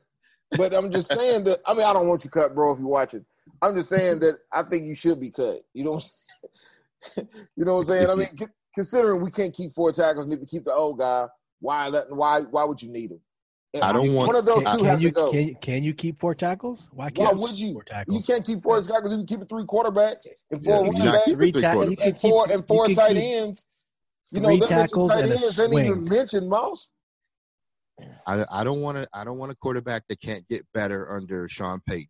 but 0.56 0.72
I'm 0.72 0.90
just 0.92 1.08
saying 1.08 1.44
that. 1.44 1.58
I 1.66 1.74
mean, 1.74 1.84
I 1.84 1.92
don't 1.92 2.06
want 2.08 2.24
you 2.24 2.30
cut, 2.30 2.54
bro. 2.54 2.72
If 2.72 2.78
you're 2.78 2.86
watching, 2.88 3.24
I'm 3.60 3.74
just 3.74 3.88
saying 3.88 4.20
that 4.20 4.38
I 4.52 4.62
think 4.62 4.84
you 4.84 4.94
should 4.94 5.20
be 5.20 5.30
cut. 5.30 5.62
You 5.74 5.84
know, 5.84 6.00
you 7.16 7.64
know 7.64 7.74
what 7.74 7.78
I'm 7.80 7.84
saying? 7.84 8.08
I 8.10 8.14
mean, 8.14 8.28
c- 8.38 8.46
considering 8.74 9.20
we 9.22 9.30
can't 9.30 9.52
keep 9.54 9.74
four 9.74 9.92
tackles, 9.92 10.26
need 10.26 10.40
to 10.40 10.46
keep 10.46 10.64
the 10.64 10.72
old 10.72 10.98
guy. 10.98 11.26
Why? 11.60 11.88
let- 11.88 12.10
Why? 12.14 12.40
Why 12.42 12.64
would 12.64 12.80
you 12.80 12.90
need 12.90 13.10
him? 13.12 13.20
And 13.74 13.82
I 13.82 13.92
don't 13.92 14.14
want- 14.14 14.28
one 14.28 14.36
of 14.36 14.44
those 14.46 14.62
can- 14.62 14.72
two 14.78 14.84
Can 14.84 14.86
have 14.86 15.02
you 15.02 15.08
to 15.08 15.14
go. 15.14 15.30
can, 15.32 15.54
can 15.56 15.82
you 15.82 15.92
keep 15.92 16.20
four 16.20 16.34
tackles? 16.34 16.88
Why 16.92 17.06
Why 17.06 17.10
can't 17.10 17.36
would 17.38 17.58
you? 17.58 17.72
four 17.74 17.84
You 18.08 18.22
can't 18.22 18.46
keep 18.46 18.62
four 18.62 18.80
tackles. 18.82 19.10
You 19.12 19.18
can 19.18 19.26
keep 19.26 19.48
three 19.48 19.64
quarterbacks 19.64 20.26
and 20.50 20.64
four 20.64 20.86
you 20.86 20.92
running 20.92 21.04
not 21.04 21.12
backs 21.14 21.24
keep 21.26 21.36
three 21.36 21.48
it 21.48 21.52
three 21.52 21.62
tackles. 21.62 21.86
quarters. 21.86 22.04
And 22.06 22.18
four 22.20 22.46
keep, 22.46 22.54
and 22.54 22.66
four 22.66 22.88
tight 22.88 23.08
keep 23.14 23.16
ends. 23.22 23.66
You 24.30 24.40
know, 24.40 24.48
three 24.48 24.60
them 24.60 24.68
mentioned 24.70 24.88
tackles 24.88 25.12
tight 25.12 25.24
and 25.24 25.32
a 25.32 25.36
ends 25.36 25.60
ain't 25.60 25.72
even 25.72 25.92
swing. 25.92 26.08
mentioned, 26.08 26.48
Mouse. 26.48 26.90
I, 28.26 28.44
I 28.50 28.64
don't 28.64 28.80
want 28.80 28.98
to. 28.98 29.08
I 29.12 29.24
don't 29.24 29.38
want 29.38 29.52
a 29.52 29.56
quarterback 29.56 30.02
that 30.08 30.20
can't 30.20 30.46
get 30.48 30.66
better 30.74 31.14
under 31.14 31.48
Sean 31.48 31.80
Payton. 31.86 32.08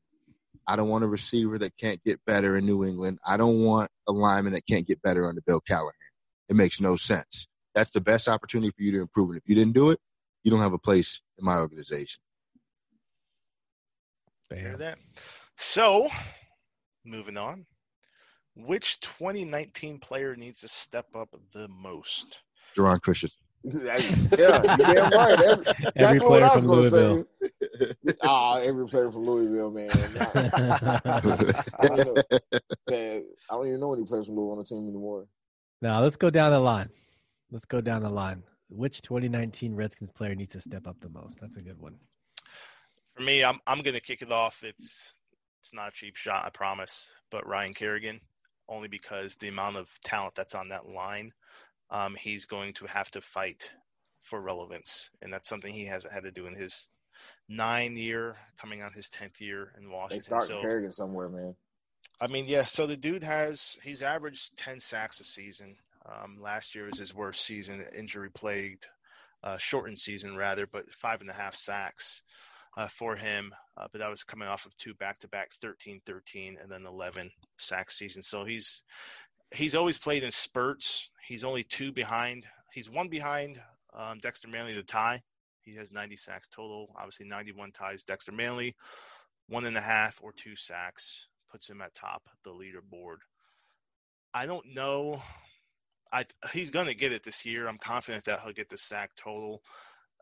I 0.66 0.74
don't 0.74 0.88
want 0.88 1.04
a 1.04 1.08
receiver 1.08 1.58
that 1.58 1.76
can't 1.76 2.02
get 2.04 2.18
better 2.26 2.56
in 2.56 2.66
New 2.66 2.84
England. 2.84 3.18
I 3.24 3.36
don't 3.36 3.62
want 3.62 3.88
a 4.08 4.12
lineman 4.12 4.52
that 4.52 4.66
can't 4.66 4.86
get 4.86 5.00
better 5.02 5.28
under 5.28 5.40
Bill 5.42 5.60
Callahan. 5.60 5.92
It 6.48 6.56
makes 6.56 6.80
no 6.80 6.96
sense. 6.96 7.46
That's 7.74 7.90
the 7.90 8.00
best 8.00 8.28
opportunity 8.28 8.72
for 8.76 8.82
you 8.82 8.92
to 8.92 9.00
improve. 9.00 9.30
And 9.30 9.38
if 9.38 9.44
you 9.46 9.54
didn't 9.54 9.74
do 9.74 9.90
it, 9.90 10.00
you 10.42 10.50
don't 10.50 10.60
have 10.60 10.72
a 10.72 10.78
place 10.78 11.20
in 11.38 11.44
my 11.44 11.58
organization. 11.58 12.20
Hear 14.52 14.70
Bam. 14.70 14.78
that? 14.78 14.98
So, 15.58 16.08
moving 17.04 17.36
on. 17.36 17.66
Which 18.56 19.00
2019 19.00 19.98
player 19.98 20.34
needs 20.34 20.60
to 20.60 20.68
step 20.68 21.06
up 21.14 21.28
the 21.52 21.68
most? 21.68 22.40
Geron 22.74 23.00
Christian. 23.00 23.30
yeah, 23.62 23.98
damn 24.78 25.10
right. 25.10 25.40
Every, 25.40 25.64
Every 25.96 26.18
exactly 26.18 26.18
what 26.20 26.28
player 26.28 26.44
I 26.44 26.54
was 26.54 26.64
from 26.64 26.72
Louisville. 26.72 27.24
say. 27.24 27.92
Ah, 28.22 28.58
every 28.58 28.86
player 28.86 29.10
from 29.10 29.26
Louisville, 29.26 29.70
man. 29.70 29.90
I 31.78 31.86
don't 31.88 32.04
know. 32.04 32.14
Man, 32.88 33.24
I 33.50 33.54
don't 33.54 33.66
even 33.66 33.80
know 33.80 33.94
any 33.94 34.04
players 34.04 34.26
from 34.26 34.36
Louisville 34.36 34.52
on 34.52 34.58
the 34.58 34.64
team 34.64 34.88
anymore. 34.88 35.26
Now 35.82 36.00
let's 36.00 36.16
go 36.16 36.30
down 36.30 36.52
the 36.52 36.60
line. 36.60 36.88
Let's 37.50 37.64
go 37.64 37.80
down 37.80 38.02
the 38.02 38.08
line. 38.08 38.42
Which 38.68 39.02
2019 39.02 39.74
Redskins 39.74 40.10
player 40.12 40.34
needs 40.34 40.52
to 40.52 40.60
step 40.60 40.86
up 40.86 40.96
the 41.00 41.08
most? 41.08 41.40
That's 41.40 41.56
a 41.56 41.62
good 41.62 41.78
one. 41.80 41.96
For 43.14 43.22
me, 43.22 43.44
I'm 43.44 43.58
I'm 43.66 43.80
gonna 43.82 44.00
kick 44.00 44.22
it 44.22 44.32
off. 44.32 44.62
It's 44.62 45.12
It's 45.60 45.74
not 45.74 45.88
a 45.88 45.92
cheap 45.92 46.16
shot, 46.16 46.44
I 46.46 46.50
promise. 46.50 47.12
But 47.30 47.46
Ryan 47.46 47.74
Kerrigan, 47.74 48.20
only 48.68 48.88
because 48.88 49.36
the 49.36 49.48
amount 49.48 49.76
of 49.76 49.90
talent 50.02 50.34
that's 50.34 50.54
on 50.54 50.68
that 50.68 50.88
line, 50.88 51.32
um, 51.90 52.14
he's 52.14 52.46
going 52.46 52.72
to 52.74 52.86
have 52.86 53.10
to 53.12 53.20
fight 53.20 53.70
for 54.22 54.40
relevance, 54.40 55.10
and 55.22 55.32
that's 55.32 55.48
something 55.48 55.72
he 55.72 55.84
hasn't 55.84 56.12
had 56.12 56.24
to 56.24 56.32
do 56.32 56.46
in 56.46 56.54
his 56.54 56.88
nine 57.48 57.96
year, 57.96 58.36
coming 58.58 58.82
on 58.82 58.92
his 58.92 59.08
tenth 59.08 59.40
year 59.40 59.72
in 59.78 59.90
Washington. 59.90 60.18
They 60.18 60.44
start 60.44 60.48
so, 60.48 60.60
Kerrigan 60.60 60.92
somewhere, 60.92 61.28
man. 61.28 61.54
I 62.20 62.26
mean, 62.26 62.46
yeah. 62.46 62.64
So 62.64 62.86
the 62.86 62.96
dude 62.96 63.22
has 63.22 63.76
he's 63.82 64.02
averaged 64.02 64.56
ten 64.56 64.80
sacks 64.80 65.20
a 65.20 65.24
season. 65.24 65.76
Um, 66.06 66.38
last 66.40 66.74
year 66.74 66.86
was 66.86 66.98
his 66.98 67.14
worst 67.14 67.44
season, 67.44 67.84
injury 67.96 68.30
plagued, 68.30 68.86
uh, 69.42 69.56
shortened 69.56 69.98
season 69.98 70.36
rather, 70.36 70.66
but 70.66 70.88
five 70.90 71.20
and 71.20 71.30
a 71.30 71.34
half 71.34 71.54
sacks 71.54 72.22
uh, 72.76 72.88
for 72.88 73.16
him. 73.16 73.52
Uh, 73.76 73.86
but 73.90 74.00
that 74.00 74.10
was 74.10 74.24
coming 74.24 74.48
off 74.48 74.66
of 74.66 74.76
two 74.76 74.94
back 74.94 75.18
to 75.18 75.28
back 75.28 75.50
13 75.60 76.00
13 76.06 76.58
and 76.60 76.70
then 76.70 76.86
11 76.86 77.30
sack 77.58 77.90
season. 77.90 78.22
So 78.22 78.44
he's 78.44 78.82
he's 79.54 79.74
always 79.74 79.98
played 79.98 80.22
in 80.22 80.30
spurts. 80.30 81.10
He's 81.26 81.44
only 81.44 81.62
two 81.62 81.92
behind. 81.92 82.46
He's 82.72 82.90
one 82.90 83.08
behind 83.08 83.60
um, 83.94 84.18
Dexter 84.18 84.48
Manley 84.48 84.74
to 84.74 84.82
tie. 84.82 85.22
He 85.62 85.74
has 85.76 85.90
90 85.90 86.16
sacks 86.16 86.48
total. 86.48 86.94
Obviously, 86.96 87.26
91 87.26 87.72
ties 87.72 88.04
Dexter 88.04 88.32
Manley. 88.32 88.76
One 89.48 89.64
and 89.64 89.76
a 89.76 89.80
half 89.80 90.20
or 90.22 90.32
two 90.32 90.56
sacks 90.56 91.28
puts 91.50 91.68
him 91.68 91.80
at 91.80 91.94
top 91.94 92.22
the 92.44 92.50
leaderboard. 92.50 93.16
I 94.34 94.46
don't 94.46 94.74
know. 94.74 95.22
I 96.12 96.24
he's 96.52 96.70
going 96.70 96.86
to 96.86 96.94
get 96.94 97.12
it 97.12 97.24
this 97.24 97.44
year. 97.44 97.66
I'm 97.66 97.78
confident 97.78 98.24
that 98.24 98.40
he'll 98.40 98.52
get 98.52 98.68
the 98.68 98.76
sack 98.76 99.10
total. 99.16 99.62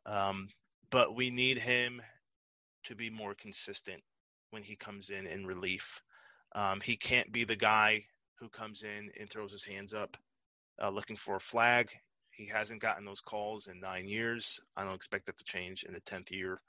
Um, 0.07 0.49
but 0.91 1.15
we 1.17 1.31
need 1.31 1.59
him 1.59 2.01
to 2.85 2.95
be 2.95 3.11
more 3.11 3.35
consistent 3.35 4.03
when 4.51 4.63
he 4.63 4.77
comes 4.77 5.11
in 5.11 5.27
in 5.27 5.47
relief. 5.47 6.01
Um, 6.55 6.81
he 6.81 6.97
can't 6.97 7.33
be 7.33 7.45
the 7.45 7.57
guy 7.57 8.05
who 8.39 8.49
comes 8.49 8.83
in 8.83 9.11
and 9.19 9.29
throws 9.29 9.53
his 9.53 9.65
hands 9.65 9.93
up 9.93 10.17
uh, 10.83 10.91
looking 10.91 11.17
for 11.17 11.37
a 11.37 11.41
flag. 11.41 11.91
He 12.31 12.47
hasn't 12.47 12.81
gotten 12.81 13.05
those 13.05 13.21
calls 13.21 13.69
in 13.69 13.81
nine 13.81 14.09
years. 14.09 14.61
I 14.77 14.85
don't 14.85 14.95
expect 14.95 15.27
that 15.27 15.37
to 15.39 15.45
change 15.45 15.85
in 15.85 15.95
the 15.95 16.01
10th 16.01 16.31
year 16.31 16.61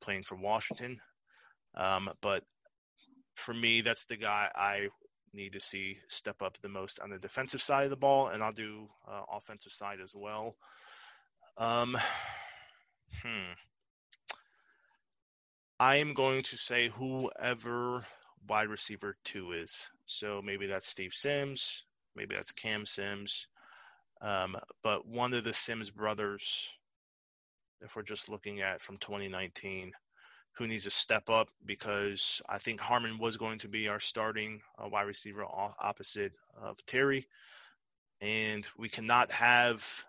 playing 0.00 0.22
for 0.22 0.36
Washington. 0.36 1.00
Um, 1.74 2.10
but 2.20 2.44
for 3.34 3.54
me, 3.54 3.80
that's 3.80 4.06
the 4.06 4.16
guy 4.16 4.50
I 4.54 4.88
need 5.32 5.52
to 5.52 5.60
see 5.60 5.98
step 6.08 6.42
up 6.42 6.58
the 6.60 6.68
most 6.68 7.00
on 7.00 7.10
the 7.10 7.18
defensive 7.18 7.62
side 7.62 7.84
of 7.84 7.90
the 7.90 7.96
ball, 7.96 8.28
and 8.28 8.42
I'll 8.42 8.52
do 8.52 8.88
uh, 9.08 9.22
offensive 9.32 9.72
side 9.72 10.00
as 10.02 10.12
well. 10.14 10.56
Um, 11.56 11.96
hmm. 13.22 13.52
I 15.80 15.96
am 15.96 16.12
going 16.12 16.42
to 16.42 16.58
say 16.58 16.90
whoever 16.90 18.04
wide 18.46 18.68
receiver 18.68 19.16
two 19.24 19.52
is. 19.52 19.88
So 20.04 20.42
maybe 20.44 20.66
that's 20.66 20.86
Steve 20.86 21.14
Sims, 21.14 21.86
maybe 22.14 22.34
that's 22.34 22.52
Cam 22.52 22.84
Sims, 22.84 23.46
um, 24.20 24.58
but 24.82 25.08
one 25.08 25.32
of 25.32 25.42
the 25.42 25.54
Sims 25.54 25.90
brothers, 25.90 26.68
if 27.80 27.96
we're 27.96 28.02
just 28.02 28.28
looking 28.28 28.60
at 28.60 28.82
from 28.82 28.98
2019, 28.98 29.92
who 30.52 30.66
needs 30.66 30.84
to 30.84 30.90
step 30.90 31.30
up 31.30 31.48
because 31.64 32.42
I 32.46 32.58
think 32.58 32.78
Harmon 32.78 33.16
was 33.16 33.38
going 33.38 33.58
to 33.60 33.68
be 33.68 33.88
our 33.88 34.00
starting 34.00 34.60
uh, 34.76 34.86
wide 34.86 35.06
receiver 35.06 35.46
opposite 35.46 36.32
of 36.60 36.84
Terry, 36.84 37.26
and 38.20 38.68
we 38.76 38.90
cannot 38.90 39.30
have 39.30 40.04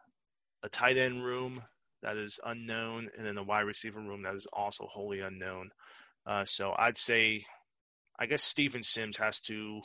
a 0.63 0.67
tight 0.67 0.97
end 0.97 1.23
room 1.23 1.63
that 2.03 2.17
is 2.17 2.39
unknown 2.45 3.09
and 3.17 3.25
then 3.25 3.37
a 3.37 3.43
wide 3.43 3.61
receiver 3.61 3.99
room 3.99 4.23
that 4.23 4.35
is 4.35 4.47
also 4.53 4.85
wholly 4.85 5.21
unknown. 5.21 5.69
Uh, 6.25 6.45
so 6.45 6.73
I'd 6.77 6.97
say, 6.97 7.43
I 8.19 8.25
guess 8.25 8.43
Steven 8.43 8.83
Sims 8.83 9.17
has 9.17 9.39
to 9.41 9.81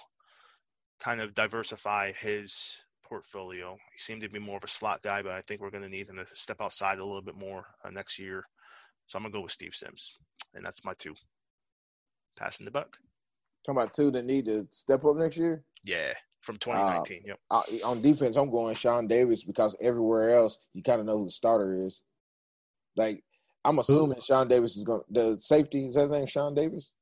kind 1.00 1.20
of 1.20 1.34
diversify 1.34 2.12
his 2.12 2.82
portfolio. 3.04 3.76
He 3.92 3.98
seemed 3.98 4.22
to 4.22 4.28
be 4.28 4.38
more 4.38 4.56
of 4.56 4.64
a 4.64 4.68
slot 4.68 5.02
guy, 5.02 5.22
but 5.22 5.32
I 5.32 5.42
think 5.42 5.60
we're 5.60 5.70
going 5.70 5.82
to 5.82 5.88
need 5.88 6.08
him 6.08 6.16
to 6.16 6.26
step 6.34 6.60
outside 6.60 6.98
a 6.98 7.04
little 7.04 7.22
bit 7.22 7.36
more 7.36 7.64
uh, 7.84 7.90
next 7.90 8.18
year. 8.18 8.44
So 9.06 9.16
I'm 9.16 9.22
going 9.22 9.32
to 9.32 9.38
go 9.38 9.42
with 9.42 9.52
Steve 9.52 9.74
Sims, 9.74 10.18
and 10.54 10.64
that's 10.64 10.84
my 10.84 10.94
two. 10.98 11.14
Passing 12.36 12.64
the 12.64 12.70
buck. 12.70 12.96
Talking 13.64 13.80
about 13.80 13.94
two 13.94 14.10
that 14.10 14.24
need 14.24 14.46
to 14.46 14.66
step 14.70 15.04
up 15.04 15.16
next 15.16 15.36
year. 15.36 15.62
Yeah, 15.84 16.12
from 16.40 16.56
2019. 16.56 17.22
yep. 17.24 17.38
Uh, 17.50 17.62
on 17.84 18.02
defense, 18.02 18.36
I'm 18.36 18.50
going 18.50 18.74
Sean 18.74 19.06
Davis 19.06 19.42
because 19.42 19.76
everywhere 19.80 20.34
else 20.34 20.58
you 20.74 20.82
kind 20.82 21.00
of 21.00 21.06
know 21.06 21.18
who 21.18 21.26
the 21.26 21.32
starter 21.32 21.86
is. 21.86 22.00
Like 22.97 23.22
I'm 23.64 23.78
assuming 23.78 24.20
Sean 24.20 24.49
Davis 24.49 24.76
is 24.76 24.84
going. 24.84 25.03
The 25.11 25.36
safety 25.40 25.86
is 25.86 25.94
that 25.94 26.03
his 26.03 26.11
name 26.12 26.26
Sean 26.26 26.55
Davis? 26.55 26.92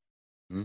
Hmm? 0.51 0.63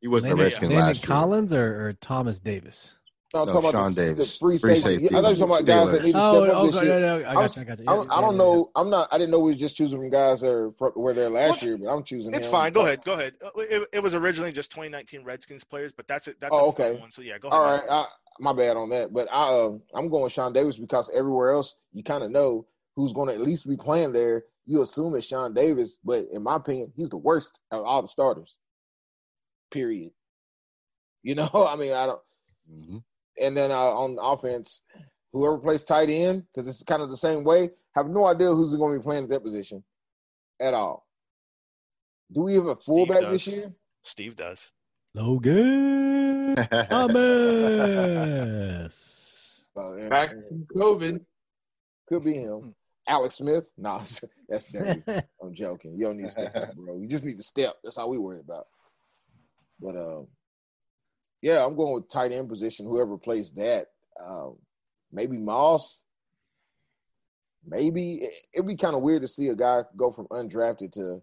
He 0.00 0.08
wasn't 0.08 0.30
Landon, 0.30 0.40
a 0.40 0.48
Redskin 0.48 0.68
Landon 0.70 0.86
last 0.86 1.02
year. 1.08 1.16
Collins 1.16 1.52
or, 1.52 1.88
or 1.88 1.92
Thomas 1.94 2.38
Davis? 2.38 2.94
No, 3.34 3.40
I'm 3.42 3.46
No, 3.46 3.52
talking 3.54 3.70
Sean 3.70 3.80
about 3.80 3.94
the, 3.94 4.00
Davis. 4.06 4.32
the 4.32 4.38
free, 4.38 4.58
Free 4.58 4.74
safety. 4.76 5.00
safety. 5.02 5.16
I 5.16 5.20
thought 5.20 5.36
you 5.36 5.42
were 5.44 5.48
talking 5.48 5.66
about 5.66 5.66
guys 5.66 5.90
that 5.92 6.00
Steelers. 6.00 6.04
need 6.04 6.12
to 6.12 6.18
Oh, 6.22 6.44
step 6.44 6.50
up 6.56 6.62
oh, 6.62 6.66
this 6.70 6.82
year. 6.82 7.00
no, 7.00 7.18
no, 7.18 7.24
I 7.24 7.28
I'm- 7.28 7.34
got 7.36 7.56
you, 7.56 7.62
I 7.62 7.64
got 7.64 7.78
you. 7.78 7.84
I 7.88 7.90
Yeah, 7.90 7.96
don't, 7.96 8.10
I 8.12 8.20
don't 8.20 8.32
yeah, 8.32 8.38
know. 8.38 8.70
I'm 8.76 8.90
not. 8.90 9.08
I 9.12 9.18
didn't 9.18 9.30
know 9.32 9.40
we 9.40 9.50
was 9.50 9.60
just 9.60 9.76
choosing 9.76 9.98
from 9.98 10.10
guys 10.10 10.40
that 10.40 10.50
are 10.50 10.72
fr- 10.78 10.88
were 10.96 11.12
there 11.14 11.28
last 11.28 11.50
What? 11.50 11.62
year, 11.62 11.76
but 11.78 11.88
I'm 11.88 12.04
choosing. 12.04 12.32
It's 12.34 12.46
him. 12.46 12.52
fine. 12.52 12.72
Go 12.72 12.82
ahead. 12.86 13.04
Go 13.04 13.12
ahead. 13.14 13.34
Uh, 13.44 13.50
It, 13.56 13.88
it 13.92 14.02
was 14.02 14.14
originally 14.14 14.50
just 14.52 14.70
2019 14.70 15.24
Redskins 15.24 15.62
players, 15.64 15.92
but 15.92 16.08
that's 16.08 16.26
it. 16.28 16.40
That's 16.40 16.54
Oh, 16.56 16.66
a 16.66 16.68
okay. 16.68 16.98
one. 16.98 17.10
So 17.10 17.20
yeah, 17.22 17.38
go 17.38 17.48
ahead. 17.48 17.60
All 17.60 17.78
right, 17.78 17.84
I, 17.90 18.06
my 18.40 18.52
bad 18.54 18.76
on 18.76 18.88
that. 18.90 19.12
But 19.12 19.28
I, 19.30 19.48
uh, 19.48 19.72
I'm 19.94 20.08
going 20.08 20.30
Sean 20.30 20.52
Davis 20.54 20.78
because 20.78 21.10
everywhere 21.14 21.52
else 21.52 21.74
you 21.92 22.02
kind 22.02 22.24
of 22.24 22.30
know 22.30 22.66
who's 22.98 23.12
going 23.12 23.28
to 23.28 23.34
at 23.34 23.40
least 23.40 23.68
be 23.68 23.76
playing 23.76 24.12
there. 24.12 24.42
You 24.66 24.82
assume 24.82 25.14
it's 25.14 25.28
Sean 25.28 25.54
Davis, 25.54 25.98
but 26.04 26.24
in 26.32 26.42
my 26.42 26.56
opinion, 26.56 26.92
he's 26.96 27.08
the 27.10 27.16
worst 27.16 27.60
of 27.70 27.84
all 27.84 28.02
the 28.02 28.08
starters. 28.08 28.56
Period. 29.70 30.10
You 31.22 31.34
know, 31.36 31.48
I 31.54 31.76
mean, 31.76 31.92
I 31.92 32.06
don't. 32.06 32.20
Mhm. 32.68 33.04
And 33.40 33.56
then 33.56 33.70
uh, 33.70 33.76
on 33.76 34.18
offense, 34.20 34.80
whoever 35.32 35.58
plays 35.58 35.84
tight 35.84 36.10
end, 36.10 36.42
because 36.52 36.66
it's 36.66 36.82
kind 36.82 37.00
of 37.00 37.08
the 37.10 37.16
same 37.16 37.44
way, 37.44 37.70
have 37.94 38.08
no 38.08 38.26
idea 38.26 38.48
who's 38.48 38.76
going 38.76 38.94
to 38.94 38.98
be 38.98 39.04
playing 39.04 39.22
at 39.24 39.30
that 39.30 39.44
position 39.44 39.84
at 40.60 40.74
all. 40.74 41.06
Do 42.32 42.42
we 42.42 42.54
have 42.54 42.66
a 42.66 42.74
fullback 42.74 43.20
this 43.20 43.46
year? 43.46 43.72
Steve 44.02 44.34
does. 44.34 44.72
Logan 45.14 46.56
Thomas. 46.90 47.22
Back 50.10 50.30
from 50.48 50.66
COVID. 50.74 51.20
Could 52.08 52.24
be 52.24 52.34
him. 52.34 52.74
Alex 53.08 53.36
Smith? 53.36 53.68
Nah, 53.78 54.04
that's 54.48 54.64
dirty. 54.72 55.02
I'm 55.42 55.54
joking. 55.54 55.94
You 55.96 56.04
don't 56.06 56.16
need 56.18 56.26
to 56.26 56.32
step 56.32 56.54
up, 56.56 56.74
bro. 56.76 56.96
You 56.98 57.08
just 57.08 57.24
need 57.24 57.36
to 57.38 57.42
step. 57.42 57.76
That's 57.82 57.96
all 57.98 58.10
we 58.10 58.18
worried 58.18 58.40
about. 58.44 58.66
But 59.80 59.96
um, 59.96 60.28
yeah, 61.42 61.64
I'm 61.64 61.76
going 61.76 61.94
with 61.94 62.10
tight 62.10 62.32
end 62.32 62.48
position. 62.48 62.86
Whoever 62.86 63.16
plays 63.16 63.52
that, 63.52 63.86
um, 64.24 64.56
maybe 65.12 65.38
Moss. 65.38 66.02
Maybe 67.66 68.14
It- 68.22 68.46
it'd 68.54 68.66
be 68.66 68.76
kind 68.76 68.94
of 68.96 69.02
weird 69.02 69.22
to 69.22 69.28
see 69.28 69.48
a 69.48 69.54
guy 69.54 69.82
go 69.96 70.10
from 70.10 70.26
undrafted 70.28 70.92
to 70.92 71.20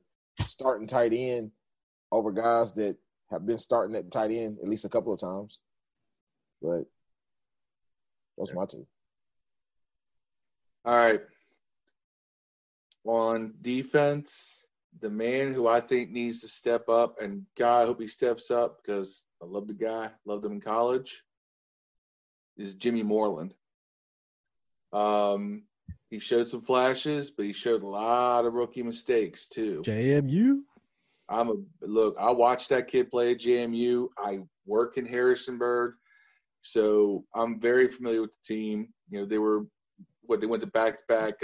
starting 0.47 0.87
tight 0.87 1.13
end 1.13 1.51
over 2.11 2.31
guys 2.31 2.73
that 2.75 2.97
have 3.31 3.45
been 3.45 3.57
starting 3.57 3.95
at 3.95 4.11
tight 4.11 4.31
end 4.31 4.57
at 4.61 4.67
least 4.67 4.85
a 4.85 4.89
couple 4.89 5.13
of 5.13 5.19
times. 5.19 5.59
But 6.61 6.83
those 8.37 8.53
my 8.53 8.65
two. 8.65 8.85
All 10.85 10.95
right. 10.95 11.21
On 13.05 13.53
defense, 13.61 14.63
the 15.01 15.09
man 15.09 15.53
who 15.53 15.67
I 15.67 15.81
think 15.81 16.09
needs 16.09 16.39
to 16.41 16.47
step 16.47 16.89
up, 16.89 17.21
and 17.21 17.45
God, 17.57 17.81
I 17.81 17.85
hope 17.85 18.01
he 18.01 18.07
steps 18.07 18.49
up 18.49 18.81
because 18.81 19.21
I 19.41 19.45
love 19.45 19.67
the 19.67 19.73
guy, 19.73 20.09
loved 20.25 20.45
him 20.45 20.53
in 20.53 20.61
college, 20.61 21.23
is 22.57 22.73
Jimmy 22.73 23.03
Moreland. 23.03 23.53
Um, 24.93 25.63
he 26.09 26.19
showed 26.19 26.47
some 26.47 26.61
flashes, 26.61 27.29
but 27.29 27.45
he 27.45 27.53
showed 27.53 27.83
a 27.83 27.87
lot 27.87 28.45
of 28.45 28.53
rookie 28.53 28.83
mistakes 28.83 29.47
too. 29.47 29.81
JMU. 29.85 30.61
I'm 31.27 31.49
a 31.49 31.55
look. 31.81 32.15
I 32.19 32.31
watched 32.31 32.69
that 32.69 32.87
kid 32.87 33.09
play 33.09 33.31
at 33.31 33.39
JMU. 33.39 34.09
I 34.17 34.39
work 34.65 34.97
in 34.97 35.05
Harrisonburg, 35.05 35.95
so 36.61 37.25
I'm 37.33 37.59
very 37.59 37.87
familiar 37.87 38.21
with 38.21 38.31
the 38.31 38.55
team. 38.55 38.89
You 39.09 39.19
know, 39.19 39.25
they 39.25 39.39
were 39.39 39.65
what 40.21 40.39
they 40.39 40.47
went 40.47 40.61
to 40.61 40.67
back 40.67 40.99
to 40.99 41.13
back. 41.13 41.43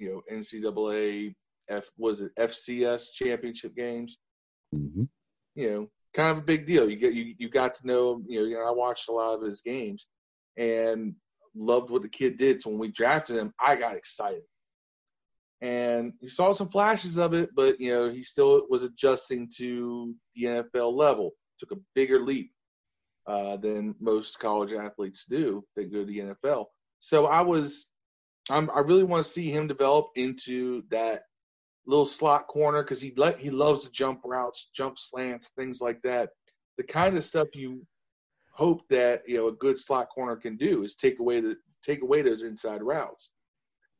You 0.00 0.22
know, 0.30 0.36
NCAA 0.36 1.34
F 1.68 1.84
was 1.96 2.20
it 2.22 2.32
FCS 2.36 3.12
championship 3.12 3.76
games. 3.76 4.18
Mhm. 4.74 5.08
You 5.54 5.70
know, 5.70 5.90
kind 6.14 6.30
of 6.30 6.38
a 6.38 6.46
big 6.46 6.66
deal. 6.66 6.90
You 6.90 6.96
get 6.96 7.14
you 7.14 7.34
you 7.38 7.48
got 7.48 7.74
to 7.76 7.86
know. 7.86 8.22
You 8.26 8.40
know, 8.40 8.46
you 8.46 8.54
know, 8.56 8.66
I 8.66 8.72
watched 8.72 9.08
a 9.08 9.12
lot 9.12 9.34
of 9.34 9.42
his 9.42 9.60
games 9.60 10.06
and 10.56 11.14
loved 11.54 11.90
what 11.90 12.02
the 12.02 12.08
kid 12.08 12.38
did. 12.38 12.60
So 12.60 12.70
when 12.70 12.78
we 12.80 12.90
drafted 12.90 13.36
him, 13.36 13.52
I 13.60 13.76
got 13.76 13.96
excited 13.96 14.42
and 15.62 16.12
he 16.20 16.28
saw 16.28 16.52
some 16.52 16.68
flashes 16.68 17.18
of 17.18 17.34
it, 17.34 17.50
but 17.54 17.78
you 17.80 17.92
know 17.92 18.10
he 18.10 18.22
still 18.22 18.66
was 18.70 18.82
adjusting 18.82 19.50
to 19.58 20.14
the 20.34 20.44
NFL 20.44 20.94
level. 20.94 21.32
Took 21.58 21.72
a 21.72 21.80
bigger 21.94 22.20
leap 22.20 22.52
uh, 23.26 23.56
than 23.58 23.94
most 24.00 24.38
college 24.38 24.72
athletes 24.72 25.26
do 25.28 25.62
that 25.76 25.92
go 25.92 26.00
to 26.00 26.04
the 26.06 26.18
NFL. 26.18 26.66
So 27.00 27.26
I 27.26 27.42
was, 27.42 27.86
I'm, 28.50 28.70
I 28.70 28.80
really 28.80 29.04
want 29.04 29.24
to 29.24 29.30
see 29.30 29.50
him 29.50 29.66
develop 29.66 30.08
into 30.16 30.82
that 30.90 31.22
little 31.86 32.06
slot 32.06 32.46
corner 32.48 32.82
because 32.82 33.00
he 33.00 33.12
let 33.16 33.38
he 33.38 33.50
loves 33.50 33.84
to 33.84 33.90
jump 33.90 34.20
routes, 34.24 34.70
jump 34.74 34.98
slants, 34.98 35.50
things 35.56 35.80
like 35.80 36.00
that. 36.02 36.30
The 36.76 36.84
kind 36.84 37.16
of 37.16 37.24
stuff 37.24 37.48
you 37.54 37.86
hope 38.52 38.82
that 38.88 39.22
you 39.26 39.36
know 39.36 39.48
a 39.48 39.52
good 39.52 39.78
slot 39.78 40.08
corner 40.10 40.36
can 40.36 40.56
do 40.56 40.82
is 40.82 40.94
take 40.94 41.18
away 41.18 41.40
the 41.40 41.56
take 41.84 42.02
away 42.02 42.22
those 42.22 42.42
inside 42.42 42.82
routes. 42.82 43.30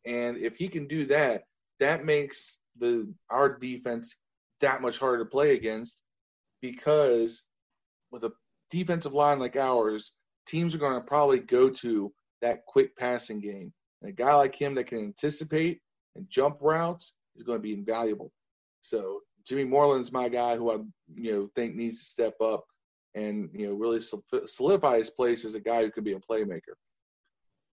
And 0.07 0.37
if 0.37 0.57
he 0.57 0.69
can 0.69 0.87
do 0.87 1.07
that, 1.07 1.45
that 1.79 2.05
makes 2.05 2.59
the 2.79 3.13
our 3.31 3.59
defense 3.59 4.15
that 4.61 4.83
much 4.83 4.99
harder 4.99 5.25
to 5.25 5.31
play 5.31 5.55
against 5.55 5.97
because 6.61 7.45
with 8.11 8.25
a 8.25 8.33
defensive 8.71 9.15
line 9.15 9.39
like 9.39 9.57
ours, 9.57 10.13
teams 10.47 10.75
are 10.75 10.79
going 10.79 10.95
to 10.95 11.07
probably 11.07 11.39
go 11.39 11.71
to 11.71 12.13
that 12.43 12.65
quick 12.67 12.97
passing 12.97 13.41
game. 13.41 13.73
And 14.01 14.11
a 14.11 14.13
guy 14.13 14.35
like 14.35 14.55
him 14.55 14.75
that 14.75 14.87
can 14.87 14.99
anticipate 14.99 15.81
and 16.17 16.29
jump 16.29 16.59
routes 16.61 17.13
is 17.37 17.43
going 17.43 17.59
to 17.59 17.63
be 17.63 17.73
invaluable. 17.73 18.33
So 18.83 19.21
Jimmy 19.47 19.65
Moreland's 19.65 20.13
my 20.13 20.29
guy 20.29 20.57
who 20.57 20.71
I 20.71 20.77
you 21.15 21.33
know 21.33 21.51
think 21.55 21.75
needs 21.75 21.99
to 21.99 22.05
step 22.05 22.35
up 22.41 22.65
and 23.15 23.51
you 23.53 23.67
know 23.67 23.75
really 23.75 24.01
solidify 24.47 24.99
his 24.99 25.11
place 25.11 25.45
as 25.45 25.55
a 25.55 25.61
guy 25.61 25.83
who 25.83 25.91
can 25.91 26.05
be 26.05 26.13
a 26.13 26.19
playmaker. 26.19 26.75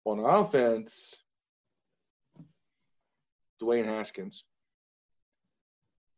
On 0.05 0.19
offense, 0.19 1.15
Dwayne 3.61 3.85
Haskins. 3.85 4.43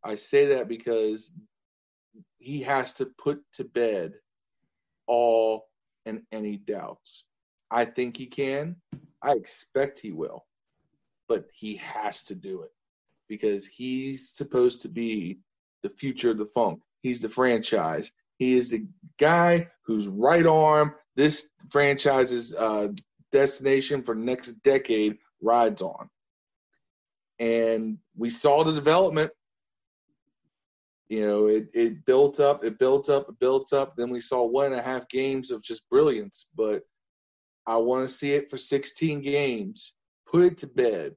I 0.03 0.15
say 0.15 0.45
that 0.55 0.67
because 0.67 1.31
he 2.37 2.61
has 2.61 2.93
to 2.93 3.07
put 3.21 3.41
to 3.55 3.63
bed 3.63 4.13
all 5.07 5.65
and 6.05 6.21
any 6.31 6.57
doubts. 6.57 7.25
I 7.71 7.85
think 7.85 8.17
he 8.17 8.25
can. 8.25 8.75
I 9.21 9.33
expect 9.33 9.99
he 9.99 10.11
will. 10.11 10.45
But 11.27 11.45
he 11.53 11.75
has 11.77 12.23
to 12.25 12.35
do 12.35 12.63
it 12.63 12.71
because 13.27 13.65
he's 13.65 14.31
supposed 14.31 14.81
to 14.81 14.89
be 14.89 15.39
the 15.83 15.89
future 15.89 16.31
of 16.31 16.37
the 16.37 16.49
funk. 16.53 16.81
He's 17.01 17.19
the 17.19 17.29
franchise. 17.29 18.11
He 18.37 18.55
is 18.55 18.69
the 18.69 18.85
guy 19.19 19.67
whose 19.85 20.07
right 20.07 20.45
arm 20.45 20.95
this 21.15 21.49
franchise's 21.69 22.55
uh, 22.55 22.87
destination 23.31 24.03
for 24.03 24.15
next 24.15 24.51
decade 24.63 25.17
rides 25.41 25.81
on. 25.81 26.09
And 27.39 27.97
we 28.17 28.29
saw 28.29 28.63
the 28.63 28.73
development. 28.73 29.31
You 31.09 31.27
know, 31.27 31.47
it, 31.47 31.67
it 31.73 32.05
built 32.05 32.39
up, 32.39 32.63
it 32.63 32.77
built 32.77 33.09
up, 33.09 33.29
it 33.29 33.39
built 33.39 33.73
up. 33.73 33.95
Then 33.95 34.09
we 34.09 34.21
saw 34.21 34.45
one 34.45 34.67
and 34.67 34.75
a 34.75 34.83
half 34.83 35.09
games 35.09 35.51
of 35.51 35.61
just 35.63 35.87
brilliance. 35.89 36.47
But 36.55 36.83
I 37.69 37.77
want 37.77 38.07
to 38.09 38.11
see 38.13 38.33
it 38.33 38.49
for 38.49 38.57
16 38.57 39.21
games. 39.21 39.93
Put 40.25 40.43
it 40.43 40.57
to 40.59 40.67
bed. 40.67 41.15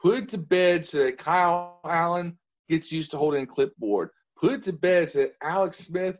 Put 0.00 0.22
it 0.24 0.28
to 0.30 0.38
bed 0.38 0.86
so 0.86 1.04
that 1.04 1.18
Kyle 1.18 1.80
Allen 1.84 2.38
gets 2.70 2.90
used 2.90 3.10
to 3.10 3.18
holding 3.18 3.42
a 3.42 3.46
clipboard. 3.46 4.08
Put 4.40 4.52
it 4.52 4.62
to 4.62 4.72
bed 4.72 5.10
so 5.10 5.18
that 5.18 5.32
Alex 5.42 5.80
Smith 5.80 6.16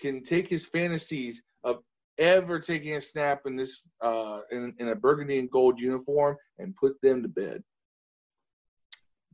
can 0.00 0.24
take 0.24 0.48
his 0.48 0.64
fantasies 0.64 1.42
of 1.64 1.82
ever 2.16 2.58
taking 2.58 2.94
a 2.96 3.00
snap 3.00 3.42
in 3.44 3.56
this 3.56 3.82
uh, 4.00 4.40
in, 4.50 4.72
in 4.78 4.88
a 4.88 4.94
burgundy 4.94 5.38
and 5.38 5.50
gold 5.50 5.78
uniform 5.78 6.38
and 6.58 6.74
put 6.76 6.98
them 7.02 7.22
to 7.22 7.28
bed. 7.28 7.62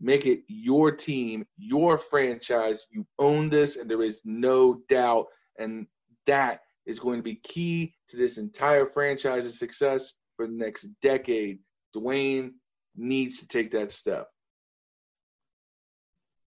Make 0.01 0.27
it 0.27 0.41
your 0.49 0.91
team, 0.91 1.47
your 1.59 1.97
franchise. 1.97 2.87
You 2.91 3.07
own 3.21 3.51
this, 3.51 3.77
and 3.77 3.89
there 3.89 4.03
is 4.03 4.21
no 4.25 4.81
doubt. 4.89 5.27
And 5.61 5.87
that 6.27 6.63
is 6.87 6.99
going 6.99 7.19
to 7.19 7.23
be 7.23 7.37
key 7.37 7.95
to 8.09 8.17
this 8.17 8.39
entire 8.39 8.87
franchise's 8.87 9.59
success 9.59 10.15
for 10.37 10.47
the 10.47 10.53
next 10.53 10.89
decade. 11.01 11.59
Dwayne 11.95 12.53
needs 12.97 13.39
to 13.39 13.47
take 13.47 13.71
that 13.73 13.93
step. 13.93 14.29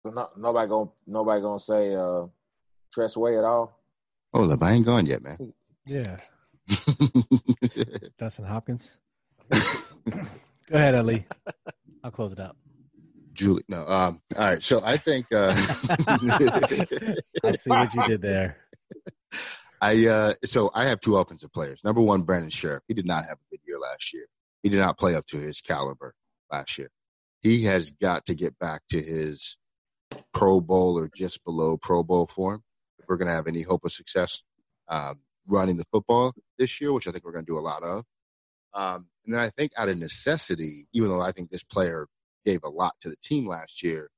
So 0.05 0.13
no, 0.13 0.29
nobody 0.37 0.69
gonna 0.69 0.91
nobody 1.07 1.43
gonna 1.43 1.59
say 1.59 1.95
uh 1.95 2.27
Tress 2.93 3.17
Way 3.17 3.37
at 3.39 3.45
all. 3.45 3.81
Hold 4.33 4.53
up, 4.53 4.63
I 4.63 4.73
ain't 4.73 4.87
gone 4.87 5.07
yet, 5.07 5.23
man. 5.23 5.53
Yeah. 5.85 6.17
Dustin 8.19 8.45
Hopkins. 8.45 8.93
Go 9.51 10.77
ahead, 10.77 10.95
Ali. 10.95 11.27
I'll 12.03 12.11
close 12.11 12.33
it 12.33 12.41
out. 12.41 12.57
Julie, 13.35 13.65
no. 13.69 13.87
Um. 13.87 14.21
All 14.37 14.51
right. 14.51 14.63
So 14.63 14.81
I 14.85 14.97
think. 14.97 15.27
Uh, 15.33 15.55
I 17.45 17.53
see 17.53 17.71
what 17.71 17.95
you 17.95 18.07
did 18.07 18.23
there. 18.23 18.57
I 19.81 20.07
uh. 20.07 20.35
So 20.45 20.71
I 20.75 20.87
have 20.87 21.01
two 21.01 21.17
offensive 21.17 21.53
players. 21.53 21.81
Number 21.85 22.01
one, 22.01 22.23
Brandon 22.23 22.51
Scherff. 22.51 22.81
He 22.89 22.95
did 22.95 23.07
not 23.07 23.25
have 23.25 23.39
a 23.39 23.51
good 23.51 23.61
year 23.67 23.79
last 23.79 24.13
year. 24.13 24.27
He 24.63 24.69
did 24.69 24.81
not 24.81 24.99
play 24.99 25.15
up 25.15 25.27
to 25.27 25.39
his 25.39 25.61
caliber 25.61 26.15
last 26.51 26.79
year. 26.79 26.91
He 27.41 27.65
has 27.65 27.91
got 27.91 28.27
to 28.27 28.35
get 28.35 28.59
back 28.59 28.83
to 28.91 29.01
his 29.01 29.57
Pro 30.33 30.61
Bowl 30.61 30.99
or 30.99 31.11
just 31.15 31.45
below 31.45 31.77
Pro 31.77 32.03
Bowl 32.03 32.27
form. 32.27 32.63
If 32.99 33.07
we're 33.09 33.17
going 33.17 33.29
to 33.29 33.35
have 33.35 33.47
any 33.47 33.63
hope 33.63 33.85
of 33.85 33.93
success 33.93 34.43
um, 34.89 35.21
running 35.47 35.77
the 35.77 35.87
football 35.93 36.33
this 36.59 36.81
year, 36.81 36.93
which 36.93 37.07
I 37.07 37.13
think 37.13 37.25
we're 37.25 37.33
going 37.33 37.45
to 37.45 37.53
do 37.53 37.59
a 37.59 37.61
lot 37.61 37.83
of. 37.83 38.05
Um, 38.75 39.09
and 39.25 39.35
then 39.35 39.41
I 39.41 39.51
think 39.51 39.73
out 39.77 39.89
of 39.89 39.99
necessity, 39.99 40.87
even 40.93 41.09
though 41.11 41.21
I 41.21 41.33
think 41.33 41.51
this 41.51 41.65
player 41.65 42.09
gave 42.45 42.63
a 42.65 42.69
lot 42.69 42.95
to 43.03 43.09
the 43.09 43.17
team 43.23 43.47
last 43.47 43.83
year, 43.83 44.11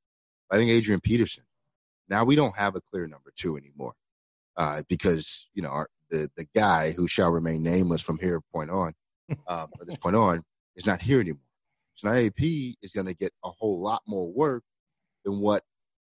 I 0.50 0.56
think 0.56 0.70
Adrian 0.70 1.00
Peterson. 1.00 1.44
Now 2.08 2.24
we 2.24 2.36
don't 2.36 2.56
have 2.56 2.74
a 2.74 2.80
clear 2.80 3.06
number 3.06 3.32
two 3.36 3.56
anymore 3.56 3.92
uh, 4.58 4.82
because 4.88 5.48
you 5.54 5.62
know 5.62 5.70
our, 5.70 5.88
the 6.10 6.30
the 6.36 6.46
guy 6.54 6.92
who 6.92 7.08
shall 7.08 7.30
remain 7.30 7.62
nameless 7.62 8.02
from 8.02 8.18
here 8.18 8.40
point 8.52 8.70
on, 8.70 8.92
uh, 9.46 9.66
from 9.66 9.86
this 9.86 9.96
point 9.96 10.16
on, 10.16 10.42
is 10.76 10.86
not 10.86 11.00
here 11.00 11.20
anymore. 11.20 11.40
So 11.94 12.08
now 12.08 12.18
AP 12.18 12.40
is 12.82 12.92
going 12.94 13.06
to 13.06 13.14
get 13.14 13.32
a 13.44 13.50
whole 13.50 13.80
lot 13.80 14.02
more 14.06 14.30
work 14.30 14.62
than 15.24 15.40
what 15.40 15.62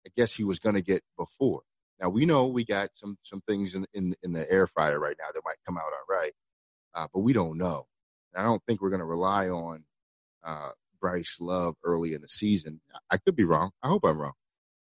I 0.06 0.10
guess 0.16 0.36
he 0.36 0.44
was 0.44 0.60
going 0.60 0.76
to 0.76 0.82
get 0.82 1.04
before. 1.18 1.62
Now 2.02 2.10
we 2.10 2.26
know 2.26 2.48
we 2.48 2.66
got 2.66 2.89
some 2.94 3.18
some 3.24 3.41
things 3.48 3.76
in 3.76 3.86
in, 3.94 4.14
in 4.24 4.34
the 4.34 4.50
air 4.52 4.68
fryer 4.68 5.00
right 5.00 5.16
now 5.18 5.28
that 5.34 5.41
might 5.46 5.58
come 5.66 5.78
out 5.78 5.84
all 5.84 6.16
right, 6.16 6.34
uh, 6.96 7.08
but 7.14 7.22
we 7.22 7.34
don't 7.34 7.58
know. 7.58 7.88
And 8.34 8.44
I 8.44 8.46
don't 8.46 8.62
think 8.68 8.82
we're 8.82 8.89
going 8.89 9.00
to 9.00 9.06
rely 9.06 9.48
on 9.50 9.84
uh, 10.44 10.72
Bryce 11.00 11.38
Love 11.39 11.76
early 11.84 12.14
in 12.14 12.22
the 12.22 12.28
season. 12.28 12.82
I 13.10 13.18
could 13.18 13.36
be 13.36 13.46
wrong. 13.46 13.72
I 13.84 13.88
hope 13.88 14.04
I'm 14.04 14.20
wrong. 14.20 14.34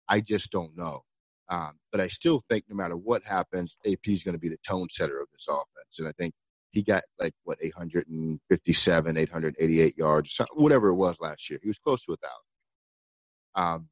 I 0.08 0.20
just 0.20 0.50
don't 0.50 0.76
know. 0.76 1.02
Um, 1.48 1.72
but 1.90 2.00
I 2.00 2.08
still 2.08 2.42
think 2.48 2.64
no 2.68 2.76
matter 2.76 2.96
what 2.96 3.24
happens, 3.24 3.76
AP 3.86 4.08
is 4.08 4.22
going 4.22 4.34
to 4.34 4.40
be 4.40 4.48
the 4.48 4.58
tone 4.66 4.88
setter 4.90 5.20
of 5.20 5.28
this 5.32 5.46
offense. 5.48 5.98
And 5.98 6.08
I 6.08 6.12
think 6.12 6.34
he 6.70 6.82
got 6.82 7.02
like 7.18 7.34
what 7.44 7.58
857, 7.60 9.16
888 9.16 9.98
yards, 9.98 10.40
whatever 10.54 10.88
it 10.88 10.96
was 10.96 11.16
last 11.20 11.50
year. 11.50 11.58
He 11.62 11.68
was 11.68 11.78
close 11.78 12.04
to 12.04 12.12
a 12.12 12.16
thousand. 12.16 13.74
Um, 13.74 13.88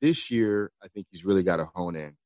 this 0.00 0.30
year, 0.30 0.72
I 0.82 0.88
think 0.88 1.06
he's 1.10 1.24
really 1.24 1.42
got 1.42 1.56
to 1.56 1.68
hone 1.74 1.96
in, 1.96 2.16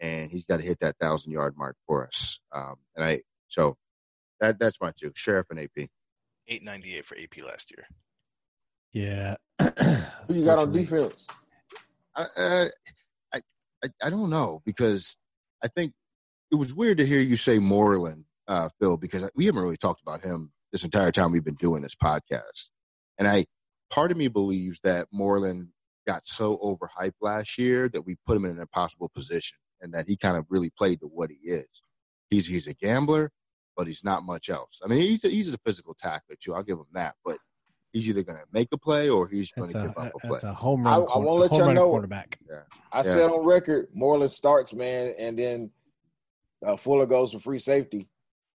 and 0.00 0.30
he's 0.30 0.44
got 0.44 0.58
to 0.58 0.62
hit 0.62 0.78
that 0.80 0.96
thousand 1.00 1.32
yard 1.32 1.54
mark 1.56 1.76
for 1.86 2.06
us. 2.06 2.38
Um, 2.54 2.76
and 2.94 3.04
I 3.04 3.20
so 3.48 3.76
that 4.40 4.60
that's 4.60 4.80
my 4.80 4.92
two, 4.98 5.10
Scherff 5.16 5.46
and 5.50 5.58
AP. 5.58 5.88
Eight 6.48 6.62
ninety 6.62 6.94
eight 6.94 7.04
for 7.04 7.16
AP 7.16 7.44
last 7.44 7.72
year. 7.72 7.86
Yeah. 8.92 9.36
Who 10.28 10.34
you 10.34 10.44
got 10.44 10.58
on 10.58 10.72
defense? 10.72 11.26
I, 12.14 12.26
uh, 12.36 12.66
I, 13.84 13.88
I 14.02 14.10
don't 14.10 14.30
know 14.30 14.62
because 14.64 15.16
I 15.62 15.68
think 15.68 15.92
it 16.50 16.56
was 16.56 16.74
weird 16.74 16.98
to 16.98 17.06
hear 17.06 17.20
you 17.20 17.36
say 17.36 17.58
Moreland, 17.58 18.24
uh, 18.48 18.68
Phil, 18.78 18.96
because 18.96 19.28
we 19.34 19.46
haven't 19.46 19.62
really 19.62 19.76
talked 19.76 20.02
about 20.02 20.22
him 20.22 20.52
this 20.72 20.84
entire 20.84 21.12
time 21.12 21.32
we've 21.32 21.44
been 21.44 21.54
doing 21.54 21.82
this 21.82 21.94
podcast. 21.94 22.68
And 23.18 23.26
I, 23.26 23.46
part 23.90 24.10
of 24.10 24.16
me 24.16 24.28
believes 24.28 24.80
that 24.84 25.08
Moreland 25.12 25.68
got 26.06 26.24
so 26.24 26.56
overhyped 26.58 27.14
last 27.20 27.58
year 27.58 27.88
that 27.88 28.02
we 28.02 28.16
put 28.26 28.36
him 28.36 28.44
in 28.44 28.52
an 28.52 28.60
impossible 28.60 29.10
position 29.14 29.58
and 29.80 29.92
that 29.94 30.08
he 30.08 30.16
kind 30.16 30.36
of 30.36 30.46
really 30.48 30.70
played 30.70 31.00
to 31.00 31.06
what 31.06 31.30
he 31.30 31.50
is. 31.50 31.66
He's 32.30 32.46
he's 32.46 32.66
a 32.66 32.74
gambler, 32.74 33.30
but 33.76 33.86
he's 33.86 34.04
not 34.04 34.24
much 34.24 34.48
else. 34.48 34.80
I 34.84 34.88
mean, 34.88 35.00
he's 35.00 35.24
a, 35.24 35.28
he's 35.28 35.52
a 35.52 35.58
physical 35.64 35.94
tackler 35.94 36.36
too. 36.40 36.54
I'll 36.54 36.62
give 36.62 36.78
him 36.78 36.86
that, 36.94 37.14
but 37.24 37.38
he's 37.96 38.08
either 38.10 38.22
going 38.22 38.38
to 38.38 38.44
make 38.52 38.68
a 38.72 38.76
play 38.76 39.08
or 39.08 39.26
he's 39.28 39.50
going 39.52 39.72
to 39.72 39.82
give 39.82 39.96
up 39.96 40.12
a 40.14 40.18
play. 40.18 40.30
That's 40.32 40.44
a 40.44 40.52
home 40.52 40.84
run. 40.84 40.94
I, 40.94 40.96
I 40.98 41.18
won't 41.18 41.40
let 41.40 41.52
y'all 41.52 41.72
know. 41.72 41.88
Quarterback. 41.88 42.38
Yeah. 42.48 42.60
I 42.92 42.98
yeah. 42.98 43.02
said 43.04 43.30
on 43.30 43.44
record, 43.44 43.88
Moreland 43.94 44.32
starts, 44.32 44.74
man, 44.74 45.14
and 45.18 45.38
then 45.38 45.70
uh, 46.64 46.76
Fuller 46.76 47.06
goes 47.06 47.32
for 47.32 47.40
free 47.40 47.58
safety. 47.58 48.08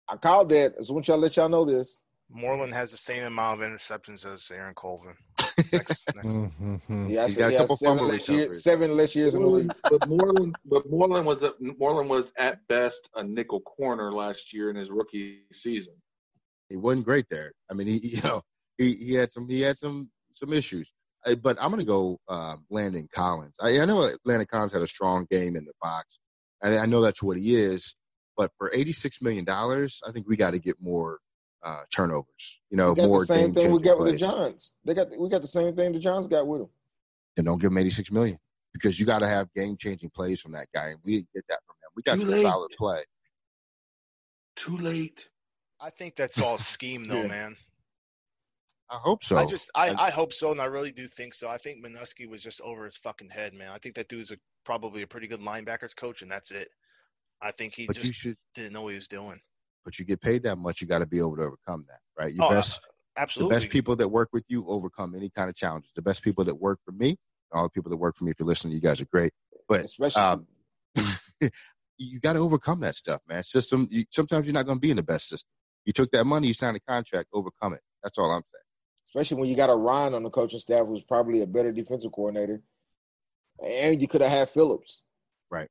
I 0.09 0.17
called 0.17 0.51
that. 0.51 0.75
I 0.77 0.81
just 0.81 0.93
want 0.93 1.09
y'all 1.09 1.17
to 1.17 1.23
let 1.23 1.37
y'all 1.37 1.49
know 1.49 1.65
this. 1.65 1.97
Moreland 2.33 2.75
has 2.75 2.91
the 2.91 2.97
same 2.97 3.25
amount 3.25 3.61
of 3.61 3.69
interceptions 3.69 4.25
as 4.25 4.51
Aaron 4.53 4.75
Colvin. 4.75 5.17
Next, 5.73 6.05
next. 6.15 6.37
Mm-hmm. 6.37 7.11
Yeah, 7.11 7.27
he's 7.27 7.37
got 7.37 7.53
a 7.53 7.57
couple 7.59 7.77
seven 7.77 8.09
less, 8.09 8.29
years, 8.29 8.63
seven 8.63 8.97
less 8.97 9.15
years 9.15 9.35
in 9.35 9.43
the 9.43 9.49
league. 9.49 9.73
But 9.91 10.09
Moreland, 10.09 10.57
but 10.65 10.89
Moreland 10.89 11.27
was 11.27 11.43
a, 11.43 11.53
Moreland 11.61 12.09
was 12.09 12.33
at 12.39 12.67
best 12.67 13.11
a 13.15 13.23
nickel 13.23 13.61
corner 13.61 14.11
last 14.11 14.55
year 14.55 14.71
in 14.71 14.77
his 14.77 14.91
rookie 14.91 15.43
season. 15.53 15.93
He 16.71 16.77
wasn't 16.77 17.05
great 17.05 17.27
there. 17.29 17.53
I 17.71 17.75
mean, 17.75 17.89
he 17.89 17.99
you 18.03 18.23
know 18.23 18.43
he, 18.81 18.95
he 18.95 19.15
had 19.15 19.31
some 19.31 19.49
he 19.49 19.61
had 19.61 19.77
some 19.79 20.11
some 20.33 20.53
issues. 20.53 20.91
I, 21.27 21.35
but 21.35 21.59
I'm 21.61 21.71
going 21.71 21.81
to 21.81 21.87
go 21.87 22.19
uh, 22.29 22.57
Landon 22.71 23.07
Collins. 23.13 23.55
I, 23.61 23.79
I 23.79 23.85
know 23.85 24.09
Landon 24.25 24.47
Collins 24.51 24.73
had 24.73 24.81
a 24.81 24.87
strong 24.87 25.27
game 25.31 25.55
in 25.55 25.67
the 25.67 25.73
box. 25.83 26.19
I, 26.63 26.79
I 26.79 26.87
know 26.87 27.03
that's 27.03 27.23
what 27.23 27.37
he 27.37 27.55
is. 27.55 27.95
But 28.39 28.51
for 28.57 28.71
$86 28.71 29.21
million, 29.21 29.45
I 29.47 30.13
think 30.13 30.27
we 30.27 30.35
got 30.35 30.53
to 30.53 30.59
get 30.59 30.77
more 30.81 31.19
uh, 31.63 31.81
turnovers. 31.95 32.61
You 32.71 32.79
know, 32.79 32.95
more 32.95 33.21
the 33.21 33.27
same 33.27 33.53
thing 33.53 33.71
we 33.71 33.83
got 33.83 33.99
plays. 33.99 34.13
with 34.13 34.21
the 34.21 34.27
Johns. 34.27 34.73
They 34.87 34.95
got 34.95 35.09
we 35.19 35.29
got 35.29 35.43
the 35.43 35.49
same 35.49 35.77
thing 35.77 35.93
the 35.93 36.01
Johns 36.01 36.27
got 36.27 36.47
with 36.47 36.63
them. 36.63 36.71
And 37.37 37.45
don't 37.45 37.61
give 37.61 37.71
him 37.71 37.77
86 37.77 38.11
million 38.13 38.39
because 38.73 38.99
you 38.99 39.05
got 39.05 39.19
to 39.19 39.29
have 39.29 39.53
game 39.55 39.77
changing 39.79 40.09
plays 40.15 40.41
from 40.41 40.53
that 40.53 40.69
guy. 40.75 40.87
And 40.89 40.99
we 41.05 41.17
didn't 41.17 41.29
get 41.35 41.45
that 41.51 41.59
from 41.67 41.75
him. 41.75 41.91
We 41.95 42.03
got 42.03 42.15
Too 42.15 42.21
some 42.21 42.31
late. 42.31 42.43
solid 42.43 42.71
play. 42.79 43.01
Too 44.57 44.79
late. 44.79 45.29
I 45.81 45.91
think 45.91 46.17
that's 46.17 46.41
all 46.41 46.57
scheme, 46.57 47.09
though, 47.09 47.23
Yeah. 47.23 47.29
man. 47.29 47.57
I 48.91 48.97
hope 48.97 49.23
so. 49.23 49.37
I 49.39 49.47
just, 49.47 49.71
I, 49.75 49.91
I- 49.91 50.07
I 50.07 50.11
hope 50.11 50.33
so, 50.33 50.51
and 50.51 50.61
I 50.61 50.67
really 50.67 50.93
do 50.93 51.07
think 51.07 51.35
so. 51.35 51.49
I 51.49 51.59
think 51.59 51.85
Manusky 51.85 52.29
was 52.29 52.43
just 52.43 52.61
over 52.63 52.85
his 52.85 52.97
fucking 52.97 53.31
head, 53.31 53.55
man. 53.55 53.71
I 53.71 53.79
think 53.79 53.95
that 53.95 54.09
dude's 54.09 54.33
a, 54.33 54.37
probably 54.65 55.03
a 55.03 55.07
pretty 55.07 55.27
good 55.29 55.41
linebackers 55.41 55.95
coach, 55.95 56.23
and 56.23 56.31
that's 56.31 56.51
it. 56.51 56.69
I 57.41 57.53
think 57.53 57.75
he 57.75 57.87
but 57.87 57.97
you 57.97 58.03
just 58.03 58.15
should, 58.15 58.37
didn't 58.55 58.73
know 58.73 58.83
what 58.83 58.91
he 58.91 58.97
was 58.97 59.09
doing. 59.09 59.39
but 59.85 59.99
you 59.99 60.05
get 60.05 60.21
paid 60.21 60.43
that 60.43 60.57
much, 60.57 60.81
you 60.81 60.87
got 60.87 60.99
to 60.99 61.07
be 61.07 61.19
able 61.19 61.37
to 61.37 61.43
overcome 61.43 61.87
that, 61.89 62.01
right? 62.19 62.35
Your 62.35 62.45
Oh, 62.47 62.51
best, 62.51 62.81
the 62.83 62.87
Absolutely. 63.17 63.57
best 63.57 63.71
people 63.71 63.97
that 63.97 64.09
work 64.09 64.29
with 64.33 64.45
you 64.49 64.67
overcome 64.67 65.15
any 65.15 65.31
kind 65.31 65.49
of 65.49 65.57
challenges. 65.57 65.91
The 65.95 66.03
best 66.03 66.23
people 66.23 66.45
that 66.45 66.55
work 66.57 66.81
for 66.85 66.93
me, 66.93 67.17
all 67.53 67.63
the 67.65 67.71
people 67.71 67.91
that 67.91 67.97
work 67.97 68.17
for 68.17 68.25
me, 68.25 68.31
if 68.33 68.39
you're 68.41 68.47
listening, 68.49 68.75
you 68.75 68.81
guys 68.81 69.01
are 69.01 69.07
great. 69.07 69.33
But 69.69 69.85
Especially 69.85 70.21
um, 70.23 70.47
you 71.99 72.21
got 72.21 72.35
to 72.35 72.41
overcome 72.41 72.81
that 72.81 72.95
stuff, 72.97 73.21
man. 73.29 73.43
System. 73.43 73.87
You, 73.91 74.05
sometimes 74.11 74.47
you're 74.47 74.55
not 74.55 74.67
going 74.67 74.77
to 74.77 74.81
be 74.81 74.91
in 74.91 74.97
the 74.97 75.03
best 75.03 75.29
system. 75.29 75.49
You 75.85 75.93
took 75.93 76.11
that 76.11 76.25
money, 76.25 76.49
you 76.49 76.55
signed 76.55 76.77
a 76.77 76.81
contract, 76.81 77.29
overcome 77.33 77.75
it. 77.75 77.81
That's 78.03 78.19
all 78.19 78.31
I'm 78.31 78.43
saying. 78.53 78.60
Especially 79.11 79.41
when 79.41 79.49
you 79.49 79.57
got 79.57 79.71
a 79.71 79.75
Ryan 79.75 80.15
on 80.15 80.23
the 80.23 80.31
coaching 80.31 80.61
staff 80.61 80.87
who's 80.87 81.03
probably 81.03 81.43
a 81.43 81.47
better 81.47 81.73
defensive 81.73 82.13
coordinator. 82.13 82.63
And 83.65 84.01
you 84.01 84.09
could 84.09 84.21
have 84.21 84.31
had 84.31 84.51
Phillips. 84.51 85.03
Right. 85.51 85.69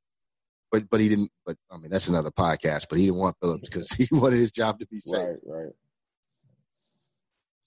But 0.71 0.89
but 0.89 0.99
he 0.99 1.09
didn't. 1.09 1.31
But 1.45 1.55
I 1.71 1.77
mean, 1.77 1.89
that's 1.89 2.09
another 2.09 2.31
podcast. 2.31 2.85
But 2.89 2.99
he 2.99 3.05
didn't 3.05 3.19
want 3.19 3.37
Phillips 3.41 3.67
because 3.67 3.91
he 3.97 4.07
wanted 4.11 4.39
his 4.39 4.51
job 4.51 4.79
to 4.79 4.87
be 4.87 4.99
safe. 4.99 5.37
Right, 5.45 5.67
right. 5.67 5.73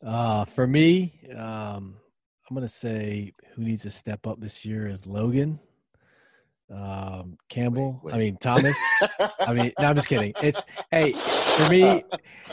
Uh, 0.05 0.45
for 0.45 0.67
me, 0.67 1.21
um, 1.31 1.97
I'm 2.49 2.55
gonna 2.55 2.69
say 2.69 3.33
who 3.55 3.63
needs 3.63 3.83
to 3.83 3.91
step 3.91 4.27
up 4.27 4.41
this 4.41 4.65
year 4.65 4.87
is 4.87 5.07
Logan, 5.07 5.59
um, 6.73 7.37
Campbell. 7.49 8.01
Wait, 8.03 8.15
I 8.15 8.19
mean 8.19 8.37
Thomas. 8.39 8.77
I 9.41 9.53
mean, 9.53 9.73
no, 9.79 9.89
I'm 9.89 9.97
just 9.97 10.09
kidding. 10.09 10.33
It's 10.43 10.65
hey 10.91 11.13
for 11.13 11.71
me, 11.71 12.03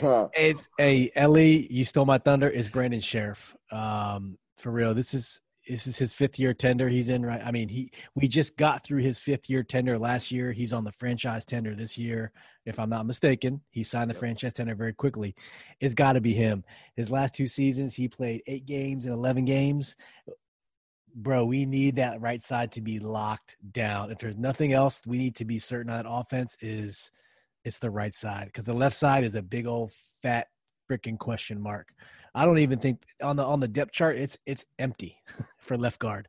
it's 0.34 0.68
a 0.78 1.10
Ellie. 1.14 1.66
You 1.72 1.84
stole 1.84 2.04
my 2.06 2.18
thunder. 2.18 2.48
Is 2.48 2.68
Brandon 2.68 3.00
Scherff? 3.00 3.54
Um, 3.72 4.38
for 4.58 4.70
real. 4.70 4.94
This 4.94 5.14
is 5.14 5.40
this 5.68 5.86
is 5.86 5.96
his 5.96 6.12
fifth 6.12 6.38
year 6.38 6.52
tender. 6.52 6.88
He's 6.88 7.10
in 7.10 7.24
right. 7.24 7.40
I 7.44 7.50
mean, 7.50 7.68
he 7.68 7.92
we 8.14 8.28
just 8.28 8.56
got 8.56 8.82
through 8.84 9.02
his 9.02 9.18
fifth 9.18 9.48
year 9.48 9.62
tender 9.62 9.98
last 9.98 10.32
year. 10.32 10.52
He's 10.52 10.72
on 10.72 10.84
the 10.84 10.92
franchise 10.92 11.44
tender 11.44 11.74
this 11.76 11.96
year, 11.96 12.32
if 12.66 12.78
I'm 12.78 12.90
not 12.90 13.06
mistaken. 13.06 13.60
He 13.70 13.84
signed 13.84 14.10
the 14.10 14.14
Yep. 14.14 14.20
franchise 14.20 14.52
tender 14.54 14.74
very 14.74 14.94
quickly. 14.94 15.34
It's 15.80 15.94
got 15.94 16.14
to 16.14 16.20
be 16.20 16.32
him. 16.34 16.64
His 16.96 17.10
last 17.10 17.34
two 17.34 17.46
seasons, 17.46 17.94
he 17.94 18.08
played 18.08 18.42
eight 18.46 18.66
games 18.66 19.04
and 19.04 19.14
eleven 19.14 19.44
games. 19.44 19.96
Bro, 21.14 21.46
we 21.46 21.66
need 21.66 21.96
that 21.96 22.20
right 22.20 22.42
side 22.42 22.72
to 22.72 22.80
be 22.80 22.98
locked 22.98 23.56
down. 23.72 24.10
If 24.10 24.18
there's 24.18 24.36
nothing 24.36 24.72
else, 24.72 25.02
we 25.06 25.18
need 25.18 25.36
to 25.36 25.44
be 25.44 25.58
certain 25.58 25.90
on 25.90 26.02
that 26.02 26.10
offense 26.10 26.56
is 26.60 27.10
it's 27.64 27.78
the 27.78 27.90
right 27.90 28.14
side 28.14 28.46
because 28.46 28.66
the 28.66 28.74
left 28.74 28.96
side 28.96 29.24
is 29.24 29.34
a 29.34 29.42
big 29.42 29.66
old 29.66 29.92
fat 30.22 30.48
freaking 30.90 31.18
question 31.18 31.60
mark. 31.60 31.88
I 32.34 32.44
don't 32.44 32.58
even 32.58 32.78
think 32.78 33.02
on 33.22 33.36
the 33.36 33.44
on 33.44 33.60
the 33.60 33.68
depth 33.68 33.92
chart 33.92 34.16
it's 34.16 34.38
it's 34.46 34.64
empty 34.78 35.20
for 35.58 35.76
left 35.76 35.98
guard. 35.98 36.28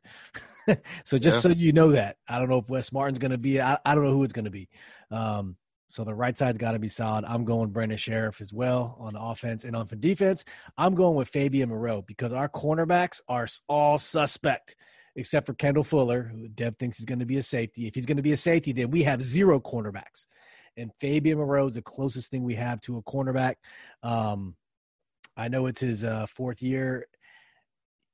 so 1.04 1.18
just 1.18 1.36
Yeah. 1.36 1.40
so 1.40 1.48
you 1.50 1.72
know 1.72 1.92
that 1.92 2.16
I 2.28 2.38
don't 2.38 2.48
know 2.48 2.58
if 2.58 2.68
Wes 2.68 2.92
Martin's 2.92 3.18
going 3.18 3.30
to 3.30 3.38
be. 3.38 3.60
I, 3.60 3.78
I 3.84 3.94
don't 3.94 4.04
know 4.04 4.12
who 4.12 4.24
it's 4.24 4.32
going 4.32 4.44
to 4.46 4.50
be. 4.50 4.68
Um, 5.10 5.56
so 5.92 6.04
the 6.04 6.14
right 6.14 6.38
side's 6.38 6.56
got 6.56 6.72
to 6.72 6.78
be 6.78 6.88
solid. 6.88 7.26
I'm 7.26 7.44
going 7.44 7.68
Brandon 7.68 7.98
Scherff 7.98 8.40
as 8.40 8.50
well 8.50 8.96
on 8.98 9.14
offense 9.14 9.64
and 9.64 9.76
on 9.76 9.86
defense. 10.00 10.42
I'm 10.78 10.94
going 10.94 11.16
with 11.16 11.28
Fabian 11.28 11.68
Moreau 11.68 12.00
because 12.00 12.32
our 12.32 12.48
cornerbacks 12.48 13.20
are 13.28 13.46
all 13.68 13.98
suspect 13.98 14.74
except 15.16 15.44
for 15.44 15.52
Kendall 15.52 15.84
Fuller, 15.84 16.22
who 16.22 16.48
Dev 16.48 16.76
thinks 16.78 16.98
is 16.98 17.04
going 17.04 17.18
to 17.18 17.26
be 17.26 17.36
a 17.36 17.42
safety. 17.42 17.86
If 17.86 17.94
he's 17.94 18.06
going 18.06 18.16
to 18.16 18.22
be 18.22 18.32
a 18.32 18.38
safety, 18.38 18.72
then 18.72 18.90
we 18.90 19.02
have 19.02 19.22
zero 19.22 19.60
cornerbacks. 19.60 20.24
And 20.78 20.90
Fabian 20.98 21.36
Moreau 21.36 21.66
is 21.66 21.74
the 21.74 21.82
closest 21.82 22.30
thing 22.30 22.42
we 22.42 22.54
have 22.54 22.80
to 22.82 22.96
a 22.96 23.02
cornerback. 23.02 23.56
Um, 24.02 24.56
I 25.36 25.48
know 25.48 25.66
it's 25.66 25.80
his 25.80 26.04
uh, 26.04 26.24
fourth 26.24 26.62
year. 26.62 27.06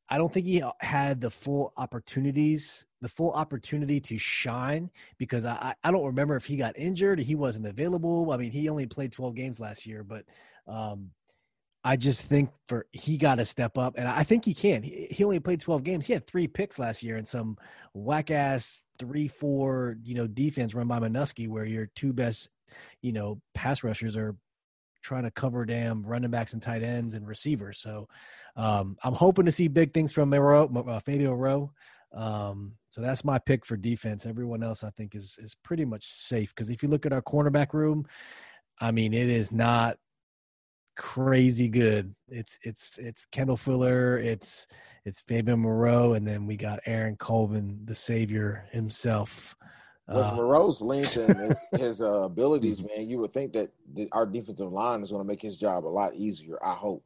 I 0.08 0.18
don't 0.18 0.32
think 0.32 0.46
he 0.46 0.62
had 0.80 1.20
the 1.20 1.30
full 1.30 1.72
opportunities, 1.76 2.86
the 3.00 3.08
full 3.08 3.32
opportunity 3.32 4.00
to 4.00 4.18
shine 4.18 4.90
because 5.18 5.44
I, 5.44 5.74
I 5.84 5.90
don't 5.90 6.06
remember 6.06 6.36
if 6.36 6.46
he 6.46 6.56
got 6.56 6.78
injured 6.78 7.18
he 7.18 7.34
wasn't 7.34 7.66
available. 7.66 8.32
I 8.32 8.36
mean, 8.36 8.50
he 8.50 8.68
only 8.68 8.86
played 8.86 9.12
12 9.12 9.34
games 9.34 9.60
last 9.60 9.86
year, 9.86 10.02
but 10.02 10.24
um, 10.66 11.10
I 11.84 11.96
just 11.96 12.26
think 12.26 12.50
for 12.66 12.86
he 12.92 13.16
got 13.16 13.36
to 13.36 13.44
step 13.44 13.78
up, 13.78 13.94
and 13.96 14.08
I 14.08 14.24
think 14.24 14.44
he 14.44 14.54
can. 14.54 14.82
He, 14.82 15.08
he 15.10 15.24
only 15.24 15.40
played 15.40 15.60
12 15.60 15.84
games. 15.84 16.06
He 16.06 16.12
had 16.12 16.26
three 16.26 16.48
picks 16.48 16.78
last 16.78 17.02
year 17.02 17.16
and 17.16 17.26
some 17.26 17.56
whack 17.94 18.30
ass 18.30 18.82
three 18.98 19.28
four 19.28 19.96
you 20.02 20.14
know 20.14 20.26
defense 20.26 20.74
run 20.74 20.88
by 20.88 20.98
Manusky, 20.98 21.48
where 21.48 21.64
your 21.64 21.86
two 21.94 22.12
best 22.12 22.48
you 23.00 23.12
know 23.12 23.40
pass 23.54 23.84
rushers 23.84 24.16
are 24.16 24.36
trying 25.08 25.24
to 25.24 25.30
cover 25.30 25.64
damn 25.64 26.04
running 26.04 26.30
backs 26.30 26.52
and 26.52 26.62
tight 26.62 26.82
ends 26.82 27.14
and 27.14 27.26
receivers. 27.26 27.80
So 27.80 28.08
um, 28.56 28.98
I'm 29.02 29.14
hoping 29.14 29.46
to 29.46 29.52
see 29.52 29.66
big 29.66 29.94
things 29.94 30.12
from 30.12 30.28
Moreau, 30.28 30.70
uh, 30.86 31.00
Fabio 31.00 31.30
Moreau. 31.30 31.72
Um, 32.14 32.74
so 32.90 33.00
that's 33.00 33.24
my 33.24 33.38
pick 33.38 33.64
for 33.64 33.76
defense. 33.76 34.26
Everyone 34.26 34.62
else 34.62 34.84
I 34.84 34.90
think 34.90 35.14
is 35.14 35.38
is 35.42 35.54
pretty 35.54 35.84
much 35.84 36.06
safe 36.06 36.54
because 36.54 36.70
if 36.70 36.82
you 36.82 36.88
look 36.88 37.06
at 37.06 37.12
our 37.12 37.22
cornerback 37.22 37.72
room, 37.72 38.06
I 38.80 38.90
mean 38.90 39.14
it 39.14 39.30
is 39.30 39.50
not 39.50 39.96
crazy 40.96 41.68
good. 41.68 42.14
It's 42.28 42.58
it's 42.62 42.98
it's 42.98 43.24
Kendall 43.32 43.56
Fuller, 43.56 44.18
it's 44.18 44.66
it's 45.04 45.22
Fabian 45.22 45.60
Moreau, 45.60 46.12
and 46.12 46.26
then 46.26 46.46
we 46.46 46.56
got 46.56 46.80
Aaron 46.84 47.16
Colvin, 47.16 47.80
the 47.84 47.94
savior 47.94 48.66
himself. 48.72 49.56
With 50.08 50.24
Uh, 50.24 50.34
Moreau's 50.34 50.80
length 50.80 51.16
and 51.16 51.54
his 51.72 52.00
uh, 52.00 52.22
abilities, 52.22 52.82
man, 52.82 53.08
you 53.10 53.18
would 53.18 53.32
think 53.34 53.52
that 53.52 53.70
the, 53.94 54.08
our 54.12 54.24
defensive 54.24 54.72
line 54.72 55.02
is 55.02 55.10
going 55.10 55.22
to 55.22 55.26
make 55.28 55.42
his 55.42 55.56
job 55.56 55.84
a 55.84 55.88
lot 55.88 56.14
easier. 56.14 56.58
I 56.64 56.74
hope. 56.74 57.04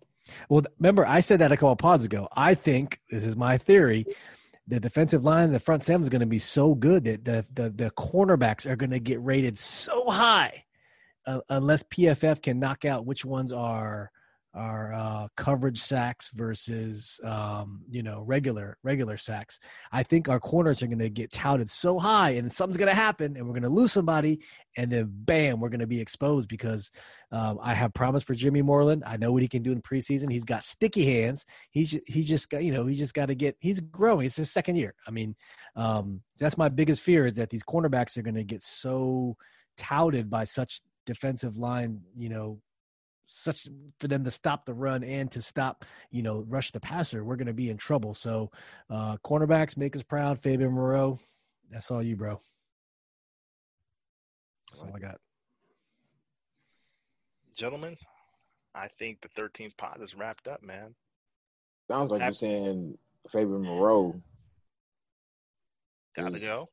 Well, 0.49 0.63
remember, 0.79 1.05
I 1.05 1.19
said 1.19 1.41
that 1.41 1.51
a 1.51 1.57
couple 1.57 1.73
of 1.73 1.79
pods 1.79 2.05
ago. 2.05 2.29
I 2.37 2.55
think 2.55 3.01
this 3.11 3.25
is 3.25 3.35
my 3.37 3.59
theory. 3.59 4.07
The 4.69 4.79
defensive 4.79 5.25
line, 5.25 5.51
the 5.51 5.59
front 5.59 5.83
seven 5.83 6.03
is 6.03 6.09
going 6.09 6.21
to 6.21 6.27
be 6.27 6.39
so 6.39 6.77
good 6.77 7.05
that 7.05 7.25
the 7.25 7.45
the, 7.53 7.71
the 7.71 7.91
cornerbacks 7.91 8.67
are 8.71 8.77
going 8.77 8.91
to 8.91 9.01
get 9.01 9.21
rated 9.21 9.59
so 9.59 10.09
high, 10.09 10.65
uh, 11.27 11.41
unless 11.49 11.83
PFF 11.83 12.41
can 12.41 12.61
knock 12.61 12.85
out 12.85 13.05
which 13.05 13.25
ones 13.25 13.53
are 13.53 14.13
are 14.55 14.93
uh, 14.93 15.29
coverage 15.37 15.83
sacks 15.83 16.29
versus 16.35 17.19
um, 17.25 17.83
you 17.91 18.03
know 18.03 18.23
regular 18.27 18.77
regular 18.83 19.17
sacks. 19.17 19.59
I 19.91 20.03
think 20.03 20.29
our 20.29 20.41
corners 20.41 20.83
are 20.83 20.87
going 20.87 20.99
to 20.99 21.09
get 21.09 21.33
touted 21.33 21.71
so 21.71 21.99
high, 21.99 22.31
and 22.31 22.53
something's 22.53 22.77
going 22.77 22.91
to 22.91 22.95
happen, 22.95 23.37
and 23.37 23.47
we're 23.47 23.55
going 23.55 23.63
to 23.63 23.69
lose 23.69 23.93
somebody, 23.93 24.41
and 24.77 24.91
then 24.91 25.09
bam, 25.11 25.61
we're 25.61 25.71
going 25.71 25.81
to 25.81 25.87
be 25.87 26.01
exposed 26.01 26.49
because 26.49 26.91
um, 27.31 27.59
I 27.63 27.75
have 27.75 27.95
promise 27.95 28.23
for 28.23 28.35
Jimmy 28.35 28.61
Moreland. 28.61 29.05
I 29.07 29.17
know 29.17 29.33
what 29.33 29.43
he 29.43 29.49
can 29.49 29.63
do 29.63 29.73
in 29.73 29.81
preseason. 29.81 30.31
He's 30.31 30.45
got 30.45 30.65
sticky 30.65 31.07
hands. 31.07 31.47
He's 31.71 31.99
he 32.07 32.23
just 32.23 32.51
got 32.51 32.63
you 32.63 32.73
know 32.73 32.87
he 32.87 32.95
just 32.95 33.15
got 33.15 33.27
to 33.27 33.35
get. 33.35 33.57
He's 33.59 33.81
growing. 33.81 34.27
It's 34.27 34.37
his 34.37 34.53
second 34.53 34.77
year. 34.77 34.95
I 35.07 35.11
mean, 35.11 35.35
um, 35.77 36.21
that's 36.39 36.59
my 36.59 36.69
biggest 36.69 37.03
fear 37.03 37.27
is 37.27 37.37
that 37.37 37.51
these 37.51 37.65
cornerbacks 37.65 38.19
are 38.19 38.23
going 38.23 38.35
to 38.35 38.45
get 38.45 38.63
so 38.63 39.37
touted 39.79 40.29
by 40.29 40.45
such 40.45 40.83
defensive 41.07 41.57
line. 41.57 42.03
You 42.15 42.29
know, 42.29 42.61
such 43.27 43.69
for 44.01 44.09
them 44.09 44.25
to 44.25 44.31
stop 44.31 44.67
the 44.67 44.75
run 44.75 45.03
and 45.05 45.31
to 45.33 45.41
stop 45.43 45.85
you 46.11 46.23
know 46.23 46.45
rush 46.49 46.71
the 46.73 46.81
passer. 46.81 47.25
We're 47.25 47.37
going 47.37 47.47
to 47.47 47.53
be 47.53 47.71
in 47.71 47.77
trouble. 47.79 48.15
So, 48.15 48.51
uh, 48.91 49.17
cornerbacks 49.25 49.77
make 49.77 49.97
us 49.97 50.03
proud. 50.03 50.41
Fabian 50.41 50.73
Moreau. 50.73 51.19
That's 51.71 51.91
all 51.91 52.03
you, 52.03 52.17
bro. 52.17 52.39
That's 54.71 54.83
all 54.83 54.93
I 54.95 54.99
got. 54.99 55.19
Gentlemen, 57.55 57.97
I 58.75 58.89
think 58.89 59.21
the 59.21 59.29
13th 59.29 59.77
pod 59.77 59.99
is 60.01 60.15
wrapped 60.15 60.49
up, 60.49 60.63
man. 60.63 60.95
Sounds 61.91 62.11
like 62.11 62.21
Hap- 62.21 62.31
you're 62.31 62.35
saying 62.35 62.97
Fabian 63.31 63.63
Moreau 63.63 64.21
Gotta 66.15 66.37
Is- 66.37 66.43
go. 66.43 66.69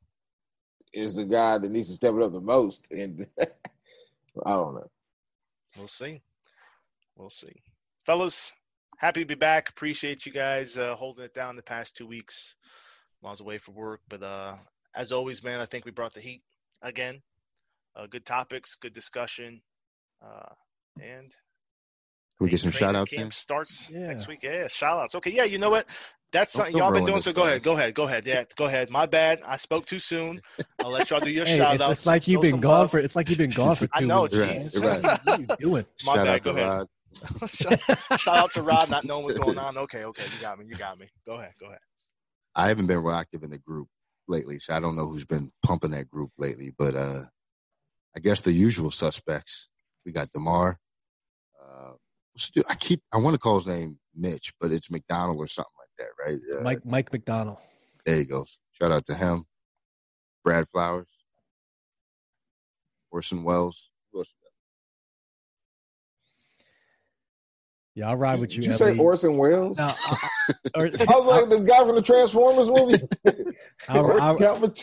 is 0.93 1.15
the 1.15 1.25
guy 1.25 1.57
that 1.57 1.71
needs 1.71 1.87
to 1.89 1.93
step 1.95 2.13
it 2.15 2.21
up 2.21 2.31
the 2.33 2.41
most. 2.41 2.87
And 2.91 3.25
I 3.39 4.51
don't 4.51 4.75
know. 4.75 4.89
We'll 5.77 5.87
see. 5.87 6.21
We'll 7.19 7.29
see. 7.29 7.51
Fellas, 8.05 8.53
happy 8.97 9.19
to 9.21 9.27
be 9.27 9.35
back. 9.35 9.69
Appreciate 9.69 10.25
you 10.25 10.31
guys 10.31 10.77
uh, 10.77 10.95
holding 10.95 11.25
it 11.25 11.33
down 11.33 11.55
the 11.57 11.61
past 11.61 11.95
two 11.97 12.07
weeks. 12.07 12.55
I 13.23 13.29
was 13.29 13.41
away 13.41 13.57
for 13.57 13.73
work, 13.73 13.99
but 14.07 14.23
uh, 14.23 14.55
as 14.95 15.11
always, 15.11 15.43
man, 15.43 15.59
I 15.59 15.65
think 15.65 15.83
we 15.83 15.91
brought 15.91 16.13
the 16.13 16.21
heat 16.21 16.41
again. 16.81 17.21
Uh, 17.95 18.07
good 18.09 18.25
topics, 18.25 18.75
good 18.75 18.93
discussion, 18.93 19.61
uh, 20.23 20.53
and 21.01 21.29
Can 21.31 22.39
we 22.39 22.49
get 22.49 22.61
some 22.61 22.71
training 22.71 22.93
shout 22.93 23.01
outs 23.01 23.11
Camp 23.11 23.25
in? 23.25 23.31
starts 23.31 23.89
Yeah. 23.91 24.07
next 24.07 24.27
week. 24.29 24.39
Yeah, 24.43 24.67
shout 24.69 24.99
outs. 24.99 25.15
Okay, 25.15 25.31
yeah, 25.31 25.43
you 25.43 25.57
know 25.57 25.69
what? 25.69 25.87
That's 26.31 26.53
Don't- 26.53 26.65
something 26.67 26.77
y'all 26.77 26.93
been 26.93 27.05
doing. 27.05 27.19
So 27.19 27.33
go 27.33 27.41
for 27.41 27.47
ahead, 27.49 27.63
go 27.63 27.73
ahead, 27.73 27.93
go 27.95 28.03
ahead. 28.05 28.25
Yeah, 28.27 28.43
go 28.55 28.65
ahead. 28.67 28.89
My 28.91 29.07
bad. 29.07 29.39
I 29.45 29.57
spoke 29.57 29.85
too 29.87 29.99
soon. 29.99 30.39
I'll 30.79 30.91
let 30.91 31.09
y'all 31.09 31.19
do 31.19 31.31
your 31.31 31.45
Hey, 31.47 31.57
shout 31.57 31.73
it's, 31.73 31.83
outs. 31.83 31.91
it's 31.91 32.05
like 32.05 32.27
you've 32.27 32.43
been 32.43 32.61
gone 32.61 32.87
for. 32.87 32.99
It's 32.99 33.15
like 33.15 33.27
you've 33.29 33.39
been 33.39 33.49
gone 33.49 33.75
for 33.75 33.87
two 33.87 33.91
I 33.95 33.99
know, 34.01 34.21
weeks. 34.23 34.77
Right, 34.77 35.03
right. 35.03 35.19
What 35.25 35.27
are 35.27 35.41
you 35.41 35.47
doing? 35.59 35.85
My 36.05 36.13
shout 36.15 36.25
bad, 36.25 36.35
out 36.35 36.43
go 36.43 36.53
to 36.53 36.57
ahead. 36.59 36.69
Rod. 36.71 36.87
shout, 37.47 37.79
shout 38.19 38.37
out 38.37 38.51
to 38.53 38.61
Rod 38.61 38.89
not 38.89 39.03
knowing 39.03 39.23
what's 39.23 39.37
going 39.37 39.57
on. 39.57 39.77
Okay, 39.77 40.05
okay, 40.05 40.23
you 40.23 40.41
got 40.41 40.59
me. 40.59 40.65
You 40.67 40.75
got 40.75 40.99
me. 40.99 41.07
Go 41.25 41.35
ahead. 41.35 41.53
Go 41.59 41.67
ahead. 41.67 41.79
I 42.55 42.67
haven't 42.67 42.87
been 42.87 43.03
real 43.03 43.15
active 43.15 43.43
in 43.43 43.51
the 43.51 43.57
group 43.57 43.87
lately, 44.27 44.59
so 44.59 44.73
I 44.73 44.79
don't 44.79 44.95
know 44.95 45.05
who's 45.05 45.25
been 45.25 45.51
pumping 45.65 45.91
that 45.91 46.09
group 46.09 46.31
lately. 46.37 46.73
But 46.77 46.95
uh, 46.95 47.23
I 48.15 48.19
guess 48.19 48.41
the 48.41 48.51
usual 48.51 48.91
suspects. 48.91 49.67
We 50.05 50.11
got 50.11 50.31
Demar. 50.33 50.79
Uh, 51.61 51.91
still, 52.37 52.63
I 52.69 52.75
keep 52.75 53.01
I 53.11 53.17
want 53.17 53.33
to 53.33 53.39
call 53.39 53.57
his 53.57 53.67
name 53.67 53.99
Mitch, 54.15 54.53
but 54.59 54.71
it's 54.71 54.89
McDonald 54.89 55.37
or 55.37 55.47
something 55.47 55.71
like 55.77 56.07
that, 56.07 56.25
right? 56.25 56.59
Uh, 56.59 56.63
Mike 56.63 56.85
Mike 56.85 57.11
McDonald. 57.11 57.57
There 58.05 58.17
you 58.17 58.25
go. 58.25 58.45
Shout 58.71 58.91
out 58.91 59.05
to 59.07 59.15
him. 59.15 59.45
Brad 60.43 60.67
Flowers. 60.71 61.07
Orson 63.11 63.43
Wells. 63.43 63.89
Who 64.11 64.19
else 64.19 64.29
Yeah, 67.95 68.09
I'll 68.09 68.15
ride 68.15 68.39
with 68.39 68.55
you. 68.55 68.61
Did 68.61 68.71
you 68.71 68.77
say 68.77 68.97
Orson 68.97 69.37
Welles? 69.37 69.77
No, 69.77 69.85
I, 69.87 69.93
I, 69.93 70.57
or- 70.79 70.85
I 70.85 70.87
was 71.19 71.25
like 71.25 71.49
the 71.49 71.59
guy 71.65 71.79
from 71.79 71.95
the 71.95 72.01
Transformers 72.01 72.69
movie. 72.69 73.01
I'll- 73.89 74.21
I'll- 74.21 74.73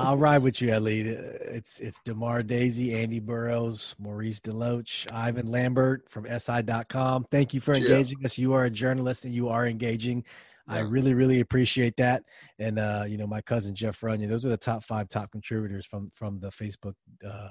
I'll 0.00 0.16
ride 0.16 0.42
with 0.42 0.60
you, 0.60 0.70
Ellie. 0.72 1.02
It's 1.02 1.78
it's 1.78 2.00
Demar 2.04 2.42
Daisy, 2.42 2.94
Andy 3.00 3.20
Burrows, 3.20 3.94
Maurice 3.98 4.40
Deloach, 4.40 5.10
Ivan 5.12 5.46
Lambert 5.52 6.10
from 6.10 6.26
SI.com. 6.26 7.26
Thank 7.30 7.54
you 7.54 7.60
for 7.60 7.74
Yeah. 7.76 7.82
engaging 7.82 8.24
us. 8.24 8.36
You 8.38 8.54
are 8.54 8.64
a 8.64 8.70
journalist 8.70 9.24
and 9.24 9.32
you 9.32 9.48
are 9.48 9.66
engaging. 9.66 10.24
I 10.70 10.80
really, 10.80 11.14
really 11.14 11.40
appreciate 11.40 11.96
that. 11.96 12.24
And 12.58 12.78
uh, 12.78 13.04
you 13.08 13.16
know, 13.16 13.26
my 13.26 13.40
cousin 13.40 13.74
Jeff 13.74 14.02
Runyon, 14.02 14.28
those 14.28 14.44
are 14.44 14.50
the 14.50 14.56
top 14.56 14.82
five 14.82 15.08
top 15.08 15.30
contributors 15.30 15.86
from 15.86 16.10
from 16.10 16.40
the 16.40 16.48
Facebook 16.50 16.94
uh 17.24 17.48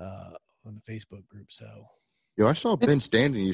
uh 0.00 0.30
on 0.64 0.80
the 0.86 0.92
Facebook 0.92 1.26
group. 1.26 1.50
So 1.50 1.66
Yo, 2.36 2.46
I 2.46 2.52
saw 2.54 2.76
Ben 2.76 3.00
Standig 3.00 3.44